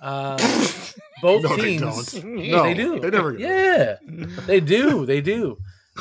Um, 0.00 0.38
both 1.22 1.44
no, 1.44 1.56
teams, 1.56 2.12
they, 2.12 2.50
no, 2.50 2.62
they 2.64 2.74
do. 2.74 2.98
They 2.98 3.10
never. 3.10 3.38
Yeah, 3.38 3.96
they 4.46 4.58
do. 4.58 5.06
They 5.06 5.20
do. 5.20 5.58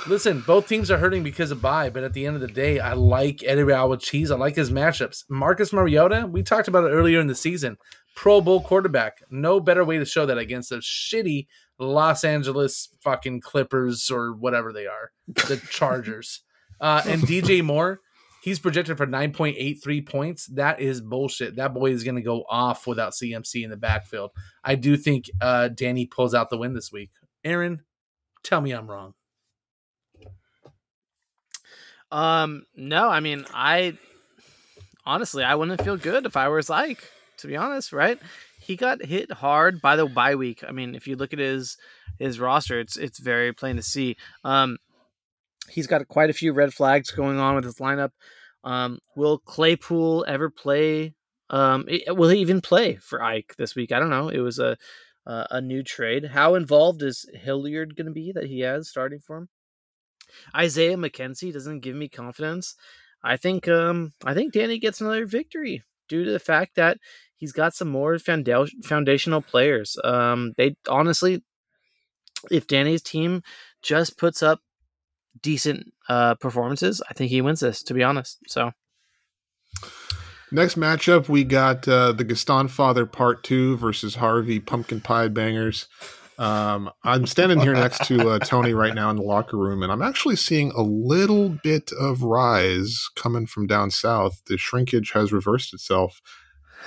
Listen, 0.07 0.41
both 0.41 0.67
teams 0.67 0.89
are 0.91 0.97
hurting 0.97 1.23
because 1.23 1.51
of 1.51 1.61
bye, 1.61 1.89
but 1.89 2.03
at 2.03 2.13
the 2.13 2.25
end 2.25 2.35
of 2.35 2.41
the 2.41 2.47
day, 2.47 2.79
I 2.79 2.93
like 2.93 3.43
Eddie 3.43 3.63
Real 3.63 3.95
Cheese. 3.97 4.31
I 4.31 4.35
like 4.35 4.55
his 4.55 4.71
matchups. 4.71 5.23
Marcus 5.29 5.71
Mariota, 5.73 6.27
we 6.29 6.43
talked 6.43 6.67
about 6.67 6.85
it 6.85 6.89
earlier 6.89 7.19
in 7.19 7.27
the 7.27 7.35
season. 7.35 7.77
Pro 8.15 8.41
Bowl 8.41 8.61
quarterback. 8.61 9.19
No 9.29 9.59
better 9.59 9.85
way 9.85 9.97
to 9.97 10.05
show 10.05 10.25
that 10.25 10.37
against 10.37 10.71
a 10.71 10.77
shitty 10.77 11.47
Los 11.79 12.23
Angeles 12.23 12.89
fucking 13.01 13.41
Clippers 13.41 14.11
or 14.11 14.33
whatever 14.33 14.73
they 14.73 14.87
are, 14.87 15.11
the 15.27 15.57
Chargers. 15.69 16.41
Uh, 16.81 17.01
and 17.05 17.21
DJ 17.21 17.63
Moore, 17.63 18.01
he's 18.41 18.59
projected 18.59 18.97
for 18.97 19.07
9.83 19.07 20.05
points. 20.05 20.47
That 20.47 20.79
is 20.79 21.01
bullshit. 21.01 21.55
That 21.55 21.73
boy 21.73 21.91
is 21.91 22.03
going 22.03 22.15
to 22.15 22.21
go 22.21 22.43
off 22.49 22.87
without 22.87 23.13
CMC 23.13 23.63
in 23.63 23.69
the 23.69 23.77
backfield. 23.77 24.31
I 24.63 24.75
do 24.75 24.97
think 24.97 25.29
uh, 25.41 25.69
Danny 25.69 26.05
pulls 26.05 26.33
out 26.33 26.49
the 26.49 26.57
win 26.57 26.73
this 26.73 26.91
week. 26.91 27.11
Aaron, 27.43 27.83
tell 28.43 28.61
me 28.61 28.71
I'm 28.71 28.89
wrong. 28.89 29.13
Um, 32.11 32.63
no, 32.75 33.09
I 33.09 33.19
mean, 33.19 33.45
I 33.53 33.97
honestly, 35.05 35.43
I 35.43 35.55
wouldn't 35.55 35.83
feel 35.83 35.97
good 35.97 36.25
if 36.25 36.35
I 36.35 36.47
was 36.47 36.69
like, 36.69 37.03
to 37.37 37.47
be 37.47 37.55
honest, 37.55 37.93
right? 37.93 38.19
he 38.69 38.75
got 38.75 39.03
hit 39.03 39.31
hard 39.31 39.81
by 39.81 39.95
the 39.95 40.05
bye 40.05 40.35
week. 40.35 40.63
I 40.65 40.71
mean, 40.71 40.93
if 40.93 41.07
you 41.07 41.15
look 41.15 41.33
at 41.33 41.39
his 41.39 41.75
his 42.19 42.39
roster, 42.39 42.79
it's 42.79 42.97
it's 42.97 43.19
very 43.19 43.51
plain 43.51 43.77
to 43.77 43.81
see. 43.81 44.15
Um, 44.43 44.77
he's 45.69 45.87
got 45.87 46.07
quite 46.07 46.29
a 46.29 46.33
few 46.33 46.53
red 46.53 46.71
flags 46.71 47.09
going 47.09 47.39
on 47.39 47.55
with 47.55 47.63
his 47.63 47.77
lineup. 47.77 48.11
Um, 48.63 48.99
will 49.15 49.39
Claypool 49.39 50.23
ever 50.27 50.51
play? 50.51 51.15
Um, 51.49 51.85
it, 51.87 52.15
will 52.15 52.29
he 52.29 52.39
even 52.41 52.61
play 52.61 52.97
for 52.97 53.23
Ike 53.23 53.55
this 53.57 53.75
week? 53.75 53.91
I 53.91 53.97
don't 53.97 54.11
know. 54.11 54.29
It 54.29 54.41
was 54.41 54.59
a 54.59 54.77
a, 55.25 55.47
a 55.49 55.61
new 55.61 55.81
trade. 55.81 56.25
How 56.25 56.53
involved 56.53 57.01
is 57.01 57.27
Hilliard 57.33 57.95
going 57.95 58.05
to 58.05 58.11
be 58.11 58.31
that 58.33 58.45
he 58.45 58.59
has 58.59 58.87
starting 58.87 59.19
for 59.19 59.37
him? 59.37 59.49
Isaiah 60.55 60.97
McKenzie 60.97 61.53
doesn't 61.53 61.81
give 61.81 61.95
me 61.95 62.07
confidence. 62.07 62.75
I 63.23 63.37
think 63.37 63.67
um 63.67 64.13
I 64.25 64.33
think 64.33 64.53
Danny 64.53 64.79
gets 64.79 65.01
another 65.01 65.25
victory 65.25 65.83
due 66.07 66.25
to 66.25 66.31
the 66.31 66.39
fact 66.39 66.75
that 66.75 66.97
he's 67.39 67.51
got 67.51 67.73
some 67.73 67.89
more 67.89 68.19
foundational 68.19 69.41
players. 69.41 69.97
Um, 70.03 70.53
they 70.57 70.75
honestly, 70.87 71.41
if 72.51 72.67
Danny's 72.67 73.01
team 73.01 73.41
just 73.81 74.17
puts 74.17 74.43
up 74.43 74.61
decent 75.41 75.93
uh, 76.09 76.35
performances, 76.35 77.01
I 77.09 77.13
think 77.13 77.29
he 77.29 77.41
wins 77.41 77.61
this. 77.61 77.81
To 77.83 77.93
be 77.93 78.03
honest, 78.03 78.39
so. 78.47 78.71
Next 80.51 80.75
matchup, 80.75 81.29
we 81.29 81.43
got 81.43 81.87
uh, 81.87 82.11
the 82.11 82.23
Gaston 82.23 82.67
Father 82.69 83.05
Part 83.05 83.43
Two 83.43 83.77
versus 83.77 84.15
Harvey 84.15 84.59
Pumpkin 84.59 84.99
Pie 84.99 85.27
Bangers. 85.27 85.87
Um, 86.39 86.89
I'm 87.03 87.25
standing 87.25 87.59
here 87.59 87.73
next 87.73 88.05
to 88.05 88.29
uh, 88.29 88.39
Tony 88.39 88.73
right 88.73 88.95
now 88.95 89.09
in 89.09 89.17
the 89.17 89.23
locker 89.23 89.57
room, 89.57 89.83
and 89.83 89.91
I'm 89.91 90.01
actually 90.01 90.37
seeing 90.37 90.71
a 90.71 90.81
little 90.81 91.49
bit 91.49 91.91
of 91.99 92.23
rise 92.23 93.09
coming 93.15 93.45
from 93.45 93.67
down 93.67 93.91
south. 93.91 94.41
The 94.47 94.57
shrinkage 94.57 95.11
has 95.11 95.33
reversed 95.33 95.73
itself 95.73 96.21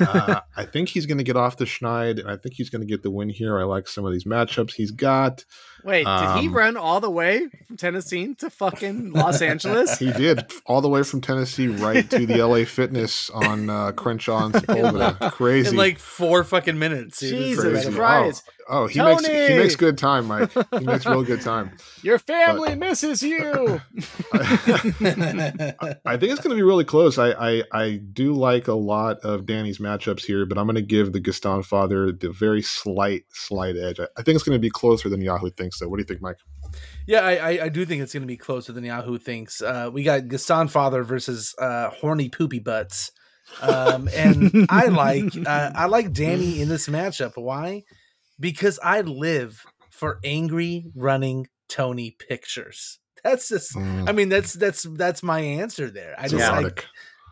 uh, 0.00 0.40
I 0.56 0.64
think 0.64 0.88
he's 0.88 1.06
going 1.06 1.18
to 1.18 1.24
get 1.24 1.36
off 1.36 1.56
the 1.56 1.64
Schneid, 1.64 2.18
and 2.18 2.30
I 2.30 2.36
think 2.36 2.54
he's 2.54 2.70
going 2.70 2.80
to 2.80 2.86
get 2.86 3.02
the 3.02 3.10
win 3.10 3.28
here. 3.28 3.58
I 3.58 3.64
like 3.64 3.88
some 3.88 4.04
of 4.04 4.12
these 4.12 4.24
matchups 4.24 4.72
he's 4.72 4.90
got. 4.90 5.44
Wait, 5.84 6.06
um, 6.06 6.36
did 6.36 6.42
he 6.42 6.48
um, 6.48 6.54
run 6.54 6.76
all 6.76 7.00
the 7.00 7.10
way 7.10 7.48
from 7.66 7.76
Tennessee 7.76 8.34
to 8.36 8.50
fucking 8.50 9.12
Los 9.12 9.42
Angeles? 9.42 9.98
he 9.98 10.12
did, 10.12 10.50
all 10.66 10.80
the 10.80 10.88
way 10.88 11.02
from 11.02 11.20
Tennessee 11.20 11.68
right 11.68 12.08
to 12.10 12.26
the 12.26 12.44
LA 12.44 12.64
Fitness 12.64 13.30
on 13.30 13.68
uh, 13.68 13.92
Crenshaw 13.92 14.46
and 14.46 14.54
Sepulveda. 14.54 15.32
Crazy, 15.32 15.70
in 15.70 15.76
like 15.76 15.98
four 15.98 16.44
fucking 16.44 16.78
minutes. 16.78 17.20
Jesus 17.20 17.88
Christ! 17.94 18.48
Oh, 18.48 18.61
oh 18.68 18.86
he 18.86 18.98
Tony! 18.98 19.14
makes 19.14 19.28
he 19.28 19.56
makes 19.56 19.76
good 19.76 19.98
time, 19.98 20.26
Mike. 20.26 20.50
He 20.78 20.84
makes 20.84 21.06
real 21.06 21.22
good 21.22 21.40
time. 21.40 21.72
Your 22.02 22.18
family 22.18 22.70
but, 22.70 22.78
misses 22.78 23.22
you. 23.22 23.80
I, 24.32 25.94
I 26.04 26.16
think 26.16 26.32
it's 26.32 26.40
going 26.40 26.50
to 26.50 26.54
be 26.54 26.62
really 26.62 26.84
close. 26.84 27.18
I, 27.18 27.30
I 27.30 27.62
I 27.72 27.96
do 27.96 28.34
like 28.34 28.68
a 28.68 28.74
lot 28.74 29.18
of 29.20 29.46
Danny's 29.46 29.78
matchups 29.78 30.24
here, 30.24 30.46
but 30.46 30.58
I'm 30.58 30.66
going 30.66 30.76
to 30.76 30.82
give 30.82 31.12
the 31.12 31.20
Gaston 31.20 31.62
father 31.62 32.12
the 32.12 32.30
very 32.30 32.62
slight, 32.62 33.24
slight 33.30 33.76
edge. 33.76 34.00
I, 34.00 34.06
I 34.16 34.22
think 34.22 34.36
it's 34.36 34.44
going 34.44 34.56
to 34.56 34.60
be 34.60 34.70
closer 34.70 35.08
than 35.08 35.20
Yahoo 35.20 35.50
thinks. 35.50 35.78
So, 35.78 35.88
what 35.88 35.96
do 35.96 36.02
you 36.02 36.06
think, 36.06 36.22
Mike? 36.22 36.38
Yeah, 37.06 37.20
I, 37.20 37.34
I, 37.34 37.64
I 37.64 37.68
do 37.68 37.84
think 37.84 38.02
it's 38.02 38.12
going 38.12 38.22
to 38.22 38.26
be 38.26 38.36
closer 38.36 38.72
than 38.72 38.84
Yahoo 38.84 39.18
thinks. 39.18 39.60
Uh, 39.60 39.90
we 39.92 40.02
got 40.02 40.28
Gaston 40.28 40.68
father 40.68 41.02
versus 41.02 41.54
uh, 41.58 41.90
horny 41.90 42.28
poopy 42.28 42.60
butts, 42.60 43.10
um, 43.60 44.08
and 44.14 44.66
I 44.68 44.86
like 44.86 45.32
uh, 45.46 45.72
I 45.74 45.86
like 45.86 46.12
Danny 46.12 46.60
in 46.60 46.68
this 46.68 46.88
matchup. 46.88 47.32
Why? 47.36 47.84
Because 48.42 48.78
I 48.82 49.00
live 49.02 49.64
for 49.90 50.18
angry 50.24 50.90
running 50.96 51.46
Tony 51.68 52.10
pictures. 52.10 52.98
That's 53.22 53.48
just. 53.48 53.74
Mm. 53.76 54.08
I 54.08 54.12
mean, 54.12 54.28
that's 54.28 54.52
that's 54.52 54.82
that's 54.82 55.22
my 55.22 55.38
answer 55.38 55.88
there. 55.88 56.16
I 56.18 56.26
just 56.26 56.52
like 56.52 56.86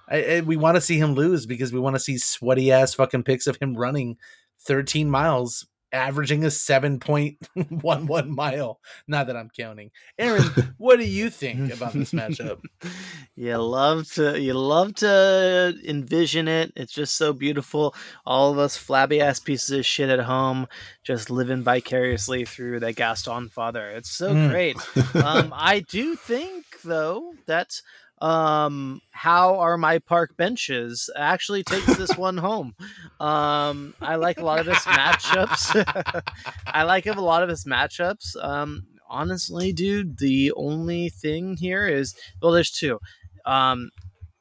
I, 0.08 0.36
I, 0.36 0.40
we 0.42 0.56
want 0.56 0.76
to 0.76 0.80
see 0.80 0.98
him 0.98 1.14
lose 1.14 1.46
because 1.46 1.72
we 1.72 1.80
want 1.80 1.96
to 1.96 2.00
see 2.00 2.16
sweaty 2.16 2.70
ass 2.70 2.94
fucking 2.94 3.24
pics 3.24 3.46
of 3.48 3.56
him 3.56 3.76
running 3.76 4.18
13 4.60 5.10
miles 5.10 5.66
averaging 5.92 6.44
a 6.44 6.48
7.11 6.48 8.28
mile. 8.34 8.80
Not 9.06 9.26
that 9.26 9.36
I'm 9.36 9.50
counting. 9.50 9.90
Aaron, 10.18 10.44
what 10.78 10.98
do 10.98 11.04
you 11.04 11.30
think 11.30 11.72
about 11.72 11.92
this 11.92 12.12
matchup? 12.12 12.60
You 13.36 13.56
love 13.56 14.10
to 14.14 14.38
you 14.38 14.52
love 14.52 14.96
to 14.96 15.74
envision 15.86 16.46
it. 16.46 16.72
It's 16.76 16.92
just 16.92 17.16
so 17.16 17.32
beautiful. 17.32 17.94
All 18.26 18.50
of 18.52 18.58
us 18.58 18.76
flabby 18.76 19.22
ass 19.22 19.40
pieces 19.40 19.70
of 19.78 19.86
shit 19.86 20.10
at 20.10 20.20
home, 20.20 20.66
just 21.04 21.30
living 21.30 21.62
vicariously 21.62 22.44
through 22.44 22.80
that 22.80 22.96
Gaston 22.96 23.48
father. 23.48 23.88
It's 23.90 24.10
so 24.10 24.34
Mm. 24.34 24.50
great. 24.50 24.76
um, 25.24 25.54
I 25.56 25.80
do 25.80 26.16
think 26.16 26.66
though 26.84 27.32
that 27.46 27.80
um 28.20 29.00
how 29.12 29.58
are 29.58 29.78
my 29.78 29.98
park 29.98 30.36
benches? 30.36 31.08
Actually 31.16 31.62
takes 31.62 31.96
this 31.96 32.16
one 32.16 32.36
home. 32.36 32.74
Um 33.18 33.94
i 34.00 34.16
like 34.16 34.38
a 34.38 34.44
lot 34.44 34.60
of 34.60 34.66
his 34.66 34.78
matchups. 34.78 36.22
I 36.66 36.82
like 36.82 37.06
a 37.06 37.20
lot 37.20 37.42
of 37.42 37.48
his 37.48 37.64
matchups. 37.64 38.36
Um 38.42 38.84
honestly 39.08 39.72
dude 39.72 40.18
the 40.18 40.52
only 40.54 41.08
thing 41.08 41.56
here 41.56 41.86
is 41.86 42.14
well 42.42 42.52
there's 42.52 42.70
two. 42.70 42.98
Um 43.46 43.90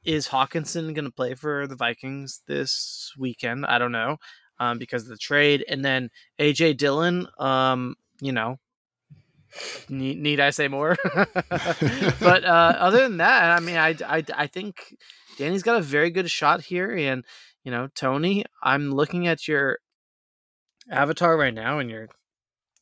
is 0.06 0.28
Hockenson 0.30 0.96
to 0.96 1.12
play 1.12 1.34
for 1.36 1.68
the 1.68 1.76
vikings 1.76 2.42
this 2.48 3.12
weekend? 3.18 3.66
I 3.66 3.78
don't 3.78 3.92
know 3.92 4.18
um 4.60 4.78
because 4.78 5.04
of 5.04 5.10
the 5.10 5.18
trade. 5.18 5.64
And 5.70 5.84
then 5.86 6.10
aj 6.40 6.78
dillon 6.78 7.28
um 7.38 7.96
you 8.22 8.34
know 8.34 8.60
need, 9.90 10.20
need 10.20 10.40
I 10.40 10.50
say 10.50 10.68
more? 10.68 10.98
but 11.14 12.44
uh, 12.44 12.74
other 12.78 13.04
than 13.04 13.18
that, 13.18 13.52
I 13.52 13.60
mean, 13.60 13.78
I, 13.78 13.96
I, 14.06 14.24
I 14.36 14.48
think 14.48 14.96
Danny's 15.38 15.64
got 15.64 15.78
a 15.80 15.84
very 15.84 16.10
good 16.10 16.30
shot 16.30 16.62
here. 16.62 16.96
And, 16.96 17.24
you 17.64 17.72
know, 17.72 17.90
Tony, 17.96 18.46
I'm 18.64 18.92
looking 18.92 19.28
at 19.28 19.48
your 19.48 19.80
avatar 20.92 21.38
right 21.38 21.54
now 21.54 21.80
and 21.80 21.90
you're, 21.90 22.10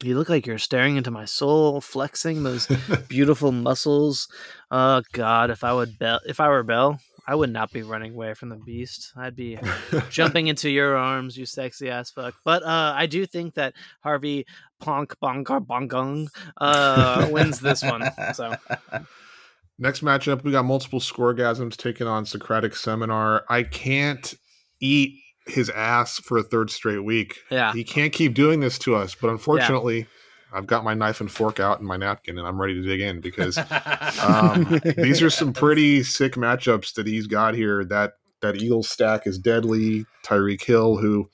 you 0.04 0.18
look 0.18 0.30
like 0.30 0.46
you're 0.46 0.58
staring 0.58 0.98
into 0.98 1.12
my 1.12 1.26
soul, 1.26 1.82
flexing 1.82 2.44
those 2.44 2.68
beautiful 3.08 3.52
muscles. 3.52 4.28
Oh 4.70 5.02
God, 5.12 5.50
if 5.50 5.64
I 5.64 5.74
would 5.74 5.98
Bell, 5.98 6.20
if 6.26 6.40
I 6.40 6.50
were 6.50 6.64
Bell, 6.64 7.00
I 7.28 7.36
would 7.36 7.52
not 7.52 7.72
be 7.72 7.82
running 7.82 8.14
away 8.14 8.34
from 8.34 8.50
the 8.50 8.56
beast. 8.56 9.12
I'd 9.18 9.36
be 9.36 9.60
jumping 10.10 10.48
into 10.48 10.70
your 10.70 10.96
arms, 10.96 11.38
you 11.38 11.46
sexy 11.46 11.90
ass 11.90 12.10
fuck. 12.10 12.36
But 12.46 12.64
uh, 12.64 12.94
I 12.96 13.06
do 13.06 13.26
think 13.26 13.56
that 13.56 13.74
Harvey 14.02 14.46
Ponk 14.82 15.14
Bongar 15.22 15.66
Bongong 15.66 16.28
uh, 16.62 17.28
wins 17.30 17.60
this 17.60 17.84
one. 17.84 18.10
So 18.34 18.56
Next 19.80 20.04
matchup, 20.04 20.44
we 20.44 20.52
got 20.52 20.66
multiple 20.66 21.00
scoregasms 21.00 21.78
taking 21.78 22.08
on 22.08 22.26
Socratic 22.26 22.76
Seminar. 22.76 23.44
I 23.48 23.62
can't 23.62 24.34
eat 24.80 25.20
his 25.46 25.70
ass 25.70 26.18
for 26.20 26.38
a 26.38 26.44
third 26.44 26.72
straight 26.72 27.04
week. 27.04 27.40
Yeah. 27.52 27.74
He 27.74 27.84
can't 27.84 28.12
keep 28.12 28.34
doing 28.34 28.60
this 28.60 28.80
to 28.80 28.96
us. 28.96 29.16
But 29.16 29.30
unfortunately, 29.30 30.08
I've 30.54 30.68
got 30.68 30.84
my 30.84 30.94
knife 30.94 31.20
and 31.22 31.30
fork 31.30 31.60
out 31.60 31.80
and 31.80 31.88
my 31.88 31.98
napkin 31.98 32.38
and 32.38 32.48
I'm 32.48 32.60
ready 32.60 32.74
to 32.76 32.82
dig 32.82 33.02
in 33.02 33.20
because 33.22 33.58
um, 34.22 34.80
these 34.98 35.22
are 35.22 35.30
some 35.30 35.54
pretty 35.54 36.04
sick 36.04 36.34
matchups 36.34 36.94
that 36.96 37.08
he's 37.08 37.28
got 37.28 37.54
here. 37.54 37.84
That 37.86 38.14
that 38.42 38.56
Eagles 38.56 38.90
stack 38.90 39.28
is 39.28 39.38
deadly. 39.38 40.06
Tyreek 40.24 40.64
Hill, 40.64 40.98
who 40.98 41.30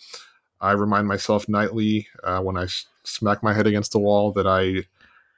I 0.62 0.72
remind 0.72 1.08
myself 1.08 1.50
nightly 1.50 2.08
uh, 2.24 2.40
when 2.40 2.58
I 2.58 2.64
s- 2.64 2.86
smack 3.04 3.44
my 3.44 3.54
head 3.54 3.68
against 3.68 3.92
the 3.92 4.00
wall 4.00 4.32
that 4.34 4.48
I 4.48 4.84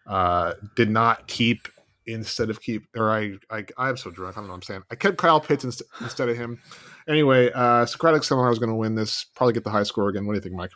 uh, 0.09 0.53
did 0.75 0.89
not 0.89 1.27
keep 1.27 1.67
instead 2.05 2.51
of 2.51 2.61
keep, 2.61 2.85
or 2.95 3.11
I, 3.11 3.33
I, 3.49 3.65
I'm 3.77 3.97
so 3.97 4.11
drunk. 4.11 4.37
I 4.37 4.41
don't 4.41 4.47
know 4.47 4.51
what 4.51 4.57
I'm 4.57 4.61
saying. 4.61 4.83
I 4.91 4.95
kept 4.95 5.17
Kyle 5.17 5.39
Pitts 5.39 5.63
inst- 5.63 5.81
instead 6.01 6.29
of 6.29 6.37
him. 6.37 6.61
Anyway, 7.07 7.51
uh, 7.53 7.87
Socratic 7.87 8.23
Seminar 8.23 8.51
is 8.51 8.59
going 8.59 8.69
to 8.69 8.75
win 8.75 8.93
this. 8.93 9.25
Probably 9.35 9.53
get 9.53 9.63
the 9.63 9.71
high 9.71 9.81
score 9.83 10.09
again. 10.09 10.27
What 10.27 10.33
do 10.33 10.37
you 10.37 10.41
think, 10.41 10.53
Mike? 10.53 10.71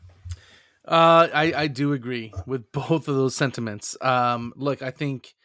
Uh, 0.89 1.27
I, 1.31 1.53
I 1.55 1.67
do 1.67 1.93
agree 1.93 2.33
with 2.47 2.71
both 2.71 3.07
of 3.07 3.15
those 3.15 3.35
sentiments. 3.35 3.95
Um, 4.01 4.53
look, 4.55 4.81
I 4.81 4.89
think 4.89 5.35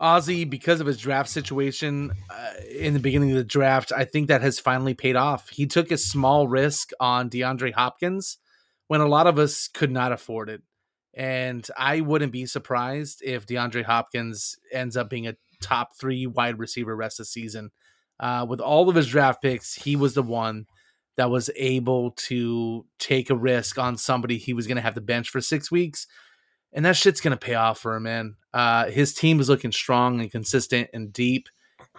Ozzy, 0.00 0.50
because 0.50 0.80
of 0.80 0.88
his 0.88 0.98
draft 0.98 1.30
situation 1.30 2.10
uh, 2.28 2.50
in 2.68 2.92
the 2.92 2.98
beginning 2.98 3.30
of 3.30 3.36
the 3.36 3.44
draft, 3.44 3.92
I 3.96 4.04
think 4.04 4.26
that 4.26 4.42
has 4.42 4.58
finally 4.58 4.94
paid 4.94 5.14
off. 5.14 5.48
He 5.50 5.66
took 5.66 5.92
a 5.92 5.96
small 5.96 6.48
risk 6.48 6.90
on 6.98 7.30
DeAndre 7.30 7.72
Hopkins 7.72 8.38
when 8.88 9.00
a 9.00 9.06
lot 9.06 9.28
of 9.28 9.38
us 9.38 9.68
could 9.68 9.92
not 9.92 10.10
afford 10.10 10.50
it. 10.50 10.62
And 11.16 11.64
I 11.78 12.00
wouldn't 12.00 12.32
be 12.32 12.44
surprised 12.44 13.22
if 13.22 13.46
DeAndre 13.46 13.84
Hopkins 13.84 14.56
ends 14.72 14.96
up 14.96 15.08
being 15.08 15.28
a 15.28 15.36
top 15.62 15.96
three 15.96 16.26
wide 16.26 16.58
receiver 16.58 16.96
rest 16.96 17.20
of 17.20 17.26
the 17.26 17.30
season. 17.30 17.70
Uh, 18.18 18.44
with 18.48 18.60
all 18.60 18.88
of 18.88 18.96
his 18.96 19.06
draft 19.06 19.40
picks, 19.40 19.74
he 19.74 19.94
was 19.94 20.14
the 20.14 20.22
one 20.22 20.66
that 21.16 21.30
was 21.30 21.50
able 21.56 22.12
to 22.12 22.86
take 22.98 23.30
a 23.30 23.36
risk 23.36 23.78
on 23.78 23.96
somebody 23.96 24.36
he 24.36 24.52
was 24.52 24.66
going 24.66 24.76
to 24.76 24.82
have 24.82 24.94
to 24.94 25.00
bench 25.00 25.30
for 25.30 25.40
six 25.40 25.70
weeks. 25.70 26.06
And 26.72 26.84
that 26.84 26.96
shit's 26.96 27.20
going 27.20 27.36
to 27.36 27.36
pay 27.36 27.54
off 27.54 27.78
for 27.78 27.94
him, 27.94 28.02
man. 28.02 28.36
Uh, 28.52 28.86
his 28.90 29.14
team 29.14 29.38
is 29.38 29.48
looking 29.48 29.70
strong 29.70 30.20
and 30.20 30.30
consistent 30.30 30.90
and 30.92 31.12
deep. 31.12 31.48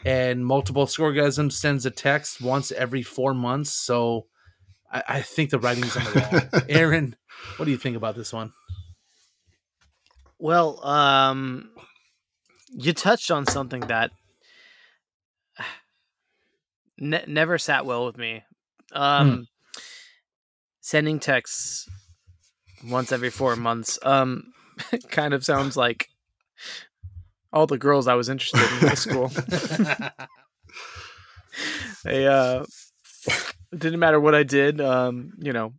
And 0.04 0.46
multiple 0.46 0.86
scoregasm 0.86 1.52
sends 1.52 1.86
a 1.86 1.92
text 1.92 2.42
once 2.42 2.72
every 2.74 3.02
four 3.02 3.34
months. 3.34 3.72
So 3.72 4.26
I, 4.92 5.04
I 5.08 5.22
think 5.22 5.50
the 5.50 5.60
writing's 5.60 5.96
on 5.96 6.04
the 6.04 6.50
wall. 6.52 6.62
Aaron, 6.70 7.16
what 7.56 7.66
do 7.66 7.72
you 7.72 7.78
think 7.78 7.96
about 7.96 8.16
this 8.16 8.34
one? 8.34 8.52
Well, 10.38 10.86
um, 10.86 11.70
you 12.70 12.92
touched 12.92 13.32
on 13.32 13.46
something 13.46 13.82
that 13.82 14.12
ne- 16.98 17.26
never 17.28 17.58
sat 17.58 17.86
well 17.86 18.06
with 18.06 18.18
me. 18.18 18.44
Um, 18.96 19.48
Sending 20.82 21.20
texts 21.20 21.90
once 22.88 23.12
every 23.12 23.30
four 23.32 23.56
months 23.56 23.98
um, 24.04 24.54
kind 25.10 25.34
of 25.34 25.44
sounds 25.44 25.76
like 25.76 26.10
all 27.52 27.66
the 27.66 27.78
girls 27.78 28.08
I 28.08 28.14
was 28.16 28.30
interested 28.30 28.62
in 28.62 28.74
in 28.78 28.88
high 28.88 28.94
school. 28.94 29.28
they 32.04 32.28
uh, 32.28 32.66
it 33.26 33.80
didn't 33.80 34.00
matter 34.00 34.20
what 34.20 34.36
I 34.36 34.44
did. 34.44 34.82
Um, 34.82 35.32
you 35.40 35.54
know, 35.54 35.74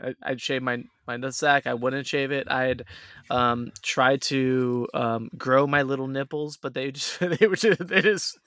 I, 0.00 0.14
I'd 0.22 0.40
shave 0.40 0.62
my 0.62 0.84
my 1.06 1.16
nutsack. 1.16 1.66
I 1.66 1.74
wouldn't 1.74 2.06
shave 2.06 2.32
it. 2.32 2.50
I'd 2.50 2.84
um, 3.30 3.72
try 3.82 4.16
to 4.16 4.88
um, 4.94 5.30
grow 5.36 5.66
my 5.66 5.82
little 5.82 6.06
nipples, 6.06 6.56
but 6.56 6.74
they 6.74 6.92
just 6.92 7.20
they 7.20 7.46
were 7.46 7.56
just 7.56 7.86
they 7.86 8.02
just 8.02 8.38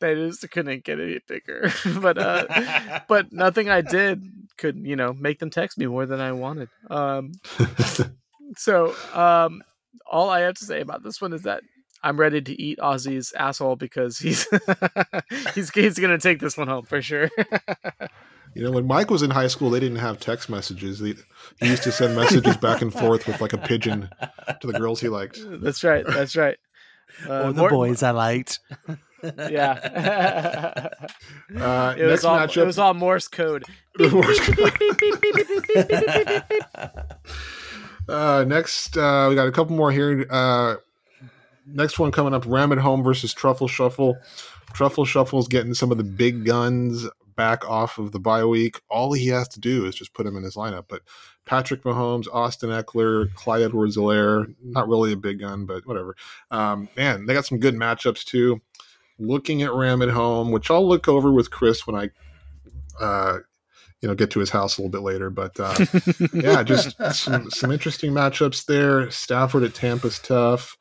they 0.00 0.14
just 0.14 0.50
couldn't 0.50 0.84
get 0.84 1.00
any 1.00 1.18
bigger. 1.26 1.72
but 2.00 2.18
uh, 2.18 3.00
but 3.08 3.32
nothing 3.32 3.68
I 3.68 3.80
did 3.80 4.22
could 4.56 4.76
you 4.78 4.96
know 4.96 5.12
make 5.12 5.38
them 5.38 5.50
text 5.50 5.78
me 5.78 5.86
more 5.86 6.06
than 6.06 6.20
I 6.20 6.32
wanted. 6.32 6.68
Um, 6.90 7.32
so 8.56 8.94
um, 9.14 9.62
all 10.10 10.30
I 10.30 10.40
have 10.40 10.54
to 10.54 10.64
say 10.64 10.80
about 10.80 11.02
this 11.02 11.20
one 11.20 11.32
is 11.32 11.42
that 11.42 11.62
I'm 12.02 12.18
ready 12.18 12.40
to 12.40 12.62
eat 12.62 12.78
Ozzy's 12.78 13.32
asshole 13.32 13.76
because 13.76 14.18
he's 14.18 14.46
he's 15.54 15.70
he's 15.70 15.98
gonna 15.98 16.18
take 16.18 16.40
this 16.40 16.56
one 16.56 16.68
home 16.68 16.84
for 16.84 17.02
sure. 17.02 17.30
You 18.54 18.64
know, 18.64 18.70
when 18.72 18.86
Mike 18.86 19.10
was 19.10 19.22
in 19.22 19.30
high 19.30 19.46
school, 19.48 19.70
they 19.70 19.80
didn't 19.80 19.98
have 19.98 20.18
text 20.18 20.48
messages. 20.48 20.98
He, 20.98 21.14
he 21.60 21.68
used 21.68 21.82
to 21.84 21.92
send 21.92 22.16
messages 22.16 22.56
back 22.56 22.82
and 22.82 22.92
forth 22.92 23.26
with 23.26 23.40
like 23.40 23.52
a 23.52 23.58
pigeon 23.58 24.08
to 24.60 24.66
the 24.66 24.72
girls 24.72 25.00
he 25.00 25.08
liked. 25.08 25.38
that's 25.62 25.84
right. 25.84 26.04
That's 26.06 26.36
right. 26.36 26.56
Uh, 27.26 27.44
or 27.44 27.52
the 27.52 27.60
more- 27.60 27.70
boys 27.70 28.02
I 28.02 28.10
liked. 28.10 28.60
Yeah. 29.22 30.88
Uh, 31.56 31.94
it 31.96 32.04
was 32.04 32.24
all 32.26 32.38
matchup, 32.38 32.58
it 32.58 32.66
was 32.66 32.78
all 32.78 32.92
Morse 32.92 33.26
code. 33.26 33.64
uh, 38.08 38.44
next, 38.46 38.96
uh, 38.98 39.26
we 39.28 39.34
got 39.34 39.48
a 39.48 39.50
couple 39.50 39.74
more 39.74 39.90
here. 39.90 40.26
Uh, 40.30 40.76
next 41.66 41.98
one 41.98 42.12
coming 42.12 42.34
up: 42.34 42.44
Ram 42.46 42.70
at 42.70 42.78
home 42.78 43.02
versus 43.02 43.32
Truffle 43.32 43.66
Shuffle. 43.66 44.18
Truffle 44.74 45.06
Shuffle's 45.06 45.48
getting 45.48 45.72
some 45.72 45.90
of 45.90 45.96
the 45.96 46.04
big 46.04 46.44
guns 46.44 47.06
back 47.38 47.66
off 47.70 47.98
of 47.98 48.10
the 48.10 48.18
bye 48.18 48.44
week. 48.44 48.80
All 48.90 49.12
he 49.12 49.28
has 49.28 49.46
to 49.50 49.60
do 49.60 49.86
is 49.86 49.94
just 49.94 50.12
put 50.12 50.26
him 50.26 50.36
in 50.36 50.42
his 50.42 50.56
lineup. 50.56 50.86
But 50.88 51.02
Patrick 51.46 51.84
Mahomes, 51.84 52.26
Austin 52.30 52.70
Ekeler, 52.70 53.32
Clyde 53.34 53.62
Edwards-Helaire, 53.62 54.52
not 54.60 54.88
really 54.88 55.12
a 55.12 55.16
big 55.16 55.38
gun, 55.38 55.64
but 55.64 55.86
whatever. 55.86 56.16
Um, 56.50 56.88
man, 56.96 57.26
they 57.26 57.34
got 57.34 57.46
some 57.46 57.60
good 57.60 57.76
matchups 57.76 58.24
too. 58.24 58.60
Looking 59.20 59.62
at 59.62 59.72
Ram 59.72 60.02
at 60.02 60.10
home, 60.10 60.50
which 60.50 60.68
I'll 60.68 60.86
look 60.86 61.06
over 61.06 61.30
with 61.32 61.52
Chris 61.52 61.86
when 61.86 61.94
I, 61.94 62.10
uh, 63.00 63.38
you 64.02 64.08
know, 64.08 64.16
get 64.16 64.30
to 64.32 64.40
his 64.40 64.50
house 64.50 64.76
a 64.76 64.82
little 64.82 64.90
bit 64.90 65.02
later. 65.02 65.30
But 65.30 65.58
uh, 65.60 65.86
yeah, 66.34 66.64
just 66.64 66.96
some 67.14 67.50
some 67.50 67.70
interesting 67.70 68.12
matchups 68.12 68.66
there. 68.66 69.10
Stafford 69.10 69.62
at 69.62 69.74
Tampa's 69.74 70.18
tough, 70.18 70.76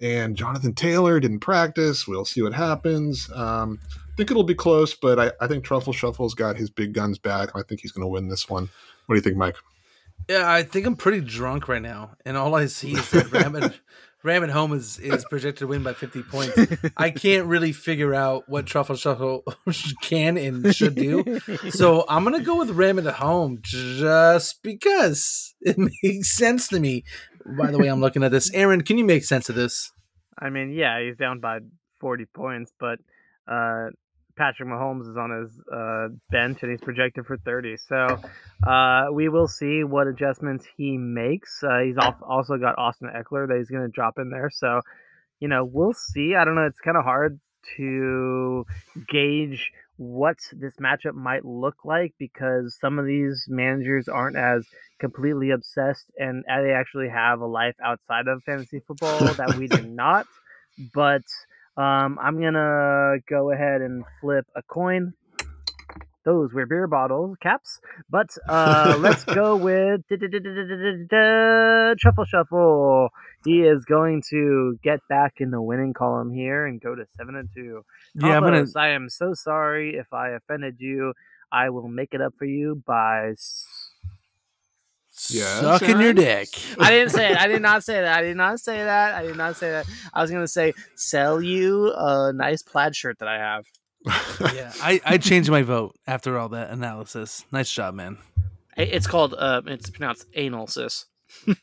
and 0.00 0.36
Jonathan 0.36 0.74
Taylor 0.74 1.18
didn't 1.20 1.40
practice. 1.40 2.06
We'll 2.06 2.24
see 2.24 2.42
what 2.42 2.54
happens. 2.54 3.30
Um, 3.32 3.80
think 4.20 4.30
it'll 4.30 4.42
be 4.42 4.54
close, 4.54 4.94
but 4.94 5.18
I, 5.18 5.32
I 5.40 5.46
think 5.46 5.64
Truffle 5.64 5.94
Shuffle's 5.94 6.34
got 6.34 6.58
his 6.58 6.68
big 6.68 6.92
guns 6.92 7.16
back. 7.18 7.48
I 7.54 7.62
think 7.62 7.80
he's 7.80 7.90
going 7.90 8.04
to 8.04 8.08
win 8.08 8.28
this 8.28 8.50
one. 8.50 8.68
What 9.06 9.14
do 9.14 9.18
you 9.18 9.22
think, 9.22 9.36
Mike? 9.36 9.56
Yeah, 10.28 10.52
I 10.52 10.62
think 10.62 10.84
I'm 10.84 10.94
pretty 10.94 11.22
drunk 11.22 11.68
right 11.68 11.80
now, 11.80 12.16
and 12.26 12.36
all 12.36 12.54
I 12.54 12.66
see 12.66 12.92
is 12.92 13.10
that 13.12 13.32
Ram 13.32 13.56
at, 13.56 13.74
Ram 14.22 14.44
at 14.44 14.50
home 14.50 14.74
is 14.74 14.98
is 14.98 15.24
projected 15.24 15.60
to 15.60 15.66
win 15.68 15.82
by 15.82 15.94
50 15.94 16.22
points. 16.24 16.58
I 16.98 17.10
can't 17.10 17.46
really 17.46 17.72
figure 17.72 18.14
out 18.14 18.46
what 18.46 18.66
Truffle 18.66 18.96
Shuffle 18.96 19.42
can 20.02 20.36
and 20.36 20.76
should 20.76 20.94
do. 20.94 21.40
So 21.70 22.04
I'm 22.06 22.22
gonna 22.22 22.42
go 22.42 22.58
with 22.58 22.70
Ram 22.70 22.98
at 22.98 23.14
home 23.14 23.60
just 23.62 24.62
because 24.62 25.54
it 25.62 25.76
makes 26.02 26.36
sense 26.36 26.68
to 26.68 26.78
me. 26.78 27.04
By 27.58 27.70
the 27.70 27.78
way, 27.78 27.88
I'm 27.88 28.02
looking 28.02 28.22
at 28.22 28.30
this. 28.30 28.52
Aaron, 28.52 28.82
can 28.82 28.98
you 28.98 29.06
make 29.06 29.24
sense 29.24 29.48
of 29.48 29.54
this? 29.54 29.90
I 30.38 30.50
mean, 30.50 30.72
yeah, 30.72 31.02
he's 31.02 31.16
down 31.16 31.40
by 31.40 31.60
40 32.00 32.26
points, 32.26 32.70
but 32.78 32.98
uh, 33.48 33.88
Patrick 34.36 34.68
Mahomes 34.68 35.10
is 35.10 35.16
on 35.16 35.42
his 35.42 35.60
uh, 35.72 36.08
bench 36.30 36.58
and 36.62 36.70
he's 36.70 36.80
projected 36.80 37.26
for 37.26 37.36
30. 37.36 37.76
So 37.88 38.18
uh, 38.66 39.06
we 39.12 39.28
will 39.28 39.48
see 39.48 39.84
what 39.84 40.06
adjustments 40.06 40.66
he 40.76 40.96
makes. 40.96 41.62
Uh, 41.62 41.80
he's 41.80 41.98
al- 41.98 42.18
also 42.26 42.56
got 42.56 42.78
Austin 42.78 43.08
Ekeler 43.08 43.48
that 43.48 43.56
he's 43.58 43.70
going 43.70 43.82
to 43.82 43.88
drop 43.88 44.18
in 44.18 44.30
there. 44.30 44.50
So, 44.52 44.80
you 45.40 45.48
know, 45.48 45.64
we'll 45.64 45.94
see. 45.94 46.34
I 46.34 46.44
don't 46.44 46.54
know. 46.54 46.66
It's 46.66 46.80
kind 46.80 46.96
of 46.96 47.04
hard 47.04 47.40
to 47.76 48.64
gauge 49.08 49.70
what 49.96 50.38
this 50.52 50.74
matchup 50.80 51.14
might 51.14 51.44
look 51.44 51.84
like 51.84 52.14
because 52.18 52.74
some 52.80 52.98
of 52.98 53.04
these 53.04 53.44
managers 53.48 54.08
aren't 54.08 54.36
as 54.36 54.66
completely 54.98 55.50
obsessed 55.50 56.06
and 56.16 56.42
they 56.46 56.72
actually 56.72 57.08
have 57.10 57.40
a 57.40 57.46
life 57.46 57.74
outside 57.84 58.26
of 58.26 58.42
fantasy 58.44 58.80
football 58.86 59.18
that 59.34 59.56
we 59.56 59.66
do 59.66 59.82
not. 59.86 60.26
But 60.94 61.24
um, 61.76 62.18
I'm 62.20 62.40
gonna 62.40 63.16
go 63.28 63.50
ahead 63.52 63.80
and 63.80 64.04
flip 64.20 64.46
a 64.56 64.62
coin. 64.62 65.14
Those 66.24 66.52
were 66.52 66.66
beer 66.66 66.86
bottle 66.86 67.34
caps, 67.42 67.80
but 68.10 68.26
uh, 68.46 68.94
let's 69.00 69.24
go 69.24 69.56
with 69.56 70.02
Truffle 71.98 72.24
Shuffle. 72.26 73.08
He 73.46 73.62
is 73.62 73.84
going 73.86 74.22
to 74.30 74.78
get 74.82 75.00
back 75.08 75.34
in 75.38 75.50
the 75.50 75.62
winning 75.62 75.94
column 75.94 76.30
here 76.32 76.66
and 76.66 76.78
go 76.80 76.94
to 76.94 77.04
seven 77.16 77.36
and 77.36 77.48
two. 77.54 77.84
Yeah, 78.14 78.36
I'm 78.36 78.42
gonna- 78.42 78.56
I 78.76 78.88
am 78.90 79.08
so 79.08 79.32
sorry 79.32 79.94
if 79.96 80.12
I 80.12 80.30
offended 80.30 80.76
you. 80.78 81.14
I 81.50 81.70
will 81.70 81.88
make 81.88 82.12
it 82.12 82.20
up 82.20 82.34
for 82.38 82.44
you 82.44 82.82
by. 82.86 83.32
S- 85.20 85.30
Yes, 85.34 85.60
Sucking 85.60 86.00
your 86.00 86.12
dick. 86.14 86.48
I 86.78 86.90
didn't 86.90 87.10
say 87.12 87.30
it. 87.32 87.36
I 87.38 87.46
did 87.46 87.60
not 87.62 87.84
say 87.84 88.00
that. 88.00 88.18
I 88.18 88.22
did 88.22 88.36
not 88.36 88.58
say 88.60 88.78
that. 88.82 89.14
I 89.14 89.22
did 89.22 89.36
not 89.36 89.56
say 89.56 89.70
that. 89.70 89.86
I 90.14 90.22
was 90.22 90.30
gonna 90.30 90.48
say 90.48 90.72
sell 90.96 91.40
you 91.42 91.92
a 91.94 92.32
nice 92.32 92.62
plaid 92.62 92.96
shirt 92.96 93.18
that 93.18 93.28
I 93.28 93.38
have. 93.38 93.66
Yeah, 94.54 94.72
I, 94.80 95.00
I 95.04 95.18
changed 95.18 95.50
my 95.50 95.60
vote 95.60 95.94
after 96.06 96.38
all 96.38 96.48
that 96.50 96.70
analysis. 96.70 97.44
Nice 97.52 97.70
job, 97.70 97.94
man. 97.94 98.16
It's 98.76 99.06
called. 99.06 99.34
Uh, 99.36 99.60
it's 99.66 99.90
pronounced 99.90 100.24
anal 100.34 100.66
sis. 100.66 101.04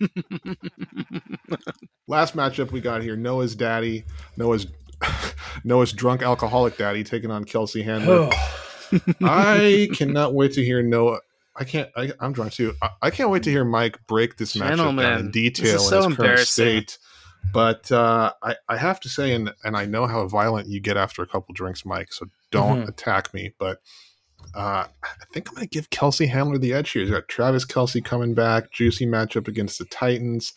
Last 2.08 2.36
matchup 2.36 2.72
we 2.72 2.80
got 2.82 3.02
here: 3.02 3.16
Noah's 3.16 3.56
daddy, 3.56 4.06
Noah's 4.38 4.68
Noah's 5.64 5.92
drunk 5.92 6.22
alcoholic 6.22 6.78
daddy 6.78 7.04
taking 7.04 7.32
on 7.32 7.44
Kelsey 7.44 7.82
Handler. 7.84 8.30
I 9.22 9.90
cannot 9.94 10.34
wait 10.34 10.54
to 10.54 10.64
hear 10.64 10.82
Noah. 10.82 11.20
I 11.60 11.64
can't. 11.64 11.90
I, 11.96 12.12
I'm 12.20 12.34
drunk 12.34 12.54
too. 12.54 12.74
I, 12.82 12.90
I 13.04 13.10
can't 13.10 13.30
wait 13.30 13.44
to 13.44 13.50
hear 13.50 13.66
Mike 13.66 14.00
break 14.08 14.38
this 14.38 14.56
matchup 14.56 14.78
down 15.02 15.20
in 15.20 15.32
detail 15.32 15.66
is 15.76 15.84
in 15.84 15.90
so 15.90 15.98
its 16.08 16.16
current 16.16 16.40
state. 16.48 16.98
But 17.54 17.92
uh, 17.92 18.34
I, 18.44 18.56
I 18.68 18.78
have 18.78 19.00
to 19.02 19.10
say, 19.10 19.34
and 19.34 19.54
and 19.64 19.76
I 19.76 19.86
know 19.86 20.06
how 20.06 20.28
violent 20.28 20.68
you 20.68 20.80
get 20.80 20.98
after 20.98 21.22
a 21.22 21.28
couple 21.28 21.54
drinks, 21.54 21.86
Mike. 21.86 22.12
So 22.14 22.28
don't 22.52 22.84
Mhm. 22.86 22.90
attack 22.90 23.34
me. 23.34 23.54
But 23.58 23.80
uh, 24.56 24.86
I 25.04 25.26
think 25.34 25.50
I'm 25.50 25.56
going 25.56 25.68
to 25.68 25.70
give 25.70 25.90
Kelsey 25.90 26.28
Handler 26.28 26.58
the 26.58 26.74
edge 26.74 26.92
here. 26.92 27.02
He's 27.04 27.12
got 27.12 27.28
Travis 27.28 27.66
Kelce 27.66 28.04
coming 28.04 28.34
back, 28.34 28.72
juicy 28.72 29.06
matchup 29.08 29.48
against 29.48 29.80
the 29.80 29.86
Titans. 29.86 30.54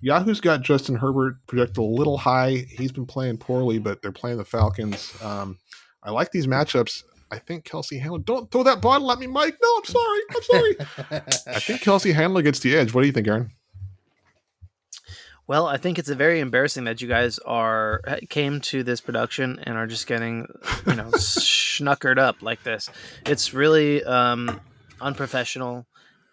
Yahoo's 0.00 0.40
got 0.40 0.62
Justin 0.62 0.96
Herbert 0.96 1.34
projected 1.46 1.78
a 1.78 1.82
little 1.82 2.18
high. 2.18 2.64
He's 2.70 2.92
been 2.92 3.06
playing 3.06 3.36
poorly, 3.38 3.78
but 3.78 4.00
they're 4.02 4.12
playing 4.12 4.38
the 4.38 4.44
Falcons. 4.44 5.12
Um, 5.22 5.58
I 6.02 6.10
like 6.10 6.32
these 6.32 6.46
matchups. 6.46 7.02
I 7.30 7.38
think 7.38 7.64
Kelsey 7.64 7.98
Handler. 7.98 8.18
Don't 8.20 8.50
throw 8.50 8.62
that 8.64 8.80
bottle 8.80 9.10
at 9.12 9.18
me, 9.18 9.26
Mike. 9.26 9.56
No, 9.62 9.68
I'm 9.76 9.84
sorry. 9.84 10.20
I'm 10.34 10.42
sorry. 10.42 10.76
I 11.54 11.60
think 11.60 11.80
Kelsey 11.80 12.12
Handler 12.12 12.42
gets 12.42 12.58
the 12.60 12.76
edge. 12.76 12.92
What 12.92 13.02
do 13.02 13.06
you 13.06 13.12
think, 13.12 13.28
Aaron? 13.28 13.52
Well, 15.46 15.66
I 15.66 15.78
think 15.78 15.98
it's 15.98 16.08
a 16.08 16.14
very 16.14 16.38
embarrassing 16.38 16.84
that 16.84 17.00
you 17.00 17.08
guys 17.08 17.38
are 17.40 18.02
came 18.28 18.60
to 18.62 18.84
this 18.84 19.00
production 19.00 19.58
and 19.64 19.76
are 19.76 19.86
just 19.88 20.06
getting, 20.06 20.46
you 20.86 20.94
know, 20.94 21.04
schnockered 21.14 22.18
up 22.18 22.40
like 22.40 22.62
this. 22.62 22.88
It's 23.26 23.52
really 23.52 24.04
um, 24.04 24.60
unprofessional. 25.00 25.86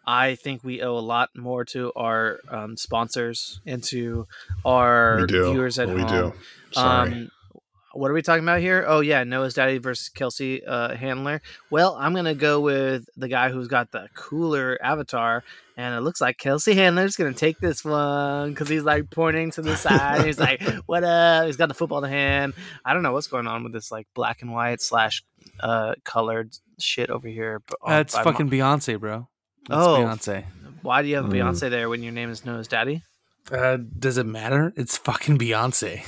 I 0.05 0.35
think 0.35 0.63
we 0.63 0.81
owe 0.83 0.97
a 0.97 0.99
lot 1.01 1.29
more 1.35 1.65
to 1.65 1.91
our 1.95 2.39
um, 2.49 2.77
sponsors 2.77 3.59
and 3.65 3.83
to 3.85 4.27
our 4.63 5.21
We 5.21 5.27
do. 5.27 5.51
viewers 5.51 5.79
at 5.79 5.89
we 5.89 6.01
home. 6.01 6.03
We 6.03 6.07
do. 6.31 6.33
Sorry. 6.71 7.11
Um, 7.11 7.31
what 7.97 8.11
are 8.11 8.13
we 8.13 8.21
talking 8.21 8.43
about 8.43 8.59
here? 8.61 8.85
Oh 8.87 8.99
yeah, 9.01 9.23
Noah's 9.23 9.53
daddy 9.53 9.77
versus 9.79 10.09
Kelsey 10.09 10.63
uh, 10.65 10.95
Handler. 10.95 11.41
Well, 11.69 11.95
I'm 11.99 12.13
gonna 12.13 12.35
go 12.35 12.59
with 12.61 13.07
the 13.17 13.27
guy 13.27 13.49
who's 13.49 13.67
got 13.67 13.91
the 13.91 14.07
cooler 14.15 14.77
avatar, 14.81 15.43
and 15.75 15.95
it 15.95 16.01
looks 16.01 16.21
like 16.21 16.37
Kelsey 16.37 16.73
Handler's 16.75 17.15
gonna 17.15 17.33
take 17.33 17.59
this 17.59 17.83
one 17.83 18.49
because 18.51 18.69
he's 18.69 18.83
like 18.83 19.09
pointing 19.09 19.51
to 19.51 19.61
the 19.61 19.75
side. 19.75 20.25
he's 20.25 20.39
like, 20.39 20.61
"What 20.85 21.03
up?" 21.03 21.45
He's 21.47 21.57
got 21.57 21.67
the 21.67 21.73
football 21.73 21.97
in 22.03 22.09
the 22.09 22.15
hand. 22.15 22.53
I 22.85 22.93
don't 22.93 23.03
know 23.03 23.11
what's 23.13 23.27
going 23.27 23.47
on 23.47 23.63
with 23.63 23.73
this 23.73 23.91
like 23.91 24.07
black 24.13 24.41
and 24.41 24.51
white 24.53 24.81
slash 24.81 25.23
uh, 25.59 25.95
colored 26.03 26.51
shit 26.79 27.09
over 27.09 27.27
here. 27.27 27.61
That's 27.85 28.13
by 28.13 28.23
my- 28.23 28.31
fucking 28.31 28.49
Beyonce, 28.49 28.99
bro. 28.99 29.27
That's 29.67 29.81
Oh. 29.85 29.97
Beyonce. 29.99 30.45
Why 30.83 31.01
do 31.01 31.07
you 31.07 31.15
have 31.15 31.25
Mm. 31.25 31.31
Beyonce 31.33 31.69
there 31.69 31.89
when 31.89 32.03
your 32.03 32.13
name 32.13 32.29
is 32.29 32.45
Noah's 32.45 32.67
daddy? 32.67 33.03
Uh, 33.51 33.77
does 33.77 34.17
it 34.17 34.25
matter? 34.25 34.71
It's 34.77 34.97
fucking 34.97 35.37
Beyonce. 35.37 36.03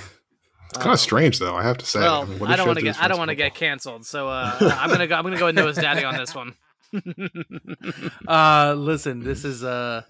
It's 0.70 0.78
kind 0.78 0.94
of 0.94 1.00
strange, 1.00 1.40
though. 1.40 1.56
I 1.56 1.64
have 1.64 1.78
to 1.80 1.86
say. 1.86 2.00
Well, 2.00 2.28
mean, 2.28 2.44
I 2.46 2.56
don't 2.56 2.68
want 2.68 2.80
to 2.80 2.86
get 2.86 3.02
I 3.02 3.08
don't 3.08 3.18
want 3.18 3.30
to 3.30 3.36
get 3.36 3.56
canceled, 3.56 4.06
so 4.06 4.30
uh, 4.30 4.56
I'm 4.62 4.90
gonna 4.90 5.08
go. 5.08 5.16
I'm 5.16 5.24
gonna 5.24 5.40
go 5.40 5.48
with 5.48 5.56
Noah's 5.56 5.78
daddy 5.78 6.04
on 6.04 6.16
this 6.16 6.36
one. 6.36 6.56
Uh, 8.28 8.74
listen, 8.78 9.24
this 9.24 9.46
is 9.46 9.64
uh, 9.64 10.02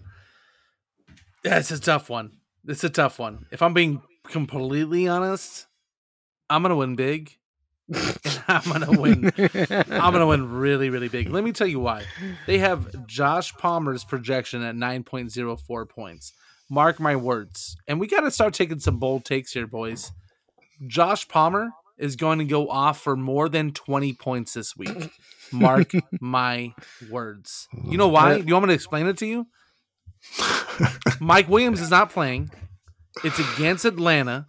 that's 1.44 1.72
a 1.72 1.80
tough 1.80 2.10
one. 2.10 2.32
It's 2.68 2.84
a 2.84 2.90
tough 2.90 3.20
one. 3.20 3.46
If 3.52 3.62
I'm 3.62 3.74
being 3.74 4.02
completely 4.24 5.08
honest, 5.08 5.68
I'm 6.50 6.62
gonna 6.62 6.76
win 6.76 6.96
big. 6.96 7.38
and 7.94 8.44
I'm 8.48 8.64
gonna 8.70 9.00
win. 9.00 9.32
I'm 9.38 10.14
gonna 10.14 10.28
win 10.28 10.50
really, 10.52 10.90
really 10.90 11.08
big. 11.08 11.30
Let 11.30 11.44
me 11.44 11.52
tell 11.54 11.68
you 11.68 11.80
why. 11.80 12.04
They 12.48 12.60
have 12.60 13.08
Josh 13.08 13.54
Palmer's 13.54 14.04
projection 14.04 14.62
at 14.64 14.76
9.04 14.76 15.90
points. 15.90 16.34
Mark 16.70 17.00
my 17.00 17.16
words. 17.16 17.78
And 17.88 18.00
we 18.00 18.08
got 18.08 18.22
to 18.22 18.32
start 18.32 18.54
taking 18.54 18.80
some 18.80 19.00
bold 19.00 19.26
takes 19.26 19.52
here, 19.54 19.66
boys. 19.66 20.12
Josh 20.88 21.28
Palmer 21.28 21.70
is 21.98 22.16
going 22.16 22.40
to 22.40 22.46
go 22.46 22.70
off 22.70 23.02
for 23.02 23.16
more 23.16 23.50
than 23.50 23.72
20 23.72 24.14
points 24.14 24.54
this 24.54 24.76
week. 24.76 25.12
Mark 25.52 25.92
my 26.22 26.74
words. 27.10 27.68
You 27.86 27.98
know 27.98 28.08
why? 28.08 28.40
Do 28.40 28.48
you 28.48 28.54
want 28.54 28.66
me 28.66 28.70
to 28.70 28.76
explain 28.76 29.08
it 29.08 29.18
to 29.18 29.26
you? 29.26 29.48
Mike 31.20 31.50
Williams 31.50 31.82
is 31.82 31.92
not 31.92 32.12
playing. 32.12 32.50
It's 33.24 33.40
against 33.40 33.86
Atlanta. 33.86 34.48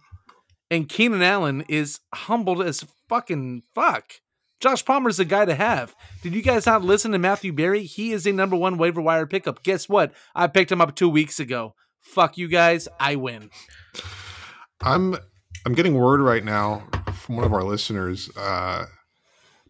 And 0.69 0.87
Keenan 0.87 1.21
Allen 1.21 1.65
is 1.67 1.99
humbled 2.13 2.61
as 2.61 2.85
fucking 3.09 3.63
fuck. 3.75 4.13
Josh 4.61 4.85
Palmer's 4.85 5.17
the 5.17 5.25
guy 5.25 5.43
to 5.43 5.55
have. 5.55 5.95
Did 6.21 6.33
you 6.33 6.41
guys 6.41 6.65
not 6.65 6.83
listen 6.83 7.11
to 7.11 7.19
Matthew 7.19 7.51
Berry? 7.51 7.83
He 7.83 8.11
is 8.11 8.25
a 8.25 8.31
number 8.31 8.55
one 8.55 8.77
waiver 8.77 9.01
wire 9.01 9.25
pickup. 9.25 9.63
Guess 9.63 9.89
what? 9.89 10.13
I 10.35 10.47
picked 10.47 10.71
him 10.71 10.79
up 10.79 10.95
two 10.95 11.09
weeks 11.09 11.39
ago. 11.39 11.73
Fuck 11.99 12.37
you 12.37 12.47
guys. 12.47 12.87
I 12.99 13.15
win. 13.15 13.49
I'm 14.79 15.17
I'm 15.65 15.73
getting 15.73 15.95
word 15.95 16.21
right 16.21 16.43
now 16.43 16.83
from 17.13 17.35
one 17.35 17.45
of 17.45 17.53
our 17.53 17.63
listeners. 17.63 18.29
Uh, 18.35 18.85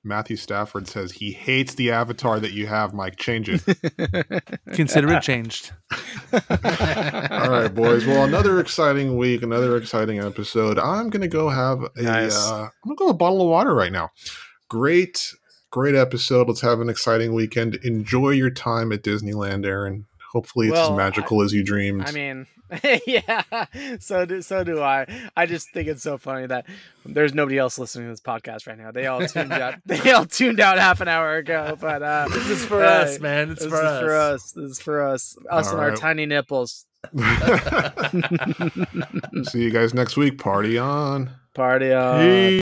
Matthew 0.03 0.35
Stafford 0.35 0.87
says 0.87 1.11
he 1.11 1.31
hates 1.31 1.75
the 1.75 1.91
avatar 1.91 2.39
that 2.39 2.53
you 2.53 2.65
have, 2.65 2.93
Mike. 2.93 3.17
Change 3.17 3.49
it. 3.49 4.53
Consider 4.73 5.13
it 5.13 5.21
changed. 5.21 5.73
All 6.33 6.39
right, 7.49 7.67
boys. 7.67 8.05
Well, 8.07 8.23
another 8.23 8.59
exciting 8.59 9.17
week, 9.17 9.43
another 9.43 9.77
exciting 9.77 10.19
episode. 10.19 10.79
I'm 10.79 11.09
gonna 11.09 11.27
go 11.27 11.49
have 11.49 11.83
a. 11.95 12.01
Nice. 12.01 12.35
Uh, 12.35 12.63
I'm 12.63 12.71
gonna 12.83 12.95
go 12.95 13.05
with 13.07 13.15
a 13.15 13.17
bottle 13.17 13.41
of 13.41 13.47
water 13.49 13.75
right 13.75 13.91
now. 13.91 14.09
Great, 14.69 15.35
great 15.69 15.93
episode. 15.93 16.47
Let's 16.47 16.61
have 16.61 16.79
an 16.79 16.89
exciting 16.89 17.33
weekend. 17.33 17.75
Enjoy 17.83 18.29
your 18.29 18.49
time 18.49 18.91
at 18.91 19.03
Disneyland, 19.03 19.65
Aaron. 19.65 20.07
Hopefully, 20.31 20.67
it's 20.67 20.73
Well, 20.73 20.93
as 20.93 20.97
magical 20.97 21.43
as 21.43 21.53
you 21.53 21.63
dreamed. 21.63 22.07
I 22.07 22.11
mean, 22.11 22.47
yeah, 23.07 23.43
so 23.99 24.25
do 24.25 24.41
so 24.41 24.63
do 24.63 24.81
I. 24.81 25.05
I 25.35 25.45
just 25.45 25.71
think 25.71 25.87
it's 25.87 26.03
so 26.03 26.17
funny 26.17 26.47
that 26.47 26.65
there's 27.05 27.33
nobody 27.33 27.57
else 27.57 27.77
listening 27.77 28.07
to 28.07 28.11
this 28.11 28.21
podcast 28.21 28.67
right 28.67 28.77
now. 28.77 28.91
They 28.91 29.07
all 29.07 29.25
tuned 29.27 29.51
out. 29.51 29.75
They 29.85 30.11
all 30.11 30.25
tuned 30.25 30.59
out 30.59 30.77
half 30.77 31.01
an 31.01 31.07
hour 31.07 31.37
ago. 31.37 31.77
But 31.79 32.01
uh, 32.01 32.27
This 32.29 32.47
is 32.47 32.65
for 32.65 32.79
hey, 32.79 32.85
us, 32.85 33.19
man. 33.19 33.51
It's 33.51 33.61
this 33.61 33.69
for 33.69 33.79
is 33.79 33.83
us. 33.85 34.01
for 34.01 34.15
us. 34.15 34.51
This 34.51 34.71
is 34.71 34.79
for 34.79 35.07
us. 35.07 35.35
Us 35.49 35.67
All 35.67 35.73
and 35.73 35.81
our 35.81 35.95
tiny 35.95 36.25
nipples. 36.25 36.85
See 39.49 39.63
you 39.63 39.71
guys 39.71 39.93
next 39.93 40.17
week. 40.17 40.37
Party 40.37 40.77
on. 40.77 41.31
Party 41.53 41.91
on. 41.93 42.61